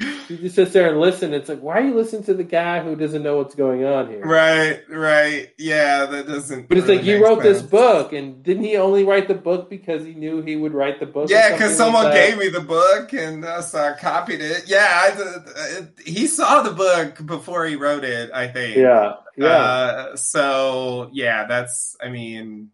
[0.00, 1.34] You just sit there and listen.
[1.34, 4.08] It's like, why are you listening to the guy who doesn't know what's going on
[4.08, 4.24] here?
[4.24, 4.80] right.
[4.88, 5.50] Right.
[5.58, 6.06] Yeah.
[6.06, 6.68] That doesn't.
[6.68, 9.68] But it's really like you wrote this book, and didn't he only write the book
[9.68, 11.28] because he knew he would write the book?
[11.28, 14.64] Yeah, because someone like gave me the book and uh, so I copied it.
[14.66, 18.30] Yeah, I, uh, he saw the book before he wrote it.
[18.32, 18.76] I think.
[18.76, 21.96] Yeah, yeah, Uh, so yeah, that's.
[22.02, 22.70] I mean,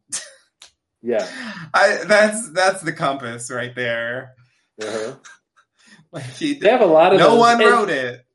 [1.02, 1.26] yeah.
[1.74, 4.34] I that's that's the compass right there.
[4.80, 5.14] Uh-huh.
[6.16, 7.40] Like he, They have a lot of no those.
[7.40, 8.26] one and, wrote it.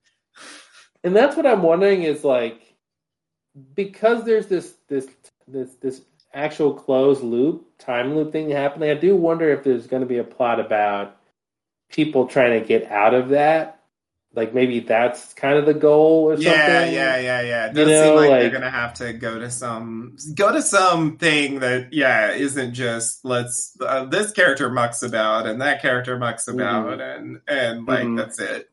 [1.03, 2.61] and that's what I'm wondering is like
[3.75, 5.07] because there's this this
[5.47, 6.03] this this
[6.33, 8.91] actual closed loop time loop thing happening.
[8.91, 11.17] I do wonder if there's going to be a plot about
[11.91, 13.80] people trying to get out of that.
[14.33, 16.51] Like maybe that's kind of the goal or something.
[16.53, 17.65] Yeah, yeah, yeah, yeah.
[17.65, 20.61] It You does seem know, like, they're gonna have to go to some go to
[20.61, 26.47] something that yeah isn't just let's uh, this character mucks about and that character mucks
[26.47, 28.17] about and and like Mhm.
[28.17, 28.69] that's it.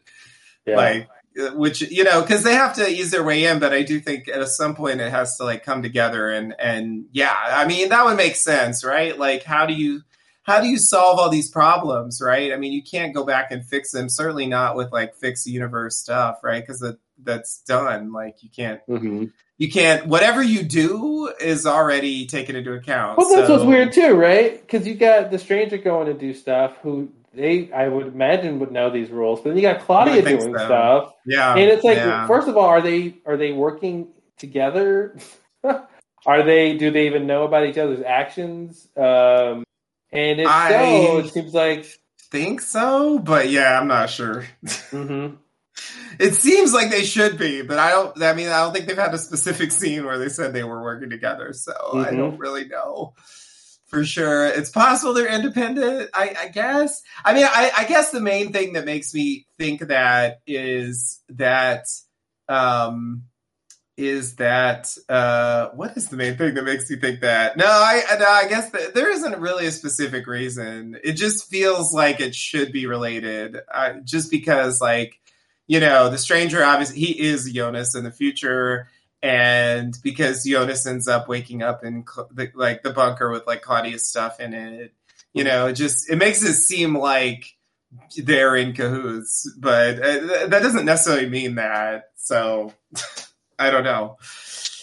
[0.64, 0.76] Yeah.
[0.76, 1.08] Like
[1.54, 4.28] which you know because they have to ease their way in, but I do think
[4.28, 8.04] at some point it has to like come together and and yeah, I mean that
[8.04, 9.18] would make sense, right?
[9.18, 10.02] Like how do you
[10.48, 12.52] how do you solve all these problems, right?
[12.52, 14.08] I mean, you can't go back and fix them.
[14.08, 16.62] Certainly not with like fix universe stuff, right?
[16.62, 18.12] Because that that's done.
[18.12, 19.24] Like you can't hmm
[19.58, 23.18] you can't whatever you do is already taken into account.
[23.18, 24.58] Well, that's So- what's weird too, right?
[24.60, 28.72] Because you got the stranger going to do stuff who they, I would imagine, would
[28.72, 29.40] know these rules.
[29.40, 30.64] But then you got Claudia I doing so.
[30.64, 32.26] stuff, Yeah, and it's like, yeah.
[32.26, 35.16] first of all, are they are they working together?
[36.26, 36.76] are they?
[36.78, 38.88] Do they even know about each other's actions?
[38.96, 39.64] Um,
[40.12, 41.86] and if so, it seems like.
[42.30, 44.44] think so, but yeah, I'm not sure.
[44.90, 45.28] hmm
[46.18, 48.20] It seems like they should be, but I don't.
[48.22, 50.82] I mean, I don't think they've had a specific scene where they said they were
[50.82, 52.16] working together, so I Mhm.
[52.16, 53.14] don't really know.
[53.86, 54.44] for sure.
[54.46, 56.10] It's possible they're independent.
[56.12, 57.00] I, I guess.
[57.24, 61.86] I mean, I, I, guess the main thing that makes me think that is that,
[62.50, 63.22] um,
[63.98, 67.56] is that uh, what is the main thing that makes you think that?
[67.56, 70.96] No, I, no, I guess the, there isn't really a specific reason.
[71.02, 75.18] It just feels like it should be related, uh, just because, like,
[75.66, 78.88] you know, the stranger obviously he is Jonas in the future
[79.20, 84.08] and because Jonas ends up waking up in the, like the bunker with like Claudia's
[84.08, 84.94] stuff in it,
[85.34, 87.56] you know, it just it makes it seem like
[88.16, 92.10] they're in cahoots, but uh, that doesn't necessarily mean that.
[92.16, 92.72] So
[93.58, 94.18] I don't know.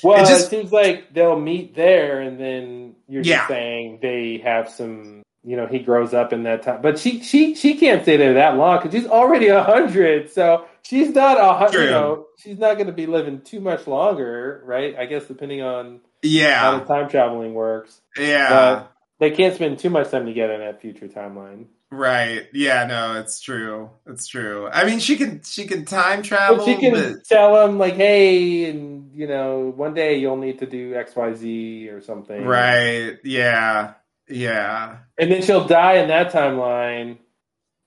[0.04, 3.38] Well, it, just, it seems like they'll meet there, and then you're yeah.
[3.38, 5.24] just saying they have some.
[5.44, 8.34] You know, he grows up in that time, but she she she can't stay there
[8.34, 10.32] that long because she's already a hundred.
[10.32, 11.84] So she's not a hundred.
[11.84, 14.96] You know, she's not going to be living too much longer, right?
[14.98, 18.02] I guess depending on yeah how the time traveling works.
[18.18, 21.68] Yeah, but they can't spend too much time together in that future timeline.
[21.96, 22.48] Right.
[22.54, 22.86] Yeah.
[22.86, 23.90] No, it's true.
[24.06, 24.68] It's true.
[24.68, 26.58] I mean, she can she can time travel.
[26.58, 27.24] But she can but...
[27.26, 31.34] tell him like, hey, and you know, one day you'll need to do X, Y,
[31.34, 32.44] Z or something.
[32.46, 33.18] Right.
[33.24, 33.94] Yeah.
[34.28, 34.98] Yeah.
[35.18, 37.18] And then she'll die in that timeline.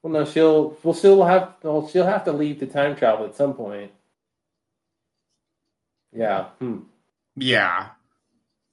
[0.03, 3.35] Well, no, she'll well, she'll have well, she'll have to leave the time travel at
[3.35, 3.91] some point.
[6.17, 6.45] Yeah.
[6.61, 6.79] Hmm.
[7.37, 7.89] Yeah.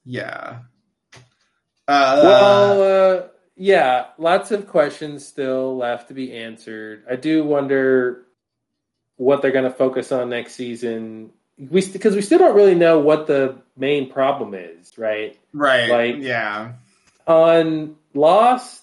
[0.04, 0.60] Yeah.
[1.88, 2.82] Uh, well.
[2.82, 3.22] Uh,
[3.56, 7.04] yeah, lots of questions still left to be answered.
[7.10, 8.26] I do wonder
[9.16, 11.30] what they're going to focus on next season.
[11.58, 15.38] We because we still don't really know what the main problem is, right?
[15.52, 15.88] Right.
[15.88, 16.72] Like yeah.
[17.26, 18.82] On Lost,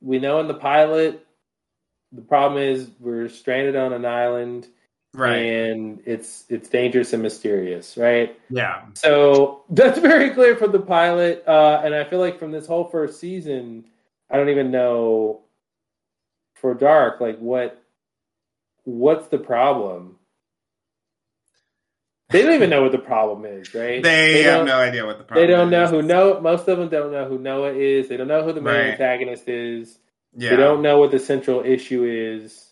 [0.00, 1.24] we know in the pilot
[2.12, 4.66] the problem is we're stranded on an island
[5.14, 5.36] right.
[5.36, 8.38] And it's it's dangerous and mysterious right?
[8.50, 8.82] Yeah.
[8.94, 12.84] So that's very clear from the pilot uh, and i feel like from this whole
[12.84, 13.84] first season
[14.30, 15.40] i don't even know
[16.54, 17.82] for dark like what
[18.88, 20.16] what's the problem?
[22.30, 24.02] They don't even know what the problem is right?
[24.02, 25.48] They, they have no idea what the problem is.
[25.48, 28.08] they don't know who know most of them don't know who noah is.
[28.08, 28.90] They don't know who the main right.
[28.92, 29.98] antagonist is.
[30.36, 30.50] Yeah.
[30.50, 32.67] they don't know what the central issue is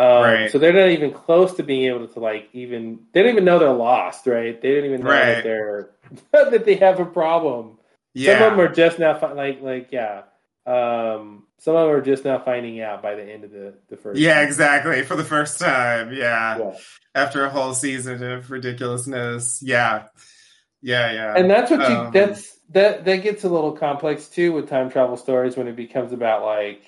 [0.00, 0.50] um, right.
[0.50, 3.00] So they're not even close to being able to like even.
[3.12, 4.60] They don't even know they're lost, right?
[4.60, 5.26] They don't even know right.
[5.26, 5.90] that they're
[6.32, 7.78] that they have a problem.
[8.14, 8.38] Yeah.
[8.38, 10.22] Some of them are just now like like yeah.
[10.66, 13.96] Um, some of them are just now finding out by the end of the the
[13.98, 14.18] first.
[14.18, 15.02] Yeah, exactly.
[15.02, 16.58] For the first time, yeah.
[16.58, 16.76] yeah.
[17.14, 20.04] After a whole season of ridiculousness, yeah,
[20.80, 21.34] yeah, yeah.
[21.36, 21.96] And that's what you.
[21.96, 25.76] Um, that's that that gets a little complex too with time travel stories when it
[25.76, 26.82] becomes about like,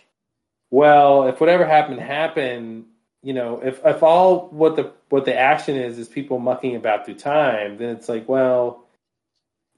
[0.71, 2.87] well, if whatever happened happened,
[3.23, 7.07] you know, if if all what the what the action is is people mucking about
[7.07, 8.85] through time, then it's like, well,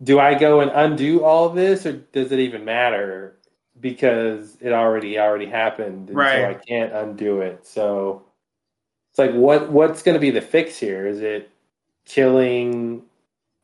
[0.03, 3.37] do I go and undo all of this, or does it even matter
[3.81, 6.37] because it already already happened, and right.
[6.37, 7.67] so I can't undo it.
[7.67, 8.23] So
[9.11, 11.07] it's like, what what's going to be the fix here?
[11.07, 11.51] Is it
[12.07, 13.03] killing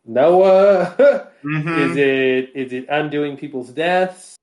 [0.05, 0.95] Noah?
[1.43, 1.91] mm-hmm.
[1.91, 4.37] Is it is it undoing people's deaths?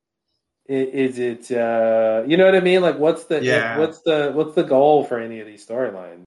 [0.67, 2.81] Is it uh you know what i mean?
[2.81, 3.77] Like what's the yeah.
[3.77, 6.23] what's the what's the goal for any of these storylines?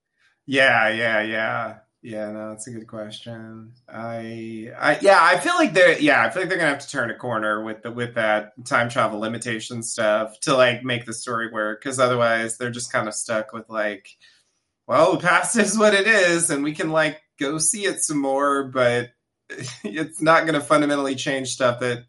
[0.47, 1.75] Yeah yeah yeah.
[2.03, 3.73] Yeah no that's a good question.
[3.89, 6.91] I i yeah i feel like they're yeah i feel like they're gonna have to
[6.91, 11.13] turn a corner with the with that time travel limitation stuff to like make the
[11.13, 14.09] story work because otherwise they're just kind of stuck with like
[14.87, 18.19] well the past is what it is and we can like go see it some
[18.21, 19.11] more but
[19.85, 22.05] it's not going to fundamentally change stuff that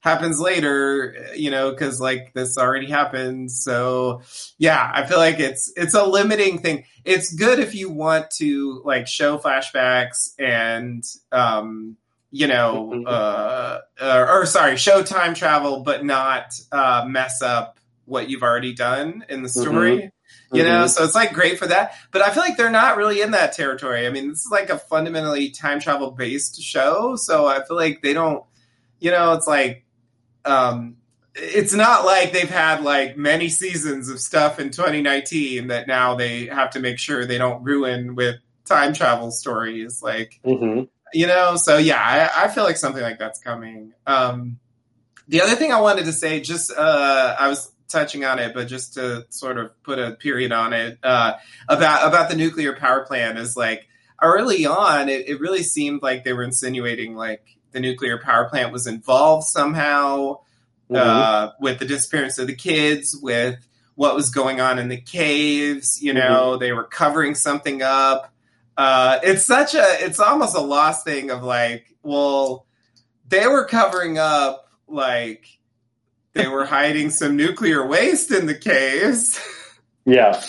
[0.00, 3.52] happens later, you know, because like this already happened.
[3.52, 4.22] So
[4.58, 6.84] yeah, I feel like it's it's a limiting thing.
[7.04, 11.96] It's good if you want to like show flashbacks and um,
[12.30, 13.04] you know, mm-hmm.
[13.06, 18.72] uh, or, or, sorry, show time travel, but not uh, mess up what you've already
[18.72, 19.60] done in the mm-hmm.
[19.60, 19.96] story.
[19.96, 20.56] Mm-hmm.
[20.56, 20.88] You know, mm-hmm.
[20.88, 21.94] so it's like great for that.
[22.12, 24.06] But I feel like they're not really in that territory.
[24.06, 27.16] I mean, this is like a fundamentally time travel based show.
[27.16, 28.44] So I feel like they don't,
[28.98, 29.84] you know, it's like
[30.44, 30.96] um,
[31.34, 36.46] it's not like they've had like many seasons of stuff in 2019 that now they
[36.46, 40.84] have to make sure they don't ruin with time travel stories like mm-hmm.
[41.12, 44.58] you know so yeah I, I, feel like something like that's coming um,
[45.28, 48.68] the other thing i wanted to say just uh, i was touching on it but
[48.68, 51.34] just to sort of put a period on it uh,
[51.68, 53.86] about about the nuclear power plant is like
[54.22, 58.72] early on it, it really seemed like they were insinuating like the nuclear power plant
[58.72, 60.38] was involved somehow
[60.90, 60.96] mm-hmm.
[60.96, 66.02] uh, with the disappearance of the kids, with what was going on in the caves.
[66.02, 66.60] You know, mm-hmm.
[66.60, 68.32] they were covering something up.
[68.76, 72.66] Uh, it's such a, it's almost a lost thing of like, well,
[73.28, 75.46] they were covering up like
[76.32, 79.38] they were hiding some nuclear waste in the caves.
[80.06, 80.42] Yeah.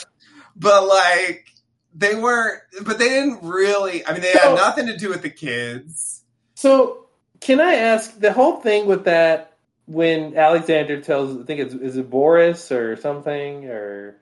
[0.56, 1.46] but like
[1.94, 5.22] they weren't but they didn't really i mean they So- had nothing to do with
[5.22, 6.24] the kids
[6.56, 7.08] So,
[7.42, 11.98] can I ask the whole thing with that when Alexander tells, I think it's is
[11.98, 14.16] it Boris or something or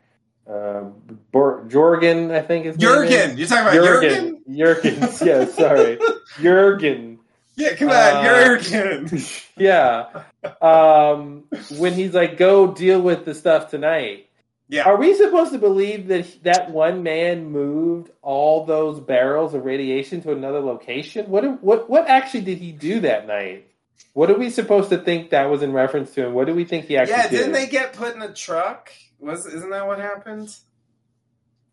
[0.48, 0.96] um,
[1.32, 5.00] Bor- Jorgen, I think is jurgen you're talking about jurgen, Jurgen.
[5.28, 6.00] Yeah, sorry,
[6.42, 7.20] Jurgen.
[7.56, 9.22] yeah come on Uh, jurgen
[9.58, 10.24] Yeah.
[10.62, 11.44] Um,
[11.78, 14.28] when he's like, "Go deal with the stuff tonight."
[14.70, 14.84] Yeah.
[14.84, 20.22] Are we supposed to believe that that one man moved all those barrels of radiation
[20.22, 21.28] to another location?
[21.28, 23.66] What what what actually did he do that night?
[24.14, 26.66] What are we supposed to think that was in reference to, and what do we
[26.66, 27.38] think he actually yeah did?
[27.38, 30.56] didn't they get put in a truck was isn't that what happened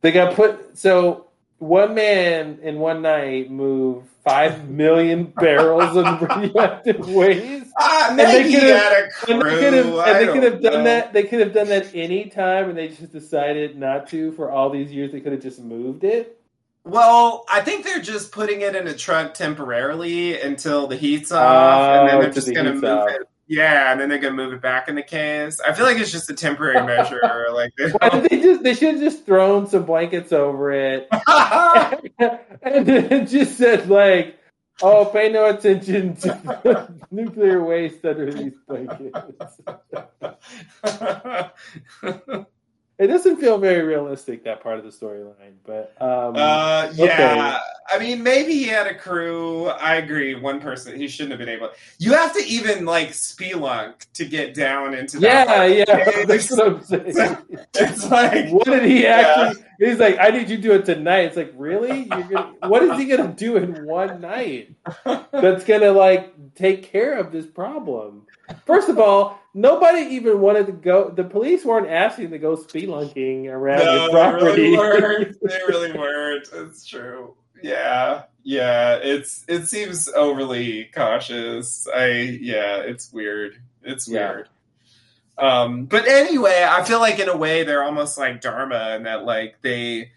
[0.00, 0.78] They got put.
[0.78, 1.26] So
[1.58, 7.70] one man in one night moved five million barrels of radioactive waste.
[7.78, 10.72] ah they maybe could've- had a crew And they could have, they could have done
[10.72, 10.84] know.
[10.84, 11.12] that.
[11.12, 14.68] They could have done that any time, and they just decided not to for all
[14.70, 15.12] these years.
[15.12, 16.40] They could have just moved it.
[16.84, 21.82] well i think they're just putting it in a truck temporarily until the heat's off
[22.00, 23.08] and then Oh, they're just the gonna move off.
[23.10, 25.98] it yeah and then they're gonna move it back in the caves i feel like
[25.98, 27.20] it's just a temporary measure
[27.52, 27.90] like they
[28.28, 28.56] they just?
[28.66, 31.08] They should have just thrown some blankets over it,
[32.62, 34.38] and then just said like,
[34.82, 39.60] "Oh, pay no attention to nuclear waste under these blankets."
[42.98, 47.04] It doesn't feel very realistic that part of the storyline, but um, Uh, Okay.
[47.04, 47.58] yeah.
[47.92, 49.66] I mean, maybe he had a crew.
[49.68, 50.34] I agree.
[50.34, 51.70] One person, he shouldn't have been able.
[51.98, 55.46] You have to even like spelunk to get down into that.
[55.46, 57.36] yeah, yeah, It's- that's what I'm saying.
[57.74, 59.62] It's like What did he actually?
[59.78, 61.26] He's like, I need you to do it tonight.
[61.26, 62.04] It's like, really?
[62.04, 62.54] You're gonna?
[62.66, 64.70] What is he gonna do in one night?
[65.32, 68.25] That's gonna like take care of this problem.
[68.64, 71.10] First of all, nobody even wanted to go.
[71.10, 74.46] The police weren't asking to go spelunking around no, your they property.
[74.62, 75.36] really weren't.
[75.42, 76.48] They really weren't.
[76.52, 77.34] It's true.
[77.62, 78.96] Yeah, yeah.
[78.96, 81.88] It's it seems overly cautious.
[81.94, 82.78] I yeah.
[82.78, 83.60] It's weird.
[83.82, 84.30] It's Yeah.
[84.32, 84.48] weird.
[85.38, 89.24] Um, but anyway, I feel like in a way they're almost like Dharma and that
[89.24, 90.10] like they,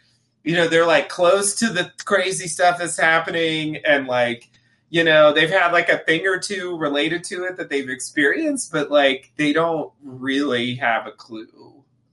[0.44, 4.50] you know, they're like close to the crazy stuff that's happening and like,
[4.90, 8.72] you know, they've had like a thing or two related to it that they've experienced,
[8.72, 11.48] but like they don't really have a clue.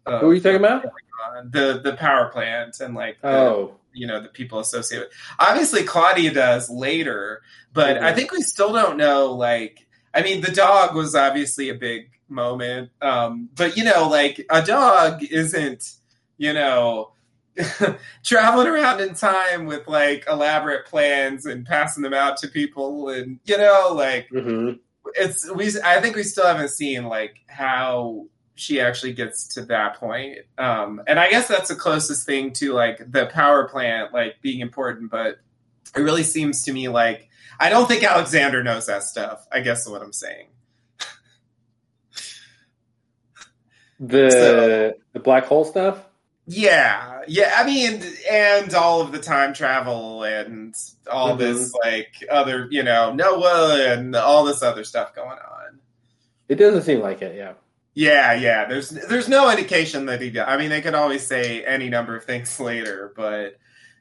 [0.07, 0.85] Who are you talking about?
[0.85, 1.51] what's going on.
[1.51, 5.09] The the power plant and like the, Oh, you know the people associated.
[5.39, 8.15] Obviously, Claudia does later, but I Mhm.
[8.15, 9.33] think we still don't know.
[9.33, 14.45] Like, I mean, the dog was obviously a big moment, um, but you know, like
[14.51, 15.95] a dog isn't,
[16.39, 17.13] you know.
[18.25, 23.39] traveling around in time with like elaborate plans and passing them out to people and
[23.45, 24.73] you know like hmm
[25.15, 28.27] it's we i think we still haven't seen like how
[28.57, 30.39] she actually gets to that point.
[30.59, 34.61] Um and i guess that's the closest thing to like the power plant like being
[34.61, 35.39] important but
[35.97, 37.29] it really seems to me like
[37.61, 40.49] i don't think alexander knows that stuff i guess is what i'm saying.
[44.01, 46.05] The So- the black hole stuff.
[46.47, 50.75] Yeah yeah i mean and all of the time travel and
[51.11, 51.39] all Mhm.
[51.39, 55.81] this like other you know noah and all this other stuff going on
[56.49, 57.35] It doesn't seem like it.
[57.37, 57.55] Yeah.
[57.95, 58.67] Yeah, yeah.
[58.67, 60.31] There's there's no indication that he.
[60.31, 60.45] does.
[60.47, 63.57] I mean, they could always say any number of things later, but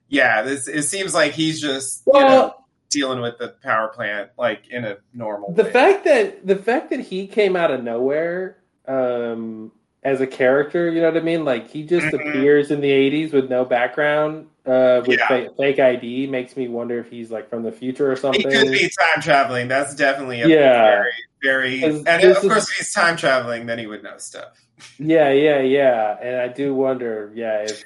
[0.09, 4.29] yeah, this it seems like he's just you know Well, dealing with the power plant
[4.37, 5.53] like in a normal.
[5.53, 5.71] the way.
[5.71, 8.57] fact that the fact that he came out of nowhere
[8.87, 9.71] um,
[10.05, 11.43] as a character, you know what I mean?
[11.43, 12.29] Like he just Mhm.
[12.29, 15.27] appears in the '80s with no background, uh, with Yeah.
[15.27, 18.41] fake, fake ID, makes me wonder if he's like from the future or something.
[18.49, 19.67] he could be time traveling.
[19.67, 20.81] That's definitely a Yeah.
[20.89, 21.11] very
[21.43, 21.83] very.
[21.83, 24.57] And of is- course, if he's time traveling, then he would know stuff.
[24.97, 26.17] Yeah, yeah, yeah.
[26.21, 27.83] And I do wonder, yeah, if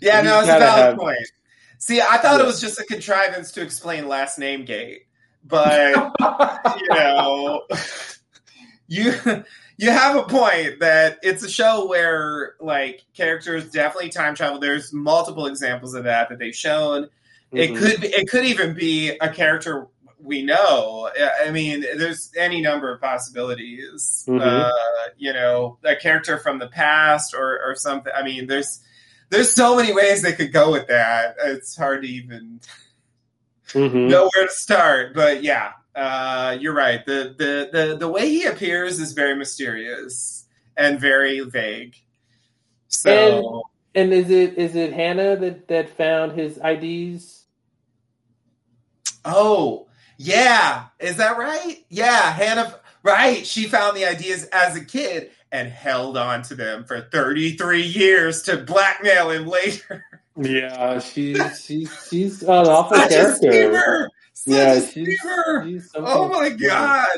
[0.00, 1.18] Yeah, no, it's a valid have- point.
[1.78, 2.44] See, I thought Yeah.
[2.44, 5.06] it was just a contrivance to explain last name gate,
[5.44, 5.90] but
[6.80, 7.62] you know,
[8.88, 9.12] you
[9.82, 14.60] you have a point that it's a show where like characters definitely time travel.
[14.60, 17.08] There's multiple examples of that that they've shown.
[17.50, 17.78] It Mhm.
[17.78, 19.88] could be, it could even be a character
[20.20, 21.10] we know.
[21.44, 24.24] I mean, there's any number of possibilities.
[24.28, 24.40] Mhm.
[24.40, 28.12] Uh, you know, a character from the past or or something.
[28.14, 28.78] I mean, there's
[29.30, 31.34] there's so many ways they could go with that.
[31.42, 32.60] It's hard to even
[33.72, 34.10] Mhm.
[34.10, 35.12] know where to start.
[35.12, 37.04] But yeah, uh, you're right.
[37.04, 40.46] The, the the the way he appears is very mysterious
[40.76, 41.96] and very vague.
[42.88, 43.62] So
[43.94, 47.44] And is it is it Hannah that that found his IDs?
[49.24, 49.88] oh
[50.18, 51.84] yeah, is that right?
[51.88, 52.74] Yeah, Hannah.
[53.02, 53.46] right.
[53.46, 58.42] She found the ideas as a kid and held on to them for 33 years
[58.44, 60.04] to blackmail him later.
[60.36, 64.10] Yeah, she's she's she's an awful Such a character.
[64.46, 65.18] Yeah, she's,
[65.64, 67.08] she's Oh my god.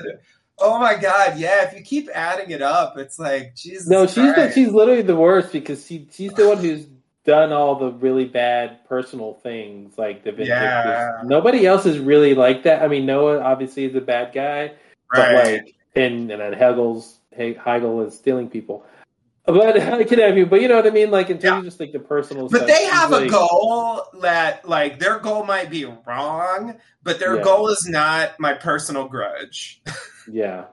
[0.58, 1.38] Oh my god.
[1.38, 3.88] Yeah, if you keep adding it up, it's like Jesus.
[3.88, 6.86] No, she's the, she's literally the worst because she she's the one who's
[7.24, 10.48] done all the really bad personal things, like the vindictive.
[10.48, 11.22] Yeah.
[11.24, 12.82] Nobody else is really like that.
[12.82, 14.72] I mean, Noah obviously is a bad guy,
[15.10, 15.52] but right.
[15.52, 18.84] like, and and then Helge's He- Helge is stealing people.
[19.46, 21.10] But I can have you, but you know what I mean.
[21.10, 21.58] Like in terms Yeah.
[21.58, 22.48] of just like the personal.
[22.48, 27.36] But they have a like- goal that, like, their goal might be wrong, but their
[27.36, 27.42] Yeah.
[27.42, 29.82] goal is not my personal grudge,
[30.30, 30.64] Yeah,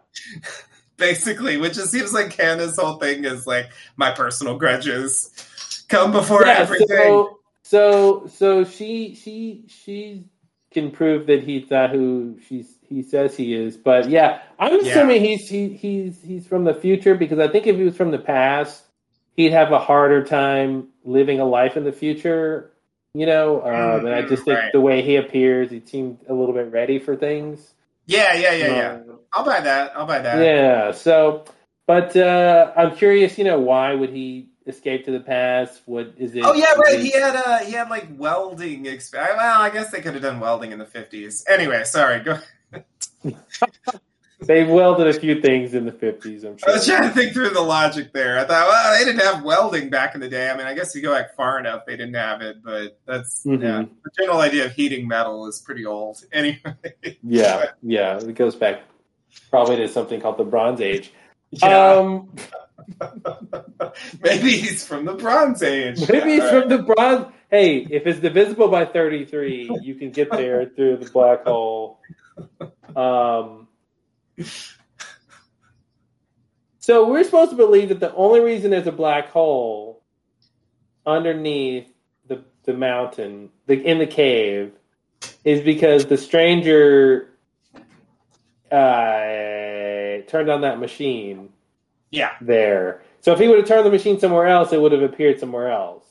[0.98, 1.58] basically.
[1.58, 6.54] Which it seems like Candace's whole thing is like my personal grudges come before yeah.
[6.54, 6.88] everything.
[6.88, 10.26] So so so she she she
[10.72, 13.78] can prove that who she's he says he is.
[13.78, 14.92] But yeah, I'm Yeah.
[14.92, 18.12] assuming he's he, he's he's from the future because I think if he was from
[18.12, 18.84] the past,
[19.36, 22.72] he'd have a harder time living a life in the future.
[23.14, 24.72] You know, um, and I just think Right.
[24.72, 27.74] the way he appears, he seemed a little bit ready for things.
[28.06, 28.92] yeah, yeah, yeah, yeah.
[28.94, 29.92] Um, I'll buy that.
[29.98, 30.46] I'll buy that.
[30.46, 30.92] yeah.
[30.92, 31.44] So,
[31.88, 33.38] but uh, I'm curious.
[33.38, 35.82] You know, why would he escape to the past?
[35.86, 36.44] What is it?
[36.46, 37.00] Oh yeah, right.
[37.02, 38.86] He had uh he had like welding.
[38.86, 41.44] Exp- well, I guess they could have done welding in the fifties.
[41.50, 42.20] Anyway, sorry.
[42.22, 42.38] Go.
[44.44, 46.44] They welded a few things in the 50s.
[46.44, 48.40] I'm I was trying to think through the logic there.
[48.40, 50.50] I thought, well, they didn't have welding back in the day.
[50.50, 52.64] I mean, I guess you go back far enough, they didn't have it.
[52.64, 53.62] But that's Mhm.
[53.62, 53.84] yeah.
[54.04, 56.24] The general idea of heating metal is pretty old.
[56.34, 56.58] Anyway.
[57.22, 58.18] Yeah, yeah.
[58.18, 58.82] It goes back
[59.52, 61.14] probably to something called the Bronze Age.
[61.52, 61.90] Yeah.
[61.92, 62.34] Um,
[64.24, 66.10] maybe he's from the Bronze Age.
[66.10, 67.28] maybe he's All from the Bronze.
[67.52, 72.00] Hey, if it's divisible by 33, you can get there through the black hole.
[72.96, 73.68] Um,
[76.80, 80.02] so we're supposed to believe that the only reason there's a black hole
[81.06, 81.88] underneath
[82.28, 84.72] the the mountain, the in the cave,
[85.44, 87.30] is because the stranger
[88.72, 91.50] uh, turned on that machine
[92.10, 92.32] Yeah.
[92.42, 93.04] there.
[93.22, 95.72] So if he would have turned the machine somewhere else, it would have appeared somewhere
[95.72, 96.06] else.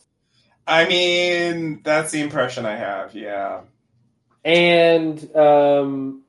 [0.67, 3.15] I mean, that's the impression I have.
[3.15, 3.63] Yeah.
[4.45, 6.20] And um,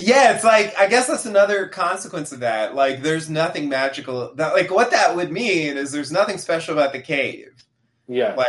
[0.00, 2.74] Yeah, it's like I guess that's another consequence of that.
[2.74, 4.34] Like, there's nothing magical.
[4.34, 7.50] That like what that would mean is there's nothing special about the cave.
[8.08, 8.46] yeah, Like,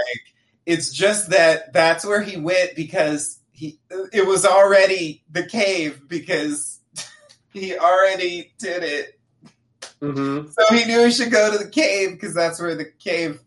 [0.66, 3.80] it's just that that's where he went because he
[4.14, 6.80] it was already the cave because
[7.54, 9.20] he already did it.
[10.02, 13.40] hmm So he knew he should go to the cave because that's where the cave.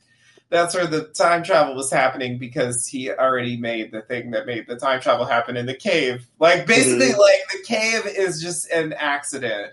[0.51, 4.67] That's where the time travel was happening because he already made the thing that made
[4.69, 6.27] the time travel happen in the cave.
[6.39, 7.19] Like basically, Mhm.
[7.19, 9.73] like the cave is just an accident.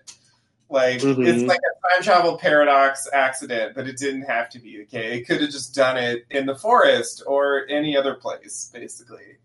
[0.69, 1.27] Like Mhm.
[1.27, 5.21] it's like a time travel paradox accident, but it didn't have to be the cave.
[5.21, 9.37] It could have just done it in the forest or any other place, basically.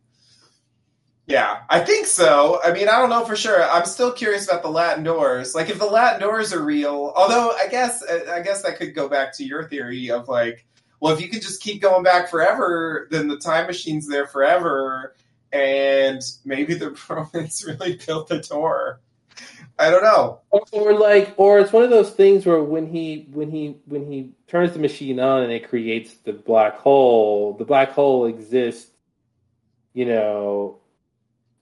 [1.26, 2.60] Yeah, I think so.
[2.62, 3.60] I mean, I don't know for sure.
[3.64, 5.56] I'm still curious about the Latin doors.
[5.56, 9.08] Like, if the Latin doors are real, although I guess I guess that could go
[9.08, 10.64] back to your theory of like,
[11.00, 15.14] well, if you could just keep going back forever, then the time machine's there forever,
[15.52, 19.00] and maybe the Romans really built the door.
[19.78, 20.40] I don't know.
[20.50, 24.32] or, like, or it's one of those things where when he when he when he
[24.48, 28.90] turns the machine on and it creates the black hole, the black hole exists.
[29.92, 30.78] You know,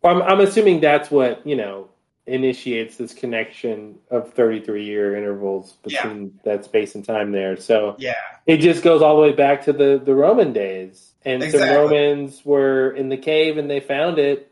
[0.05, 1.89] I'm, I'm assuming that's what you know
[2.27, 7.57] initiates this connection of 33 year intervals between that space and time there.
[7.57, 8.15] So Yeah,
[8.47, 12.45] it just goes all the way back to the the Roman days, and the Romans
[12.45, 14.51] were in the cave and they found it,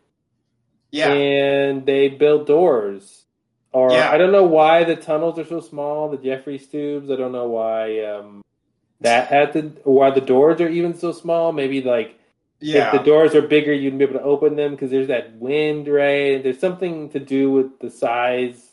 [0.91, 3.25] yeah, and they built doors.
[3.73, 4.11] Or Yeah.
[4.11, 7.11] I don't know why the tunnels are so small, the Jefferies tubes.
[7.11, 8.43] I don't know why um,
[9.01, 11.53] that had to, why the doors are even so small.
[11.53, 12.19] Maybe like
[12.63, 12.87] yeah.
[12.87, 15.89] if the doors are bigger, you'd be able to open them because there's that wind,
[15.89, 16.43] right?
[16.43, 18.71] There's something to do with the size.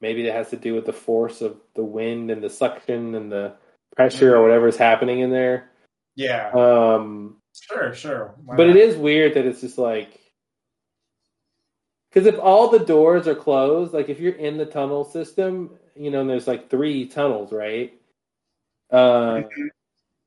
[0.00, 3.30] Maybe it has to do with the force of the wind and the suction and
[3.30, 3.54] the
[3.96, 5.70] pressure or whatever's happening in there.
[6.16, 8.34] yeah, Um, sure, sure.
[8.44, 8.76] Why but not?
[8.76, 10.18] it is weird that it's just like
[12.10, 16.10] because if all the doors are closed, like if you're in the tunnel system, you
[16.10, 17.94] know, and there's like three tunnels, right?
[18.90, 19.68] Uh, Mhm.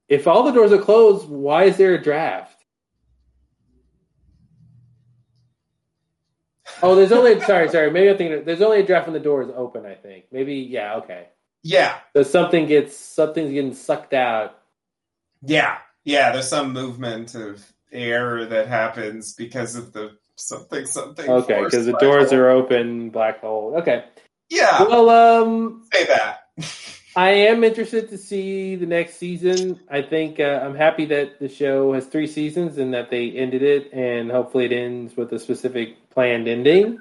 [0.07, 2.54] If all the doors are closed, why is there a draft?
[6.83, 7.91] Oh, there's only sorry, sorry.
[7.91, 9.85] Maybe I'm thinking there's only a draft when the door is open.
[9.85, 11.27] I think maybe yeah, okay.
[11.63, 14.59] Yeah, So something gets something's getting sucked out.
[15.41, 16.31] yeah, yeah.
[16.31, 21.27] There's some movement of air that happens because of the something something.
[21.29, 22.39] Okay, because the doors hole.
[22.39, 23.73] are open, black hole.
[23.77, 24.03] Okay,
[24.49, 26.41] Yeah, Well, um, say that.
[27.15, 29.79] I am interested to see the next season.
[29.89, 33.63] I think uh, I'm happy that the show has three seasons and that they ended
[33.63, 36.99] it, and hopefully it ends with a specific planned ending.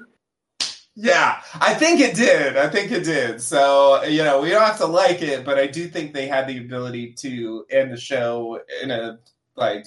[0.95, 2.55] Yeah, I think it did.
[2.55, 3.41] I think it did.
[3.41, 6.47] So, you know, we don't have to like it, but I do think they had
[6.47, 9.19] the ability to end the show in a
[9.57, 9.85] like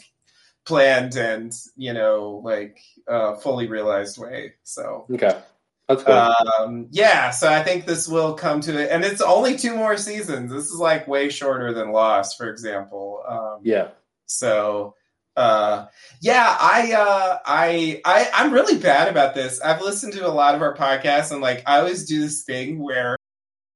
[0.67, 4.53] planned and, you know, like uh fully realized way.
[4.65, 5.41] So, Okay,
[5.89, 6.13] that's good.
[6.61, 9.97] um yeah, so I think this will come to it and it's only two more
[9.97, 10.53] seasons.
[10.53, 13.23] This is like way shorter than Lost, for example.
[13.27, 13.89] Um yeah,
[14.27, 14.95] so
[15.37, 15.87] uh
[16.21, 19.61] yeah, I uh I I I'm really bad about this.
[19.61, 22.79] I've listened to a lot of our podcasts and like I always do this thing
[22.83, 23.17] where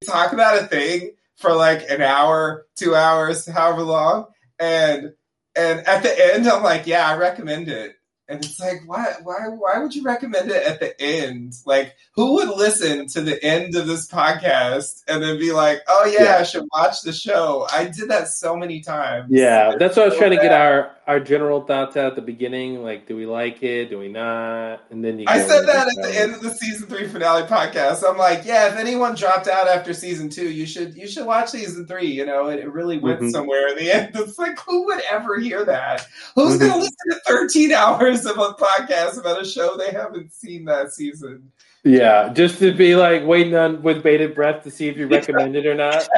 [0.00, 4.26] we talk about a thing for like an hour, 2 hours, however long
[4.58, 5.12] and
[5.56, 7.96] and at the end I'm like, yeah, I recommend it.
[8.32, 11.54] And it's like, why why why would you recommend it at the end?
[11.66, 16.10] Like who would listen to the end of this podcast and then be like, "Oh
[16.12, 16.36] yeah, Yeah.
[16.38, 19.26] I should watch the show." I did that so many times.
[19.30, 19.74] yeah.
[19.78, 22.82] That's what I was trying to get our our general thoughts at the beginning.
[22.82, 23.90] Like, do we like it?
[23.90, 24.82] Do we not?
[24.90, 25.24] And then you.
[25.28, 28.08] I said that at the end of the season three finale podcast.
[28.08, 31.48] I'm like, yeah, if anyone dropped out after season two, you should you should watch
[31.50, 32.06] season three.
[32.06, 33.32] You know, it, it really went Mhm.
[33.32, 34.10] somewhere in the end.
[34.14, 36.06] It's like, who would ever hear that?
[36.36, 36.60] Who's Mhm.
[36.60, 40.92] gonna listen to 13 hours of a podcast about a show they haven't seen that
[40.92, 41.50] season?
[41.84, 45.56] Yeah, just to be like waiting on with bated breath to see if you recommend
[45.56, 46.08] it or not.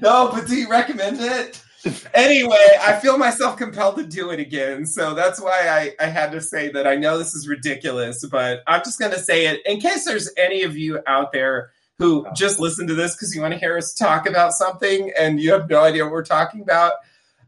[0.00, 1.60] No, but do you recommend it?
[2.14, 4.86] Anyway, I feel myself compelled to do it again.
[4.86, 8.62] So that's why I, I had to say that I know this is ridiculous, but
[8.66, 12.26] I'm just going to say it in case there's any of you out there who
[12.34, 15.52] just listen to this because you want to hear us talk about something and you
[15.52, 16.94] have no idea what we're talking about.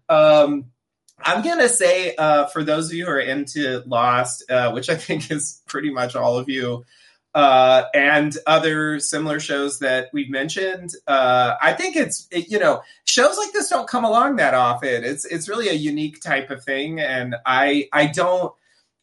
[0.09, 0.67] Um,
[1.25, 4.91] I'm going to say, uh, for those of you who are into Lost, uh, which
[4.91, 6.85] I think is pretty much all of you,
[7.35, 12.83] uh, and other similar shows that we've mentioned, uh, I think it's, it, you know,
[13.05, 15.05] shows like this don't come along that often.
[15.05, 18.53] It's it's really a unique type of thing, and I I don't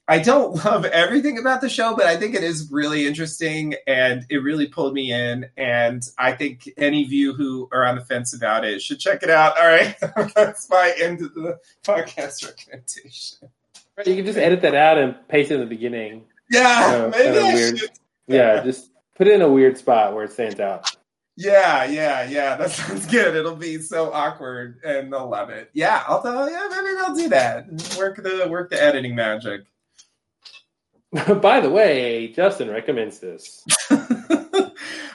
[0.07, 4.25] I don't love everything about the show, but I think it is really interesting, and
[4.29, 5.47] it really pulled me in.
[5.57, 9.23] And I think any of you who are on the fence about it should check
[9.23, 9.59] it out.
[9.59, 9.95] All right,
[10.35, 13.49] that's my end of the podcast recommendation.
[14.05, 16.23] You can just edit that out and paste it in the beginning.
[16.49, 17.77] Yeah, Oh, maybe I weird.
[17.79, 17.89] should.
[18.29, 20.89] Yeah, just put it in a weird spot where it stands out.
[21.35, 22.55] Yeah, yeah, yeah.
[22.55, 23.35] That sounds good.
[23.35, 25.69] It'll be so awkward, and they'll love it.
[25.73, 26.49] Yeah, I'll tell.
[26.49, 27.95] Yeah, maybe I'll do that.
[27.97, 29.61] Work the work the editing magic.
[31.41, 33.65] By the way, Justin recommends this.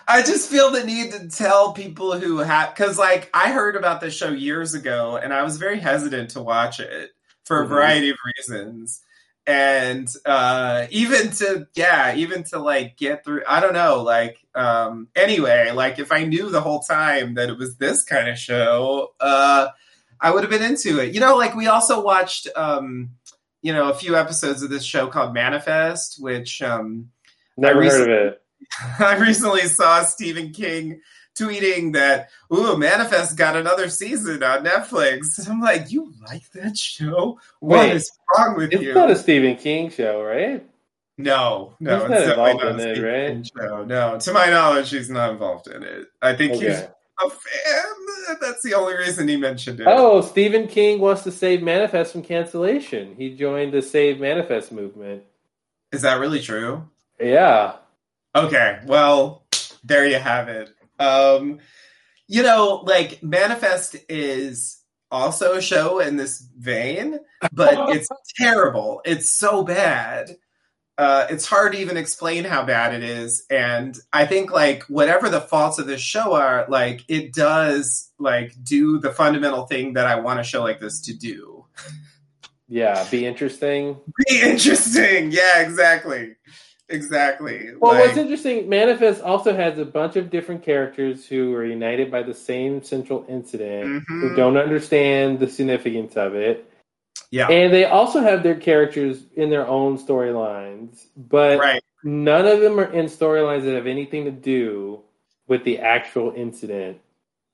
[0.06, 4.00] I just feel the need to tell people who have because, like, I heard about
[4.00, 7.10] this show years ago, and I was very hesitant to watch it
[7.44, 7.68] for a Mhm.
[7.68, 9.02] variety of reasons.
[9.46, 14.02] And uh, even to yeah, even to like get through, I don't know.
[14.02, 18.28] Like um, anyway, like if I knew the whole time that it was this kind
[18.28, 19.68] of show, uh,
[20.18, 21.12] I would have been into it.
[21.12, 22.48] You know, like we also watched.
[22.56, 23.10] Um,
[23.60, 27.08] you know, a few episodes of this show called Manifest, which um,
[27.56, 28.42] Never I heard of it.
[28.98, 31.00] I recently saw Stephen King
[31.38, 35.48] tweeting that, ooh, Manifest got another season on Netflix.
[35.48, 37.38] I'm like, you like that show?
[37.60, 38.90] What Wait, is wrong with It's you?
[38.90, 40.64] It's not a Stephen King show, right?
[41.16, 43.32] no, no, He's it's not definitely involved not in a it, right?
[43.32, 43.84] King show.
[43.84, 46.06] No, to my knowledge, he's not involved in it.
[46.20, 46.78] I think he's
[47.22, 48.38] a fan.
[48.40, 49.86] That's the only reason he mentioned it.
[49.88, 53.14] Oh, Stephen King wants to save Manifest from cancellation.
[53.16, 55.22] He joined the Save Manifest movement.
[55.92, 56.88] Is that really true?
[57.20, 57.76] Yeah.
[58.34, 59.44] Okay, well,
[59.84, 60.73] there you have it.
[60.98, 61.58] Um,
[62.26, 67.18] you know, like Manifest is also a show in this vein,
[67.52, 69.00] but it's terrible.
[69.04, 70.36] It's so bad.
[70.96, 75.28] Uh, it's hard to even explain how bad it is, and I think like whatever
[75.28, 80.06] the faults of this show are, like it does like do the fundamental thing that
[80.06, 81.66] I want a show like this to do.
[82.68, 83.96] Yeah, be interesting.
[84.28, 85.32] Be interesting.
[85.32, 86.36] Yeah, exactly,
[86.88, 87.70] exactly.
[87.78, 92.10] Well, Like- what's interesting, Manifest also has a bunch of different characters who are united
[92.10, 94.20] by the same central incident, Mhm.
[94.20, 96.70] who don't understand the significance of it.
[97.30, 97.48] Yeah.
[97.48, 101.82] And they also have their characters in their own storylines, but right.
[102.04, 105.00] none of them are in storylines that have anything to do
[105.48, 107.00] with the actual incident.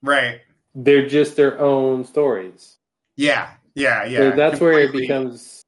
[0.03, 0.41] Right.
[0.75, 2.77] They're just their own stories.
[3.17, 4.19] Yeah, yeah, yeah.
[4.19, 5.63] so that's where it becomes,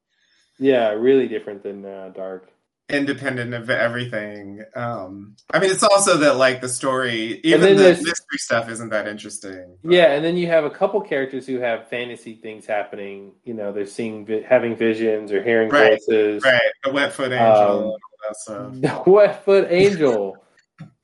[0.59, 2.49] yeah, really different than uh, Dark.
[2.89, 4.63] Independent of everything.
[4.75, 9.07] Um, I mean, it's also that like the story, even the mystery stuff, isn't that
[9.07, 9.77] interesting.
[9.83, 13.33] Yeah, and then you have a couple characters who have fantasy things happening.
[13.43, 16.43] You know, they're seeing, having visions or hearing Right, voices.
[16.43, 18.73] Right, the wet foot angel Um, and all that stuff.
[19.05, 20.37] The Wet Foot Angel.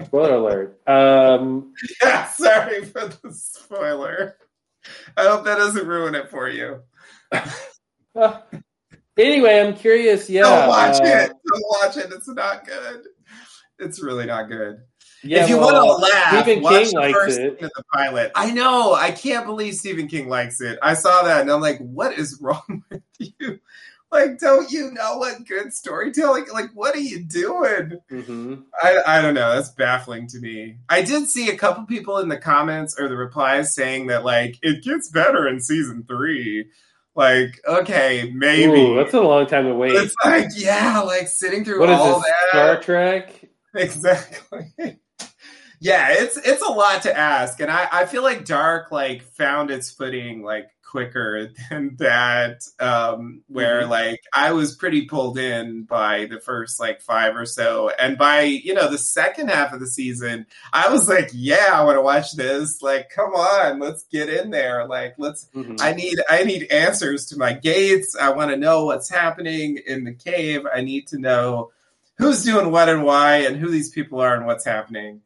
[0.05, 0.81] Spoiler alert.
[0.87, 4.37] Um, yeah, sorry for the spoiler.
[5.15, 6.81] I hope that doesn't ruin it for you.
[9.19, 10.29] anyway, I'm curious.
[10.29, 11.29] Yeah, Don't watch uh, it.
[11.29, 12.11] Don't watch it.
[12.11, 13.03] It's not good.
[13.79, 14.81] It's really not good.
[15.23, 17.59] Yeah, if you well, want to laugh, Stephen watch King the first it.
[17.59, 18.31] the pilot.
[18.35, 18.93] I know.
[18.93, 20.79] I can't believe Stephen King likes it.
[20.81, 23.59] I saw that and I'm like, what is wrong with you?
[24.11, 26.45] Like, don't you know what good storytelling?
[26.51, 27.99] Like, what are you doing?
[28.09, 28.63] mhm.
[28.81, 29.53] I, I don't know.
[29.55, 30.77] That's baffling to me.
[30.89, 34.57] I did see a couple people in the comments or the replies saying that like
[34.63, 36.69] it gets better in season three.
[37.15, 38.79] Like, okay, maybe.
[38.79, 39.91] Ooh, that's a long time to wait.
[39.93, 42.25] it's like, yeah, like sitting through What is all this?
[42.25, 42.49] that.
[42.49, 43.49] Star Trek?
[43.75, 44.73] Exactly.
[45.79, 49.69] yeah, it's it's a lot to ask, and I I feel like Dark like found
[49.71, 52.63] its footing like quicker than that.
[52.79, 53.89] Um, where Mhm.
[53.89, 58.41] like I was pretty pulled in by the first like five or so, and by
[58.41, 62.01] you know the second half of the season, I was like, yeah, I want to
[62.01, 62.81] watch this.
[62.81, 64.87] Like, come on, let's get in there.
[64.87, 65.79] Like, let's Mhm.
[65.81, 68.15] I need I need answers to my gates.
[68.19, 70.65] I want to know what's happening in the cave.
[70.73, 71.71] I need to know
[72.17, 75.21] who's doing what and why and who these people are and what's happening.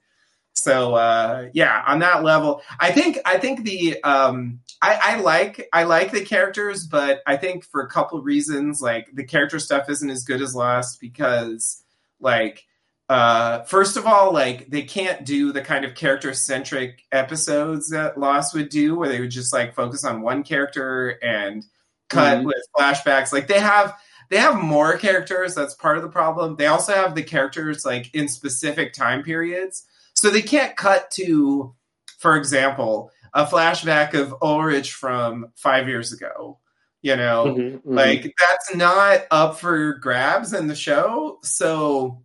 [0.63, 5.67] So uh, yeah, on that level, I think I think the um, I, I like
[5.73, 9.59] I like the characters, but I think for a couple of reasons, like the character
[9.59, 11.83] stuff isn't as good as Lost because
[12.19, 12.65] like
[13.09, 18.17] uh, first of all, like they can't do the kind of character centric episodes that
[18.17, 21.65] Lost would do, where they would just like focus on one character and
[22.09, 22.45] cut Mhm.
[22.45, 23.33] with flashbacks.
[23.33, 23.95] Like they have
[24.29, 25.53] they have more characters.
[25.53, 26.55] That's part of the problem.
[26.55, 29.83] They also have the characters like in specific time periods,
[30.23, 31.75] so they can't cut to,
[32.17, 36.59] for example, a flashback of Ulrich from five years ago.
[37.01, 37.81] You know, Mhm, mhm.
[37.83, 41.39] like that's not up for grabs in the show.
[41.43, 42.23] So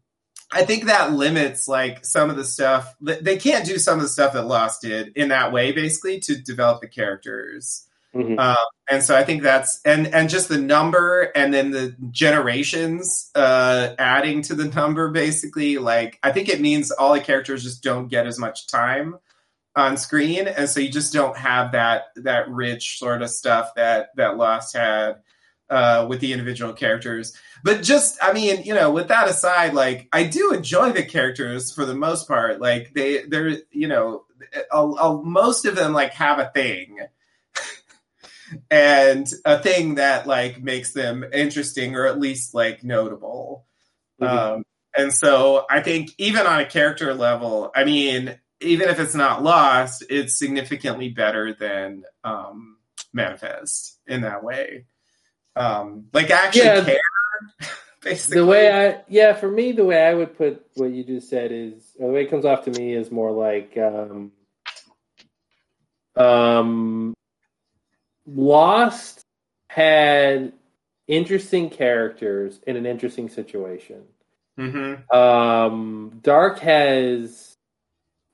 [0.53, 2.95] I think that limits like some of the stuff.
[3.01, 6.37] They can't do some of the stuff that Lost did in that way, basically, to
[6.37, 7.88] develop the characters.
[8.19, 8.39] Mhm.
[8.39, 8.57] Um,
[8.91, 13.95] and so I think that's and and just the number and then the generations uh,
[13.99, 15.79] adding to the number, basically.
[15.79, 19.19] Like I think it means all the characters just don't get as much time
[19.77, 24.11] on screen, and so you just don't have that that rich sort of stuff that
[24.17, 25.17] that Lost had
[25.71, 27.37] uh, with the individual characters.
[27.63, 31.73] But just, I mean, you know, with that aside, like I do enjoy the characters
[31.73, 32.61] for the most part.
[32.61, 34.25] Like they, they're, you know,
[34.73, 36.99] I'll, I'll, most of them like have a thing.
[38.71, 43.67] And a thing that like makes them interesting or at least like notable.
[44.21, 44.29] Mhm.
[44.29, 44.65] Um,
[44.97, 49.43] and so I think even on a character level, I mean, even if it's not
[49.43, 52.79] lost, it's significantly better than um,
[53.13, 54.87] Manifest in that way.
[55.57, 56.85] Um, like actually Yeah.
[56.85, 56.99] care,
[58.03, 58.39] basically.
[58.41, 61.53] the way I yeah, for me the way I would put what you just said
[61.53, 64.33] is the way it comes off to me is more like um
[66.17, 67.15] um
[68.35, 69.23] Lost
[69.71, 70.53] had
[71.07, 74.03] interesting characters in an interesting situation.
[74.59, 75.13] Mhm.
[75.15, 77.55] Um Dark has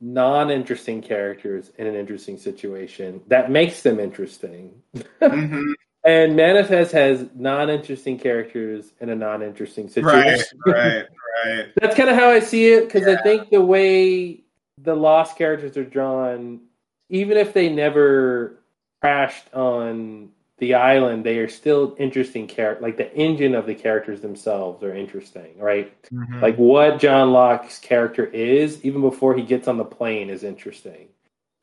[0.01, 4.83] non-interesting characters in an interesting situation that makes them interesting.
[5.21, 5.75] Mhm.
[6.07, 10.61] And Manifest has non-interesting characters in a non-interesting situation.
[10.67, 11.07] Right, right,
[11.47, 11.69] right.
[11.81, 14.43] That's kind of how I see it because I think the way
[14.83, 16.61] the lost characters are drawn,
[17.09, 18.59] even if they never
[19.05, 22.83] crashed on the island, they are still interesting character.
[22.83, 25.93] Like the engine of the characters themselves are interesting, right?
[26.11, 26.41] Mhm.
[26.41, 31.09] Like what John Locke's character is, even before he gets on the plane, is interesting,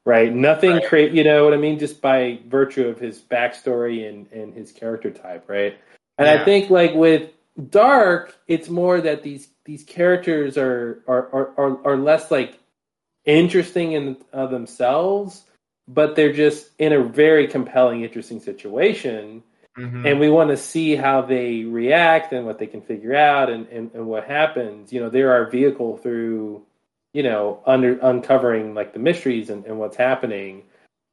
[0.05, 0.31] right?
[0.31, 0.85] Nothing Right.
[0.85, 1.79] create, you know what I mean?
[1.79, 5.75] Just by virtue of his backstory and and his character type, right?
[6.19, 7.31] And I think like with
[7.71, 12.59] Dark, it's more that these these characters are are are are, are less like
[13.25, 15.43] interesting in uh, themselves,
[15.87, 19.43] but they're just in a very compelling, interesting situation
[19.77, 20.05] Mhm.
[20.05, 23.67] and we want to see how they react and what they can figure out and,
[23.69, 24.91] and, and what happens.
[24.91, 26.65] You know, they're our vehicle through,
[27.13, 30.63] you know, under uncovering like the mysteries and, and what's happening.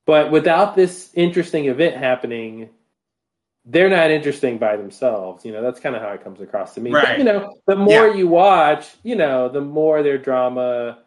[0.07, 2.71] But without this interesting event happening,
[3.65, 5.45] they're not interesting by themselves.
[5.45, 6.91] You know, that's kind of how it comes across to me.
[6.91, 8.15] But, you know, the more Yeah.
[8.15, 10.99] you watch, you know, the more their drama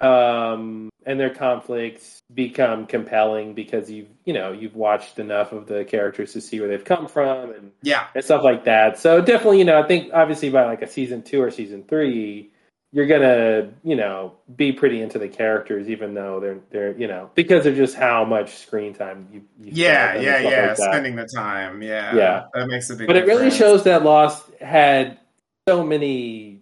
[0.00, 5.84] um, and their conflicts become compelling because you've, you know, you've watched enough of the
[5.84, 8.98] characters to see where they've come from and yeah, and stuff like that.
[8.98, 12.50] So definitely, you know, I think obviously by like a season two or season three,
[12.92, 17.30] you're gonna, you know, be pretty into the characters, even though they're they're, you know,
[17.34, 20.66] because of just how much screen time you, you yeah, yeah, yeah.
[20.68, 20.76] like.
[20.76, 22.44] Spending the time, yeah, Yeah.
[22.54, 23.06] that makes a big.
[23.06, 25.18] But it really shows that Lost had
[25.68, 26.60] so many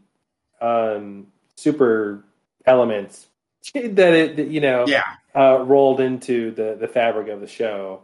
[0.60, 2.24] um, super
[2.66, 3.26] elements
[3.74, 5.04] that it that, you know Yeah.
[5.34, 8.00] uh, rolled into the the fabric of the show.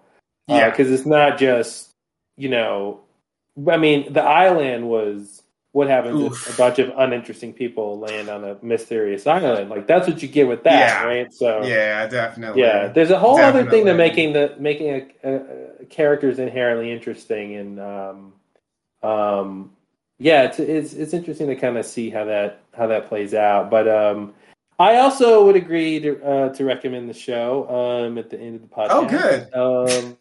[0.48, 0.70] Yeah.
[0.70, 1.90] because it's not just
[2.36, 3.00] you know,
[3.68, 5.42] I mean, the island was
[5.72, 6.48] what happens Oof.
[6.48, 9.70] if a bunch of uninteresting people land on a mysterious island.
[9.70, 11.04] Like that's what you get with that, Yeah.
[11.04, 11.32] right?
[11.32, 12.62] So yeah, definitely.
[12.62, 15.40] yeah, there's a whole other thing to making the making a, a,
[15.80, 18.32] a characters inherently interesting, and um,
[19.02, 19.72] um,
[20.18, 23.70] yeah, it's, it's it's interesting to kind of see how that how that plays out.
[23.70, 24.34] But um,
[24.82, 28.62] I also would agree to uh, to recommend the show um, at the end of
[28.62, 28.90] the podcast.
[28.90, 29.54] Oh, good.
[29.54, 30.16] Um,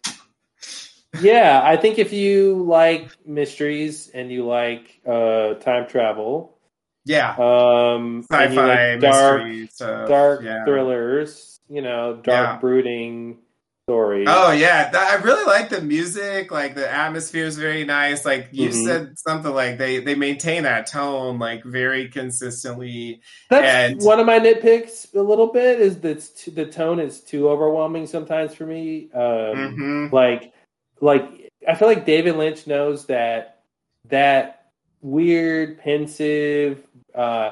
[1.22, 6.58] yeah, I think if you like mysteries and you like uh, time travel,
[7.06, 7.36] Yeah.
[7.38, 10.08] um, Sci-fi like dark mystery stuff.
[10.08, 10.64] dark yeah.
[10.66, 12.26] thrillers, you know, dark
[12.56, 12.58] Yeah.
[12.60, 13.40] brooding
[13.88, 14.28] stories.
[14.30, 16.52] Oh yeah, That- I really like the music.
[16.52, 18.26] Like the atmosphere is very nice.
[18.26, 18.86] Like you Mhm.
[18.86, 23.22] said something like they they maintain that tone like very consistently.
[23.50, 25.14] That's and- one of my nitpicks.
[25.16, 26.22] A little bit is that
[26.56, 29.10] the tone is too overwhelming sometimes for me.
[29.14, 30.54] Um, hmm Like,
[31.02, 33.64] like I feel like David Lynch knows that
[34.10, 34.68] that
[35.02, 36.86] weird, pensive.
[37.14, 37.52] Uh,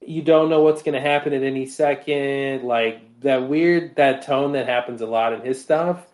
[0.00, 2.64] you don't know what's going to happen at any second.
[2.64, 6.06] Like that weird that tone that happens a lot in his stuff.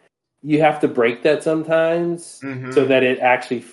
[0.42, 3.64] You have to break that sometimes hmm so that it actually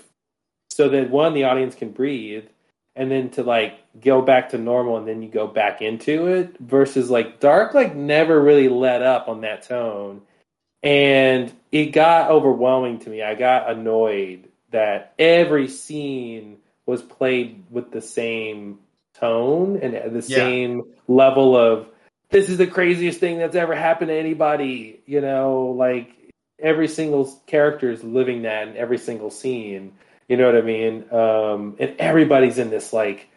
[0.72, 2.46] so that one the audience can breathe
[2.96, 6.58] and then to like go back to normal and then you go back into it
[6.60, 10.22] versus like dark like never really let up on that tone
[10.84, 17.92] and it got overwhelming to me i got annoyed that every scene was played with
[17.92, 18.80] the same
[19.14, 20.38] tone and the Yeah.
[20.38, 21.88] same level of
[22.30, 26.14] this is the craziest thing that's ever happened to anybody you know like
[26.60, 29.94] every single character is living that in every single scene
[30.28, 31.06] you know what i mean?
[31.12, 33.30] Um and everybody's in this like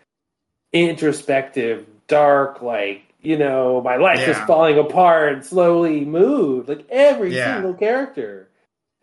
[0.73, 7.55] introspective dark like you know my life is falling apart slowly move like every Yeah.
[7.55, 8.49] single character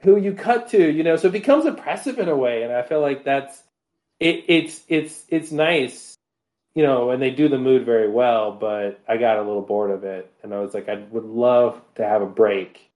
[0.01, 1.15] who you cut to you know?
[1.17, 3.63] So it becomes oppressive in a way and i feel like that's
[4.19, 6.06] it, it's it's it's nice
[6.77, 9.91] you know and they do the mood very well but i got a little bored
[9.91, 10.31] of it.
[10.43, 12.91] And i was like i would love to have a break.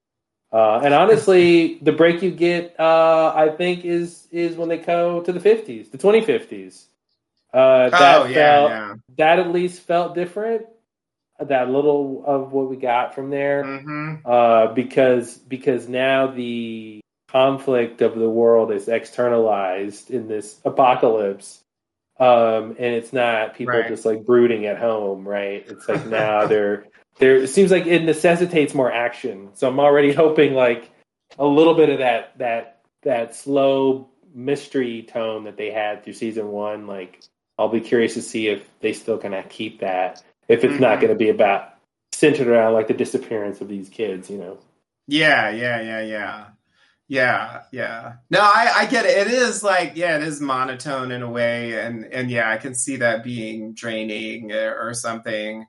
[0.53, 5.21] Uh, and honestly the break you get uh, i think is is when they go
[5.23, 6.87] to the 50s the 2050s
[7.53, 8.95] uh, that Oh yeah, felt yeah.
[9.17, 10.67] that at least felt different
[11.39, 13.75] that little of what we got from there.
[13.85, 21.60] Hmm uh, because because now the conflict of the world is externalized in this apocalypse,
[22.21, 23.87] um, and it's not people Right.
[23.87, 25.65] just like brooding at home, right?
[25.67, 26.85] It's like now they're
[27.17, 27.37] there.
[27.37, 29.49] It seems like it necessitates more action.
[29.55, 30.91] So I'm already hoping like
[31.39, 36.49] a little bit of that that that slow mystery tone that they had through season
[36.49, 36.85] one.
[36.85, 37.21] Like
[37.57, 40.23] I'll be curious to see if they still kind of keep that.
[40.47, 41.01] If it's not Mhm.
[41.01, 41.73] going to be about
[42.11, 44.59] centered around like the disappearance of these kids, you know.
[45.07, 46.45] Yeah, yeah, yeah, yeah.
[47.11, 48.13] Yeah, yeah.
[48.29, 49.27] No, I, I get it.
[49.27, 52.73] It is like, yeah, it is monotone in a way, and and yeah, I can
[52.73, 55.65] see that being draining or, something.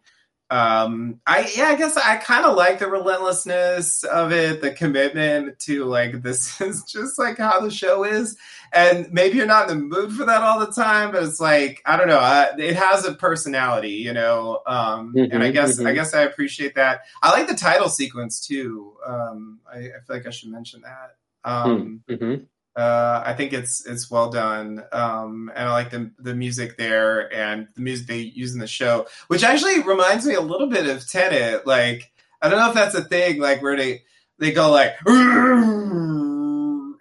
[0.51, 5.59] Um, I yeah, I guess I kind of like the relentlessness of it, the commitment
[5.61, 8.37] to like this is just like how the show is,
[8.73, 11.83] and maybe you're not in the mood for that all the time, but it's like
[11.85, 14.61] I don't know, uh, it has a personality, you know.
[14.65, 15.95] Um, and I guess I mhm.
[15.97, 17.01] guess I appreciate that.
[17.21, 18.93] I like the title sequence too.
[19.05, 21.17] Um, I, I feel like I should mention that.
[21.45, 22.45] Um, Mm-hmm.
[22.77, 27.33] uh, I think it's it's well done, um, and I like the the music there
[27.33, 30.87] and the music they use in the show, which actually reminds me a little bit
[30.87, 31.67] of Tenet.
[31.67, 34.03] Like I don't know if that's a thing, like where they
[34.39, 34.95] they go like,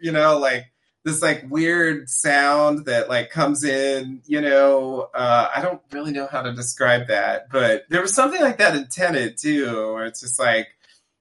[0.02, 0.66] you know, like
[1.04, 4.22] this like weird sound that like comes in.
[4.26, 8.42] You know, uh, I don't really know how to describe that, but there was something
[8.42, 10.68] like that in Tenet too, where it's just like,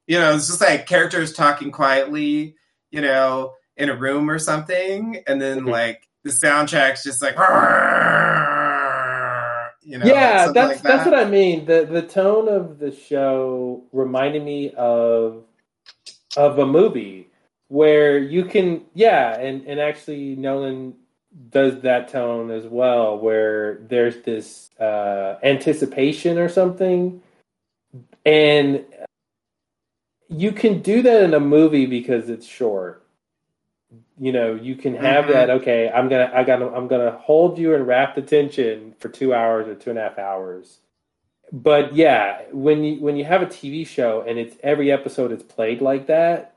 [0.07, 2.57] you know, it's just like characters talking quietly,
[2.91, 5.71] you know in a room or something, and then Mhm.
[5.71, 7.35] like the soundtrack's just like,
[9.83, 11.65] you know, yeah, that's like that's what I mean.
[11.65, 15.45] The the tone of the show reminded me of
[16.37, 17.29] of a movie
[17.69, 20.95] where you can yeah, and and actually Nolan
[21.51, 27.23] does that tone as well, where there's this uh, anticipation or something,
[28.27, 28.85] and
[30.31, 33.05] you can do that in a movie because it's short.
[34.19, 35.33] You know, you can have Mhm.
[35.33, 35.51] that.
[35.51, 39.67] Okay, I'm gonna, I gotta, I'm gonna hold you in rapt attention for two hours
[39.69, 40.79] or two and a half hours.
[41.53, 45.43] But yeah, when you when you have a TV show and it's every episode is
[45.43, 46.55] played like that,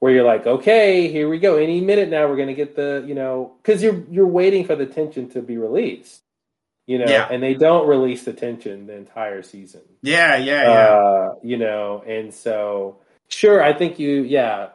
[0.00, 1.56] where you're like, okay, here we go.
[1.56, 4.86] Any minute now, we're gonna get the, you know, because you're you're waiting for the
[4.86, 6.20] tension to be released.
[6.86, 7.28] you know, Yeah.
[7.30, 9.80] and they don't release the tension the entire season.
[10.02, 10.94] Yeah, yeah, yeah.
[10.98, 14.70] Uh, you know, and so sure, I think you, yeah,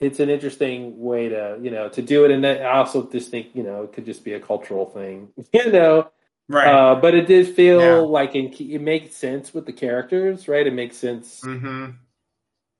[0.00, 2.30] it's an interesting way to, you know, to do it.
[2.30, 5.72] And I also just think, you know, it could just be a cultural thing, you
[5.72, 6.10] know.
[6.48, 6.68] right.
[6.68, 8.08] Uh, but it did feel Yeah.
[8.08, 10.66] like in, it makes sense with the characters, right?
[10.66, 11.90] It makes sense hmm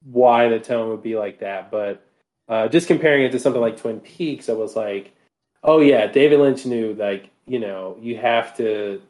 [0.05, 1.71] why the tone would be like that.
[1.71, 2.05] But
[2.49, 5.15] uh, just comparing it to something like Twin Peaks, I was like,
[5.63, 9.01] oh yeah, David Lynch knew like you know you have to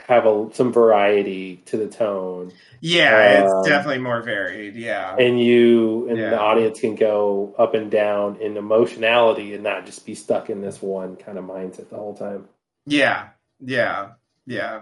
[0.00, 4.76] have a, some variety to the tone, Yeah, Um, it's definitely more varied.
[4.76, 5.16] Yeah.
[5.16, 6.30] and you and Yeah.
[6.30, 10.60] the audience can go up and down in emotionality and not just be stuck in
[10.60, 12.48] this one kind of mindset the whole time.
[12.86, 13.28] Yeah.
[13.60, 14.10] Yeah.
[14.46, 14.80] Yeah.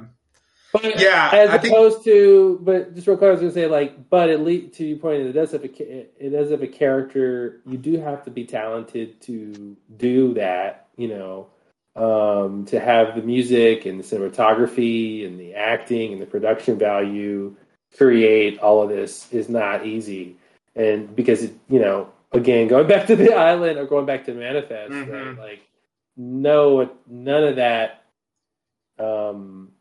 [0.72, 3.66] But Yeah, as I think- opposed to, but just real quick, I was to say,
[3.66, 5.68] like, but at least to your point, it does have a
[6.26, 7.60] it does have a character.
[7.66, 11.48] You do have to be talented to do that, you know,
[11.96, 17.54] um, to have the music and the cinematography and the acting and the production value
[17.96, 20.36] create all of this is not easy,
[20.74, 24.32] and because it, you know, again, going back to the island or going back to
[24.32, 25.36] the Manifest, Mhm.
[25.36, 25.38] right?
[25.38, 25.60] Like,
[26.16, 28.02] no, none of that.
[28.98, 29.72] Um,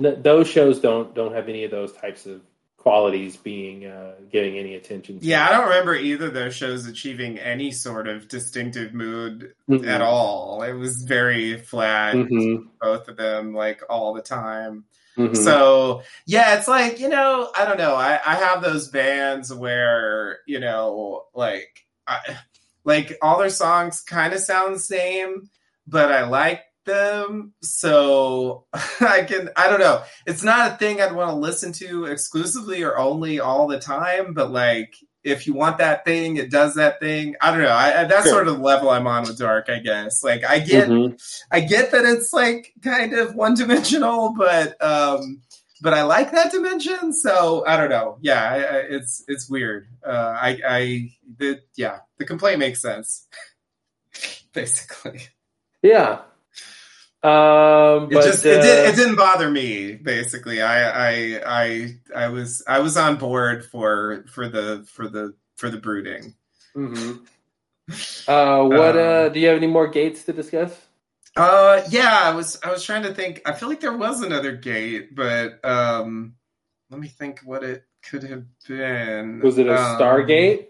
[0.00, 2.40] Th- those shows don't don't have any of those types of
[2.80, 5.18] qualities being uh, getting any attention.
[5.20, 9.86] Yeah, I don't remember either of those shows achieving any sort of distinctive mood Mhm.
[9.86, 10.62] at all.
[10.62, 12.68] It was very flat, Mhm.
[12.80, 14.86] both of them, like all the time.
[15.18, 15.36] Mhm.
[15.36, 17.94] So yeah, it's like you know, I don't know.
[17.96, 22.18] I, I have those bands where you know, like, I,
[22.84, 25.50] like all their songs kind of sound the same,
[25.86, 27.52] but I like them.
[27.62, 28.64] So
[29.00, 30.02] I can, I don't know.
[30.26, 34.34] It's not a thing I'd want to listen to exclusively or only all the time,
[34.34, 34.94] but like.
[35.22, 37.34] If you want that thing, it does that thing.
[37.42, 37.70] I don't know.
[37.70, 38.36] I, that's Sure.
[38.36, 40.24] sort of the level I'm on with Dark, I guess.
[40.24, 41.20] Like, I get Mhm.
[41.50, 45.42] I get that it's like kind of one dimensional, but um,
[45.82, 47.12] but I like that dimension.
[47.12, 48.16] So I don't know.
[48.22, 49.88] Yeah, I, I, it's it's weird.
[50.02, 53.26] Uh, I I the yeah the complaint makes sense.
[54.54, 55.20] Basically,
[55.82, 56.20] yeah.
[57.22, 59.94] Um, it but just it, did, uh, it didn't bother me.
[59.94, 60.90] Basically, I
[61.40, 65.78] I I I was I was on board for for the for the for the
[65.78, 66.34] brooding.
[66.74, 67.26] mhm.
[68.26, 70.86] Uh, what Um, uh, do you have any more gates to discuss?
[71.36, 73.42] Uh, yeah, I was I was trying to think.
[73.46, 76.34] I feel like there was another gate, but um,
[76.90, 79.40] let me think what it could have been.
[79.40, 80.68] Was it a Um, Stargate?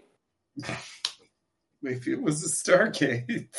[1.81, 3.49] Maybe it was a Stargate.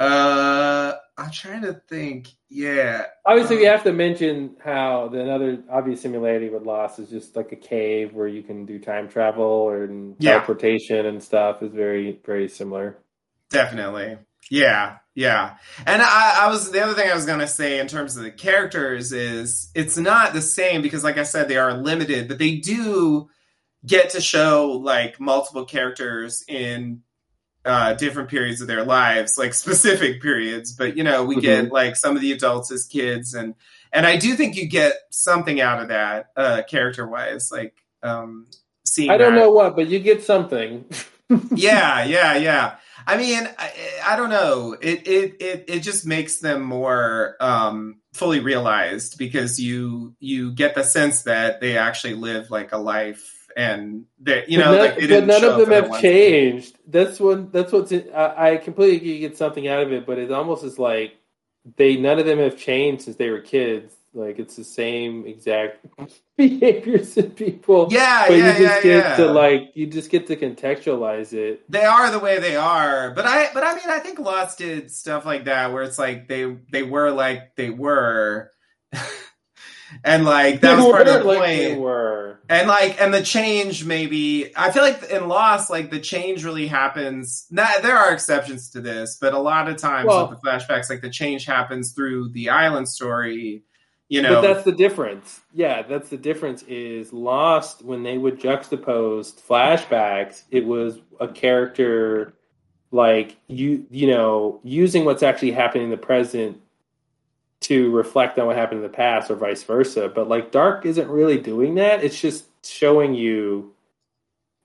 [0.00, 2.28] Uh, I'm trying to think.
[2.48, 3.04] Yeah.
[3.26, 7.36] Obviously, we um, have to mention how the another obvious similarity with Lost is just
[7.36, 10.32] like a cave where you can do time travel and Yeah.
[10.32, 12.96] teleportation and stuff is very very similar.
[13.50, 14.16] Definitely.
[14.50, 15.56] Yeah, yeah.
[15.86, 18.30] And I, I was the other thing I was gonna say in terms of the
[18.30, 22.56] characters is it's not the same because like I said, they are limited, but they
[22.56, 23.28] do
[23.84, 27.02] get to show like multiple characters in
[27.64, 30.72] uh different periods of their lives, like specific periods.
[30.72, 33.54] But you know, we get like some of the adults as kids and
[33.92, 38.46] and I do think you get something out of that, uh character wise, like um
[38.84, 40.84] seeing I don't that know what, but you get something.
[41.54, 42.76] yeah, yeah, yeah.
[43.06, 43.72] I mean, I,
[44.04, 44.76] I don't know.
[44.80, 50.74] It, it it it just makes them more um, fully realized because you you get
[50.74, 54.86] the sense that they actually live like a life and that you know but none,
[54.86, 56.76] like they didn't none of them have changed.
[56.86, 57.50] That's one.
[57.50, 57.92] That's what's.
[57.92, 61.16] In, I, I completely get something out of it, but it almost is like
[61.76, 63.94] they none of them have changed since they were kids.
[64.12, 65.86] Like it's the same exact
[66.36, 67.88] behaviors in people.
[67.90, 69.16] Yeah, but yeah, you just yeah, get yeah.
[69.16, 71.62] to like you just get to contextualize it.
[71.70, 74.90] They are the way they are, but I but I mean I think Lost did
[74.90, 78.50] stuff like that where it's like they they were like they were,
[80.04, 81.80] and like that They was part of the like point.
[81.80, 82.40] Were.
[82.48, 86.66] and like and the change maybe i feel like in lost like the change really
[86.66, 90.46] happens not, there are exceptions to this but a lot of times Well- with the
[90.48, 93.62] flashbacks like the change happens through the island story
[94.12, 95.40] you know, But know that's the difference.
[95.54, 96.64] Yeah, that's the difference.
[96.64, 102.34] Is Lost when they would juxtapose flashbacks, it was a character
[102.90, 106.60] like you you know using what's actually happening in the present
[107.62, 110.10] to reflect on what happened in the past or vice versa.
[110.12, 112.02] But like Dark isn't really doing that.
[112.02, 113.72] It's just showing you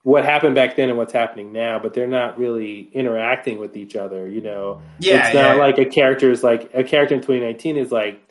[0.02, 3.96] what happened back then and what's happening now, but they're not really interacting with each
[3.96, 5.62] other, you know yeah it's not yeah.
[5.62, 8.26] like a character is like a character in 2019 is like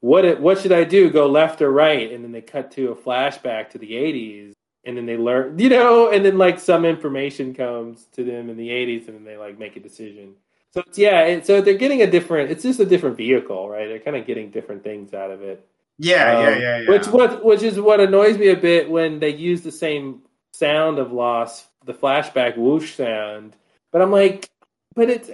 [0.00, 1.10] what it, what should I do?
[1.10, 2.12] Go left or right?
[2.12, 4.52] And then they cut to a flashback to the 80s,
[4.84, 8.56] and then they learn, you know, and then like some information comes to them in
[8.56, 10.34] the 80s, and then they like make a decision.
[10.76, 12.50] So it's, yeah, it, so they're getting a different.
[12.50, 13.88] It's just a different vehicle, right?
[13.88, 15.66] They're kind of getting different things out of it.
[15.98, 16.90] Yeah, yeah, Um, yeah, yeah.
[16.90, 20.20] Which what which is what annoys me a bit when they use the same
[20.52, 23.56] sound of Lost, the flashback whoosh sound.
[23.90, 24.50] But I'm like,
[24.94, 25.30] but it's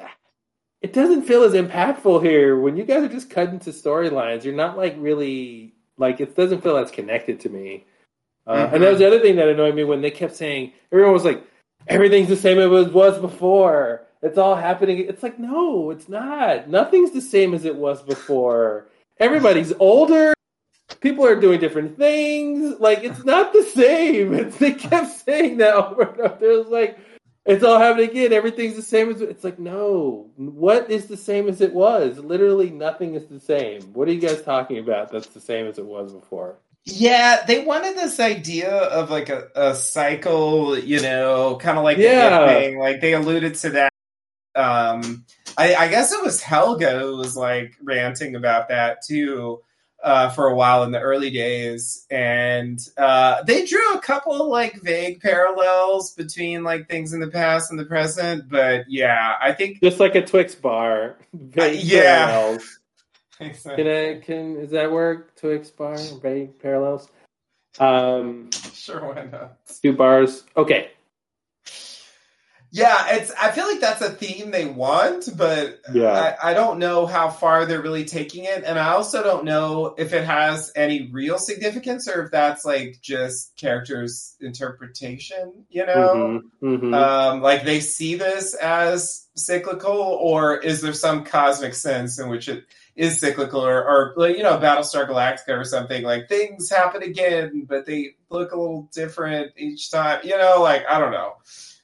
[0.81, 4.45] it doesn't feel as impactful here when you guys are just cutting to storylines.
[4.45, 7.85] You're not like really like it doesn't feel as connected to me.
[8.47, 8.75] Uh, Mhm.
[8.75, 11.25] And that was the other thing that annoyed me when they kept saying everyone was
[11.25, 11.45] like,
[11.89, 14.07] everything's the same as it was before.
[14.23, 14.99] It's all happening.
[14.99, 16.69] It's like no, it's not.
[16.69, 18.89] Nothing's the same as it was before.
[19.19, 20.33] Everybody's older
[21.01, 22.79] people are doing different things.
[22.81, 24.35] Like it's not the same.
[24.35, 26.45] It's, they kept saying that over and over.
[26.45, 26.99] It was like
[27.45, 28.33] it's all happening again.
[28.33, 30.31] Everything's the same as it's like no.
[30.37, 32.19] What is the same as it was?
[32.19, 33.83] Literally nothing is the same.
[33.93, 35.11] What are you guys talking about?
[35.11, 36.57] That's the same as it was before.
[36.85, 41.99] Yeah, they wanted this idea of like a, a cycle, you know, kind of like
[41.99, 42.45] Yeah.
[42.45, 42.79] It thing.
[42.79, 43.92] Like they alluded to that.
[44.55, 45.25] Um,
[45.57, 49.61] I, I guess it was Helge who was like ranting about that too
[50.03, 54.81] uh, for a while in the early days, and uh, they drew a couple like
[54.83, 58.49] vague parallels between like things in the past and the present.
[58.49, 61.17] But yeah, I think Just like a Twix bar.
[61.33, 62.27] Vague Uh, yeah.
[62.27, 62.79] parallels.
[63.39, 65.35] Can I can is that work?
[65.37, 67.09] Twix bar, vague parallels.
[67.81, 69.57] Um sure why not.
[69.83, 70.45] two bars.
[70.57, 70.91] Okay.
[72.75, 73.31] Yeah, it's.
[73.39, 76.35] I feel like that's a theme they want, but Yeah.
[76.43, 79.95] I, I don't know how far they're really taking it, and I also don't know
[79.99, 85.67] if it has any real significance or if that's like just characters' interpretation.
[85.69, 86.95] You know, Mhm, mhm.
[86.95, 92.49] um, like they see this as cyclical, or is there some cosmic sense in which
[92.49, 92.65] it
[92.97, 97.67] is cyclical, or, or like, you know, Battlestar Galactica or something like things happen again,
[97.69, 100.21] but they look a little different each time.
[100.25, 101.35] You know, like I don't know.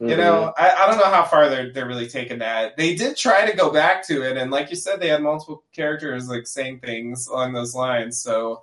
[0.01, 0.19] You Mhm.
[0.19, 2.77] know, I, I don't know how far they're they're really taking that.
[2.77, 5.65] They did try to go back to it, and like you said, they had multiple
[5.75, 8.23] characters like saying things along those lines.
[8.23, 8.63] So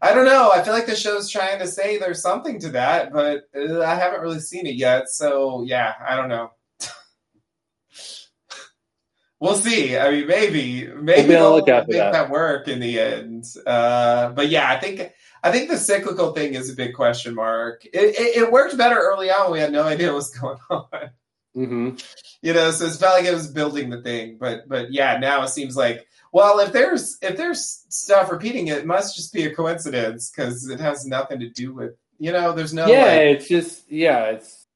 [0.00, 0.50] I don't know.
[0.50, 3.94] I feel like the show's trying to say there's something to that, but uh, I
[3.94, 5.08] haven't really seen it yet.
[5.08, 6.50] So yeah, I don't know.
[9.40, 9.96] we'll see.
[9.96, 12.12] I mean, maybe maybe be on the they'll make that.
[12.12, 13.44] that work in the end.
[13.64, 15.12] Uh, but yeah, I think
[15.42, 17.84] I think the cyclical thing is a big question mark.
[17.84, 19.50] It, it, it worked better early on.
[19.50, 21.10] We had no idea what was going on.
[21.56, 22.04] Mhm.
[22.40, 24.38] You know, so it's felt like it was building the thing.
[24.38, 28.86] But but yeah, now it seems like well, if there's if there's stuff repeating, it
[28.86, 32.52] must just be a coincidence because it has nothing to do with you know.
[32.52, 34.66] There's no yeah, like, it's just yeah, it's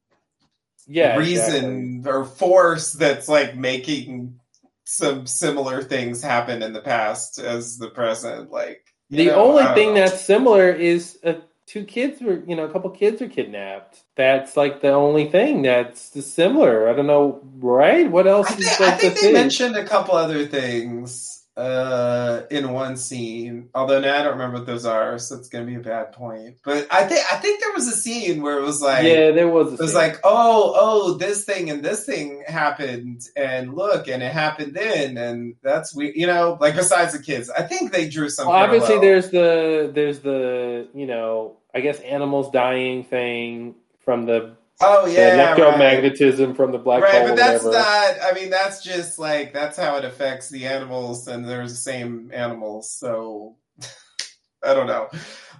[0.86, 4.38] yeah, reason or force that's like making
[4.84, 8.50] some similar things happen in the past as the present.
[8.50, 9.94] Like you The know, only thing know.
[9.94, 11.34] that's similar is uh,
[11.66, 14.02] two kids were, you know, a couple kids are kidnapped.
[14.16, 16.88] That's like the only thing that's similar.
[16.90, 18.10] I don't know, right?
[18.10, 19.32] What else I is think, like I think the they thing?
[19.32, 23.70] mentioned a couple other things uh, in one scene.
[23.74, 26.56] Although now I don't remember what those are, so it's gonna be a bad point.
[26.64, 29.48] But I think I think there was a scene where it was like yeah, there
[29.48, 29.68] was.
[29.68, 30.00] A it was scene.
[30.00, 35.16] like, oh, oh, this thing and this thing happened, and look, and it happened then,
[35.16, 38.48] and that's we, you know, like besides the kids, I think they drew some.
[38.48, 44.52] Well, obviously, there's the there's the you know, I guess animals dying thing from the,
[44.80, 45.58] oh yeah, right.
[45.58, 47.28] electromagnetism from the black right, hole.
[47.28, 47.84] but that's whatever.
[47.84, 48.14] not.
[48.22, 52.30] I mean, that's just like that's how it affects the animals, and there's the same
[52.34, 52.90] animals.
[52.90, 53.56] So
[54.64, 55.08] I don't know.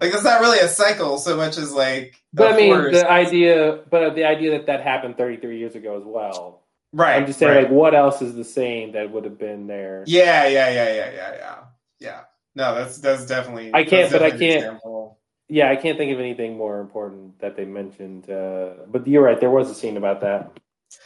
[0.00, 2.14] Like it's not really a cycle so much as like.
[2.32, 6.04] But I mean, the idea, but the idea that that happened 33 years ago as
[6.04, 6.62] well.
[6.92, 7.16] right.
[7.16, 7.62] I'm just saying, right.
[7.62, 10.04] like, what else is the same that would have been there?
[10.06, 11.56] Yeah, yeah, yeah, yeah, yeah, yeah,
[11.98, 12.20] yeah.
[12.54, 13.70] No, that's that's definitely.
[13.72, 15.18] I can't- but I can't- example.
[15.48, 18.28] Yeah, I can't think of anything more important that they mentioned.
[18.28, 20.58] Uh, but you're right, there was a scene about that.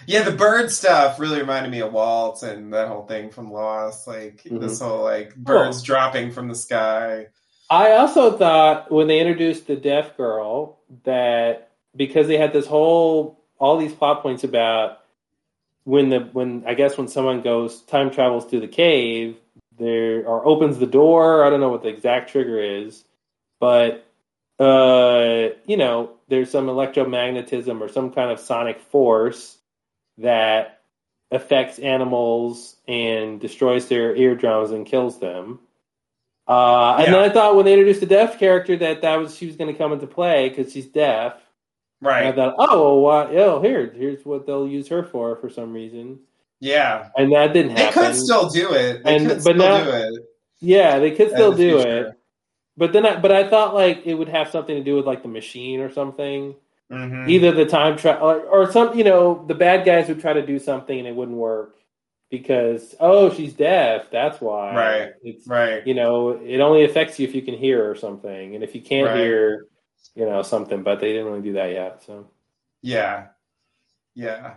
[0.06, 4.06] Yeah, the bird stuff really reminded me of Waltz and that whole thing from Lost.
[4.06, 4.60] Like Mhm.
[4.60, 7.28] this whole like birds dropping from the sky.
[7.68, 13.40] I also thought when they introduced the deaf girl that because they had this whole
[13.58, 14.98] all these plot points about
[15.84, 19.36] when the when I guess when someone goes time travels through the cave
[19.78, 23.04] there or opens the door I don't know what the exact trigger is
[23.60, 24.06] but
[24.60, 29.58] uh you know there's some electromagnetism or some kind of sonic force
[30.18, 30.80] that
[31.30, 35.58] affects animals and destroys their eardrums and kills them
[36.48, 37.12] uh, and Yeah.
[37.12, 39.72] then I thought when they introduced the deaf character that that was she was going
[39.72, 41.34] to come into play because she's deaf.
[42.02, 45.48] And I thought, oh, well, why- oh, here, here's what they'll use her for for
[45.50, 46.18] some reason,
[46.58, 47.10] Yeah.
[47.16, 48.02] and that didn't happen.
[48.02, 49.04] They could still do it.
[49.04, 50.24] They And- could but still now- do it.
[50.60, 52.06] yeah, they could still the do future.
[52.06, 52.14] it,
[52.80, 55.22] but then, I, but I thought like it would have something to do with like
[55.22, 56.56] the machine or something.
[56.90, 57.28] Mhm.
[57.28, 60.44] Either the time travel or, or some, you know, the bad guys would try to
[60.44, 61.76] do something and it wouldn't work,
[62.30, 65.12] because oh she's deaf that's why Right.
[65.22, 65.84] it's Right.
[65.86, 68.80] you know it only affects you if you can hear or something and if you
[68.80, 69.18] can't Right.
[69.18, 69.66] hear
[70.14, 72.28] you know something but they didn't really do that yet so
[72.82, 73.26] Yeah.
[74.14, 74.54] Yeah.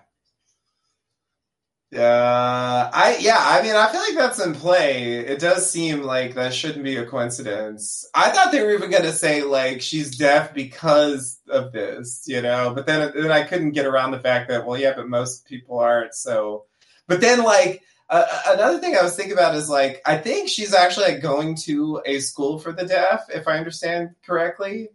[1.93, 2.89] Yeah.
[2.91, 5.13] I yeah, I mean I feel like that's in play.
[5.19, 8.09] It does seem like that shouldn't be a coincidence.
[8.15, 12.73] I thought they were even gonna say like she's deaf because of this, you know,
[12.73, 15.77] but then then I couldn't get around the fact that well yeah, but most people
[15.77, 16.65] aren't, so
[17.07, 20.73] but then like uh, another thing I was thinking about is like I think she's
[20.73, 24.89] actually like, going to a school for the deaf, if I understand correctly.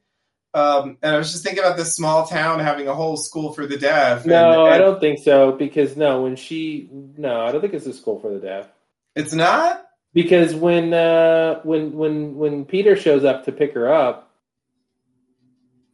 [0.59, 3.67] Um, and I was just thinking about this small town having a whole school for
[3.67, 4.23] the deaf.
[4.23, 7.87] and- no i don't think so because no when she no i don't think it's
[7.87, 8.67] a school for the deaf
[9.15, 9.85] It's not.
[10.15, 14.31] because when uh when when when peter shows up to pick her up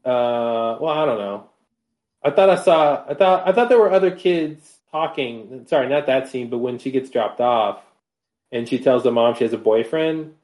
[0.04, 1.48] uh well i don't know
[2.22, 6.06] i thought i saw i thought i thought there were other kids talking sorry not
[6.06, 7.80] that scene but when she gets dropped off
[8.52, 10.34] and she tells the mom she has a boyfriend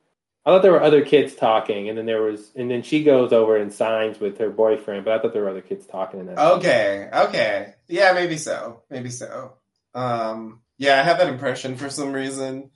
[0.45, 3.33] i thought there were other kids talking and then there was and then she goes
[3.33, 6.27] over and signs with her boyfriend but i thought there were other kids talking in
[6.27, 7.09] that Okay.
[7.13, 7.75] Okay.
[7.89, 8.83] Yeah, maybe so.
[8.91, 9.55] Maybe so.
[9.95, 12.71] Um, yeah, I have that impression for some reason.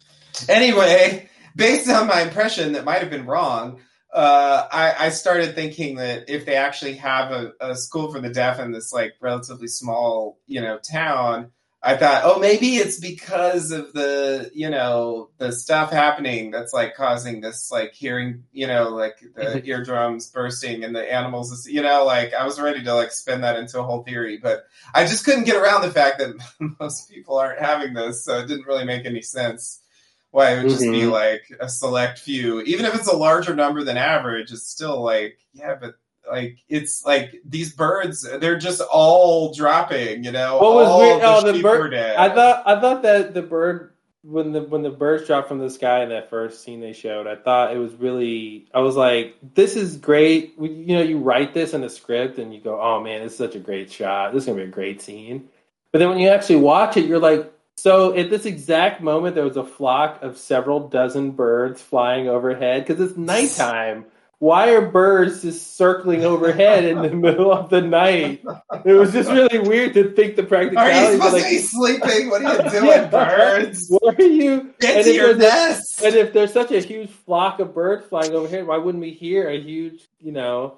[0.49, 3.81] Anyway, based on my impression that might have been wrong,
[4.13, 8.31] uh, I, I started thinking that if they actually have a, a school for the
[8.31, 11.51] deaf in this like relatively small, you know, town,
[11.87, 16.95] I thought, oh, maybe it's because of the, you know, the stuff happening that's like
[16.95, 22.05] causing this like hearing, you know, like the eardrums bursting and the animals, you know,
[22.07, 24.65] like I was ready to like spin that into a whole theory, but
[24.95, 26.35] I just couldn't get around the fact that
[26.81, 29.83] most people aren't having this, so it didn't really make any sense.
[30.31, 31.13] Why it would just be Mhm.
[31.13, 35.39] like a select few, even if it's a larger number than average, it's still like,
[35.53, 35.95] yeah, but
[36.31, 40.59] like it's like these birds, they're just all dropping, you know.
[40.59, 41.95] What was all weird- the oh, the bird-.
[41.95, 43.95] I thought I thought that the bird
[44.25, 47.27] when the when the birds dropped from the sky in that first scene they showed,
[47.27, 50.55] I thought it was really I was like, this is great.
[50.59, 53.39] You know, you write this in the script and you go, oh man, this is
[53.39, 54.33] such a great shot.
[54.33, 55.49] This is gonna be a great scene.
[55.93, 59.45] But then when you actually watch it, you're like, so at this exact moment, there
[59.45, 64.07] was a flock of several dozen birds flying overhead because it's nighttime.
[64.45, 68.45] Why are birds just circling overhead in the middle of the night?
[68.85, 70.93] It was just really weird to think the practicality.
[70.93, 72.29] Are you supposed like, to be sleeping?
[72.29, 73.07] What are you doing, Yeah.
[73.09, 73.87] birds?
[73.89, 74.75] What are you?
[74.81, 76.03] Get and your there's nest.
[76.05, 79.49] And if there's such a huge flock of birds flying overhead, why wouldn't we hear
[79.49, 80.77] a huge, you know,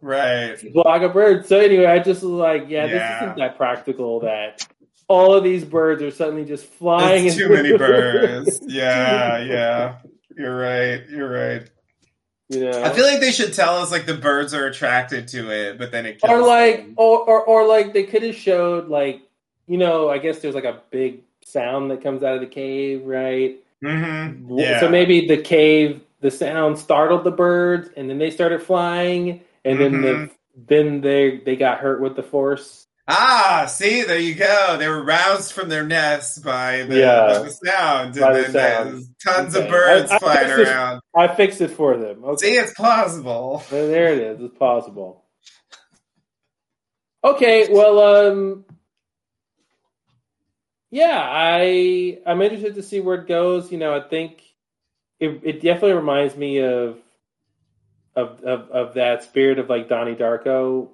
[0.00, 0.58] Right.
[0.72, 1.46] flock of birds?
[1.48, 4.18] So anyway, I just was like, yeah, this isn't that practical.
[4.22, 4.66] That
[5.06, 7.26] all of these birds are suddenly just flying.
[7.26, 8.58] It's too many birds.
[8.66, 9.98] Yeah, yeah.
[10.36, 11.08] You're right.
[11.08, 11.70] You're right.
[12.48, 15.50] You know, I feel like they should tell us like the birds are attracted to
[15.50, 16.94] it, but then it kills or like, them.
[16.96, 19.22] or, or or like they could have showed like,
[19.66, 23.04] you know, I guess there's like a big sound that comes out of the cave,
[23.04, 23.56] right?
[23.82, 24.46] Mhm.
[24.58, 24.80] Yeah.
[24.80, 29.80] So maybe the cave, the sound startled the birds, and then they started flying, and
[29.80, 30.30] then the Mhm.
[30.66, 32.83] then they they got hurt with the force.
[33.06, 34.76] Ah, see, there you go.
[34.78, 37.26] They were roused from their nest by the, Yeah.
[37.26, 39.04] by the sound, By and the then sound.
[39.22, 41.00] tons of birds I- I flying around.
[41.14, 42.24] I fixed it for them.
[42.24, 43.62] Okay, See, it's plausible.
[43.70, 44.40] Well, there it is.
[44.40, 45.22] It's possible.
[47.22, 47.98] Okay, well,
[48.30, 48.64] um,
[50.90, 53.70] yeah, I I'm interested to see where it goes.
[53.72, 54.42] You know, I think
[55.20, 56.98] it it definitely reminds me of
[58.16, 60.88] of of, of that spirit of like Donnie Darko,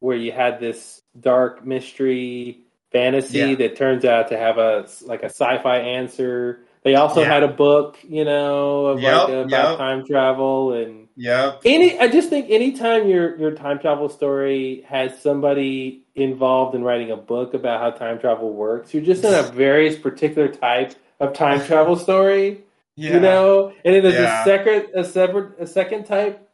[0.00, 2.60] where you had this dark mystery
[2.92, 3.54] fantasy Yeah.
[3.56, 6.60] that turns out to have a like a sci-fi answer.
[6.82, 7.28] They also Yeah.
[7.32, 9.78] had a book, you know, of Yep, like about yep.
[9.78, 11.54] time travel and yeah.
[11.64, 11.98] any.
[11.98, 17.16] I just think anytime your your time travel story has somebody involved in writing a
[17.16, 21.60] book about how time travel works, you're just in a very particular type of time
[21.64, 22.60] travel story
[22.94, 23.14] Yeah.
[23.14, 24.42] you know and then there's Yeah.
[24.42, 26.46] a second a separate a second type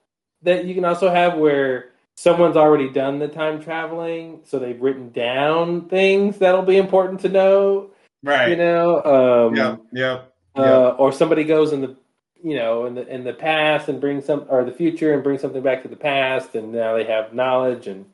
[0.42, 5.10] that you can also have where someone's already done the time traveling so they've written
[5.10, 7.90] down things that'll be important to know
[8.22, 8.50] right.
[8.50, 9.02] you know
[9.48, 9.76] um yeah.
[9.92, 10.32] Yep.
[10.56, 11.96] uh, or somebody goes in the
[12.44, 15.40] you know in the in the past and brings some or the future and brings
[15.40, 18.06] something back to the past and now they have knowledge and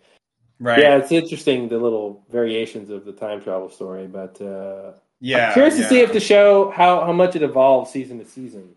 [0.61, 0.81] Right.
[0.81, 5.49] yeah it's interesting the little variations of the time travel story but uh Yeah.
[5.49, 8.75] I'm curious to see if the show how how much it evolves season to season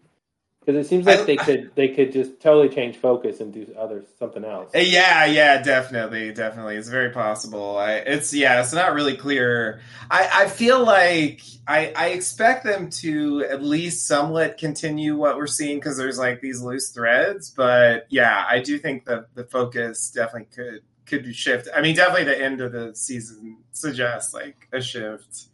[0.64, 3.74] because it seems like I- they could they could just totally change focus and do
[3.78, 4.72] other something else.
[4.76, 6.76] Uh, Yeah, yeah, definitely, definitely.
[6.76, 7.78] It's very possible.
[7.78, 9.82] I, it's yeah, it's not really clear.
[10.10, 15.48] I, I feel like I, I expect them to at least somewhat continue what we're
[15.48, 17.50] seeing because there's like these loose threads.
[17.50, 21.70] But yeah, I do think that the focus definitely could could shift.
[21.76, 25.46] I mean, definitely the end of the season suggests like a shift.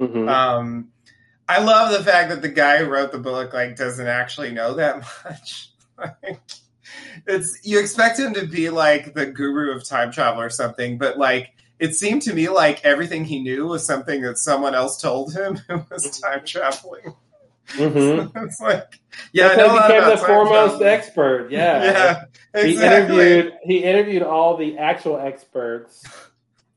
[0.00, 0.28] Mhm.
[0.28, 0.91] Um,
[1.52, 4.74] I love the fact that the guy who wrote the book like doesn't actually know
[4.74, 5.70] that much.
[5.98, 6.40] like,
[7.26, 11.18] it's you expect him to be like the guru of time travel or something, but
[11.18, 15.34] like it seemed to me like everything he knew was something that someone else told
[15.34, 17.14] him who was time traveling.
[17.68, 18.36] Mm-hmm.
[18.44, 19.00] it's like,
[19.32, 20.86] yeah, That's I know he became the foremost travel.
[20.86, 21.50] expert.
[21.50, 22.24] Yeah.
[22.54, 26.04] Yeah, He interviewed he interviewed all the actual experts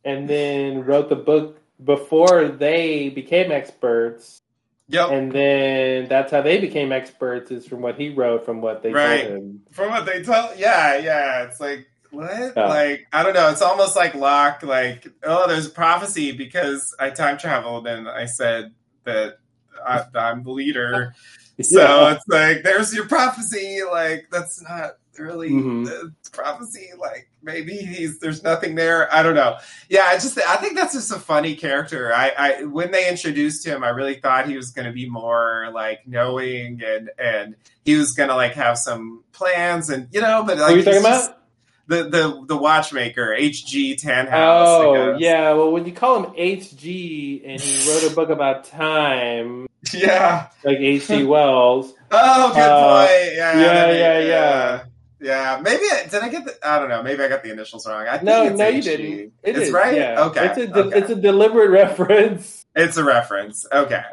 [0.05, 4.41] and then wrote the book before they became experts.
[4.87, 5.09] Yep.
[5.09, 8.93] And then that's how they became experts is from what he wrote from what they
[8.93, 9.23] Right.
[9.23, 9.61] told him.
[9.71, 12.55] From what they tell, yeah, yeah, it's like what?
[12.55, 13.49] Like I don't know.
[13.49, 14.61] It's almost like Locke.
[14.63, 18.73] Like oh, there's a prophecy because I time traveled and I said
[19.05, 19.39] that
[19.85, 21.13] I, I'm the leader.
[21.61, 22.11] So Yeah.
[22.15, 23.79] it's like there's your prophecy.
[23.89, 25.85] Like that's not really Mhm.
[25.85, 26.89] the prophecy.
[26.97, 29.13] Like maybe he's there's nothing there.
[29.13, 29.57] I don't know.
[29.89, 32.13] Yeah, I just I think that's just a funny character.
[32.13, 35.69] I, I when they introduced him, I really thought he was going to be more
[35.73, 40.43] like knowing and and he was going to like have some plans and you know.
[40.45, 41.41] But like Who are you talking just- about?
[41.87, 43.95] the the the watchmaker H.G.
[43.97, 44.31] Tannhaus.
[44.31, 45.53] I Oh, yeah.
[45.53, 50.47] Well, when you call him HG and he wrote a book about time, yeah.
[50.63, 51.25] like H.G.
[51.25, 53.35] Wells, Oh, good Uh, point.
[53.35, 54.83] Yeah, yeah, yeah, yeah.
[55.19, 56.55] Yeah, maybe I, did I get the?
[56.63, 57.01] I don't know.
[57.01, 58.05] Maybe I got the initials wrong.
[58.07, 59.07] I think no, it's no, you didn't.
[59.07, 59.95] It it's is, right.
[59.95, 60.25] Yeah.
[60.25, 60.45] Okay.
[60.45, 60.97] It's a, de- okay.
[60.97, 62.63] it's a deliberate reference.
[62.77, 63.65] It's a reference.
[63.71, 64.03] Okay.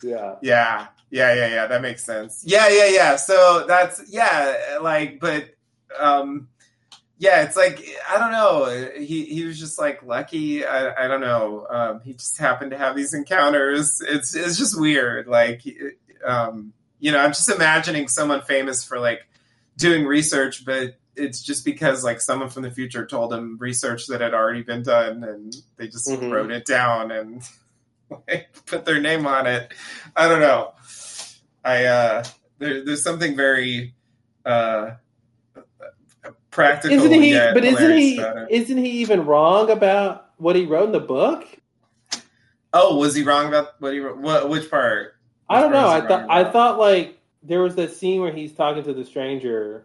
[0.00, 0.36] Yeah.
[0.42, 0.86] Yeah.
[1.10, 1.34] Yeah.
[1.34, 1.48] Yeah.
[1.48, 1.66] Yeah.
[1.66, 2.44] That makes sense.
[2.46, 2.68] Yeah.
[2.68, 2.86] Yeah.
[2.86, 3.16] Yeah.
[3.16, 4.78] So that's yeah.
[4.80, 5.46] Like, but
[5.98, 6.46] um,
[7.18, 7.42] yeah.
[7.42, 8.90] It's like I don't know.
[8.96, 10.64] He he was just like lucky.
[10.64, 11.66] I I don't know.
[11.68, 14.00] Um, he just happened to have these encounters.
[14.00, 15.26] It's it's just weird.
[15.26, 15.62] Like,
[16.24, 19.26] um, you know, I'm just imagining someone famous for like
[19.76, 24.20] doing research, but it's just because like someone from the future told him research that
[24.20, 26.30] had already been done, and they just Mhm.
[26.32, 27.42] wrote it down and
[28.28, 29.72] like, put their name on it.
[30.16, 30.72] I don't know.
[31.64, 32.24] I uh,
[32.58, 33.94] there, there's something very
[34.44, 34.92] uh,
[36.50, 36.96] practical.
[36.98, 37.32] Isn't he?
[37.32, 38.20] But isn't he?
[38.50, 41.46] Isn't he even wrong about what he wrote in the book?
[42.72, 44.18] Oh, was he wrong about what he wrote?
[44.18, 45.14] What, which part?
[45.48, 45.88] I don't know.
[45.88, 49.84] I thought I thought like there was that scene where he's talking to the stranger,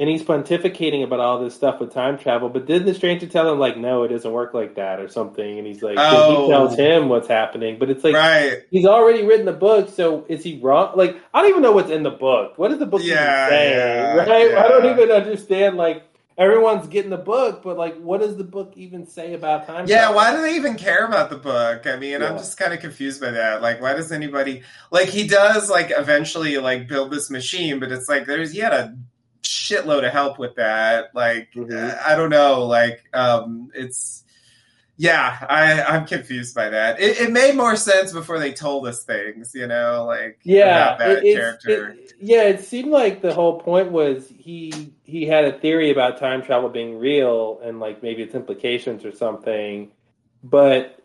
[0.00, 2.48] and he's pontificating about all this stuff with time travel.
[2.48, 5.58] But didn't the stranger tell him like, no, it doesn't work like that, or something?
[5.58, 6.42] And he's like, Oh.
[6.44, 7.78] he tells him what's happening.
[7.78, 8.58] But it's like right.
[8.70, 10.92] he's already written the book, so is he wrong?
[10.96, 12.56] Like I don't even know what's in the book.
[12.58, 13.70] What is the book Yeah, say?
[13.72, 14.54] yeah, right?
[14.54, 15.76] I don't even understand.
[15.76, 16.04] Like
[16.38, 19.86] everyone's getting the book, but like, what does the book even say about time?
[19.88, 20.16] Yeah, travel?
[20.16, 21.86] why do they even care about the book?
[21.86, 23.60] I mean, I'm just kind of confused by that.
[23.60, 28.08] Like, why does anybody like he does like eventually like build this machine, but it's
[28.08, 28.96] like there's he had a
[29.42, 31.14] shitload of help with that.
[31.14, 31.98] Like, Mhm.
[32.06, 32.64] I don't know.
[32.66, 34.24] Like, um, it's
[34.98, 37.00] yeah, I I'm confused by that.
[37.00, 40.98] It, it made more sense before they told us things, you know, like yeah, about
[40.98, 41.90] that it- character.
[41.90, 46.18] it- yeah, it seemed like the whole point was he he had a theory about
[46.18, 49.90] time travel being real and like maybe its implications or something,
[50.42, 50.96] but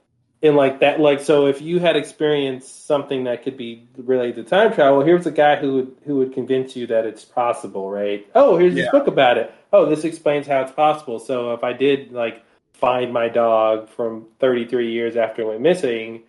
[0.42, 4.44] in like that, like so, if you had experienced something that could be related to
[4.44, 8.28] time travel, here's a guy who would who would convince you that it's possible, right?
[8.36, 9.54] Oh, here's this book about it.
[9.72, 11.20] Oh, this explains how it's possible.
[11.20, 12.44] So if I did like
[12.84, 16.24] find my dog from 33 years after it went missing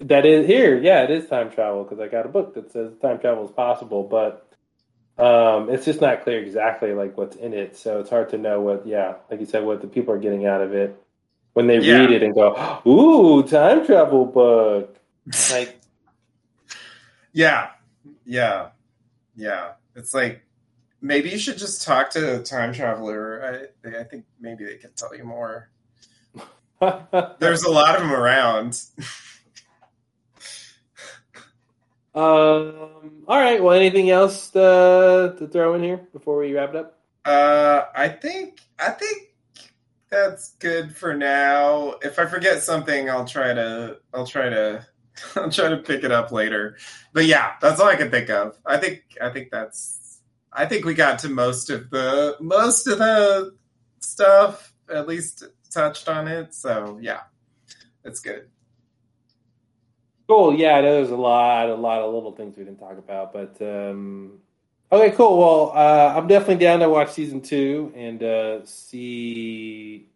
[0.00, 2.92] that is here yeah it is time travel because i got a book that says
[3.02, 4.46] time travel is possible but
[5.18, 8.60] um, it's just not clear exactly like what's in it so it's hard to know
[8.62, 11.00] what yeah like you said what the people are getting out of it
[11.54, 11.80] when they Yeah.
[11.80, 14.96] read it and go ooh time travel book
[15.48, 15.80] like
[17.34, 17.70] Yeah,
[18.26, 18.70] yeah,
[19.36, 19.72] yeah.
[19.96, 20.43] It's like
[21.04, 23.68] maybe you should just talk to a time traveler.
[23.84, 25.68] I, I think maybe they can tell you more.
[27.38, 28.80] There's a lot of them around.
[32.16, 36.76] um all right well anything else to, to throw in here before we wrap it
[36.76, 39.34] up Uh, I think I think
[40.10, 41.96] that's good for now.
[42.02, 44.86] If I forget something, I'll try to I'll try to
[45.36, 46.76] I'll try to pick it up later.
[47.12, 48.56] But yeah, that's all I can think of.
[48.64, 50.03] I think I think that's
[50.54, 53.54] I think we got to most of the most of the
[54.00, 54.72] stuff.
[54.92, 56.54] At least touched on it.
[56.54, 57.20] So yeah,
[58.04, 58.48] it's good.
[60.28, 60.54] Cool.
[60.54, 63.32] Yeah, I know there's a lot, a lot of little things we didn't talk about,
[63.32, 64.38] but um,
[64.90, 65.38] okay, cool.
[65.38, 70.08] Well, uh, I'm definitely down to watch season two and uh, see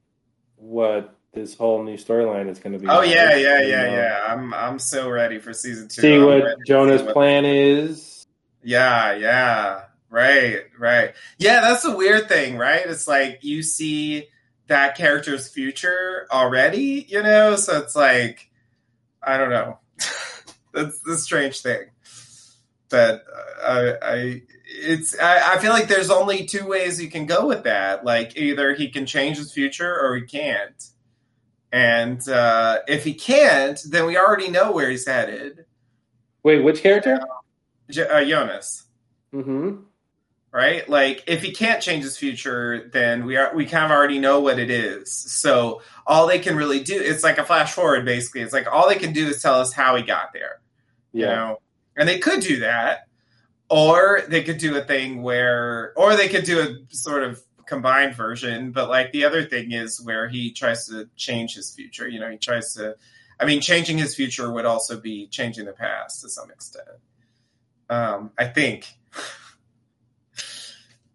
[0.57, 2.87] what this whole new storyline is going to be.
[2.89, 4.21] Oh yeah, yeah, yeah, yeah.
[4.27, 6.01] I'm I'm so ready for season two.
[6.01, 8.27] See I'm what Jonas' what- plan is.
[8.63, 9.83] Yeah, yeah.
[10.11, 11.15] Right, right.
[11.39, 12.83] Yeah, that's a weird thing, right?
[12.85, 14.29] It's like you see
[14.69, 17.57] that character's future already, you know?
[17.57, 18.51] So it's like
[19.23, 19.79] I don't know.
[20.73, 21.87] That's the strange thing.
[22.89, 23.25] But
[23.63, 27.47] uh, I, I it's I, I feel like there's only two ways you can go
[27.47, 28.05] with that.
[28.05, 30.83] Like either he can change his future or he can't.
[31.73, 35.67] And uh, if he can't, then we already know where he's headed.
[36.43, 37.21] Wait, which character?
[37.91, 38.85] J- uh, Jonas,
[39.35, 39.83] Mm-hmm.
[40.53, 40.89] Right?
[40.89, 44.41] Like if he can't change his future, then we are we kind of already know
[44.41, 45.13] what it is.
[45.13, 48.41] So all they can really do it's like a flash forward basically.
[48.43, 50.61] It's like all they can do is tell us how he got there.
[51.31, 51.59] you know
[51.97, 53.01] and they could do that
[53.69, 58.15] or they could do a thing where or they could do a sort of combined
[58.15, 62.19] version but like the other thing is where he tries to change his future you
[62.19, 62.95] know he tries to
[63.39, 66.89] i mean changing his future would also be changing the past to some extent
[67.91, 68.87] um i think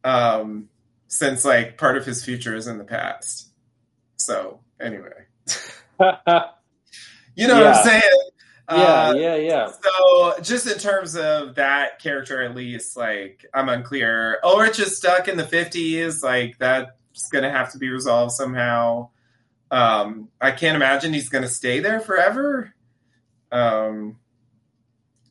[0.03, 0.69] um
[1.07, 3.49] since like part of his future is in the past
[4.17, 5.25] so anyway
[7.35, 8.01] you know what i'm saying
[8.69, 9.71] yeah, Uh, yeah, yeah.
[9.71, 14.39] so, just in terms of that character, at least, like I'm unclear.
[14.43, 16.23] Ulrich is stuck in the 50s.
[16.23, 19.09] Like that's going to have to be resolved somehow.
[19.69, 22.73] Um, I can't imagine he's going to stay there forever.
[23.51, 24.17] Um,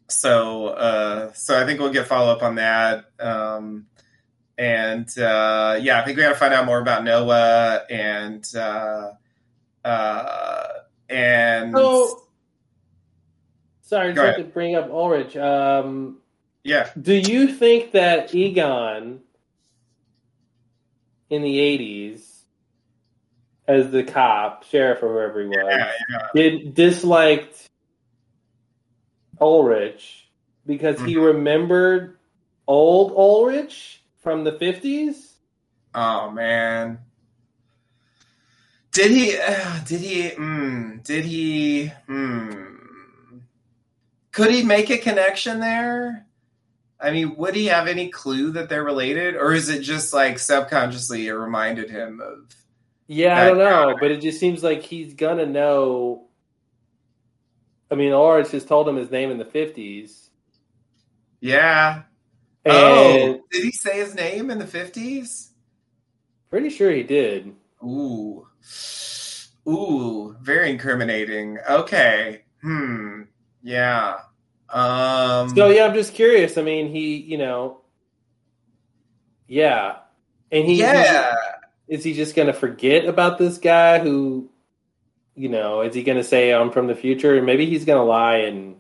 [0.09, 3.07] so, uh, so I think we'll get follow up on that.
[3.19, 3.87] Um,
[4.59, 9.13] and uh, yeah, I think we got to find out more about Noah and uh,
[9.85, 10.69] uh,
[11.09, 12.23] and So,
[13.83, 15.37] sorry, just to bring up Ulrich.
[15.37, 16.19] Um,
[16.65, 16.91] yeah.
[17.01, 19.21] do you think that Egon
[21.31, 22.23] in the '80s,
[23.67, 26.27] as the cop, sheriff, or whoever he was, Yeah, yeah.
[26.35, 27.69] did disliked
[29.41, 30.29] Ulrich
[30.67, 31.25] because he Mm-hmm.
[31.25, 32.19] remembered
[32.69, 35.33] old Ulrich from the '50s?
[35.95, 37.01] Oh man.
[38.93, 39.37] Did he?
[39.39, 40.31] Uh, did he?
[40.31, 41.87] Mm, did he?
[42.07, 42.53] Hmm.
[44.33, 46.27] Could he make a connection there?
[46.99, 50.39] I mean, would he have any clue that they're related, or is it just like
[50.39, 52.55] subconsciously it reminded him of?
[53.09, 56.29] Yeah, I don't know, but it just seems like he's gonna know.
[57.91, 60.29] I mean, Ulrich just told him his name in the '50s,
[61.41, 62.03] Yeah.
[62.65, 65.51] And oh, did he say his name in the fifties?
[66.51, 67.55] pretty sure he did.
[67.83, 68.47] Ooh.
[69.67, 71.59] Ooh, very incriminating.
[71.69, 72.43] Okay.
[72.61, 73.23] Hmm.
[73.63, 74.17] Yeah.
[74.69, 76.59] Um So yeah, I'm just curious.
[76.59, 77.81] I mean, he, you know,
[79.49, 79.97] yeah,
[80.51, 81.33] and he, Yeah.
[81.89, 84.51] he- is he just gonna forget about this guy who,
[85.35, 87.37] you know, is he gonna say I'm from the future?
[87.37, 88.77] And maybe he's gonna lie and.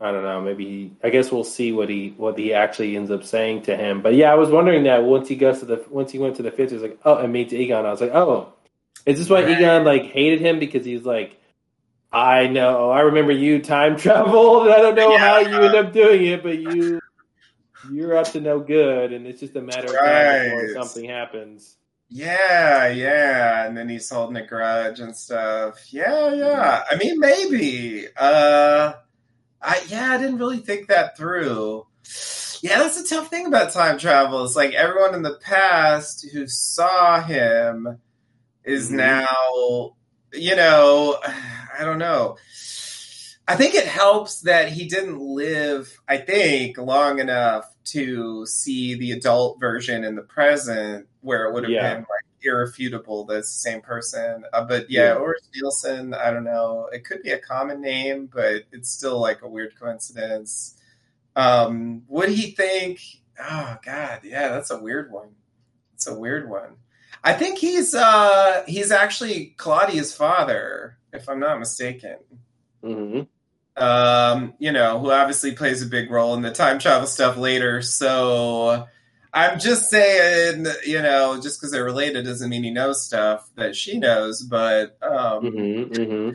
[0.00, 0.42] I don't know.
[0.42, 0.92] Maybe he.
[1.02, 4.02] I guess we'll see what he what he actually ends up saying to him.
[4.02, 6.42] But yeah, I was wondering that once he goes to the once he went to
[6.42, 7.86] the fifties, like oh, and meets Egon.
[7.86, 8.52] I was like, oh,
[9.06, 9.56] is this why Right.
[9.56, 11.40] Egon like hated him because he's like,
[12.12, 14.68] I know, I remember you time traveled.
[14.68, 15.18] I don't know Yeah.
[15.18, 17.00] how you end up doing it, but you
[17.90, 21.76] you're up to no good, and it's just a matter of time before something happens.
[22.08, 23.66] Yeah, yeah.
[23.66, 25.92] And then he's holding a grudge and stuff.
[25.92, 26.84] Yeah, yeah.
[26.90, 28.06] I mean maybe.
[28.16, 28.92] Uh
[29.62, 31.86] I yeah, I didn't really think that through.
[32.62, 34.44] Yeah, that's the tough thing about time travel.
[34.44, 37.98] It's like everyone in the past who saw him
[38.64, 38.96] is Mhm.
[38.96, 39.96] now,
[40.32, 41.18] you know,
[41.78, 42.36] I don't know.
[43.48, 49.12] I think it helps that he didn't live, I think, long enough to see the
[49.12, 51.94] adult version in the present where it would have Yeah.
[51.94, 54.44] been like irrefutable that it's the same person.
[54.52, 55.14] Uh, but yeah, Yeah.
[55.16, 56.88] Ulrich Nielsen, I don't know.
[56.92, 60.76] It could be a common name, but it's still like a weird coincidence.
[61.36, 63.00] Um, would he think?
[63.38, 65.30] Oh God, yeah, that's a weird one.
[65.94, 66.76] It's a weird one.
[67.24, 72.16] I think he's uh he's actually Claudia's father, if I'm not mistaken.
[72.82, 73.22] hmm
[73.76, 77.82] Um, you know, who obviously plays a big role in the time travel stuff later.
[77.82, 78.86] So
[79.36, 83.76] I'm just saying, you know, just because they're related doesn't mean he knows stuff that
[83.76, 84.42] she knows.
[84.42, 86.30] But um, hmm hmm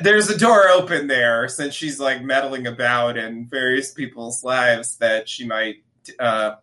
[0.00, 5.28] there's a door open there since she's like meddling about in various people's lives that
[5.28, 5.76] she might
[6.18, 6.54] uh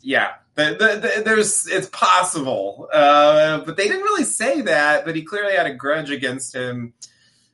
[0.00, 5.16] yeah the, the, the, there's it's possible uh but they didn't really say that but
[5.16, 6.94] he clearly had a grudge against him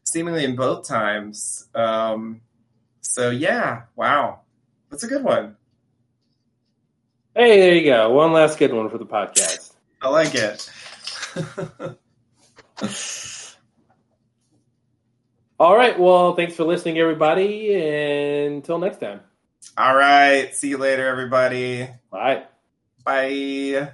[0.05, 2.41] seemingly in both times um
[3.01, 4.41] so yeah wow
[4.91, 5.57] that's a good one
[7.35, 8.11] Hey, there you go.
[8.11, 9.73] One last good one for the podcast.
[10.03, 10.71] i like it
[15.59, 15.99] All right.
[15.99, 17.75] Well, thanks for listening, everybody.
[17.75, 19.21] And until next time.
[19.79, 22.45] all right see you later everybody Bye.
[23.05, 23.91] bye